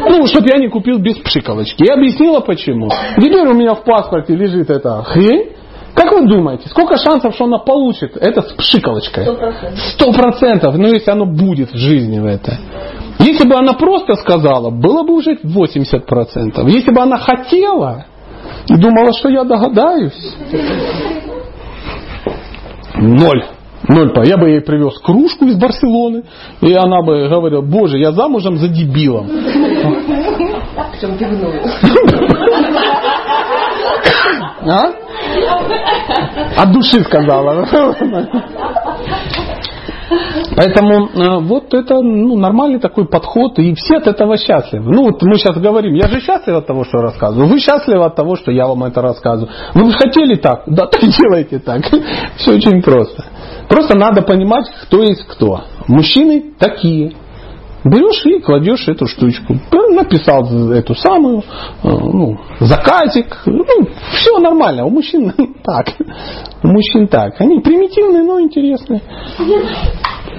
Ну, 0.09 0.25
чтобы 0.27 0.47
я 0.47 0.57
не 0.57 0.69
купил 0.69 0.99
без 0.99 1.17
пшикалочки. 1.17 1.83
И 1.83 1.89
объяснила 1.89 2.39
почему. 2.39 2.89
Теперь 3.17 3.47
у 3.47 3.53
меня 3.53 3.75
в 3.75 3.83
паспорте 3.83 4.35
лежит 4.35 4.69
эта 4.69 5.03
хрень. 5.03 5.51
Как 5.95 6.11
вы 6.11 6.27
думаете, 6.27 6.67
сколько 6.67 6.97
шансов, 6.97 7.33
что 7.35 7.45
она 7.45 7.57
получит 7.57 8.17
это 8.17 8.41
с 8.41 8.51
пшикалочкой? 8.53 9.25
Сто 9.93 10.11
процентов. 10.11 10.75
Ну, 10.75 10.87
если 10.87 11.09
оно 11.09 11.25
будет 11.25 11.71
в 11.71 11.77
жизни 11.77 12.19
в 12.19 12.25
это. 12.25 12.57
Если 13.19 13.47
бы 13.47 13.55
она 13.55 13.73
просто 13.73 14.15
сказала, 14.15 14.69
было 14.69 15.03
бы 15.03 15.13
уже 15.13 15.35
80%. 15.35 16.69
Если 16.69 16.91
бы 16.91 17.01
она 17.01 17.17
хотела 17.17 18.05
и 18.67 18.75
думала, 18.75 19.13
что 19.13 19.29
я 19.29 19.45
догадаюсь, 19.45 20.35
ноль. 22.95 23.45
Ноль. 23.87 24.11
Я 24.25 24.37
бы 24.37 24.49
ей 24.49 24.61
привез 24.61 24.99
кружку 24.99 25.45
из 25.45 25.55
Барселоны, 25.55 26.23
и 26.59 26.73
она 26.73 27.03
бы 27.03 27.29
говорила, 27.29 27.61
боже, 27.61 27.99
я 27.99 28.11
замужем 28.11 28.57
за 28.57 28.67
дебилом. 28.67 29.29
А? 34.67 35.04
От 36.57 36.71
души 36.71 37.03
сказала. 37.03 37.65
Поэтому 40.55 41.07
э, 41.07 41.39
вот 41.41 41.73
это 41.73 42.01
ну, 42.01 42.37
нормальный 42.37 42.79
такой 42.79 43.07
подход, 43.07 43.57
и 43.59 43.73
все 43.73 43.97
от 43.97 44.07
этого 44.07 44.37
счастливы. 44.37 44.91
Ну 44.93 45.03
вот 45.03 45.21
мы 45.23 45.35
сейчас 45.35 45.57
говорим, 45.57 45.93
я 45.95 46.07
же 46.07 46.21
счастлив 46.21 46.55
от 46.55 46.67
того, 46.67 46.83
что 46.83 46.99
рассказываю. 46.99 47.47
Вы 47.47 47.59
счастливы 47.59 48.05
от 48.05 48.15
того, 48.15 48.35
что 48.35 48.51
я 48.51 48.67
вам 48.67 48.83
это 48.83 49.01
рассказываю. 49.01 49.51
Вы 49.73 49.85
бы 49.85 49.91
хотели 49.91 50.35
так? 50.35 50.63
Да, 50.75 50.87
так 50.87 51.01
делайте 51.01 51.59
так. 51.59 51.81
Все 52.37 52.53
очень 52.53 52.81
просто. 52.81 53.25
Просто 53.67 53.97
надо 53.97 54.21
понимать, 54.21 54.65
кто 54.83 55.01
есть 55.01 55.25
кто. 55.27 55.61
Мужчины 55.87 56.53
такие. 56.59 57.13
Берешь 57.85 58.25
и 58.25 58.39
кладешь 58.41 58.87
эту 58.87 59.05
штучку. 59.05 59.55
Написал 59.91 60.43
эту 60.71 60.93
самую, 60.95 61.39
э, 61.39 61.43
ну, 61.83 62.37
заказик. 62.59 63.43
Ну, 63.45 63.63
все 64.11 64.39
нормально. 64.39 64.85
У 64.85 64.89
мужчин 64.89 65.31
так. 65.63 65.87
У 66.63 66.67
мужчин 66.67 67.07
так. 67.07 67.39
Они 67.39 67.59
примитивные, 67.61 68.23
но 68.23 68.41
интересные. 68.41 69.01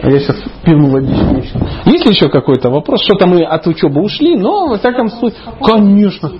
А 0.03 0.11
я 0.11 0.19
сейчас 0.19 0.37
пивну 0.65 0.91
водичку 0.91 1.37
еще. 1.37 1.59
Есть 1.87 2.05
еще 2.05 2.29
какой-то 2.29 2.69
вопрос? 2.69 3.03
Что-то 3.05 3.27
мы 3.27 3.45
от 3.45 3.67
учебы 3.67 4.03
ушли, 4.03 4.37
но 4.37 4.67
во 4.67 4.79
всяком 4.79 5.09
случае, 5.09 5.39
конечно. 5.63 6.33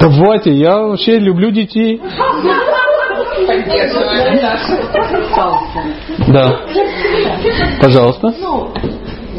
Давайте, 0.00 0.54
я 0.54 0.78
вообще 0.78 1.18
люблю 1.18 1.50
детей. 1.50 2.00
Да. 6.28 6.60
Пожалуйста. 7.82 8.32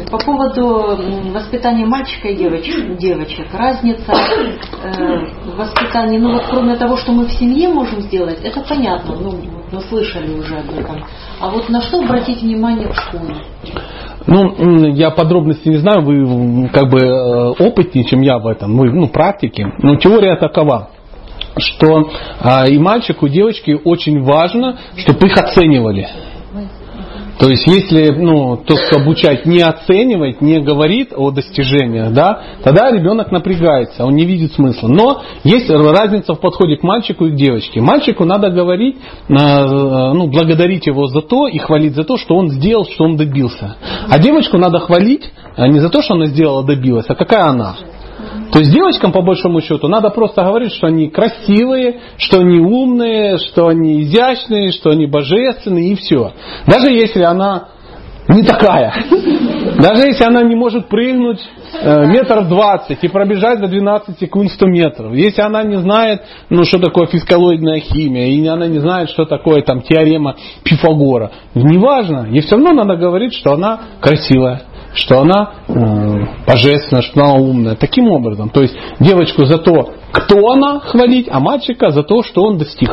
Ну, 0.06 0.18
по 0.18 0.24
поводу 0.24 1.32
воспитания 1.32 1.86
мальчика 1.86 2.28
и 2.28 2.36
девочек, 2.36 2.96
девочек 2.98 3.46
разница 3.52 4.12
э, 4.12 5.26
в 5.44 5.56
воспитании, 5.56 6.18
ну 6.18 6.34
вот 6.34 6.44
кроме 6.50 6.76
того, 6.76 6.96
что 6.96 7.12
мы 7.12 7.26
в 7.26 7.32
семье 7.32 7.68
можем 7.68 8.00
сделать, 8.02 8.38
это 8.42 8.60
понятно, 8.60 9.16
ну 9.16 9.34
мы 9.72 9.80
слышали 9.82 10.38
уже 10.38 10.56
об 10.56 10.70
этом. 10.70 11.04
А 11.40 11.50
вот 11.50 11.68
на 11.68 11.80
что 11.82 12.00
обратить 12.00 12.42
внимание 12.42 12.88
в 12.88 12.94
школе? 12.94 13.36
Ну, 14.26 14.88
я 14.94 15.10
подробности 15.10 15.68
не 15.68 15.78
знаю, 15.78 16.02
вы 16.02 16.68
как 16.68 16.88
бы 16.90 16.98
э, 16.98 17.48
опытнее, 17.58 18.04
чем 18.04 18.20
я 18.22 18.38
в 18.38 18.46
этом, 18.46 18.76
вы, 18.76 18.90
ну, 18.90 19.08
практики. 19.08 19.66
Но 19.78 19.96
теория 19.96 20.36
такова, 20.36 20.90
что 21.58 22.10
а, 22.40 22.66
и 22.66 22.78
мальчику, 22.78 23.26
и 23.26 23.30
девочке 23.30 23.76
очень 23.76 24.22
важно, 24.22 24.78
чтобы 24.96 25.28
их 25.28 25.36
оценивали. 25.36 26.08
То 27.38 27.50
есть, 27.50 27.66
если 27.66 28.10
ну, 28.10 28.56
тот, 28.56 28.78
кто 28.80 29.00
обучает, 29.00 29.44
не 29.44 29.60
оценивает, 29.60 30.40
не 30.40 30.60
говорит 30.60 31.12
о 31.14 31.30
достижениях, 31.30 32.12
да, 32.12 32.40
тогда 32.62 32.90
ребенок 32.90 33.30
напрягается, 33.30 34.04
он 34.04 34.14
не 34.14 34.24
видит 34.24 34.54
смысла. 34.54 34.88
Но 34.88 35.22
есть 35.44 35.68
разница 35.68 36.34
в 36.34 36.40
подходе 36.40 36.76
к 36.76 36.82
мальчику 36.82 37.26
и 37.26 37.32
к 37.32 37.34
девочке. 37.34 37.80
Мальчику 37.80 38.24
надо 38.24 38.50
говорить, 38.50 38.96
э, 38.96 39.32
ну, 39.32 40.28
благодарить 40.28 40.86
его 40.86 41.06
за 41.08 41.20
то 41.20 41.46
и 41.46 41.58
хвалить 41.58 41.94
за 41.94 42.04
то, 42.04 42.16
что 42.16 42.36
он 42.36 42.48
сделал, 42.48 42.86
что 42.86 43.04
он 43.04 43.16
добился. 43.16 43.76
А 44.08 44.18
девочку 44.18 44.56
надо 44.56 44.78
хвалить 44.78 45.30
а 45.56 45.68
не 45.68 45.80
за 45.80 45.88
то, 45.88 46.02
что 46.02 46.14
она 46.14 46.26
сделала, 46.26 46.62
добилась, 46.62 47.06
а 47.08 47.14
какая 47.14 47.44
она. 47.44 47.76
То 48.56 48.60
есть 48.60 48.72
девочкам, 48.72 49.12
по 49.12 49.20
большому 49.20 49.60
счету, 49.60 49.86
надо 49.86 50.08
просто 50.08 50.42
говорить, 50.42 50.72
что 50.72 50.86
они 50.86 51.10
красивые, 51.10 52.00
что 52.16 52.38
они 52.38 52.58
умные, 52.58 53.36
что 53.36 53.66
они 53.66 54.00
изящные, 54.00 54.72
что 54.72 54.88
они 54.88 55.04
божественные 55.04 55.92
и 55.92 55.94
все. 55.94 56.32
Даже 56.66 56.90
если 56.90 57.20
она 57.20 57.68
не 58.30 58.42
такая. 58.44 58.94
Даже 59.78 60.06
если 60.06 60.24
она 60.24 60.40
не 60.40 60.54
может 60.54 60.88
прыгнуть 60.88 61.46
э, 61.82 62.06
метров 62.06 62.48
двадцать 62.48 63.04
и 63.04 63.08
пробежать 63.08 63.58
за 63.58 63.66
12 63.66 64.18
секунд 64.18 64.50
100 64.50 64.66
метров. 64.68 65.12
Если 65.12 65.42
она 65.42 65.62
не 65.62 65.76
знает, 65.76 66.22
ну, 66.48 66.64
что 66.64 66.78
такое 66.78 67.08
фискалоидная 67.08 67.80
химия, 67.80 68.28
и 68.28 68.46
она 68.46 68.68
не 68.68 68.78
знает, 68.78 69.10
что 69.10 69.26
такое 69.26 69.60
там 69.64 69.82
теорема 69.82 70.36
Пифагора. 70.64 71.30
Неважно. 71.54 72.26
Ей 72.30 72.40
все 72.40 72.56
равно 72.56 72.72
надо 72.72 72.96
говорить, 72.96 73.34
что 73.34 73.52
она 73.52 73.80
красивая 74.00 74.62
что 74.96 75.20
она 75.20 75.50
э, 75.68 75.74
божественная, 76.46 77.02
что 77.02 77.22
она 77.22 77.34
умная. 77.34 77.76
Таким 77.76 78.10
образом. 78.10 78.48
То 78.48 78.62
есть 78.62 78.76
девочку 78.98 79.46
за 79.46 79.58
то, 79.58 79.94
кто 80.12 80.48
она 80.48 80.80
хвалить, 80.80 81.28
а 81.30 81.40
мальчика 81.40 81.90
за 81.90 82.02
то, 82.02 82.22
что 82.22 82.42
он 82.42 82.58
достиг. 82.58 82.90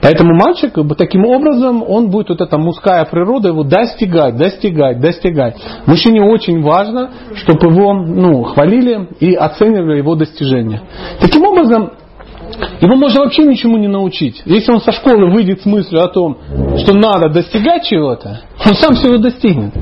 Поэтому 0.00 0.34
мальчик 0.34 0.74
таким 0.96 1.24
образом, 1.24 1.82
он 1.82 2.10
будет 2.10 2.28
вот 2.28 2.40
эта 2.40 2.56
мужская 2.56 3.04
природа 3.04 3.48
его 3.48 3.64
достигать, 3.64 4.36
достигать, 4.36 5.00
достигать. 5.00 5.56
Мужчине 5.86 6.22
очень 6.22 6.62
важно, 6.62 7.10
чтобы 7.34 7.72
его 7.72 7.92
ну, 7.92 8.44
хвалили 8.44 9.08
и 9.18 9.34
оценивали 9.34 9.98
его 9.98 10.14
достижения. 10.14 10.82
Таким 11.20 11.44
образом, 11.44 11.90
его 12.80 12.94
можно 12.94 13.22
вообще 13.22 13.42
ничему 13.42 13.76
не 13.76 13.88
научить. 13.88 14.40
Если 14.44 14.70
он 14.70 14.80
со 14.80 14.92
школы 14.92 15.32
выйдет 15.32 15.62
с 15.62 15.66
мыслью 15.66 16.02
о 16.02 16.08
том, 16.08 16.38
что 16.78 16.94
надо 16.94 17.28
достигать 17.28 17.84
чего-то, 17.84 18.42
он 18.64 18.74
сам 18.74 18.94
всего 18.94 19.18
достигнет. 19.18 19.74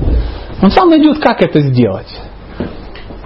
Он 0.61 0.71
сам 0.71 0.89
найдет, 0.89 1.19
как 1.19 1.41
это 1.41 1.59
сделать. 1.61 2.07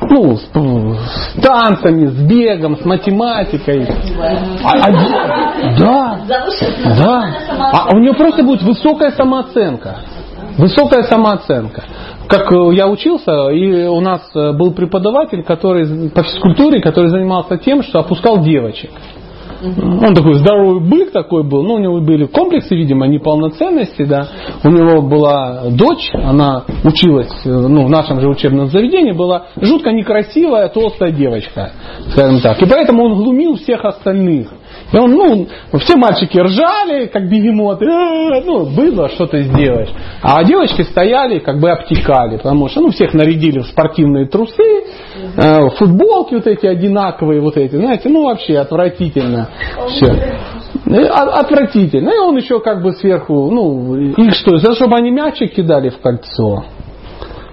Ну, 0.10 0.36
с, 0.36 0.42
с 0.44 1.42
танцами, 1.42 2.08
с 2.08 2.22
бегом, 2.22 2.78
с 2.78 2.84
математикой. 2.84 3.88
А- 4.64 4.88
а- 4.88 5.78
да, 5.78 6.20
да. 6.98 7.36
А 7.60 7.96
у 7.96 8.00
него 8.00 8.16
просто 8.16 8.44
будет 8.44 8.64
высокая 8.64 9.12
самооценка. 9.12 10.00
Высокая 10.58 11.04
самооценка. 11.04 11.84
Как 12.28 12.52
э, 12.52 12.74
я 12.74 12.88
учился, 12.88 13.50
и 13.50 13.88
у 13.88 14.02
нас 14.02 14.22
э, 14.36 14.52
был 14.54 14.74
преподаватель, 14.74 15.44
который 15.44 16.10
по 16.10 16.24
физкультуре, 16.24 16.82
который 16.82 17.10
занимался 17.10 17.58
тем, 17.58 17.84
что 17.84 18.00
опускал 18.00 18.44
девочек. 18.44 18.92
Он 19.62 20.16
такой 20.16 20.36
здоровый 20.36 20.82
бык 20.82 21.12
такой 21.12 21.44
был, 21.44 21.64
ну 21.64 21.76
у 21.76 21.80
него 21.80 22.02
были 22.02 22.26
комплексы, 22.26 22.76
видимо, 22.76 23.08
неполноценности, 23.08 24.04
да. 24.04 24.28
У 24.64 24.70
него 24.70 25.02
была 25.02 25.70
дочь, 25.70 26.10
она 26.14 26.64
училась 26.84 27.32
э, 27.46 27.50
ну, 27.50 27.86
в 27.86 27.90
нашем 27.90 28.20
же 28.22 28.28
учебном 28.28 28.68
заведении, 28.68 29.12
была 29.12 29.48
жутко 29.58 29.92
некрасивая, 29.92 30.68
толстая 30.70 31.12
девочка, 31.12 31.74
скажем 32.10 32.42
так. 32.42 32.62
И 32.62 32.66
поэтому 32.66 33.04
он 33.04 33.16
глумил 33.16 33.56
всех 33.56 33.86
остальных. 33.86 34.50
И 34.92 34.98
он, 34.98 35.12
ну, 35.12 35.48
все 35.80 35.96
мальчики 35.96 36.38
ржали, 36.38 37.08
как 37.08 37.30
бегемоты, 37.30 37.86
«Э, 37.86 38.42
ну, 38.46 38.66
было 38.66 39.10
что-то 39.10 39.42
сделаешь. 39.42 39.90
А 40.22 40.44
девочки 40.44 40.82
стояли, 40.82 41.40
как 41.40 41.60
бы 41.60 41.72
обтекали, 41.72 42.38
потому 42.38 42.68
что, 42.68 42.82
ну, 42.82 42.90
всех 42.90 43.14
нарядили 43.14 43.60
в 43.60 43.68
спортивные 43.68 44.26
трусы, 44.26 44.84
э, 45.38 45.70
футболки 45.78 46.36
вот 46.36 46.48
эти 46.48 46.66
одинаковые, 46.66 47.42
вот 47.42 47.58
эти, 47.58 47.76
знаете, 47.76 48.10
ну, 48.10 48.26
вообще 48.26 48.58
отвратительно. 48.58 49.50
Все. 49.88 50.08
Э, 50.88 51.06
Отвратительно. 51.42 52.10
И 52.10 52.18
он 52.18 52.38
еще 52.38 52.60
как 52.60 52.82
бы 52.82 52.94
сверху, 52.94 53.50
ну, 53.52 53.96
их 53.96 54.34
что, 54.34 54.58
за 54.58 54.74
чтобы 54.74 54.96
они 54.98 55.12
мячик 55.12 55.54
кидали 55.54 55.90
в 55.90 56.00
кольцо. 56.00 56.66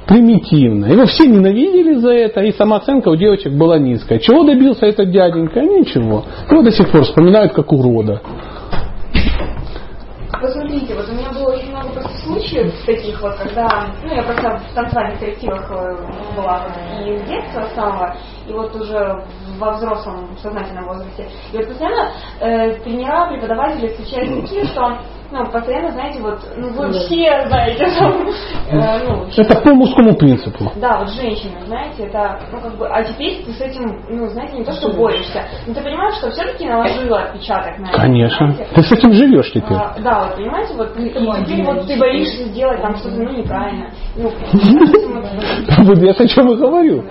Примитивно. 0.08 0.86
Его 0.86 1.04
все 1.04 1.26
ненавидели 1.26 1.96
за 1.96 2.10
это, 2.12 2.40
и 2.40 2.52
самооценка 2.52 3.10
у 3.10 3.16
девочек 3.16 3.52
была 3.52 3.78
низкая. 3.78 4.18
Чего 4.18 4.42
добился 4.42 4.86
этот 4.86 5.10
дяденька? 5.10 5.60
Ничего. 5.60 6.24
Его 6.50 6.62
до 6.62 6.70
сих 6.70 6.90
пор 6.90 7.02
вспоминают 7.02 7.52
как 7.52 7.70
урода. 7.70 8.22
Посмотрите, 10.40 10.94
вот 10.94 11.06
у 11.10 11.12
меня 11.12 11.30
было 11.32 11.52
очень 11.52 11.68
много 11.70 11.88
просто 11.90 12.16
случаев 12.24 12.72
таких 12.86 13.20
вот, 13.20 13.34
когда, 13.34 13.88
ну, 14.02 14.14
я 14.14 14.22
просто 14.22 14.62
в 14.70 14.74
танцевальных 14.74 15.18
коллективах 15.18 15.70
э, 15.70 16.36
была 16.36 16.66
и 17.04 17.18
с 17.18 17.22
детства 17.24 17.64
самого, 17.74 18.14
и 18.48 18.52
вот 18.52 18.74
уже 18.74 19.24
во 19.58 19.72
взрослом 19.72 20.36
сознательном 20.42 20.86
возрасте. 20.86 21.28
И 21.52 21.56
вот 21.56 21.68
постоянно 21.68 22.10
э, 22.40 22.74
тренера, 22.80 23.28
преподаватели 23.28 23.88
встречались 23.88 24.42
такие, 24.42 24.64
что 24.66 24.98
ну, 25.30 25.44
постоянно, 25.50 25.90
знаете, 25.90 26.20
вот, 26.22 26.38
ну, 26.56 26.68
вы 26.70 26.90
все 26.90 27.46
знаете, 27.48 27.86
там, 27.98 28.28
э, 28.70 29.04
ну, 29.06 29.26
Это 29.36 29.60
по 29.60 29.74
мужскому 29.74 30.14
принципу. 30.16 30.72
да, 30.76 31.00
вот 31.00 31.10
женщина, 31.10 31.60
знаете, 31.66 32.04
это, 32.04 32.40
ну, 32.50 32.60
как 32.60 32.78
бы, 32.78 32.88
а 32.88 33.02
теперь 33.04 33.44
ты 33.44 33.52
с 33.52 33.60
этим, 33.60 34.04
ну, 34.08 34.26
знаете, 34.28 34.56
не 34.56 34.64
то, 34.64 34.72
что 34.72 34.90
борешься, 34.90 35.44
но 35.66 35.74
ты 35.74 35.82
понимаешь, 35.82 36.14
что 36.16 36.30
все-таки 36.30 36.66
наложила 36.66 37.24
отпечаток 37.24 37.78
на 37.78 37.88
это, 37.88 37.98
Конечно. 37.98 38.52
знаете. 38.52 38.74
Ты 38.74 38.82
с 38.82 38.92
этим 38.92 39.12
живешь 39.12 39.50
теперь. 39.52 39.76
А, 39.76 39.94
да, 39.98 40.24
вот 40.24 40.36
понимаете, 40.36 40.74
вот 40.74 40.96
и 40.96 41.10
теперь 41.10 41.64
вот 41.64 41.86
ты 41.86 41.98
боишься 41.98 42.44
сделать 42.44 42.80
там 42.80 42.96
что-то 42.96 43.16
ну 43.16 43.30
неправильно. 43.30 43.90
Ну, 44.16 44.30
Вот 45.84 45.98
я 45.98 46.12
о 46.12 46.26
чем 46.26 46.50
и 46.52 46.56
говорю. 46.56 47.04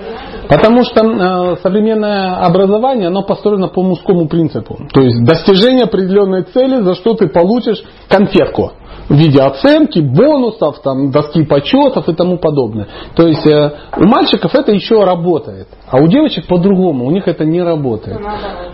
Потому 0.49 0.83
что 0.83 1.05
э, 1.05 1.26
современное 1.61 2.35
образование, 2.45 3.07
оно 3.07 3.23
построено 3.23 3.67
по 3.67 3.81
мужскому 3.83 4.27
принципу. 4.27 4.77
То 4.93 5.01
есть 5.01 5.23
достижение 5.23 5.83
определенной 5.83 6.43
цели, 6.43 6.81
за 6.81 6.95
что 6.95 7.13
ты 7.13 7.27
получишь 7.27 7.83
конфетку 8.09 8.73
в 9.09 9.15
виде 9.15 9.39
оценки, 9.39 9.99
бонусов, 9.99 10.81
там, 10.81 11.11
доски 11.11 11.43
почетов 11.43 12.07
и 12.09 12.13
тому 12.13 12.37
подобное. 12.37 12.87
То 13.15 13.27
есть 13.27 13.45
э, 13.47 13.71
у 13.97 14.05
мальчиков 14.05 14.53
это 14.53 14.71
еще 14.71 15.03
работает, 15.03 15.67
а 15.89 15.97
у 15.97 16.07
девочек 16.07 16.47
по-другому, 16.47 17.05
у 17.05 17.11
них 17.11 17.27
это 17.27 17.45
не 17.45 17.61
работает. 17.61 18.19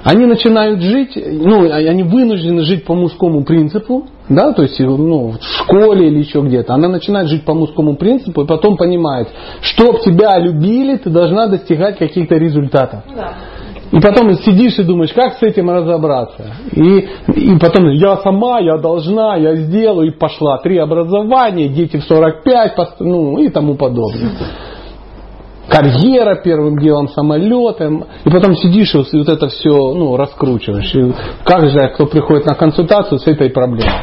Они 0.03 0.25
начинают 0.25 0.81
жить, 0.81 1.15
ну, 1.15 1.71
они 1.71 2.03
вынуждены 2.03 2.63
жить 2.63 2.85
по 2.85 2.95
мужскому 2.95 3.43
принципу, 3.43 4.07
да, 4.29 4.53
то 4.53 4.63
есть 4.63 4.79
ну, 4.79 5.31
в 5.31 5.43
школе 5.43 6.07
или 6.07 6.19
еще 6.19 6.41
где-то. 6.41 6.73
Она 6.73 6.87
начинает 6.87 7.27
жить 7.27 7.45
по 7.45 7.53
мужскому 7.53 7.95
принципу 7.95 8.43
и 8.43 8.47
потом 8.47 8.77
понимает, 8.77 9.27
чтоб 9.61 9.99
тебя 10.01 10.37
любили, 10.39 10.97
ты 10.97 11.09
должна 11.09 11.47
достигать 11.47 11.97
каких-то 11.97 12.35
результатов. 12.35 13.03
И 13.93 13.99
потом 13.99 14.33
сидишь 14.33 14.79
и 14.79 14.83
думаешь, 14.83 15.13
как 15.13 15.35
с 15.35 15.43
этим 15.43 15.69
разобраться. 15.69 16.55
И, 16.71 17.07
и 17.35 17.59
потом 17.59 17.91
я 17.91 18.17
сама, 18.17 18.59
я 18.59 18.77
должна, 18.77 19.35
я 19.35 19.55
сделаю, 19.55 20.07
и 20.07 20.11
пошла. 20.11 20.57
Три 20.57 20.79
образования, 20.79 21.67
дети 21.67 21.97
в 21.97 22.03
45, 22.03 22.75
пост- 22.75 22.95
ну 22.99 23.37
и 23.37 23.49
тому 23.49 23.75
подобное. 23.75 24.31
Карьера 25.69 26.41
первым 26.43 26.79
делом, 26.79 27.07
самолетом. 27.09 28.05
И 28.25 28.31
потом 28.31 28.55
сидишь 28.55 28.95
и 28.95 28.97
вот 28.97 29.29
это 29.29 29.47
все 29.49 29.69
ну, 29.69 30.17
раскручиваешь. 30.17 30.95
И 30.95 31.13
как 31.45 31.69
же, 31.69 31.77
кто 31.93 32.07
приходит 32.07 32.47
на 32.47 32.55
консультацию 32.55 33.19
с 33.19 33.27
этой 33.27 33.51
проблемой? 33.51 33.93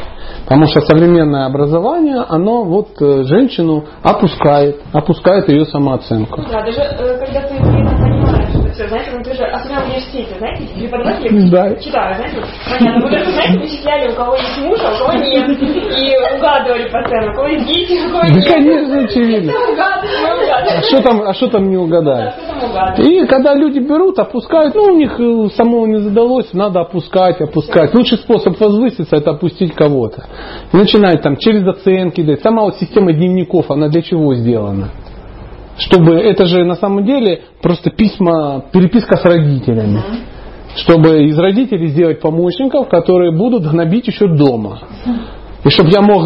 Потому 0.43 0.67
что 0.67 0.79
современное 0.81 1.47
образование, 1.47 2.23
оно 2.29 2.63
вот 2.63 2.89
э, 3.01 3.23
женщину 3.23 3.83
опускает, 4.01 4.81
опускает 4.93 5.49
ее 5.49 5.65
самооценку. 5.65 6.41
да, 6.49 6.63
даже 6.63 6.79
э, 6.79 7.25
когда 7.25 7.41
ты 7.41 7.55
что 8.61 8.69
все, 8.71 8.87
знаете, 8.87 9.10
ну 9.21 9.29
ты 9.31 9.37
же, 9.37 9.43
особенно 9.43 9.81
в 9.81 9.85
университете, 9.89 10.35
знаете, 10.37 10.63
преподаватели 10.75 11.49
Да. 11.49 11.75
читают, 11.75 12.17
знаете, 12.17 12.43
понятно, 12.69 13.01
вы 13.05 13.11
даже, 13.11 13.31
знаете, 13.31 13.59
вычисляли, 13.59 14.11
у 14.11 14.15
кого 14.15 14.35
есть 14.35 14.61
муж, 14.61 14.79
а 14.83 14.91
у 14.93 14.97
кого 14.97 15.13
нет, 15.13 15.49
и 15.61 16.37
угадывали 16.37 16.89
постоянно, 16.89 17.31
у 17.31 17.35
кого 17.35 17.47
есть 17.47 17.67
дети, 17.67 17.99
а 18.01 18.07
у 18.07 18.11
кого 18.11 18.21
Да, 18.23 18.29
нет. 18.29 18.45
конечно, 18.47 18.99
очевидно. 19.03 19.51
Мы 19.51 19.73
угадываем, 19.73 20.37
мы 20.37 20.77
А 20.77 20.81
что 20.81 21.01
там, 21.01 21.21
а 21.21 21.33
что 21.33 21.47
там 21.47 21.69
не 21.69 21.77
угадываем? 21.77 22.31
И 22.97 23.25
когда 23.27 23.53
люди 23.53 23.79
берут, 23.79 24.17
опускают, 24.19 24.75
ну 24.75 24.83
у 24.85 24.95
них 24.95 25.19
э, 25.19 25.49
самого 25.55 25.85
не 25.85 25.99
задалось, 25.99 26.53
надо 26.53 26.81
опускать, 26.81 27.41
опускать. 27.41 27.93
Лучший 27.93 28.17
способ 28.17 28.59
возвыситься 28.59 29.15
это 29.15 29.31
опустить 29.31 29.73
кого-то. 29.75 30.25
И 30.73 30.77
начинать 30.77 31.21
там 31.21 31.37
через 31.37 31.67
оценки 31.67 32.21
дать. 32.21 32.41
Сама 32.41 32.63
вот 32.63 32.75
система 32.77 33.13
дневников, 33.13 33.69
она 33.69 33.87
для 33.87 34.01
чего 34.01 34.33
сделана? 34.35 34.89
Чтобы 35.85 36.13
это 36.13 36.45
же 36.45 36.63
на 36.63 36.75
самом 36.75 37.05
деле 37.05 37.41
просто 37.61 37.89
письма, 37.89 38.65
переписка 38.71 39.17
с 39.17 39.25
родителями. 39.25 40.01
Чтобы 40.75 41.25
из 41.25 41.37
родителей 41.37 41.87
сделать 41.87 42.21
помощников, 42.21 42.87
которые 42.87 43.35
будут 43.35 43.63
гнобить 43.63 44.07
еще 44.07 44.27
дома. 44.27 44.79
И 45.63 45.69
чтобы 45.69 45.89
я 45.89 46.01
мог... 46.01 46.23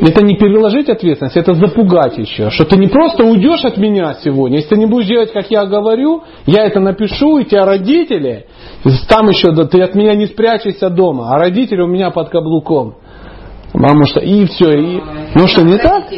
Это 0.00 0.24
не 0.24 0.36
переложить 0.36 0.88
ответственность, 0.90 1.36
это 1.36 1.54
запугать 1.54 2.18
еще. 2.18 2.50
Что 2.50 2.64
ты 2.64 2.76
не 2.76 2.88
просто 2.88 3.24
уйдешь 3.24 3.64
от 3.64 3.78
меня 3.78 4.16
сегодня. 4.22 4.58
Если 4.58 4.70
ты 4.70 4.76
не 4.76 4.86
будешь 4.86 5.06
делать, 5.06 5.32
как 5.32 5.50
я 5.50 5.64
говорю, 5.64 6.24
я 6.46 6.66
это 6.66 6.78
напишу, 6.78 7.38
и 7.38 7.44
тебя 7.44 7.64
родители, 7.64 8.46
там 9.08 9.28
еще, 9.28 9.52
да 9.52 9.64
ты 9.64 9.80
от 9.80 9.94
меня 9.94 10.14
не 10.14 10.26
спрячешься 10.26 10.90
дома, 10.90 11.30
а 11.30 11.38
родители 11.38 11.80
у 11.80 11.86
меня 11.86 12.10
под 12.10 12.28
каблуком. 12.28 12.96
Потому 13.72 14.04
что 14.06 14.20
и 14.20 14.46
все, 14.46 14.70
и... 14.72 15.00
Ну 15.34 15.46
что, 15.46 15.62
не 15.62 15.76
так? 15.78 16.10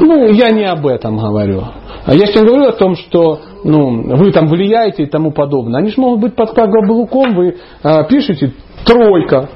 Ну, 0.00 0.32
я 0.32 0.50
не 0.50 0.64
об 0.64 0.86
этом 0.86 1.16
говорю. 1.16 1.62
А 2.04 2.14
я 2.14 2.26
сейчас 2.26 2.44
говорю 2.44 2.68
о 2.68 2.72
том, 2.72 2.94
что 2.96 3.40
ну, 3.64 4.16
вы 4.16 4.32
там 4.32 4.48
влияете 4.48 5.04
и 5.04 5.06
тому 5.06 5.32
подобное. 5.32 5.80
Они 5.80 5.90
же 5.90 6.00
могут 6.00 6.20
быть 6.20 6.34
под 6.34 6.52
каблуком, 6.52 7.34
вы 7.34 7.56
а, 7.82 8.04
пишете 8.04 8.52
тройка, 8.84 9.48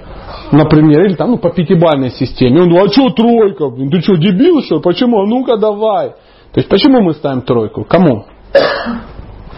например, 0.53 1.07
или 1.07 1.15
там 1.15 1.33
ну, 1.33 1.39
по 1.39 1.51
пятибалльной 1.51 2.11
системе. 2.11 2.63
Он, 2.63 2.69
ну 2.69 2.85
а 2.85 2.89
что 2.89 3.11
тройка? 3.11 3.71
Ты 3.71 4.01
что, 4.01 4.17
дебил 4.17 4.63
что? 4.63 4.81
Почему? 4.81 5.21
А 5.21 5.27
Ну-ка 5.27 5.57
давай. 5.57 6.11
То 6.53 6.61
есть 6.61 6.69
почему 6.69 7.03
мы 7.03 7.13
ставим 7.13 7.43
тройку? 7.43 7.85
Кому? 7.85 8.25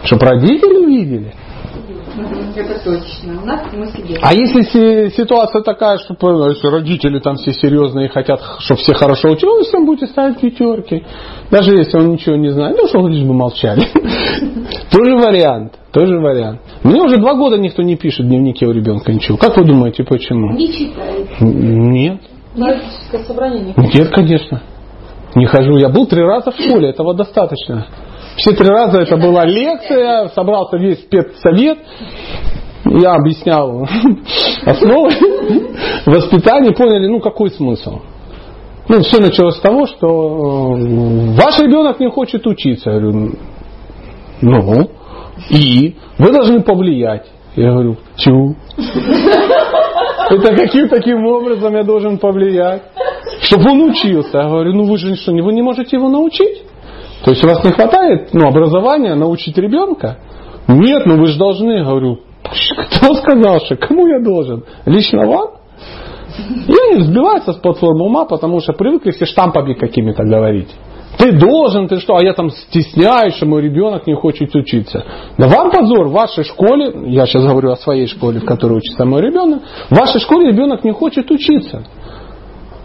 Чтоб 0.03 0.21
родители 0.21 0.85
видели. 0.85 1.33
Это 2.55 2.83
точно. 2.83 3.41
У 3.41 3.45
нас 3.45 3.61
мы 3.73 3.87
себе. 3.87 4.17
А 4.21 4.33
если 4.33 4.61
си- 4.63 5.15
ситуация 5.15 5.61
такая, 5.61 5.97
что 5.97 6.15
если 6.49 6.67
родители 6.67 7.19
там 7.19 7.35
все 7.35 7.53
серьезные 7.53 8.07
и 8.07 8.09
хотят, 8.09 8.41
чтобы 8.59 8.79
все 8.81 8.93
хорошо 8.93 9.29
учились, 9.29 9.67
всем 9.67 9.85
будете 9.85 10.07
ставить 10.07 10.39
пятерки. 10.39 11.03
Даже 11.51 11.75
если 11.75 11.97
он 11.97 12.09
ничего 12.09 12.35
не 12.35 12.49
знает, 12.49 12.77
ну 12.77 12.87
что 12.87 13.07
лишь 13.07 13.23
бы 13.23 13.33
молчали. 13.33 13.81
Тоже 14.91 15.15
вариант. 15.15 15.73
Тоже 15.91 16.19
вариант. 16.19 16.61
Мне 16.83 17.01
уже 17.01 17.17
два 17.17 17.33
года 17.35 17.57
никто 17.57 17.81
не 17.81 17.95
пишет 17.95 18.25
в 18.25 18.29
дневнике 18.29 18.65
у 18.67 18.71
ребенка 18.71 19.11
ничего. 19.11 19.37
Как 19.37 19.57
вы 19.57 19.65
думаете, 19.65 20.03
почему? 20.03 20.53
Не 20.53 20.71
читает. 20.71 21.27
Нет. 21.39 22.21
Родительское 22.55 23.23
собрание 23.23 23.61
не 23.61 23.73
Нет, 23.97 24.09
конечно. 24.09 24.61
Не 25.35 25.45
хожу. 25.45 25.77
Я 25.77 25.89
был 25.89 26.07
три 26.07 26.21
раза 26.21 26.51
в 26.51 26.59
школе, 26.59 26.89
этого 26.89 27.13
достаточно. 27.13 27.87
Все 28.39 28.53
три 28.53 28.67
раза 28.67 28.99
это 29.01 29.17
была 29.17 29.43
лекция, 29.45 30.29
собрался 30.29 30.77
весь 30.77 31.01
спецсовет, 31.01 31.79
я 32.85 33.15
объяснял 33.15 33.85
основы 34.65 35.09
воспитания, 36.05 36.71
поняли, 36.71 37.07
ну 37.07 37.19
какой 37.19 37.51
смысл. 37.51 37.99
Ну, 38.87 39.01
все 39.01 39.19
началось 39.19 39.57
с 39.57 39.59
того, 39.59 39.85
что 39.85 40.07
э, 40.07 41.35
ваш 41.35 41.59
ребенок 41.59 41.99
не 41.99 42.09
хочет 42.09 42.47
учиться. 42.47 42.89
Я 42.89 42.99
говорю, 42.99 43.31
ну, 44.41 44.89
и 45.51 45.95
вы 46.17 46.31
должны 46.31 46.61
повлиять. 46.61 47.27
Я 47.55 47.73
говорю, 47.73 47.97
чу. 48.15 48.55
Это 50.29 50.55
каким 50.55 50.87
таким 50.87 51.25
образом 51.27 51.75
я 51.75 51.83
должен 51.83 52.17
повлиять? 52.17 52.83
Чтобы 53.41 53.71
он 53.71 53.91
учился. 53.91 54.37
Я 54.37 54.47
говорю, 54.47 54.73
ну 54.73 54.85
вы 54.85 54.97
же 54.97 55.15
что, 55.17 55.33
вы 55.33 55.53
не 55.53 55.61
можете 55.61 55.97
его 55.97 56.07
научить? 56.09 56.63
То 57.23 57.31
есть 57.31 57.43
у 57.43 57.47
вас 57.47 57.63
не 57.63 57.71
хватает 57.71 58.29
ну, 58.33 58.47
образования 58.47 59.15
научить 59.15 59.57
ребенка? 59.57 60.17
Нет, 60.67 61.05
ну 61.05 61.17
вы 61.17 61.27
же 61.27 61.37
должны. 61.37 61.83
Говорю, 61.83 62.19
кто 62.91 63.15
сказал, 63.15 63.59
что 63.61 63.75
кому 63.75 64.07
я 64.07 64.19
должен? 64.19 64.63
Лично 64.85 65.25
вам? 65.25 65.49
Я 66.67 66.95
не 66.95 67.01
сбивается 67.01 67.53
с 67.53 67.57
платформы 67.57 68.05
ума, 68.05 68.25
потому 68.25 68.61
что 68.61 68.73
привыкли 68.73 69.11
все 69.11 69.25
штампами 69.25 69.73
какими-то 69.73 70.23
говорить. 70.23 70.69
Ты 71.17 71.33
должен, 71.33 71.89
ты 71.89 71.99
что, 71.99 72.15
а 72.15 72.23
я 72.23 72.33
там 72.33 72.49
стесняюсь, 72.49 73.33
что 73.33 73.45
мой 73.45 73.61
ребенок 73.61 74.07
не 74.07 74.13
хочет 74.13 74.55
учиться. 74.55 75.03
Да 75.37 75.47
вам 75.47 75.69
позор, 75.69 76.07
в 76.07 76.13
вашей 76.13 76.45
школе, 76.45 76.93
я 77.07 77.25
сейчас 77.25 77.45
говорю 77.45 77.71
о 77.71 77.75
своей 77.75 78.07
школе, 78.07 78.39
в 78.39 78.45
которой 78.45 78.77
учится 78.77 79.03
мой 79.03 79.21
ребенок, 79.21 79.61
в 79.89 79.97
вашей 79.97 80.21
школе 80.21 80.51
ребенок 80.51 80.85
не 80.85 80.93
хочет 80.93 81.29
учиться. 81.29 81.83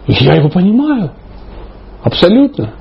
Я 0.07 0.35
его 0.35 0.49
понимаю. 0.49 1.11
Абсолютно. 2.03 2.73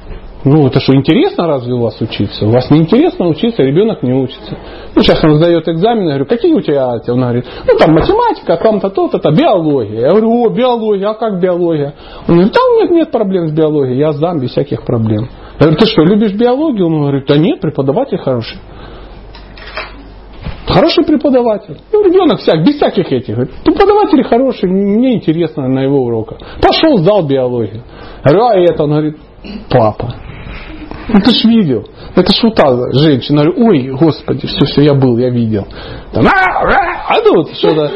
Ну, 0.45 0.67
это 0.67 0.79
что, 0.79 0.95
интересно 0.95 1.47
разве 1.47 1.73
у 1.73 1.81
вас 1.81 1.99
учиться? 2.03 2.47
У 2.47 2.51
вас 2.51 2.71
не 2.71 2.81
интересно 2.81 3.29
учиться, 3.29 3.63
ребенок 3.63 4.03
не 4.03 4.13
учится. 4.13 4.59
Ну, 4.95 5.01
сейчас 5.01 5.25
он 5.25 5.39
сдает 5.39 5.67
экзамен, 5.67 6.03
я 6.03 6.09
говорю, 6.11 6.27
какие 6.27 6.53
у 6.53 6.61
тебя? 6.61 6.87
Он 7.09 7.21
говорит, 7.21 7.47
ну, 7.67 7.79
там 7.79 7.95
математика, 7.95 8.59
там-то, 8.59 8.91
то-то, 8.91 9.19
то, 9.19 9.31
биология. 9.31 10.01
Я 10.01 10.11
говорю, 10.11 10.45
о, 10.45 10.51
биология, 10.51 11.09
а 11.09 11.15
как 11.15 11.41
биология? 11.41 11.95
Он 12.29 12.35
говорит, 12.35 12.53
да 12.53 12.61
нет, 12.77 12.91
нет 12.91 13.11
проблем 13.11 13.49
с 13.49 13.53
биологией, 13.53 13.99
я 13.99 14.13
сдам 14.13 14.39
без 14.39 14.51
всяких 14.51 14.85
проблем. 14.85 15.31
Я 15.59 15.67
говорю, 15.67 15.77
ты 15.77 15.87
что, 15.87 16.03
любишь 16.03 16.35
биологию? 16.35 16.87
Он 16.89 17.01
говорит, 17.01 17.25
да 17.27 17.39
нет, 17.39 17.61
преподаватель 17.61 18.19
хороший. 18.19 18.59
Хороший 20.67 21.05
преподаватель. 21.05 21.79
Ну, 21.93 22.05
ребенок 22.05 22.41
всяк, 22.41 22.65
без 22.65 22.77
всяких 22.77 23.11
этих. 23.11 23.37
Преподаватель 23.65 24.23
хороший, 24.25 24.69
мне 24.69 25.15
интересно 25.15 25.69
на 25.69 25.81
его 25.81 26.05
уроках. 26.05 26.39
Пошел, 26.61 26.99
сдал 26.99 27.27
биологию. 27.27 27.83
Я 28.25 28.31
говорю, 28.31 28.45
а 28.47 28.57
это? 28.57 28.85
Он 28.85 28.91
говорит, 28.91 29.17
папа. 29.71 30.15
Ну 31.09 31.21
ты 31.21 31.33
ж 31.33 31.45
видел. 31.45 31.87
Это 32.15 32.33
ж 32.33 32.43
вот 32.45 32.55
та 32.55 32.67
женщина. 32.93 33.45
Ой, 33.57 33.89
господи, 33.91 34.47
все, 34.47 34.65
все, 34.65 34.83
я 34.83 34.95
был, 34.95 35.19
я 35.19 35.29
видел. 35.29 35.67
Там, 36.13 36.27
а, 36.27 36.31
а, 36.31 37.15
а 37.15 37.15
ну 37.23 37.37
вот 37.37 37.51
что-то, 37.57 37.91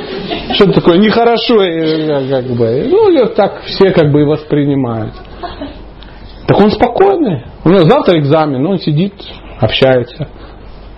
что 0.52 0.72
такое 0.72 0.98
нехорошо, 0.98 1.62
э, 1.62 2.28
как 2.28 2.44
бы. 2.46 2.86
Ну, 2.90 3.18
вот 3.18 3.34
так 3.34 3.62
все 3.64 3.90
как 3.90 4.12
бы 4.12 4.22
и 4.22 4.24
воспринимают. 4.24 5.14
Так 6.46 6.58
он 6.60 6.70
спокойный. 6.70 7.44
У 7.64 7.70
него 7.70 7.84
завтра 7.84 8.18
экзамен, 8.18 8.66
он 8.66 8.78
сидит, 8.78 9.14
общается 9.60 10.28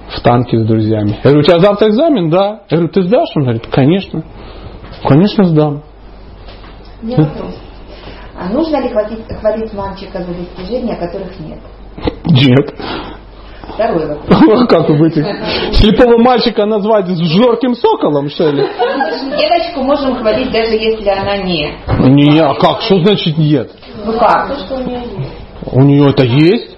в 0.09 0.20
танке 0.20 0.59
с 0.59 0.66
друзьями. 0.66 1.18
Я 1.22 1.31
говорю, 1.31 1.40
у 1.40 1.43
тебя 1.43 1.60
завтра 1.60 1.89
экзамен? 1.89 2.31
Да. 2.31 2.62
Я 2.70 2.78
говорю, 2.78 2.93
ты 2.93 3.02
сдашь? 3.02 3.31
Он 3.36 3.43
говорит, 3.43 3.66
конечно. 3.70 4.24
Конечно 5.06 5.44
сдам. 5.44 5.82
Вопрос. 7.02 7.69
А 8.41 8.49
нужно 8.49 8.81
ли 8.81 8.89
хвалить, 8.89 9.21
хвалить 9.39 9.73
мальчика 9.75 10.23
за 10.23 10.33
достижения, 10.33 10.97
которых 10.97 11.39
нет? 11.41 11.59
Нет. 12.25 12.75
Второй 13.75 14.07
вопрос. 14.07 14.62
А 14.62 14.67
Как 14.67 14.89
вы 14.89 14.97
будете? 14.97 15.23
Слепого 15.75 16.17
мальчика 16.17 16.65
назвать 16.65 17.07
жорким 17.07 17.75
соколом, 17.75 18.31
что 18.31 18.49
ли? 18.49 18.67
Девочку 19.37 19.83
можем 19.83 20.17
хвалить, 20.17 20.51
даже 20.53 20.73
если 20.73 21.11
она 21.11 21.37
не. 21.37 21.71
Не, 21.99 22.39
а 22.39 22.55
как? 22.55 22.81
Что 22.81 22.99
значит 23.05 23.37
нет? 23.37 23.71
Ну 24.07 24.15
как? 24.19 24.57
У 25.73 25.83
нее 25.83 26.09
это 26.09 26.25
есть? 26.25 26.69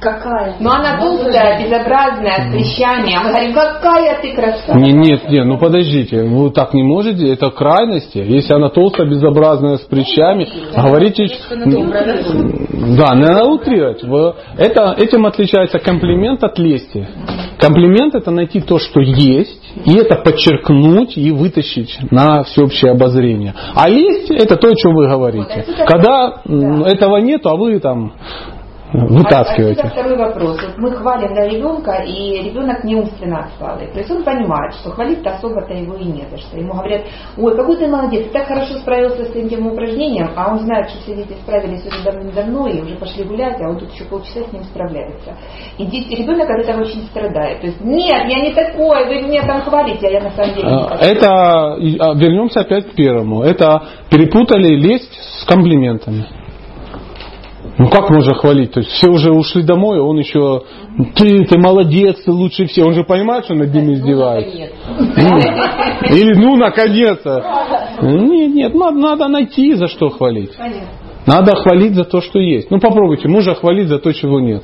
Какая? 0.00 0.56
Но 0.60 0.70
она 0.70 0.98
толстая, 0.98 1.62
безобразная, 1.62 2.48
с 2.48 2.52
прыщами. 2.52 3.14
А 3.14 3.22
мы 3.22 3.28
говорим, 3.30 3.52
какая 3.52 4.20
ты 4.22 4.34
красавица. 4.34 4.74
Не, 4.74 4.92
нет, 4.92 5.28
нет, 5.28 5.44
ну 5.46 5.58
подождите, 5.58 6.22
вы 6.24 6.50
так 6.50 6.72
не 6.74 6.82
можете, 6.82 7.30
это 7.32 7.50
крайности. 7.50 8.18
Если 8.18 8.52
она 8.54 8.70
толстая, 8.70 9.06
безобразная, 9.08 9.76
с 9.76 9.82
плечами, 9.82 10.48
говорите... 10.74 11.28
Да, 12.96 13.14
не 13.14 13.24
надо 13.26 13.44
утрировать. 13.44 14.02
Вы- 14.02 14.34
Это, 14.56 14.94
этим 14.98 15.26
отличается 15.26 15.78
комплимент 15.78 16.42
от 16.42 16.58
лести. 16.58 17.06
Комплимент 17.58 18.14
это 18.14 18.30
найти 18.30 18.60
то, 18.62 18.78
что 18.78 19.00
есть, 19.00 19.60
и 19.84 19.96
это 19.96 20.16
подчеркнуть 20.16 21.18
и 21.18 21.30
вытащить 21.30 21.98
на 22.10 22.42
всеобщее 22.44 22.92
обозрение. 22.92 23.54
А 23.74 23.88
лесть 23.88 24.30
это 24.30 24.56
то, 24.56 24.68
о 24.68 24.74
чем 24.74 24.94
вы 24.94 25.08
говорите. 25.08 25.66
Когда 25.86 26.40
этого 26.86 27.18
нету, 27.18 27.50
а 27.50 27.56
вы 27.56 27.78
там 27.80 28.14
вытаскиваете. 28.92 29.82
Отсюда 29.82 29.88
второй 29.88 30.16
вопрос. 30.16 30.60
Вот 30.62 30.78
мы 30.78 30.90
хвалим 30.92 31.34
на 31.34 31.46
ребенка, 31.48 32.02
и 32.06 32.42
ребенок 32.42 32.84
не 32.84 32.96
умственно 32.96 33.44
отсталый. 33.44 33.88
То 33.88 33.98
есть 33.98 34.10
он 34.10 34.22
понимает, 34.22 34.74
что 34.74 34.90
хвалить-то 34.90 35.30
особо-то 35.30 35.72
его 35.74 35.94
и 35.94 36.04
не 36.04 36.26
за 36.30 36.38
что. 36.38 36.56
Ему 36.56 36.72
говорят, 36.72 37.02
ой, 37.36 37.56
какой 37.56 37.76
ты 37.76 37.86
молодец, 37.86 38.26
ты 38.26 38.32
так 38.32 38.46
хорошо 38.46 38.74
справился 38.78 39.24
с 39.24 39.34
этим 39.34 39.66
упражнением, 39.66 40.30
а 40.36 40.52
он 40.52 40.60
знает, 40.60 40.90
что 40.90 41.00
все 41.02 41.14
дети 41.16 41.34
справились 41.42 41.86
уже 41.86 42.02
давным-давно 42.04 42.68
и 42.68 42.80
уже 42.80 42.96
пошли 42.96 43.24
гулять, 43.24 43.60
а 43.60 43.68
он 43.68 43.78
тут 43.78 43.92
еще 43.92 44.04
полчаса 44.04 44.40
с 44.40 44.52
ним 44.52 44.64
справляется. 44.64 45.36
И 45.78 45.86
дети, 45.86 46.14
ребенок 46.14 46.48
от 46.50 46.60
этого 46.60 46.82
очень 46.82 47.02
страдает. 47.04 47.60
То 47.60 47.66
есть, 47.66 47.80
нет, 47.80 48.28
я 48.28 48.40
не 48.40 48.52
такой, 48.52 49.06
вы 49.06 49.22
меня 49.28 49.46
там 49.46 49.62
хвалите, 49.62 50.06
а 50.06 50.10
я 50.10 50.20
на 50.20 50.30
самом 50.30 50.54
деле 50.54 50.68
не 50.68 50.74
А, 50.74 50.88
такой». 50.88 51.08
Это, 51.08 51.30
а, 51.30 52.14
вернемся 52.14 52.60
опять 52.60 52.90
к 52.90 52.94
первому. 52.94 53.42
Это 53.42 53.82
перепутали 54.10 54.74
лесть 54.74 55.18
с 55.40 55.44
комплиментами. 55.46 56.39
Ну 57.80 57.88
как 57.88 58.10
можно 58.10 58.34
хвалить? 58.34 58.72
То 58.72 58.80
есть 58.80 58.92
все 58.92 59.08
уже 59.08 59.32
ушли 59.32 59.62
домой, 59.62 60.00
а 60.00 60.02
он 60.02 60.18
еще, 60.18 60.64
ты, 61.14 61.46
ты 61.46 61.58
молодец, 61.58 62.20
ты 62.22 62.30
лучше 62.30 62.66
всех. 62.66 62.84
Он 62.84 62.92
же 62.92 63.04
понимает, 63.04 63.46
что 63.46 63.54
над 63.54 63.72
ним 63.72 63.94
издевается. 63.94 64.68
Ну, 64.98 65.38
Или 66.14 66.34
ну 66.34 66.56
наконец-то. 66.56 67.42
Нет, 68.02 68.54
нет, 68.54 68.74
надо 68.74 69.28
найти 69.28 69.74
за 69.74 69.86
что 69.86 70.08
хвалить. 70.10 70.52
Надо 71.26 71.54
хвалить 71.54 71.94
за 71.94 72.04
то, 72.04 72.20
что 72.20 72.38
есть. 72.38 72.70
Ну 72.70 72.80
попробуйте 72.80 73.28
мужа 73.28 73.54
хвалить 73.54 73.88
за 73.88 73.98
то, 73.98 74.12
чего 74.12 74.40
нет. 74.40 74.62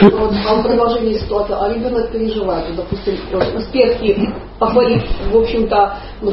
А 0.00 0.54
в 0.54 0.62
продолжении 0.62 1.14
ситуации, 1.14 1.54
а 1.58 1.72
ребенок 1.72 2.10
переживает, 2.10 2.74
допустим, 2.74 3.14
успехи 3.56 4.32
похвалить, 4.58 5.04
в 5.30 5.36
общем-то, 5.36 5.94
ну, 6.20 6.32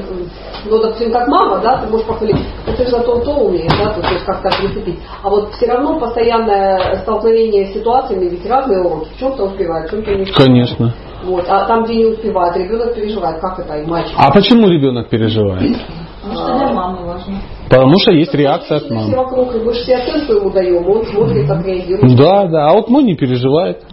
ну, 0.70 0.82
допустим, 0.82 1.12
как 1.12 1.28
мама, 1.28 1.60
да, 1.62 1.78
ты 1.78 1.90
можешь 1.90 2.06
похвалить, 2.06 2.36
«Ну, 2.66 2.74
ты 2.74 2.84
же 2.84 2.90
зато 2.90 3.20
то 3.20 3.32
умеешь, 3.32 3.72
да, 3.78 3.94
то 3.94 4.02
есть 4.02 4.26
как-то 4.26 4.50
прицепить. 4.50 5.00
А 5.24 5.30
вот 5.30 5.54
все 5.54 5.68
равно 5.68 6.00
постоянное 6.00 6.98
столкновение 7.04 7.68
с 7.68 7.74
ситуациями, 7.74 8.30
ведь 8.30 8.46
разные 8.46 8.82
уроки, 8.82 9.10
в 9.16 9.20
чем-то 9.20 9.46
успевает, 9.46 9.88
в 9.88 9.92
чем-то 9.92 10.14
не 10.14 10.24
успевает. 10.24 10.48
Конечно. 10.48 10.94
Вот, 11.24 11.46
а 11.48 11.66
там, 11.66 11.84
где 11.86 11.96
не 11.96 12.06
успевает, 12.06 12.58
ребенок 12.58 12.94
переживает, 12.96 13.40
как 13.40 13.60
это, 13.60 13.78
и 13.78 13.86
мальчик. 13.86 14.14
А 14.18 14.32
почему 14.32 14.68
ребенок 14.68 15.10
переживает? 15.10 15.78
Потому 16.22 16.36
что 16.36 16.58
для 16.58 16.74
мамы 16.74 17.08
важно. 17.08 17.34
Потому 17.70 18.00
что 18.00 18.12
есть 18.12 18.34
реакция 18.34 18.78
от 18.78 18.90
мамы. 18.90 19.16
вокруг, 19.16 19.56
и 19.56 19.60
мы 19.60 19.74
же 19.74 19.82
все 19.82 19.96
оценку 19.96 20.34
ему 20.34 20.52
даем, 20.52 20.88
он 20.90 21.06
смотрит, 21.06 21.48
как 21.48 21.66
реагирует. 21.66 22.18
Да, 22.18 22.48
да. 22.48 22.70
А 22.70 22.74
вот 22.74 22.90
мой 22.90 23.04
не 23.04 23.16
переживает. 23.16 23.84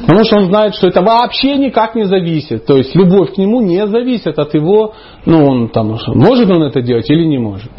Потому 0.00 0.24
что 0.24 0.36
он 0.36 0.44
знает, 0.46 0.74
что 0.74 0.88
это 0.88 1.00
вообще 1.00 1.56
никак 1.56 1.94
не 1.94 2.04
зависит. 2.04 2.66
То 2.66 2.76
есть 2.76 2.94
любовь 2.94 3.34
к 3.34 3.38
нему 3.38 3.60
не 3.62 3.86
зависит 3.86 4.38
от 4.38 4.54
его, 4.54 4.92
ну 5.24 5.46
он 5.46 5.68
там, 5.70 5.96
может 6.14 6.50
он 6.50 6.62
это 6.64 6.82
делать 6.82 7.08
или 7.10 7.24
не 7.24 7.38
может. 7.38 7.70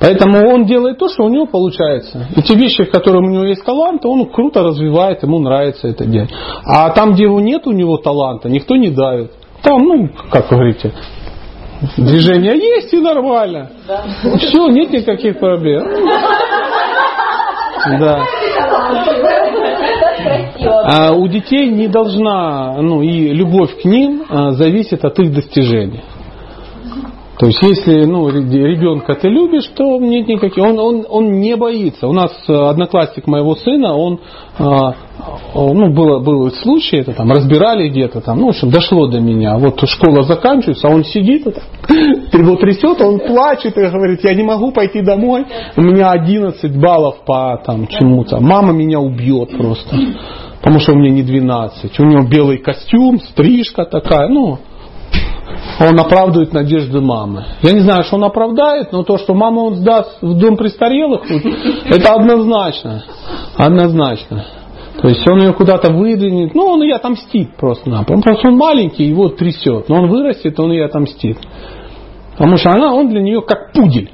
Поэтому 0.00 0.48
он 0.50 0.66
делает 0.66 0.98
то, 0.98 1.08
что 1.08 1.24
у 1.24 1.28
него 1.28 1.46
получается. 1.46 2.28
И 2.36 2.42
те 2.42 2.54
вещи, 2.54 2.84
в 2.84 2.90
которых 2.90 3.22
у 3.22 3.30
него 3.30 3.44
есть 3.44 3.64
талант, 3.64 4.04
он 4.04 4.26
круто 4.26 4.62
развивает, 4.62 5.22
ему 5.22 5.38
нравится 5.38 5.88
это 5.88 6.04
делать. 6.04 6.30
А 6.64 6.90
там, 6.90 7.12
где 7.12 7.24
его 7.24 7.40
нет 7.40 7.66
у 7.66 7.72
него 7.72 7.96
таланта, 7.96 8.48
никто 8.48 8.76
не 8.76 8.90
давит. 8.90 9.32
Там, 9.62 9.82
ну, 9.82 10.08
как 10.30 10.50
вы 10.50 10.56
говорите, 10.56 10.92
движение 11.96 12.56
есть 12.56 12.92
и 12.92 13.00
нормально. 13.00 13.70
Все, 14.38 14.68
нет 14.68 14.90
никаких 14.90 15.38
проблем. 15.38 15.84
Да. 17.98 18.24
А 20.86 21.12
у 21.12 21.28
детей 21.28 21.68
не 21.68 21.88
должна, 21.88 22.80
ну 22.80 23.02
и 23.02 23.28
любовь 23.28 23.80
к 23.82 23.84
ним 23.84 24.24
а, 24.28 24.52
зависит 24.52 25.04
от 25.04 25.18
их 25.18 25.34
достижений. 25.34 26.02
То 27.38 27.46
есть, 27.46 27.58
если 27.62 28.04
ну, 28.04 28.28
ребенка 28.28 29.14
ты 29.16 29.28
любишь, 29.28 29.66
то 29.74 29.98
нет 29.98 30.28
никаких. 30.28 30.62
Он, 30.62 30.78
он, 30.78 31.06
он 31.08 31.40
не 31.40 31.56
боится. 31.56 32.06
У 32.06 32.12
нас 32.12 32.30
э, 32.48 32.52
одноклассник 32.52 33.26
моего 33.26 33.56
сына, 33.56 33.92
он, 33.92 34.20
а, 34.56 34.94
ну, 35.54 35.92
было, 35.92 36.20
был 36.20 36.48
случай, 36.52 36.98
это 36.98 37.12
там 37.12 37.32
разбирали 37.32 37.88
где-то 37.88 38.20
там, 38.20 38.38
ну, 38.38 38.46
в 38.46 38.48
общем, 38.50 38.70
дошло 38.70 39.08
до 39.08 39.18
меня. 39.18 39.58
Вот 39.58 39.80
школа 39.88 40.22
заканчивается, 40.22 40.86
а 40.86 40.92
он 40.92 41.04
сидит, 41.04 41.46
это, 41.46 41.60
его 42.38 42.54
трясет, 42.54 43.00
он 43.00 43.18
плачет 43.18 43.76
и 43.76 43.80
говорит, 43.80 44.22
я 44.22 44.34
не 44.34 44.44
могу 44.44 44.70
пойти 44.70 45.02
домой, 45.02 45.44
у 45.76 45.82
меня 45.82 46.10
11 46.10 46.76
баллов 46.76 47.16
по 47.26 47.60
там 47.66 47.88
чему-то. 47.88 48.38
Мама 48.40 48.72
меня 48.72 49.00
убьет 49.00 49.56
просто. 49.56 49.96
Потому 50.60 50.78
что 50.78 50.92
у 50.92 50.96
меня 50.96 51.10
не 51.10 51.22
12. 51.22 51.98
У 51.98 52.04
него 52.04 52.26
белый 52.26 52.58
костюм, 52.58 53.20
стрижка 53.20 53.84
такая, 53.84 54.28
ну, 54.28 54.60
он 55.80 55.98
оправдывает 55.98 56.52
надежды 56.52 57.00
мамы. 57.00 57.44
Я 57.62 57.72
не 57.72 57.80
знаю, 57.80 58.04
что 58.04 58.16
он 58.16 58.24
оправдает, 58.24 58.92
но 58.92 59.02
то, 59.02 59.18
что 59.18 59.34
маму 59.34 59.64
он 59.66 59.74
сдаст 59.76 60.18
в 60.22 60.38
дом 60.38 60.56
престарелых, 60.56 61.22
это 61.86 62.14
однозначно. 62.14 63.04
Однозначно. 63.56 64.44
То 65.00 65.08
есть 65.08 65.28
он 65.28 65.40
ее 65.40 65.52
куда-то 65.52 65.92
выдвинет, 65.92 66.54
ну 66.54 66.66
он 66.66 66.82
ей 66.82 66.94
отомстит 66.94 67.56
просто-напросто. 67.56 68.22
Просто 68.22 68.48
он 68.48 68.56
маленький, 68.56 69.04
его 69.04 69.28
трясет. 69.28 69.88
Но 69.88 69.96
он 69.96 70.08
вырастет, 70.08 70.58
он 70.60 70.72
ей 70.72 70.84
отомстит. 70.84 71.38
Потому 72.32 72.56
что 72.56 72.70
она, 72.70 72.94
он 72.94 73.08
для 73.08 73.20
нее 73.20 73.42
как 73.42 73.72
пудель. 73.72 74.10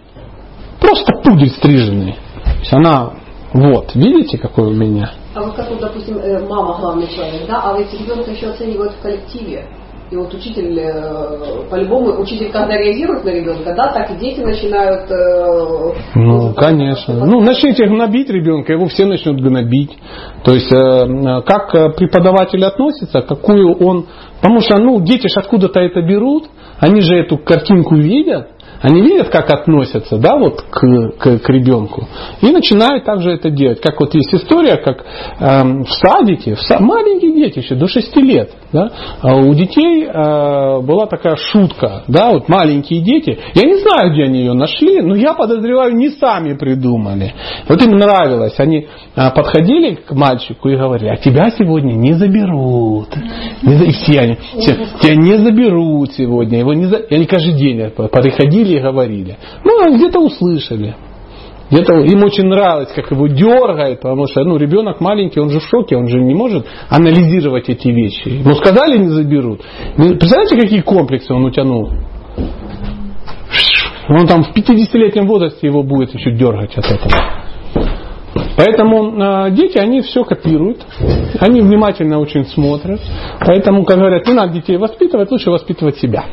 Просто 0.81 1.13
пудель 1.23 1.51
стриженный. 1.51 2.17
То 2.45 2.59
есть 2.59 2.73
она, 2.73 3.11
вот, 3.53 3.95
видите, 3.95 4.39
какой 4.39 4.69
у 4.69 4.75
меня? 4.75 5.13
А 5.35 5.43
вот 5.43 5.55
как 5.55 5.71
вот, 5.71 5.81
допустим, 5.81 6.19
э, 6.19 6.45
мама 6.49 6.77
главный 6.81 7.07
человек, 7.09 7.47
да, 7.47 7.63
а 7.65 7.79
ведь 7.79 7.93
ребенка 7.93 8.31
еще 8.31 8.49
оценивают 8.49 8.93
в 8.95 9.03
коллективе. 9.03 9.69
И 10.11 10.17
вот 10.17 10.35
учитель, 10.35 10.77
э, 10.77 11.71
по-любому, 11.71 12.21
учитель, 12.21 12.51
когда 12.51 12.77
реагирует 12.77 13.25
на 13.25 13.29
ребенка, 13.31 13.75
да, 13.77 13.93
так 13.93 14.11
и 14.11 14.19
дети 14.19 14.41
начинают... 14.41 15.09
э, 15.09 15.93
Ну, 16.17 16.53
конечно. 16.55 17.25
Ну, 17.25 17.41
начните 17.41 17.87
гнобить 17.87 18.29
ребенка, 18.29 18.73
его 18.73 18.87
все 18.87 19.07
начнут 19.07 19.41
гнобить. 19.41 19.97
То 20.43 20.53
есть, 20.55 20.73
э, 20.73 21.43
как 21.47 21.95
преподаватель 21.97 22.65
относится, 22.65 23.21
какую 23.23 23.77
он... 23.79 24.07
Потому 24.41 24.61
что, 24.61 24.79
ну, 24.79 25.01
дети 25.01 25.29
же 25.29 25.39
откуда-то 25.39 25.79
это 25.79 26.03
берут, 26.03 26.49
они 26.81 27.03
же 27.03 27.15
эту 27.15 27.39
картинку 27.39 27.95
видят, 27.95 28.49
они 28.83 29.03
видят, 29.03 29.29
как 29.29 29.51
относятся, 29.51 30.17
да, 30.17 30.37
вот 30.37 30.63
к, 30.63 31.11
к, 31.19 31.39
к 31.41 31.49
ребенку, 31.51 32.07
и 32.41 32.51
начинают 32.51 33.05
также 33.05 33.33
это 33.33 33.51
делать. 33.51 33.81
Как 33.81 34.01
вот 34.01 34.15
есть 34.15 34.33
история, 34.35 34.77
как 34.77 35.05
эм, 35.39 35.85
в 35.85 35.91
садике, 35.93 36.55
в 36.55 36.61
са- 36.61 36.81
маленькие 36.81 37.33
дети 37.35 37.59
еще 37.59 37.75
до 37.75 37.87
6 37.89 38.17
лет, 38.17 38.51
да, 38.73 38.91
а 39.21 39.37
у 39.37 39.53
детей 39.55 40.05
э, 40.07 40.81
была 40.81 41.07
такая 41.07 41.37
шутка, 41.37 42.05
да, 42.09 42.31
вот 42.31 42.49
маленькие 42.49 43.01
дети, 43.03 43.39
я 43.55 43.63
не 43.63 43.77
знаю, 43.83 44.13
где 44.13 44.25
они 44.25 44.41
ее 44.41 44.55
нашли, 44.55 45.03
но 45.03 45.15
я 45.15 45.35
подозреваю, 45.35 45.95
не 45.95 46.11
сами 46.11 46.55
придумали. 46.55 47.35
Вот 47.69 47.83
им 47.83 47.93
нравилось, 47.99 48.55
они 48.59 48.87
э, 49.15 49.31
подходили 49.35 49.97
к 49.97 50.13
мальчику 50.13 50.69
и 50.71 50.77
говорили, 50.77 51.11
а 51.11 51.17
тебя 51.17 51.51
сегодня 51.51 51.93
не 51.93 52.15
заберут. 52.15 53.09
Не 53.63 53.75
за- 53.75 53.85
И 53.85 53.91
все 53.93 54.21
они, 54.21 54.37
все, 54.59 54.75
тебя 55.03 55.17
не 55.17 55.35
заберут 55.37 56.13
сегодня, 56.15 56.59
его 56.61 56.73
не 56.73 56.87
за... 56.87 56.97
И 56.97 57.15
они 57.15 57.27
каждый 57.27 57.55
день 57.55 57.91
приходили 57.91 58.70
и 58.77 58.81
говорили. 58.81 59.37
Ну, 59.65 59.83
а 59.83 59.91
где-то 59.91 60.19
услышали. 60.19 60.95
Где-то 61.71 61.95
им 62.01 62.25
очень 62.25 62.47
нравилось, 62.47 62.91
как 62.93 63.13
его 63.13 63.29
дергает, 63.29 64.01
потому 64.01 64.27
что 64.27 64.43
ну, 64.43 64.57
ребенок 64.57 65.01
маленький, 65.01 65.39
он 65.39 65.51
же 65.51 65.61
в 65.61 65.65
шоке, 65.65 65.97
он 65.97 66.09
же 66.09 66.19
не 66.19 66.35
может 66.35 66.67
анализировать 66.89 67.69
эти 67.69 67.89
вещи. 67.89 68.29
Ему 68.29 68.55
сказали, 68.55 68.99
не 68.99 69.11
заберут. 69.11 69.61
Представляете, 69.97 70.57
какие 70.57 70.81
комплексы 70.81 71.33
он 71.33 71.45
утянул? 71.45 71.91
Он 74.09 74.27
там 74.27 74.43
в 74.43 74.57
50-летнем 74.57 75.29
возрасте 75.29 75.69
его 75.69 75.85
будет 75.85 76.13
еще 76.13 76.33
дергать 76.33 76.77
от 76.77 76.87
этого. 76.87 77.13
Поэтому 78.57 79.47
э, 79.47 79.51
дети, 79.53 79.79
они 79.79 80.01
все 80.03 80.25
копируют, 80.25 80.85
они 81.39 81.61
внимательно 81.61 82.19
очень 82.19 82.45
смотрят. 82.47 83.01
Поэтому, 83.47 83.85
как 83.85 83.99
говорят, 83.99 84.27
не 84.27 84.35
надо 84.35 84.53
детей 84.53 84.77
воспитывать, 84.77 85.31
лучше 85.31 85.51
воспитывать 85.51 85.99
себя. 85.99 86.25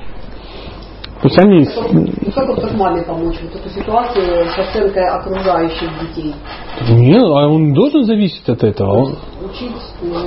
Есть 1.23 1.39
они... 1.39 1.67
Ну, 1.91 2.31
как 2.33 2.47
вот 2.47 2.61
как 2.61 2.73
маме 2.75 3.01
помочь 3.03 3.37
вот 3.41 3.55
эту 3.59 3.69
ситуацию 3.69 4.45
с 4.49 4.57
оценкой 4.59 5.07
окружающих 5.09 5.89
детей? 6.01 6.35
Нет, 6.89 7.23
а 7.23 7.47
он 7.47 7.73
должен 7.73 8.03
зависеть 8.03 8.47
от 8.47 8.63
этого. 8.63 8.91
Он- 8.93 9.15
Учить? 9.49 9.71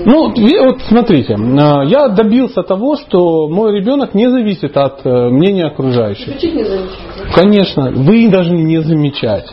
Ну, 0.07 0.33
ви- 0.35 0.59
вот 0.61 0.81
смотрите, 0.89 1.35
а, 1.37 1.85
я 1.85 2.09
добился 2.09 2.63
того, 2.63 2.97
что 2.97 3.49
мой 3.49 3.73
ребенок 3.79 4.15
не 4.15 4.31
зависит 4.31 4.77
от 4.77 5.05
э, 5.05 5.29
мнения 5.29 5.67
окружающих. 5.67 6.37
Учить 6.37 6.55
не 6.55 6.65
замечать. 6.65 7.35
Конечно, 7.35 7.91
вы 7.95 8.29
должны 8.29 8.57
не 8.57 8.79
замечать. 8.81 9.47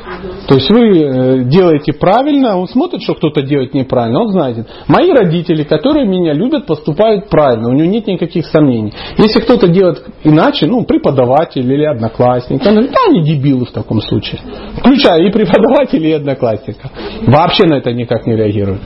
То 0.48 0.56
есть 0.56 0.70
вы 0.72 0.98
э, 0.98 1.44
делаете 1.44 1.92
правильно, 1.94 2.58
он 2.58 2.68
смотрит, 2.68 3.02
что 3.02 3.14
кто-то 3.16 3.42
делает 3.42 3.74
неправильно, 3.74 4.22
он 4.22 4.30
знает. 4.32 4.68
Мои 4.88 5.12
родители, 5.12 5.64
которые 5.64 6.08
меня 6.08 6.34
любят, 6.34 6.66
поступают 6.66 7.30
правильно, 7.30 7.68
у 7.70 7.74
него 7.74 7.90
нет 7.90 8.08
никаких 8.08 8.46
сомнений. 8.48 8.94
Если 9.18 9.42
кто-то 9.42 9.68
делает 9.68 10.04
иначе, 10.24 10.66
ну, 10.68 10.84
преподаватель 10.86 11.27
или 11.56 11.84
одноклассник, 11.84 12.66
он 12.66 12.74
говорит, 12.74 12.92
да, 12.92 12.98
они 13.10 13.24
дебилы 13.24 13.66
в 13.66 13.72
таком 13.72 14.02
случае. 14.02 14.42
Включая 14.78 15.28
и 15.28 15.32
преподавателя, 15.32 16.10
и 16.10 16.14
одноклассника. 16.14 16.90
Вообще 17.26 17.66
на 17.66 17.76
это 17.76 17.92
никак 17.94 18.26
не 18.26 18.36
реагируют. 18.36 18.82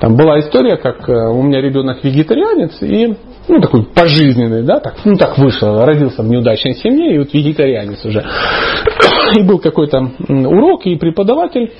Там 0.00 0.16
была 0.16 0.38
история, 0.38 0.76
как 0.76 1.08
э, 1.08 1.12
у 1.12 1.42
меня 1.42 1.60
ребенок 1.60 2.04
вегетарианец 2.04 2.80
и 2.82 3.16
ну, 3.48 3.60
такой 3.60 3.82
пожизненный, 3.82 4.62
да, 4.62 4.78
так, 4.78 4.96
ну, 5.04 5.16
так 5.16 5.38
вышло, 5.38 5.84
родился 5.84 6.22
в 6.22 6.28
неудачной 6.28 6.74
семье, 6.74 7.14
и 7.14 7.18
вот 7.18 7.32
вегетарианец 7.32 8.04
уже. 8.04 8.22
И 9.36 9.42
был 9.42 9.58
какой-то 9.58 10.10
урок, 10.28 10.86
и 10.86 10.96
преподаватель 10.96 11.72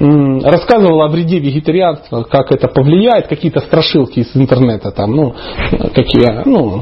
рассказывал 0.00 1.02
о 1.02 1.08
вреде 1.08 1.38
вегетарианства, 1.38 2.22
как 2.22 2.52
это 2.52 2.68
повлияет, 2.68 3.26
какие-то 3.26 3.60
страшилки 3.60 4.20
из 4.20 4.36
интернета, 4.36 4.90
там, 4.90 5.12
ну, 5.12 5.34
какие, 5.94 6.46
ну, 6.46 6.80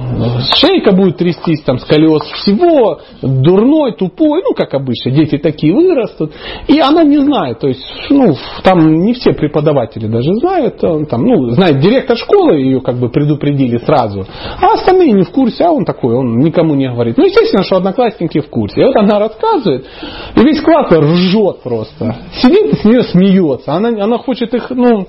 шейка 0.56 0.92
будет 0.92 1.16
трястись, 1.16 1.62
там, 1.62 1.78
сколиоз 1.78 2.22
всего, 2.22 3.00
дурной, 3.22 3.92
тупой, 3.96 4.42
ну, 4.42 4.54
как 4.54 4.74
обычно, 4.74 5.12
дети 5.12 5.38
такие 5.38 5.72
вырастут, 5.72 6.32
и 6.68 6.80
она 6.80 7.04
не 7.04 7.18
знает, 7.18 7.60
то 7.60 7.68
есть, 7.68 7.82
ну, 8.10 8.34
там 8.62 8.94
не 9.04 9.14
все 9.14 9.32
преподаватели 9.32 10.06
даже 10.06 10.34
знают, 10.34 10.78
там, 10.78 11.22
ну, 11.22 11.50
знает 11.50 11.80
директор 11.80 12.16
школы, 12.16 12.56
ее 12.60 12.80
как 12.80 12.96
бы 12.96 13.08
предупредили 13.08 13.78
сразу, 13.78 14.26
а 14.60 14.74
остальные 14.74 15.12
не 15.12 15.22
в 15.22 15.30
курсе, 15.30 15.64
а 15.64 15.70
он 15.70 15.84
такой, 15.84 16.14
он 16.14 16.38
никому 16.38 16.74
не 16.74 16.88
говорит. 16.88 17.16
Ну, 17.16 17.24
естественно, 17.24 17.62
что 17.62 17.76
одноклассники 17.76 18.40
в 18.40 18.48
курсе. 18.48 18.82
И 18.82 18.84
вот 18.84 18.96
она 18.96 19.18
рассказывает, 19.18 19.86
и 20.34 20.40
весь 20.40 20.60
класс 20.60 20.90
ржет 20.90 21.62
просто. 21.62 22.16
Сидит 22.42 22.80
с 22.80 22.84
нее 22.96 23.04
смеется. 23.04 23.72
Она, 23.72 23.88
она 23.88 24.18
хочет 24.18 24.54
их, 24.54 24.70
ну, 24.70 25.06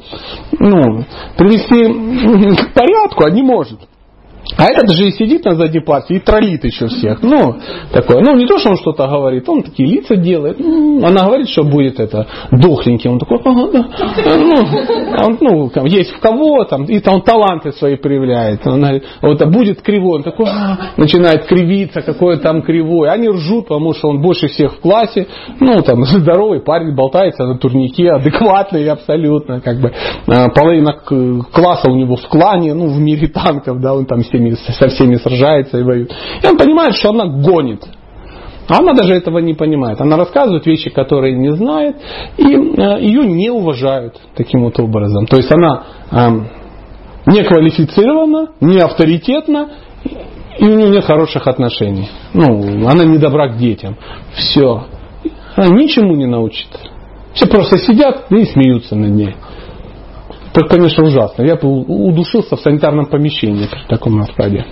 ну, 0.59 1.05
привести 1.37 2.63
к 2.63 2.73
порядку, 2.73 3.25
а 3.25 3.31
не 3.31 3.43
может. 3.43 3.79
А 4.55 4.65
этот 4.65 4.89
же 4.91 5.07
и 5.07 5.11
сидит 5.11 5.43
на 5.45 5.55
задней 5.55 5.81
партии 5.81 6.17
и 6.17 6.19
троллит 6.19 6.63
еще 6.63 6.87
всех. 6.87 7.21
Ну, 7.21 7.55
такое. 7.91 8.21
Ну, 8.21 8.35
не 8.35 8.45
то, 8.47 8.57
что 8.57 8.69
он 8.69 8.77
что-то 8.77 9.07
говорит, 9.07 9.47
он 9.49 9.63
такие 9.63 9.87
лица 9.89 10.15
делает. 10.15 10.59
М, 10.59 11.03
Она 11.05 11.25
говорит, 11.25 11.49
что 11.49 11.63
будет 11.63 11.99
это 11.99 12.25
дохленький. 12.51 13.09
Он 13.09 13.19
такой, 13.19 13.39
ага, 13.43 13.69
да. 13.71 13.87
Ну, 14.37 14.55
а 15.15 15.25
он, 15.25 15.37
ну, 15.41 15.69
там, 15.69 15.85
есть 15.85 16.11
в 16.11 16.19
кого, 16.19 16.63
там, 16.63 16.85
и 16.85 16.99
там 16.99 17.21
таланты 17.21 17.71
свои 17.73 17.97
проявляет. 17.97 18.65
Он 18.65 18.79
говорит, 18.81 19.03
вот, 19.21 19.41
а 19.41 19.45
будет 19.47 19.81
кривой. 19.81 20.17
Он 20.17 20.23
такой, 20.23 20.47
«А», 20.49 20.77
начинает 20.97 21.45
кривиться, 21.45 22.01
какой 22.01 22.37
там 22.37 22.61
кривой. 22.61 23.09
Они 23.09 23.27
ржут, 23.29 23.67
потому 23.67 23.93
что 23.93 24.09
он 24.09 24.21
больше 24.21 24.47
всех 24.47 24.75
в 24.75 24.79
классе. 24.79 25.27
Ну, 25.59 25.81
там, 25.81 26.03
здоровый 26.05 26.61
парень 26.61 26.95
болтается 26.95 27.45
на 27.45 27.57
турнике, 27.57 28.11
адекватный 28.11 28.87
абсолютно. 28.89 29.61
Как 29.61 29.79
бы, 29.79 29.91
А, 30.27 30.49
половина 30.49 30.93
класса 31.51 31.91
у 31.91 31.95
него 31.95 32.15
в 32.15 32.27
клане, 32.27 32.73
ну, 32.73 32.87
в 32.87 32.99
мире 32.99 33.27
танков, 33.27 33.79
да, 33.81 33.93
он 33.93 34.05
там 34.05 34.23
с 34.23 34.33
всеми- 34.37 34.55
со 34.55 34.87
всеми 34.89 35.15
сражается 35.15 35.79
и 35.79 35.83
воюет. 35.83 36.11
И 36.43 36.47
он 36.47 36.57
понимает, 36.57 36.95
что 36.95 37.09
она 37.09 37.25
гонит. 37.25 37.83
А 38.69 38.79
она 38.79 38.93
даже 38.93 39.13
этого 39.13 39.39
не 39.39 39.53
понимает. 39.53 40.01
Она 40.01 40.17
рассказывает 40.17 40.65
вещи, 40.65 40.89
которые 40.89 41.37
не 41.37 41.55
знает, 41.55 41.95
и 42.37 42.43
э, 42.43 43.01
ее 43.01 43.25
не 43.25 43.49
уважают 43.49 44.19
таким 44.35 44.63
вот 44.63 44.77
образом. 44.79 45.25
То 45.25 45.37
есть 45.37 45.49
она 45.51 45.83
эм, 46.11 46.49
не 47.27 47.43
квалифицирована, 47.43 48.49
не 48.59 48.79
авторитетна, 48.79 49.69
и 50.59 50.65
у 50.65 50.75
нее 50.75 50.89
нет 50.89 51.05
хороших 51.05 51.47
отношений. 51.47 52.09
Ну, 52.33 52.87
она 52.89 53.05
не 53.05 53.17
добра 53.19 53.47
к 53.49 53.57
детям. 53.57 53.95
Все. 54.33 54.85
Она 55.55 55.69
ничему 55.69 56.15
не 56.15 56.25
научит. 56.25 56.67
Все 57.33 57.47
просто 57.47 57.77
сидят 57.77 58.25
и 58.31 58.45
смеются 58.45 58.95
над 58.95 59.11
ней. 59.11 59.35
Это, 60.57 60.67
конечно, 60.69 61.03
ужасно. 61.03 61.43
Я 61.43 61.55
у- 61.61 62.07
удушился 62.09 62.55
в 62.55 62.59
санитарном 62.61 63.05
помещении 63.07 63.67
при 63.67 63.87
таком 63.87 64.17
раскладе. 64.19 64.65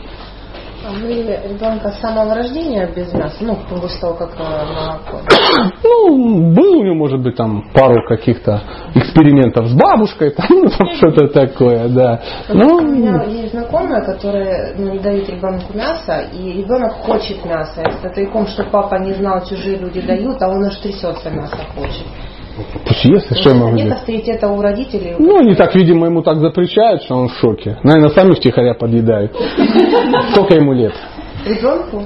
А 0.87 0.91
вы 1.01 1.13
ребенка 1.13 1.89
с 1.89 1.99
самого 1.99 2.35
рождения 2.35 2.87
без 2.95 3.11
мяса, 3.13 3.37
ну, 3.41 3.57
после 3.67 3.99
того, 4.01 4.13
как 4.15 4.35
э, 4.39 4.43
молоко. 4.43 5.21
Ну, 5.83 6.51
был 6.53 6.79
у 6.79 6.83
него, 6.83 6.95
может 6.95 7.21
быть, 7.21 7.35
там 7.35 7.71
пару 7.73 7.95
каких-то 8.07 8.61
экспериментов 8.93 9.67
с 9.67 9.73
бабушкой, 9.73 10.29
там, 10.31 10.45
ну, 10.49 10.67
там 10.69 10.87
что-то 10.95 11.27
такое, 11.29 11.87
да. 11.89 12.21
Ну, 12.49 12.77
у 12.77 12.81
Ну, 12.81 12.95
меня 12.95 13.23
есть 13.23 13.51
знакомая, 13.53 14.03
которая 14.05 14.75
ну, 14.77 14.91
не 14.93 14.99
дает 14.99 15.27
ребенку 15.29 15.75
мясо, 15.75 16.21
и 16.33 16.51
ребенок 16.61 16.93
хочет 16.93 17.43
мяса. 17.45 17.81
Это 17.81 18.09
тайком, 18.13 18.45
что 18.47 18.63
папа 18.65 18.95
не 18.99 19.13
знал, 19.13 19.43
чужие 19.45 19.77
люди 19.77 20.01
дают, 20.01 20.39
а 20.41 20.49
он 20.49 20.65
аж 20.65 20.77
трясется 20.77 21.29
мясо 21.31 21.57
хочет. 21.75 22.05
Пусть 22.85 23.05
ест, 23.05 23.31
и 23.31 23.35
что 23.35 23.49
я 23.49 23.55
могу 23.55 23.73
Нет 23.75 23.85
делать? 23.85 23.99
авторитета 23.99 24.47
у 24.47 24.61
родителей. 24.61 25.15
Ну, 25.19 25.37
они 25.39 25.55
так, 25.55 25.75
видимо, 25.75 26.07
ему 26.07 26.21
так 26.21 26.37
запрещают, 26.39 27.03
что 27.03 27.15
он 27.15 27.27
в 27.29 27.33
шоке. 27.35 27.77
Наверное, 27.83 28.09
сами 28.09 28.33
втихаря 28.33 28.73
подъедают. 28.73 29.33
Сколько 30.33 30.55
ему 30.55 30.73
лет? 30.73 30.93
Ребенку 31.45 32.03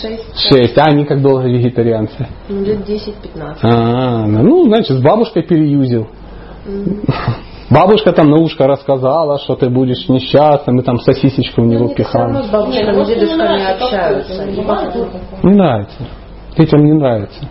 6, 0.00 0.48
Шесть. 0.48 0.78
А 0.78 0.84
они 0.84 1.04
как 1.04 1.20
долго 1.20 1.44
вегетарианцы? 1.46 2.26
ну, 2.48 2.62
лет 2.64 2.78
10-15. 2.88 3.56
А, 3.62 4.26
ну, 4.26 4.64
значит, 4.64 4.96
с 4.96 5.02
бабушкой 5.02 5.42
переюзил. 5.42 6.06
Бабушка 7.70 8.12
там 8.12 8.28
на 8.28 8.36
ушко 8.38 8.66
рассказала, 8.66 9.38
что 9.38 9.56
ты 9.56 9.70
будешь 9.70 10.06
несчастным, 10.08 10.80
и 10.80 10.82
там 10.82 10.98
сосисечку 10.98 11.62
в 11.62 11.66
него 11.66 11.88
Все 11.88 12.02
равно 12.18 12.40
пихали. 12.40 12.46
с 12.46 12.50
бабушками, 12.50 13.04
дедушками 13.06 13.72
общаются. 13.72 14.44
Не 15.42 15.54
нравится. 15.54 15.98
Детям 16.58 16.84
не 16.84 16.92
нравится. 16.92 17.48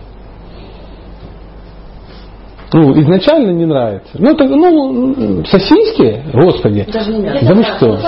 Ну, 2.74 2.98
изначально 3.00 3.50
не 3.50 3.66
нравится. 3.66 4.10
Ну, 4.14 4.34
так, 4.34 4.48
ну, 4.48 5.44
сосиски, 5.44 6.22
господи. 6.32 6.86
Даже 6.90 7.12
не. 7.12 7.22
Да 7.46 7.54
вы 7.54 7.64
что? 7.64 7.98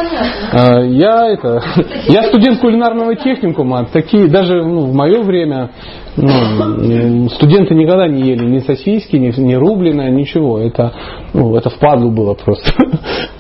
А, 0.53 0.81
Я 0.83 1.27
это, 1.33 1.63
я 2.09 2.23
студент 2.25 2.61
кулинарного 2.61 3.15
техникума, 3.17 3.87
такие 3.93 4.29
даже 4.29 4.63
ну, 4.65 4.87
в 4.87 4.95
мое 4.95 5.23
время 5.23 5.71
ну, 6.17 7.29
студенты 7.31 7.75
никогда 7.75 8.07
не 8.07 8.23
ели 8.23 8.45
ни 8.47 8.61
сосиски, 8.61 9.17
ни, 9.17 9.39
ни 9.41 9.55
рубленое, 9.55 10.11
ничего. 10.11 10.59
Это, 10.59 10.93
ну, 11.33 11.57
это 11.57 11.71
впадлу 11.71 12.11
было 12.11 12.35
просто. 12.35 12.71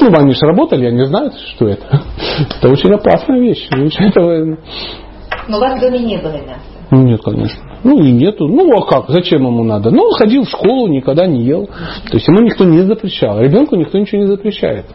Ну, 0.00 0.10
они 0.18 0.32
же 0.32 0.40
работали, 0.42 0.84
они 0.84 1.02
знают, 1.06 1.32
что 1.54 1.66
это. 1.66 2.02
Это 2.58 2.68
очень 2.68 2.92
опасная 2.92 3.40
вещь. 3.40 3.66
Этого 3.70 4.58
Но 5.48 5.56
у 5.56 5.60
вас 5.60 5.78
в 5.78 5.80
доме 5.80 5.98
не 6.00 6.18
было 6.18 6.32
мяса. 6.32 6.60
ну, 6.90 7.02
нет, 7.04 7.22
конечно. 7.24 7.73
Ну, 7.84 8.02
и 8.02 8.10
нету. 8.10 8.48
Ну, 8.48 8.70
а 8.76 8.86
как? 8.86 9.08
Зачем 9.08 9.46
ему 9.46 9.62
надо? 9.62 9.90
Ну, 9.90 10.04
он 10.04 10.12
ходил 10.12 10.44
в 10.44 10.48
школу, 10.48 10.88
никогда 10.88 11.26
не 11.26 11.42
ел. 11.42 11.66
То 11.66 12.14
есть 12.14 12.26
ему 12.26 12.40
никто 12.40 12.64
не 12.64 12.80
запрещал. 12.82 13.38
Ребенку 13.40 13.76
никто 13.76 13.98
ничего 13.98 14.22
не 14.22 14.26
запрещает. 14.26 14.86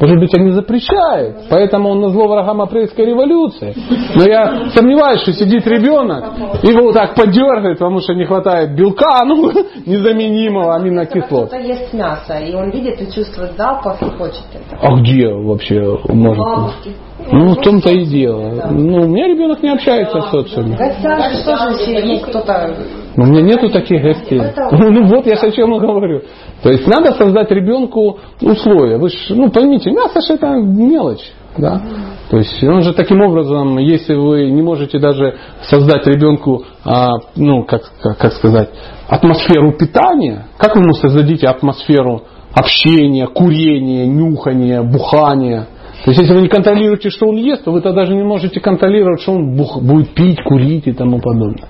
Может 0.00 0.20
быть, 0.20 0.32
они 0.34 0.52
запрещают, 0.52 1.48
поэтому 1.50 1.90
он 1.90 2.00
на 2.00 2.10
зло 2.10 2.28
врагам 2.28 2.60
апрельской 2.60 3.04
революции. 3.04 3.74
Но 4.14 4.22
я 4.24 4.70
сомневаюсь, 4.70 5.22
что 5.22 5.32
сидит 5.32 5.66
ребенок, 5.66 6.24
его 6.62 6.84
вот 6.84 6.94
так 6.94 7.16
подергает, 7.16 7.78
потому 7.78 7.98
что 7.98 8.14
не 8.14 8.24
хватает 8.24 8.76
белка, 8.76 9.24
ну, 9.24 9.50
незаменимого 9.86 10.76
аминокислот. 10.76 11.48
Кто-то 11.48 11.56
ест 11.56 11.92
мясо, 11.92 12.38
и 12.38 12.54
он 12.54 12.70
видит 12.70 13.00
и 13.02 13.12
чувствует 13.12 13.56
запах 13.56 14.00
и 14.00 14.06
хочет 14.16 14.44
это. 14.52 14.78
А 14.80 15.00
где 15.00 15.32
вообще 15.32 15.98
может 16.08 16.44
быть? 16.44 16.94
Ну, 17.30 17.54
в 17.54 17.60
том-то 17.60 17.90
и 17.90 18.04
дело. 18.04 18.70
Ну, 18.70 19.02
у 19.02 19.08
меня 19.08 19.28
ребенок 19.28 19.62
не 19.62 19.70
общается 19.70 20.20
в 20.20 20.30
социуме. 20.30 20.74
В 20.74 20.78
гостях 20.78 21.32
же 21.32 21.44
тоже 21.44 21.74
все, 21.78 22.04
ну, 22.04 22.18
кто-то... 22.20 22.76
У 23.16 23.22
меня 23.22 23.42
нету 23.42 23.68
таких 23.70 24.02
гостей. 24.02 24.40
Ну 24.70 25.06
вот 25.08 25.26
я 25.26 25.34
о 25.34 25.50
чем 25.50 25.74
и 25.74 25.80
говорю. 25.80 26.22
То 26.62 26.70
есть 26.70 26.86
надо 26.86 27.12
создать 27.14 27.50
ребенку 27.50 28.18
условия. 28.40 28.96
Вы 28.98 29.08
ж, 29.08 29.14
ну 29.30 29.50
поймите, 29.50 29.90
мясо 29.90 30.20
же 30.20 30.34
это 30.34 30.52
мелочь. 30.54 31.32
Да? 31.56 31.82
То 32.30 32.36
есть 32.36 32.62
он 32.62 32.82
же 32.82 32.92
таким 32.92 33.20
образом, 33.20 33.78
если 33.78 34.14
вы 34.14 34.50
не 34.50 34.62
можете 34.62 34.98
даже 34.98 35.36
создать 35.62 36.06
ребенку, 36.06 36.64
а, 36.84 37.10
ну 37.36 37.64
как, 37.64 37.82
как, 38.00 38.18
как 38.18 38.32
сказать, 38.34 38.70
атмосферу 39.08 39.72
питания, 39.72 40.46
как 40.58 40.76
вы 40.76 40.82
ему 40.82 40.92
создадите 40.92 41.48
атмосферу 41.48 42.22
общения, 42.52 43.26
курения, 43.26 44.06
нюхания, 44.06 44.82
бухания? 44.82 45.66
То 46.04 46.10
есть, 46.10 46.20
если 46.20 46.34
вы 46.34 46.42
не 46.42 46.48
контролируете, 46.48 47.10
что 47.10 47.26
он 47.26 47.36
ест, 47.36 47.64
то 47.64 47.72
вы 47.72 47.80
тогда 47.80 48.02
даже 48.02 48.14
не 48.14 48.22
можете 48.22 48.60
контролировать, 48.60 49.20
что 49.20 49.32
он 49.32 49.56
будет 49.56 50.10
пить, 50.14 50.42
курить 50.42 50.86
и 50.86 50.92
тому 50.92 51.20
подобное. 51.20 51.68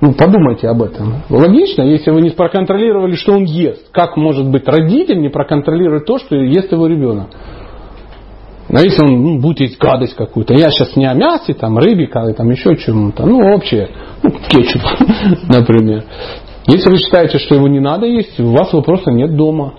Ну, 0.00 0.12
подумайте 0.12 0.68
об 0.68 0.82
этом. 0.82 1.22
Логично, 1.30 1.82
если 1.82 2.10
вы 2.10 2.20
не 2.20 2.30
проконтролировали, 2.30 3.14
что 3.14 3.32
он 3.32 3.44
ест. 3.44 3.90
Как 3.92 4.16
может 4.16 4.50
быть 4.50 4.68
родитель 4.68 5.20
не 5.20 5.30
проконтролировать 5.30 6.04
то, 6.04 6.18
что 6.18 6.36
ест 6.36 6.70
его 6.70 6.86
ребенок? 6.86 7.28
А 8.68 8.80
если 8.80 9.02
он 9.02 9.22
ну, 9.22 9.40
будет 9.40 9.60
есть 9.60 9.78
гадость 9.78 10.16
какую-то, 10.16 10.52
я 10.52 10.70
сейчас 10.70 10.96
не 10.96 11.06
о 11.06 11.14
мясе, 11.14 11.54
там, 11.54 11.78
рыбе, 11.78 12.08
там 12.08 12.50
еще 12.50 12.76
чему-то, 12.76 13.24
ну, 13.24 13.54
общее, 13.54 13.88
ну, 14.22 14.30
кетчуп, 14.30 14.82
например. 15.48 16.04
Если 16.66 16.90
вы 16.90 16.96
считаете, 16.98 17.38
что 17.38 17.54
его 17.54 17.68
не 17.68 17.78
надо 17.78 18.06
есть, 18.06 18.38
у 18.40 18.50
вас 18.50 18.72
его 18.72 18.82
просто 18.82 19.12
нет 19.12 19.36
дома, 19.36 19.74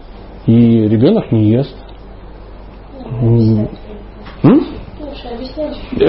и 0.46 0.54
ребенок 0.88 1.34
не 1.34 1.50
ест. 1.50 1.76
М? 4.44 4.66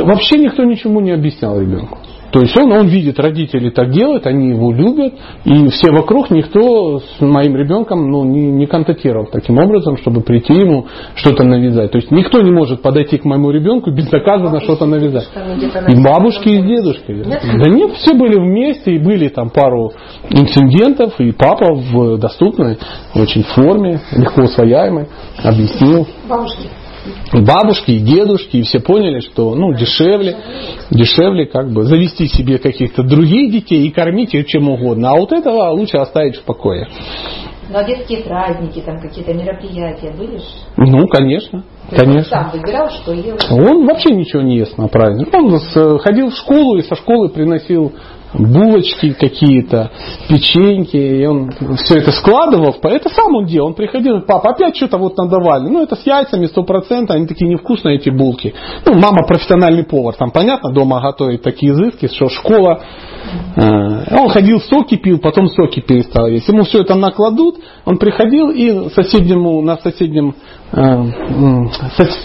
Вообще 0.04 0.38
никто 0.38 0.64
ничему 0.64 1.00
не 1.00 1.12
объяснял 1.12 1.58
ребенку. 1.60 1.98
То 2.30 2.40
есть 2.40 2.56
он, 2.58 2.70
он 2.72 2.88
видит, 2.88 3.18
родители 3.18 3.70
так 3.70 3.90
делают, 3.90 4.26
они 4.26 4.50
его 4.50 4.70
любят, 4.70 5.14
и 5.44 5.68
все 5.68 5.90
вокруг, 5.90 6.30
никто 6.30 6.98
с 6.98 7.20
моим 7.20 7.56
ребенком 7.56 8.10
ну, 8.10 8.24
не, 8.24 8.50
не 8.50 8.66
контактировал 8.66 9.26
таким 9.32 9.58
образом, 9.58 9.96
чтобы 9.96 10.20
прийти 10.20 10.52
ему 10.52 10.86
что-то 11.14 11.44
навязать. 11.44 11.90
То 11.90 11.98
есть 11.98 12.10
никто 12.10 12.42
не 12.42 12.50
может 12.50 12.82
подойти 12.82 13.16
к 13.16 13.24
моему 13.24 13.50
ребенку 13.50 13.90
безнаказанно 13.90 14.60
что-то 14.60 14.84
навязать. 14.84 15.28
И 15.88 16.02
бабушки, 16.02 16.48
и 16.48 16.62
дедушки. 16.62 17.24
Да 17.24 17.70
нет, 17.70 17.92
все 17.92 18.14
были 18.14 18.38
вместе, 18.38 18.92
и 18.92 18.98
были 18.98 19.28
там 19.28 19.48
пару 19.48 19.92
инцидентов, 20.28 21.18
и 21.18 21.32
папа 21.32 21.74
в 21.74 22.18
доступной 22.18 22.78
очень 23.14 23.42
форме, 23.42 24.00
легко 24.12 24.42
усвояемой, 24.42 25.06
объяснил. 25.42 26.06
Бабушки 26.28 26.68
бабушки, 27.32 27.92
и 27.92 27.98
дедушки, 28.00 28.58
и 28.58 28.62
все 28.62 28.80
поняли, 28.80 29.20
что 29.20 29.54
ну, 29.54 29.72
дешевле, 29.74 30.36
дешевле 30.90 31.46
как 31.46 31.70
бы 31.72 31.84
завести 31.84 32.26
себе 32.26 32.58
каких-то 32.58 33.02
других 33.02 33.52
детей 33.52 33.86
и 33.86 33.90
кормить 33.90 34.34
их 34.34 34.46
чем 34.46 34.68
угодно. 34.68 35.10
А 35.10 35.16
вот 35.16 35.32
этого 35.32 35.70
лучше 35.70 35.98
оставить 35.98 36.36
в 36.36 36.42
покое. 36.42 36.88
Ну 37.70 37.76
а 37.76 37.84
детские 37.84 38.24
праздники, 38.24 38.80
там 38.80 38.98
какие-то 38.98 39.34
мероприятия 39.34 40.10
были 40.16 40.38
же? 40.38 40.44
Ну, 40.78 41.06
конечно. 41.06 41.64
То 41.90 41.96
конечно. 41.96 42.38
Он 42.38 42.44
сам 42.44 42.50
выбирал, 42.50 42.88
что 42.88 43.12
ел. 43.12 43.36
Он 43.50 43.86
вообще 43.86 44.14
ничего 44.14 44.40
не 44.40 44.56
ест 44.56 44.78
на 44.78 44.88
праздник. 44.88 45.28
Он 45.34 45.58
ходил 45.98 46.30
в 46.30 46.34
школу 46.34 46.78
и 46.78 46.82
со 46.82 46.94
школы 46.94 47.28
приносил 47.28 47.92
булочки 48.34 49.12
какие-то, 49.12 49.90
печеньки, 50.28 50.96
и 50.96 51.26
он 51.26 51.50
все 51.76 51.98
это 51.98 52.12
складывал. 52.12 52.76
Это 52.82 53.08
сам 53.08 53.34
он 53.34 53.46
делал. 53.46 53.68
Он 53.68 53.74
приходил, 53.74 54.20
папа, 54.22 54.50
опять 54.50 54.76
что-то 54.76 54.98
вот 54.98 55.16
надавали. 55.16 55.68
Ну, 55.68 55.82
это 55.82 55.96
с 55.96 56.06
яйцами 56.06 56.46
сто 56.46 56.62
процентов, 56.62 57.16
они 57.16 57.26
такие 57.26 57.48
невкусные, 57.50 57.96
эти 57.96 58.10
булки. 58.10 58.54
Ну, 58.84 58.94
мама 58.94 59.26
профессиональный 59.26 59.84
повар, 59.84 60.14
там, 60.14 60.30
понятно, 60.30 60.72
дома 60.72 61.00
готовит 61.00 61.42
такие 61.42 61.72
изыски, 61.72 62.08
что 62.08 62.28
школа. 62.28 62.80
Э, 63.56 64.16
он 64.16 64.28
ходил, 64.28 64.60
соки 64.60 64.96
пил, 64.96 65.18
потом 65.18 65.48
соки 65.48 65.80
перестал 65.80 66.26
есть. 66.26 66.48
Ему 66.48 66.64
все 66.64 66.80
это 66.80 66.94
накладут, 66.94 67.56
он 67.84 67.98
приходил 67.98 68.50
и 68.50 68.90
соседнему, 68.90 69.60
на 69.62 69.76
соседнем 69.78 70.34
Э, 70.70 71.02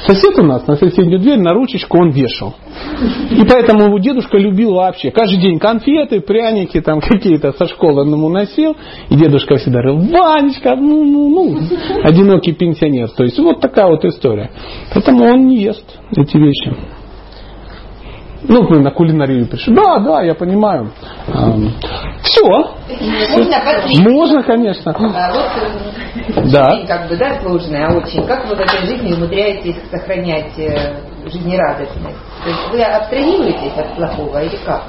сосед 0.06 0.38
у 0.38 0.44
нас 0.44 0.68
на 0.68 0.76
соседнюю 0.76 1.20
дверь 1.20 1.40
на 1.40 1.54
ручечку 1.54 1.98
он 1.98 2.10
вешал. 2.10 2.54
И 3.32 3.42
поэтому 3.46 3.86
его 3.86 4.00
дедушка 4.00 4.38
любил 4.38 4.74
вообще. 4.74 5.12
Каждый 5.12 5.40
день 5.40 5.60
конфеты, 5.60 5.93
пряники 6.26 6.82
там 6.82 7.00
какие-то 7.02 7.54
со 7.54 7.66
школы 7.66 8.06
ему 8.06 8.30
носил. 8.30 8.76
И 9.10 9.16
дедушка 9.16 9.56
всегда 9.56 9.82
говорил, 9.82 10.12
Ванечка, 10.12 10.76
ну, 10.76 11.04
ну, 11.04 11.30
ну, 11.30 11.60
одинокий 12.04 12.54
пенсионер. 12.54 13.10
То 13.10 13.24
есть 13.24 13.38
вот 13.40 13.60
такая 13.62 13.88
вот 13.88 14.04
история. 14.06 14.52
Поэтому 14.94 15.26
он 15.26 15.48
не 15.48 15.62
ест 15.62 15.86
эти 16.16 16.38
вещи. 16.38 16.76
Ну, 18.46 18.68
мы 18.70 18.80
на 18.80 18.92
кулинарию 18.92 19.48
пришли. 19.48 19.74
Да, 19.74 20.00
да, 20.00 20.22
я 20.22 20.36
понимаю. 20.36 20.92
Все. 22.22 22.46
Можно? 22.46 24.12
Можно, 24.12 24.44
конечно. 24.44 24.92
А, 24.92 25.32
вот 25.34 26.52
да. 26.52 26.72
жизнь 26.72 26.88
как 26.88 27.10
бы, 27.10 27.16
да, 27.16 27.40
сложная 27.42 27.90
очень. 27.96 28.26
Как 28.26 28.48
вы 28.50 28.56
в 28.56 28.60
этой 28.60 28.86
жизни 28.86 29.14
умудряетесь 29.14 29.78
сохранять 29.90 30.58
э, 30.58 31.30
жизнерадостность? 31.30 32.18
То 32.44 32.50
есть 32.50 32.62
вы 32.72 32.84
абстрагируетесь 32.84 33.78
от 33.78 33.96
плохого 33.96 34.44
или 34.44 34.58
как? 34.66 34.84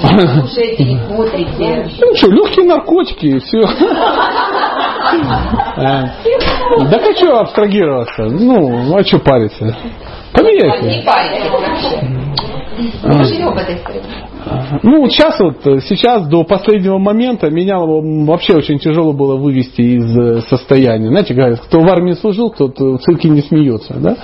Слушаете, 0.00 0.84
не 0.84 0.98
смотрите? 1.06 1.88
Ну 2.00 2.14
что, 2.16 2.30
легкие 2.30 2.66
наркотики 2.66 3.26
и 3.26 3.38
все. 3.38 3.60
Э, 5.76 6.02
да 6.90 6.98
хочу 6.98 7.32
абстрагироваться. 7.32 8.24
Ну, 8.24 8.96
а 8.96 9.04
что 9.04 9.18
париться? 9.20 9.76
Поменяйте. 10.32 10.98
Не 10.98 11.02
паритесь 11.04 11.50
вообще. 11.50 12.00
Ну, 14.82 15.00
вот 15.00 15.12
сейчас 15.12 15.38
вот, 15.40 15.62
сейчас 15.84 16.26
до 16.28 16.44
последнего 16.44 16.98
момента 16.98 17.50
меня 17.50 17.78
вообще 17.78 18.56
очень 18.56 18.78
тяжело 18.78 19.12
было 19.12 19.36
вывести 19.36 19.80
из 19.80 20.18
э, 20.18 20.40
состояния. 20.48 21.08
Знаете, 21.08 21.34
говорят, 21.34 21.60
кто 21.60 21.80
в 21.80 21.88
армии 21.88 22.12
служил, 22.12 22.50
тот 22.50 22.78
в 22.78 22.98
цирке 22.98 23.30
не 23.30 23.40
смеется, 23.40 23.94
да? 23.94 24.16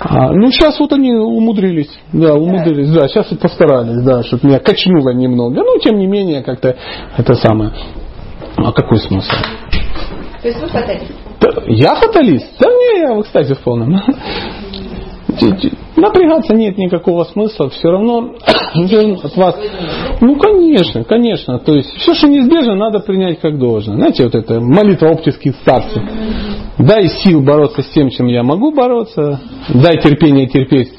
А, 0.00 0.32
ну, 0.32 0.50
сейчас 0.50 0.78
вот 0.78 0.92
они 0.92 1.12
умудрились, 1.12 1.90
да, 2.12 2.34
умудрились, 2.34 2.90
да, 2.90 3.08
сейчас 3.08 3.30
вот 3.30 3.40
постарались, 3.40 4.02
да, 4.04 4.22
чтобы 4.22 4.48
меня 4.48 4.58
качнуло 4.58 5.10
немного. 5.10 5.62
Ну, 5.62 5.78
тем 5.78 5.98
не 5.98 6.06
менее, 6.06 6.42
как-то 6.42 6.76
это 7.16 7.34
самое. 7.34 7.72
А 8.56 8.72
какой 8.72 8.98
смысл? 8.98 9.32
То 10.42 10.48
есть 10.48 10.60
вы 10.60 10.68
фаталист? 10.68 11.12
Я 11.66 11.94
фаталист? 11.94 12.46
Да 12.60 12.68
не, 12.68 13.00
я, 13.00 13.22
кстати, 13.22 13.54
в 13.54 13.60
полном 13.60 13.90
напрягаться 15.96 16.54
нет 16.54 16.78
никакого 16.78 17.24
смысла, 17.24 17.70
все 17.70 17.88
равно 17.90 18.34
от 19.24 19.36
вас... 19.36 19.56
Ну, 20.20 20.36
конечно, 20.36 21.04
конечно. 21.04 21.58
То 21.58 21.74
есть, 21.74 21.88
все, 21.96 22.14
что 22.14 22.28
неизбежно, 22.28 22.74
надо 22.74 23.00
принять 23.00 23.40
как 23.40 23.58
должное. 23.58 23.96
Знаете, 23.96 24.24
вот 24.24 24.34
это 24.34 24.60
молитва 24.60 25.10
оптических 25.10 25.56
старцев. 25.56 26.02
Дай 26.78 27.08
сил 27.08 27.42
бороться 27.42 27.82
с 27.82 27.88
тем, 27.88 28.10
чем 28.10 28.26
я 28.26 28.42
могу 28.42 28.72
бороться. 28.72 29.40
Дай 29.68 29.98
терпение 29.98 30.48
терпеть 30.48 30.92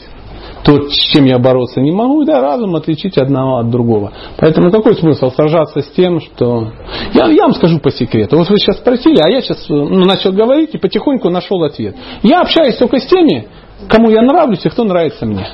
то, 0.64 0.90
с 0.90 1.12
чем 1.12 1.26
я 1.26 1.40
бороться 1.40 1.82
не 1.82 1.92
могу, 1.92 2.24
да, 2.24 2.42
разум 2.42 2.76
отличить 2.76 3.18
одного 3.18 3.58
от 3.58 3.70
другого. 3.70 4.14
Поэтому 4.38 4.72
какой 4.72 4.96
смысл 4.96 5.30
сражаться 5.32 5.82
с 5.82 5.90
тем, 5.92 6.22
что... 6.22 6.72
Я, 7.14 7.28
я 7.28 7.44
вам 7.44 7.54
скажу 7.54 7.80
по 7.80 7.92
секрету. 7.92 8.38
Вот 8.38 8.50
вы 8.50 8.58
сейчас 8.58 8.78
спросили, 8.78 9.20
а 9.20 9.30
я 9.30 9.42
сейчас 9.42 9.66
ну, 9.68 10.06
начал 10.06 10.32
говорить 10.32 10.74
и 10.74 10.78
потихоньку 10.78 11.30
нашел 11.30 11.62
ответ. 11.64 11.96
Я 12.24 12.42
общаюсь 12.42 12.78
только 12.78 13.00
с 13.00 13.06
теми, 13.06 13.48
кому 13.90 14.10
я 14.10 14.22
нравлюсь 14.22 14.66
и 14.66 14.70
кто 14.70 14.84
нравится 14.84 15.26
мне. 15.26 15.48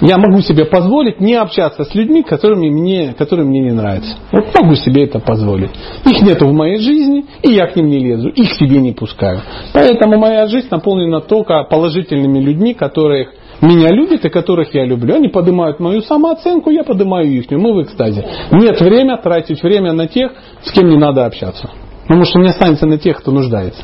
Я 0.00 0.18
могу 0.18 0.40
себе 0.40 0.66
позволить 0.66 1.20
не 1.20 1.34
общаться 1.34 1.84
с 1.84 1.94
людьми, 1.94 2.22
которыми 2.22 2.68
мне, 2.68 3.14
которые 3.16 3.46
мне 3.46 3.60
не 3.60 3.70
нравятся. 3.70 4.16
Вот 4.30 4.54
могу 4.54 4.74
себе 4.74 5.04
это 5.04 5.20
позволить. 5.20 5.70
Их 6.04 6.22
нету 6.22 6.46
в 6.46 6.52
моей 6.52 6.78
жизни, 6.78 7.24
и 7.42 7.52
я 7.52 7.66
к 7.66 7.76
ним 7.76 7.86
не 7.86 7.98
лезу, 7.98 8.28
их 8.28 8.52
себе 8.52 8.78
не 8.78 8.92
пускаю. 8.92 9.40
Поэтому 9.72 10.18
моя 10.18 10.46
жизнь 10.48 10.68
наполнена 10.70 11.22
только 11.22 11.64
положительными 11.64 12.38
людьми, 12.40 12.74
которые 12.74 13.30
меня 13.62 13.88
любят 13.88 14.22
и 14.24 14.28
которых 14.28 14.74
я 14.74 14.84
люблю. 14.84 15.14
Они 15.14 15.28
поднимают 15.28 15.80
мою 15.80 16.02
самооценку, 16.02 16.70
я 16.70 16.84
поднимаю 16.84 17.28
их. 17.28 17.50
Мы 17.50 17.72
в 17.72 17.82
экстазе. 17.82 18.26
Нет 18.50 18.78
времени 18.80 19.16
тратить 19.22 19.62
время 19.62 19.92
на 19.92 20.08
тех, 20.08 20.32
с 20.62 20.72
кем 20.72 20.88
не 20.88 20.98
надо 20.98 21.24
общаться. 21.24 21.70
Потому 22.02 22.24
что 22.24 22.38
не 22.38 22.48
останется 22.48 22.86
на 22.86 22.98
тех, 22.98 23.16
кто 23.18 23.32
нуждается. 23.32 23.82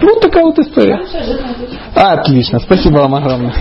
Вот 0.00 0.20
такая 0.20 0.44
вот 0.44 0.58
история. 0.58 0.98
Отлично, 1.94 2.58
спасибо 2.60 2.98
вам 2.98 3.14
огромное. 3.14 3.54